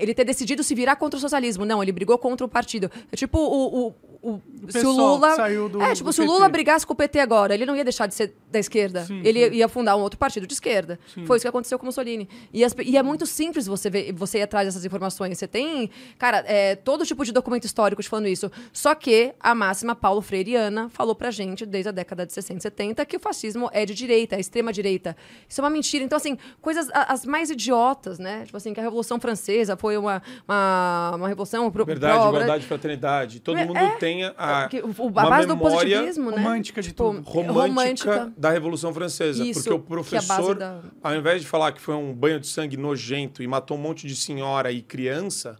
[0.00, 1.64] ele ter decidido se virar contra o socialismo.
[1.64, 2.90] Não, ele brigou contra o partido.
[3.10, 3.86] É tipo o.
[3.88, 5.34] o, o- se o Lula.
[5.36, 6.24] saiu do- é, tipo, se o.
[6.24, 9.04] Lula brigasse com o PT agora, ele não ia deixar de ser da esquerda.
[9.06, 9.54] Sim, ele sim.
[9.56, 10.98] ia fundar um outro partido de esquerda.
[11.26, 12.28] Foi isso que aconteceu com Mussolini.
[12.52, 15.38] E, as e é muito simples você ver, você ir atrás dessas informações.
[15.38, 18.50] Você tem, cara, é, todo tipo de documento histórico te falando isso.
[18.72, 22.62] Só que a máxima Paulo Freireana falou pra gente, desde a década de 60 e
[22.62, 25.16] 70, que o fascismo é de direita, é extrema direita.
[25.48, 26.04] Isso é uma mentira.
[26.04, 28.44] Então, assim, coisas a- as mais idiotas, né?
[28.44, 32.66] Tipo assim, que a Revolução Francesa foi uma, uma, uma revolução pro, Verdade, pro- igualdade,
[32.66, 33.40] fraternidade.
[33.40, 33.90] Todo É, mundo é.
[33.96, 36.36] tem a, que o- o- a base do positivismo, né?
[36.42, 37.20] romântica de tudo.
[37.22, 39.44] romântica, da Revolução Francesa.
[39.44, 42.38] Isso, porque o que é professor, da- ao invés de falar que foi um banho
[42.40, 45.56] de sangue nojento e matou um monte de senhora e criança,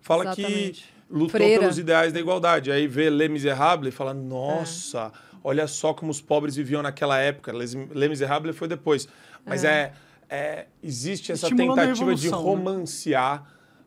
[0.00, 0.82] fala Exatamente.
[0.82, 1.60] que lutou Freira.
[1.60, 2.70] pelos ideais da igualdade.
[2.70, 7.52] Aí vê Les Miserables e fala, nossa, olha só como os pobres viviam naquela época.
[7.52, 9.08] Les, Les Miserables foi depois.
[9.44, 9.92] Mas é.
[10.28, 12.36] é- existe essa Estimulando tentativa de né?
[12.36, 13.44] romancear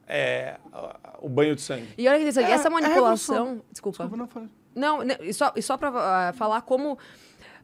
[0.08, 1.88] é, a- o banho de sangue.
[1.98, 3.62] E olha que interessante, É- essa é manipulação.
[3.72, 4.04] desculpa.
[4.06, 4.50] Desculpa, não.
[4.76, 5.90] Não, né, e só, e só pra
[6.30, 6.98] ah, falar como.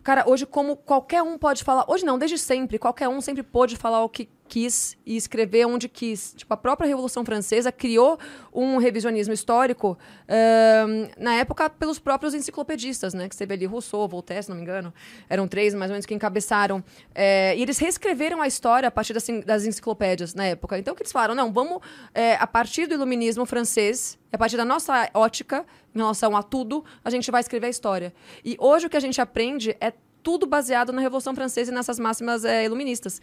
[0.03, 1.85] Cara, hoje, como qualquer um pode falar.
[1.87, 2.79] Hoje não, desde sempre.
[2.79, 6.33] Qualquer um sempre pôde falar o que quis e escrever onde quis.
[6.35, 8.17] Tipo, a própria Revolução Francesa criou
[8.51, 9.97] um revisionismo histórico
[10.27, 13.29] ahn, na época pelos próprios enciclopedistas, né?
[13.29, 14.91] Que vê ali Rousseau, Voltaire, se não me engano.
[15.29, 16.83] Eram três, mais ou menos, que encabeçaram.
[17.13, 20.77] É, e eles reescreveram a história a partir das, das enciclopédias na época.
[20.79, 21.35] Então, o que eles falaram?
[21.35, 21.79] Não, vamos,
[22.13, 26.83] é, a partir do iluminismo francês, a partir da nossa ótica, em relação a tudo,
[27.03, 28.13] a gente vai escrever a história.
[28.43, 31.97] E hoje o que a gente aprende é tudo baseado na Revolução Francesa e nessas
[31.99, 33.21] máximas é, iluministas.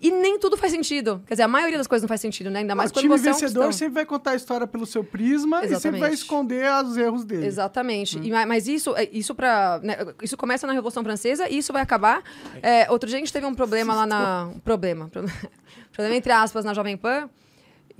[0.00, 1.22] E nem tudo faz sentido.
[1.28, 2.58] Quer dizer, a maioria das coisas não faz sentido, né?
[2.58, 3.32] Ainda mais o quando time você é
[3.68, 6.00] um sempre vai contar a história pelo seu prisma e sempre Exatamente.
[6.00, 7.46] vai esconder os erros dele.
[7.46, 8.18] Exatamente.
[8.18, 9.80] E ma- mas isso, é- isso para,
[10.20, 12.20] isso começa na Revolução Francesa e isso vai acabar.
[12.60, 15.08] É, outro dia a gente teve um problema lá na, um problema,
[15.92, 17.30] problema entre aspas na Jovem Pan,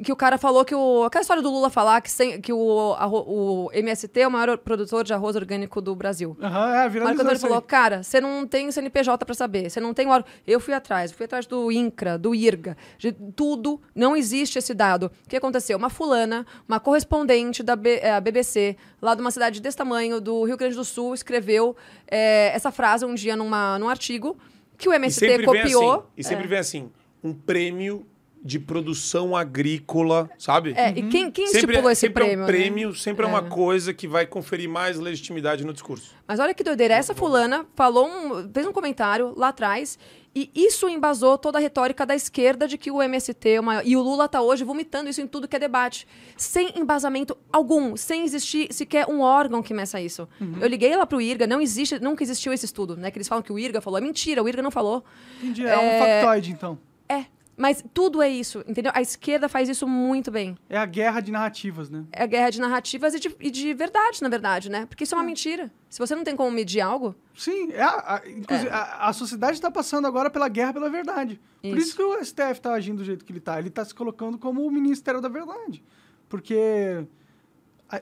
[0.02, 2.94] que o cara falou que o aquela história do Lula falar que, sem, que o,
[2.98, 6.36] arro- o MST é o maior produtor de arroz orgânico do Brasil.
[6.40, 7.48] Aham, é, Mas viralizou isso aí.
[7.50, 10.30] falou, cara, você não tem CNPJ pra saber, você não tem órgão.
[10.46, 15.10] Eu fui atrás, fui atrás do INCRA, do IRGA, de tudo, não existe esse dado.
[15.26, 15.76] O que aconteceu?
[15.76, 20.44] Uma fulana, uma correspondente da B- eh, BBC, lá de uma cidade desse tamanho, do
[20.44, 21.76] Rio Grande do Sul, escreveu
[22.10, 24.36] eh, essa frase um dia numa, num artigo
[24.78, 25.92] que o MST copiou.
[25.92, 26.02] assim.
[26.16, 26.48] E sempre é.
[26.48, 26.90] vem assim,
[27.22, 28.06] um prêmio
[28.44, 30.72] de produção agrícola, sabe?
[30.76, 32.32] É, e quem, quem Sempre, estipulou é, esse sempre prêmio?
[32.32, 32.46] é um né?
[32.46, 33.28] prêmio, sempre é.
[33.28, 33.42] uma É.
[33.42, 36.12] coisa que vai conferir mais legitimidade no discurso.
[36.26, 39.96] Mas olha que doideira, essa fulana falou um, fez um comentário lá atrás
[40.34, 43.82] e isso embasou toda a retórica da esquerda de que o MST é o maior.
[43.86, 46.08] E o Lula tá hoje vomitando isso em tudo que é debate.
[46.36, 50.26] Sem embasamento algum, sem existir sequer um órgão que meça isso.
[50.60, 53.10] Eu liguei lá pro IRGA, não existe, nunca existiu esse estudo, né?
[53.10, 53.98] Que eles falam que o IRGA falou.
[53.98, 55.04] É mentira, o IRGA não falou.
[55.38, 56.78] Entendi, é um factoide, então.
[57.08, 57.26] É.
[57.56, 58.90] Mas tudo é isso, entendeu?
[58.94, 60.56] A esquerda faz isso muito bem.
[60.70, 62.04] É a guerra de narrativas, né?
[62.10, 64.86] É a guerra de narrativas e de, e de verdade, na verdade, né?
[64.86, 65.70] Porque isso é uma mentira.
[65.90, 69.54] Se você não tem como medir algo, Sim, é a, a- inclusive, a, a sociedade
[69.58, 71.38] está passando agora pela guerra pela verdade.
[71.60, 71.88] Por Isso.
[71.88, 73.58] isso que o STF está agindo do jeito que ele está.
[73.58, 75.84] Ele está se colocando como o Ministério da Verdade.
[76.28, 77.06] Porque.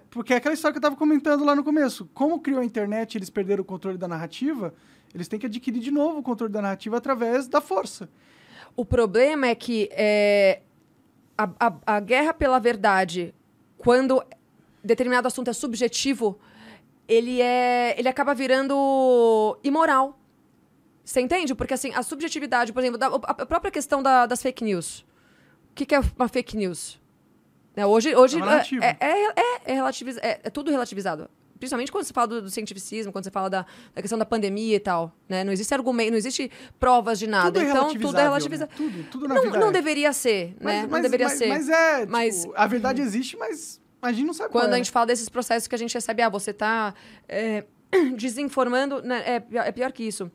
[0.09, 2.09] Porque é aquela história que eu estava comentando lá no começo.
[2.15, 4.73] Como criou a internet e eles perderam o controle da narrativa,
[5.12, 8.09] eles têm que adquirir de novo o controle da narrativa através da força.
[8.81, 10.62] O problema é que é,
[11.36, 13.34] a, a- a guerra pela verdade,
[13.76, 14.25] quando
[14.83, 16.39] determinado assunto é subjetivo,
[17.07, 20.18] ele, é, ele acaba virando imoral.
[21.05, 21.55] Você entende?
[21.55, 25.00] Porque assim, a subjetividade, por exemplo, da- a própria questão da- das fake news.
[25.73, 26.99] O que, que é uma fake news?
[27.76, 28.41] Né, hoje hoje É
[28.83, 31.28] é, é, é, é relativiz- é- é tudo relativizado.
[31.60, 34.76] Principalmente quando você fala do, do cientificismo, quando você fala da, da questão da pandemia
[34.76, 35.14] e tal.
[35.28, 35.44] Né?
[35.44, 37.52] Não existe argumento, não existe provas de nada.
[37.52, 38.70] tudo é então, tudo é relativizado.
[38.70, 38.76] né?
[38.76, 39.72] Tudo, tudo na Não, não é.
[39.72, 40.86] deveria ser, né?
[40.90, 41.48] não deveria mas, ser.
[41.48, 44.76] Mas é, tipo, Mas- a verdade existe, mas a gente não sabe Quando é, a
[44.78, 46.94] gente fala desses processos que a gente recebe, ah, você tá.
[47.28, 47.64] é,
[48.16, 49.02] desinformando.
[49.02, 50.30] Né, é, é pior que isso.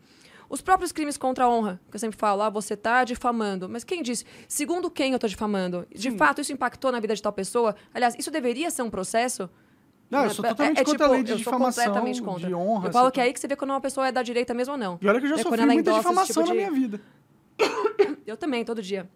[0.48, 3.68] Os próprios crimes contra a honra, que eu sempre falo, ah, você tá difamando.
[3.68, 4.26] Mas quem disse?
[4.48, 5.88] Segundo quem eu tô difamando?
[5.94, 7.76] De fato, isso impactou na vida de tal pessoa?
[7.94, 9.50] Aliás, isso deveria ser um processo?
[10.10, 11.84] Não, eu Né, sou é- totalmente é contra a tipo, lei de eu sou difamação,
[11.86, 12.48] completamente contra.
[12.48, 12.88] de honra.
[12.88, 14.74] Eu falo que é aí que você vê quando uma pessoa é da direita mesmo
[14.74, 14.98] ou não.
[15.02, 17.02] E olha que eu já É sofri muita esse difamação tipo na de- minha vida.
[18.26, 19.10] Eu também, todo dia.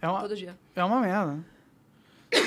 [0.00, 0.56] É uma, Todo dia.
[0.76, 1.44] é uma merda.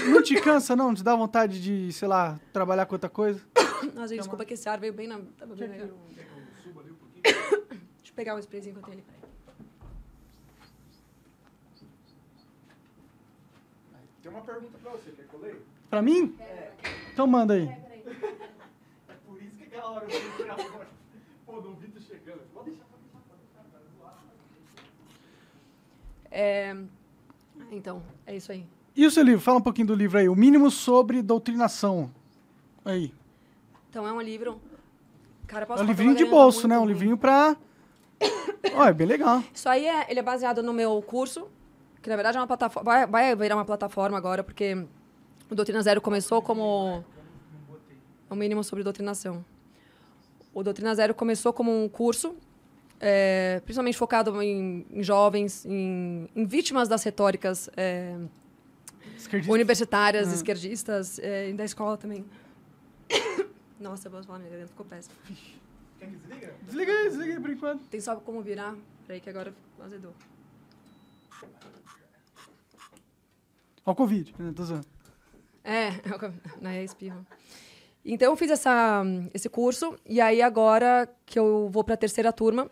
[0.09, 0.93] Não te cansa, não?
[0.93, 3.41] Te dá vontade de, sei lá, trabalhar com outra coisa?
[3.95, 5.19] Nossa, gente, desculpa que esse ar veio bem na.
[5.37, 5.87] Tava bem legal.
[7.23, 7.41] Deixa
[8.07, 9.05] eu pegar um sprayzinho que eu tenho ali.
[9.05, 9.21] peraí.
[14.21, 15.57] Tem uma pergunta pra você, quer que eu leia?
[15.91, 16.33] Pra mim?
[17.11, 17.67] Então manda aí.
[17.67, 20.87] É por isso que aquela hora eu fui tirar agora.
[21.45, 22.39] Pô, não vi tu chegando.
[22.53, 23.83] Pode deixar, pode deixar, pode deixar, cara.
[23.99, 24.17] zoar.
[26.31, 26.77] É...
[27.69, 28.65] Então, é isso aí.
[28.95, 29.41] E o seu livro?
[29.41, 30.29] Fala um pouquinho do livro aí.
[30.29, 32.09] O mínimo sobre doutrinação.
[32.85, 33.13] Aí.
[33.89, 34.61] Então, é um livro.
[35.47, 36.79] Cara, É posso um falar livrinho de bolso, né?
[36.79, 37.57] Um livrinho pra...
[38.75, 39.43] Ó, é bem legal.
[39.53, 41.49] Isso aí é, ele é baseado no meu curso,
[42.01, 42.89] que na verdade é uma plataforma.
[42.89, 44.85] Vai, vai virar uma plataforma agora, porque
[45.51, 47.03] o Doutrina Zero começou como.
[48.29, 49.43] O mínimo sobre doutrinação.
[50.53, 52.33] O Doutrina Zero começou como um curso,
[52.99, 58.17] é, principalmente focado em, em jovens, em, em vítimas das retóricas é,
[59.17, 59.51] Esquerdista.
[59.53, 60.33] universitárias, Ah.
[60.35, 62.25] esquerdistas, é, e da escola também.
[63.79, 65.15] Nossa, eu posso falar, minha garganta ficou péssima.
[65.99, 66.53] Quer que desliga?
[66.63, 67.81] Desliga aí, desliga aí por enquanto.
[67.87, 68.75] Tem só como virar?
[69.05, 70.13] Peraí que agora azedou.
[73.85, 74.53] Ó o Covid, né?
[74.55, 74.85] Tô zoando.
[75.63, 75.91] É,
[76.61, 77.25] né, espirro.
[78.03, 82.33] Então eu fiz essa, esse curso e aí agora que eu vou para a terceira
[82.33, 82.69] turma,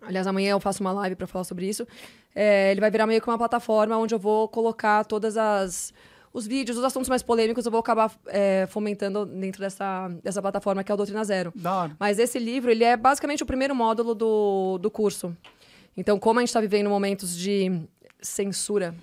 [0.00, 1.86] aliás amanhã eu faço uma live para falar sobre isso,
[2.34, 5.92] é, ele vai virar meio que uma plataforma onde eu vou colocar todas as
[6.32, 10.82] os vídeos, os assuntos mais polêmicos eu vou acabar é, fomentando dentro dessa, dessa plataforma
[10.82, 11.52] que é o Doutrina Zero.
[11.54, 11.96] Da hora.
[12.00, 15.36] Mas esse livro, ele é basicamente o primeiro módulo do, do curso.
[15.94, 17.82] Então, como a gente está vivendo momentos de
[18.20, 18.94] censura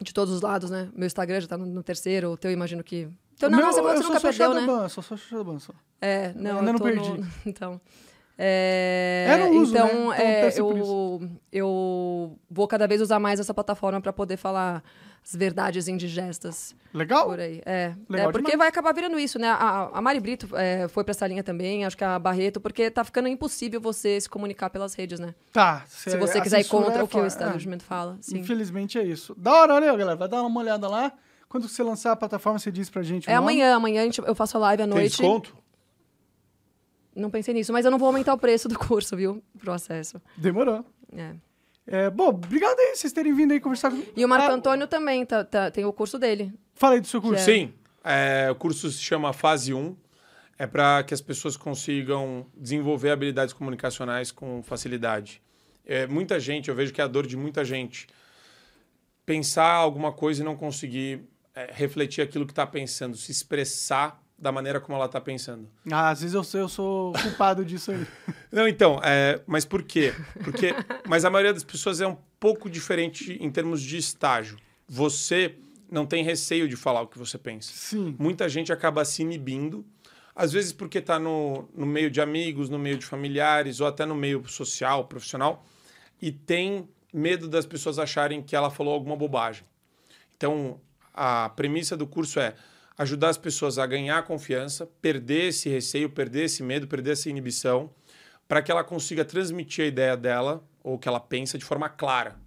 [0.00, 0.88] de todos os lados, né?
[0.94, 3.08] Meu Instagram já tá no, no terceiro, o teu eu imagino que...
[3.34, 4.60] Então, não, Meu, não, você você nunca perdeu, né?
[4.60, 5.72] Shadowban, sou só Shadowban, só.
[6.00, 7.08] É, não, Ainda eu não tô perdi.
[7.10, 7.80] no- Então...
[8.36, 9.80] É, É, não uso, né?
[9.80, 14.82] então, Então é, eu, eu vou cada vez usar mais essa plataforma para poder falar
[15.26, 17.26] as verdades indigestas Legal?
[17.26, 17.62] por aí.
[17.64, 18.58] É, Legal é porque demais.
[18.58, 19.48] vai acabar virando isso, né?
[19.48, 22.90] A, a Mari Brito é, foi pra essa linha também, acho que a Barreto, porque
[22.90, 25.34] tá ficando impossível você se comunicar pelas redes, né?
[25.52, 25.82] Tá.
[25.88, 27.26] Se você a quiser ir censura contra é o que o foda.
[27.28, 28.18] establishment fala.
[28.20, 28.38] Sim.
[28.40, 29.34] Infelizmente é isso.
[29.36, 30.16] Da hora, olha aí, galera.
[30.16, 31.10] Vai dar uma olhada lá.
[31.48, 33.44] Quando você lançar a plataforma, você diz pra gente É nome.
[33.44, 35.10] amanhã, amanhã a gente- eu faço a live à Tem noite.
[35.16, 35.56] desconto?
[37.16, 39.42] Não pensei nisso, mas eu não vou aumentar o preço do curso, viu?
[39.58, 40.20] Pro acesso.
[40.36, 40.84] Demorou.
[41.16, 41.32] É.
[41.86, 44.10] É, bom, obrigado aí vocês terem vindo aí conversar comigo.
[44.16, 46.52] E o Marco Ah, Antônio também tá- tá- tem o curso dele.
[46.74, 47.42] Fala aí do seu curso.
[47.42, 47.44] É.
[47.44, 47.74] Sim.
[48.02, 49.96] É, o curso se chama Fase 1.
[50.58, 55.42] É para que as pessoas consigam desenvolver habilidades comunicacionais com facilidade.
[55.84, 58.06] É, muita gente, eu vejo que é a dor de muita gente.
[59.26, 64.52] Pensar alguma coisa e não conseguir é, refletir aquilo que está pensando, se expressar da
[64.52, 65.66] maneira como ela está pensando.
[65.90, 68.06] Ah, às vezes eu sou, eu sou culpado disso aí.
[68.52, 70.12] Não, então, é, mas por quê?
[70.44, 70.74] Porque,
[71.08, 74.58] mas a maioria das pessoas é um pouco diferente em termos de estágio.
[74.86, 75.56] Você
[75.90, 77.72] não tem receio de falar o que você pensa.
[77.74, 78.14] Sim.
[78.18, 79.82] Muita gente acaba se inibindo,
[80.36, 84.04] às vezes porque está no, no meio de amigos, no meio de familiares, ou até
[84.04, 85.64] no meio social, profissional,
[86.20, 89.64] e tem medo das pessoas acharem que ela falou alguma bobagem.
[90.36, 90.78] Então,
[91.14, 92.54] a premissa do curso é
[92.96, 97.92] ajudar as pessoas a ganhar confiança, perder esse receio, perder esse medo, perder essa inibição,
[98.46, 101.88] para que ela consiga transmitir a ideia dela ou o que ela pensa de forma
[101.88, 102.38] clara.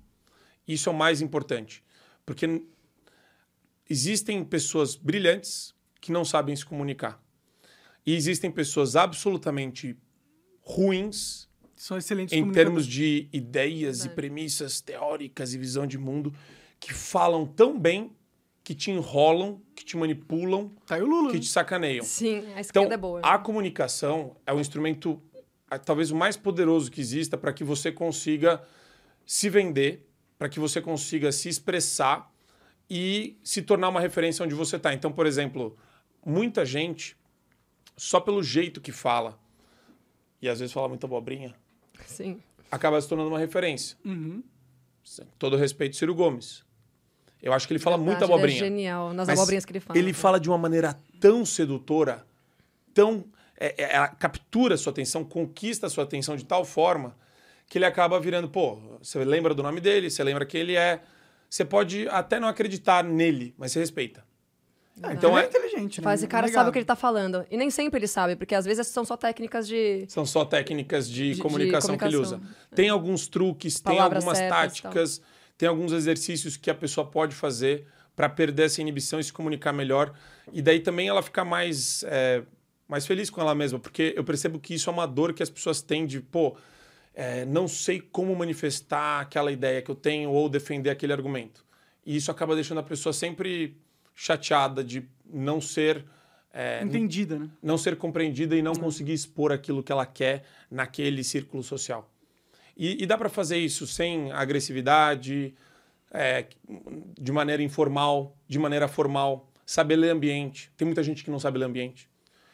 [0.68, 1.84] Isso é o mais importante,
[2.26, 2.64] porque
[3.90, 7.22] existem pessoas brilhantes que não sabem se comunicar.
[8.06, 9.98] E existem pessoas absolutamente
[10.62, 14.16] ruins São excelentes em termos de ideias e Verdade.
[14.16, 16.34] premissas teóricas e visão de mundo
[16.80, 18.16] que falam tão bem
[18.68, 21.30] que te enrolam, que te manipulam, Tá aí o Lula.
[21.30, 21.40] que né?
[21.40, 22.04] te sacaneiam.
[22.04, 23.22] Sim, a Então, esquerda é boa.
[23.24, 25.22] a comunicação é o instrumento
[25.72, 28.62] ah, talvez o mais poderoso que exista para que você consiga
[29.26, 30.06] se vender,
[30.38, 32.30] para que você consiga se expressar
[32.90, 34.94] e se tornar uma referência onde você está.
[34.94, 35.78] Então, por exemplo,
[36.26, 37.16] muita gente,
[37.96, 39.40] só pelo jeito que fala,
[40.42, 41.56] e às vezes fala muita abobrinha,
[42.06, 42.42] Sim.
[42.70, 43.98] acaba se tornando uma referência.
[44.04, 44.44] Uhum.
[45.18, 46.67] Com todo respeito, Ciro Gomes.
[47.42, 48.58] Eu acho que ele fala muita Verdade, ele abobrinha.
[48.58, 49.98] É genial nas Mas abobrinhas que ele fala.
[50.00, 52.26] Ele fala de uma maneira tão sedutora,
[52.94, 53.24] tão.
[53.60, 57.16] é, é, ela captura a sua atenção, conquista a sua atenção de tal forma
[57.70, 61.02] que ele acaba virando, pô, você lembra do nome dele, você lembra quem ele é.
[61.50, 64.24] Você pode até não acreditar nele, mas você respeita.
[65.02, 66.04] Ah, Então é é- inteligente, né?
[66.04, 66.60] Fala, esse cara Legal.
[66.62, 67.46] sabe o que ele tá falando.
[67.52, 70.06] E nem sempre ele sabe, porque às vezes são só técnicas de.
[70.08, 72.36] São só técnicas de, De- de comunicação, que ele usa.
[72.38, 72.66] comunicação.
[72.76, 74.92] Tem alguns truques, tem Palavras algumas certas e tal.
[75.58, 79.74] Tem alguns exercícios que a pessoa pode fazer para perder essa inibição e se comunicar
[79.74, 80.14] melhor.
[80.52, 82.44] E daí também ela ficar mais, é,
[82.88, 85.50] mais feliz com ela mesma, porque eu percebo que isso é uma dor que as
[85.50, 86.56] pessoas têm de, pô,
[87.14, 91.66] é, não sei como manifestar aquela ideia que eu tenho ou defender aquele argumento.
[92.06, 93.78] E isso acaba deixando a pessoa sempre
[94.16, 96.06] chateada de não ser.
[96.54, 97.50] é, Entendida, né?
[97.62, 102.10] não ser compreendida e não conseguir expor aquilo que ela quer naquele círculo social.
[102.78, 105.56] E, e dá para fazer isso sem agressividade,
[106.12, 106.46] é,
[107.20, 110.72] de maneira informal, de maneira formal, saber ler ambiente.
[110.78, 112.08] Tem muita gente que não sabe ler ambiente.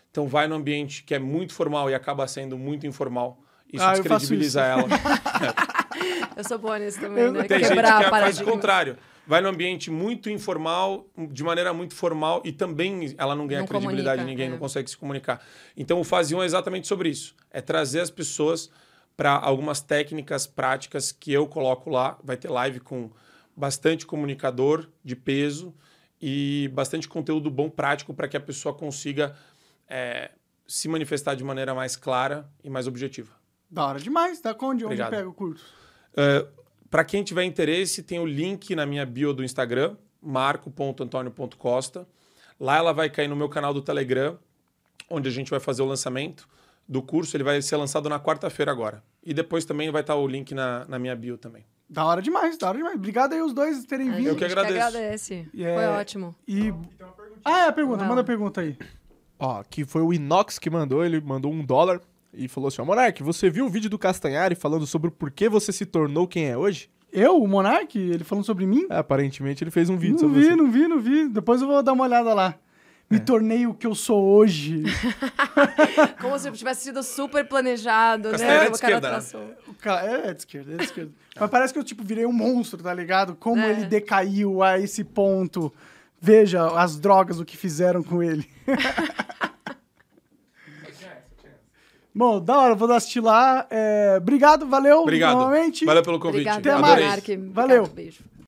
[0.10, 3.40] Então vai no ambiente que é muito formal e acaba sendo muito informal.
[3.72, 4.80] Isso Ah, descredibiliza isso.
[4.80, 4.88] ela.
[6.38, 7.44] Eu sou boa nisso também, né?
[7.44, 8.98] Tem gente que Quebrar faz o contrário.
[9.26, 13.68] Vai no ambiente muito informal, de maneira muito formal, e também ela não ganha Não
[13.68, 14.50] credibilidade de ninguém, é.
[14.50, 15.42] não consegue se comunicar.
[15.78, 17.34] Então o fase 1 é exatamente sobre isso.
[17.50, 18.70] É trazer as pessoas
[19.16, 22.18] para algumas técnicas práticas que eu coloco lá.
[22.24, 23.12] Vai ter live com
[23.56, 25.74] bastante comunicador de peso
[26.22, 29.36] e bastante conteúdo bom prático para que a pessoa consiga
[29.88, 30.32] é,
[30.68, 33.32] se manifestar de maneira mais clara e mais objetiva.
[33.70, 34.42] Da hora demais.
[34.42, 34.66] Da onde?
[34.66, 35.12] Onde Obrigado.
[35.12, 35.66] pega o curso?
[36.90, 42.08] Para quem tiver interesse, tem o link na minha bio do Instagram, marco.antonio.costa.
[42.60, 44.38] Lá ela vai cair no meu canal do Telegram,
[45.10, 46.48] onde a gente vai fazer o lançamento
[46.88, 47.36] do curso.
[47.36, 49.04] Ele vai ser lançado na quarta-feira agora.
[49.24, 51.64] E depois também vai estar o link na, na minha bio também.
[51.90, 52.96] Da hora demais, da hora demais.
[52.96, 54.28] Obrigado aí os dois terem vindo.
[54.30, 54.76] Eu que agradeço.
[54.88, 55.48] agradece.
[55.54, 56.36] E é- Foi ótimo.
[56.48, 56.74] E...
[57.46, 57.98] Ah, é a pergunta.
[58.00, 58.78] Vai Manda a pergunta aí.
[59.38, 62.00] Ó, que foi o Inox que mandou, ele mandou um dólar
[62.34, 65.50] e falou assim: ó, Monark, você viu o vídeo do Castanhari falando sobre o porquê
[65.50, 66.90] você se tornou quem é hoje?
[67.12, 68.88] Eu, o Monark, ele falando sobre mim?
[68.90, 70.56] É, aparentemente ele fez um vídeo Não sobre vi, você.
[70.56, 71.28] não vi, não vi.
[71.30, 72.56] Depois eu vou dar uma olhada lá.
[73.14, 74.84] Me tornei o que eu sou hoje.
[76.20, 78.68] Como se tivesse sido super planejado, Castanheira né?
[78.68, 79.12] é de O cara esquerda,
[79.48, 79.56] né?
[79.68, 81.12] O cara, é, é de esquerda, é de esquerda.
[81.40, 83.36] Mas parece que eu, tipo, virei um monstro, tá ligado?
[83.36, 83.70] Como É.
[83.72, 85.72] ele decaiu a esse ponto.
[86.20, 88.50] Veja as drogas, o que fizeram com ele.
[92.16, 93.66] Bom, da hora, vou assistir lá.
[93.72, 95.36] É, obrigado, valeu Obrigado.
[95.36, 95.84] novamente.
[95.84, 96.48] Valeu pelo convite.
[96.48, 97.24] Obrigado, Até mais.
[97.52, 97.84] Valeu.
[97.84, 98.24] Obrigado, Beijo.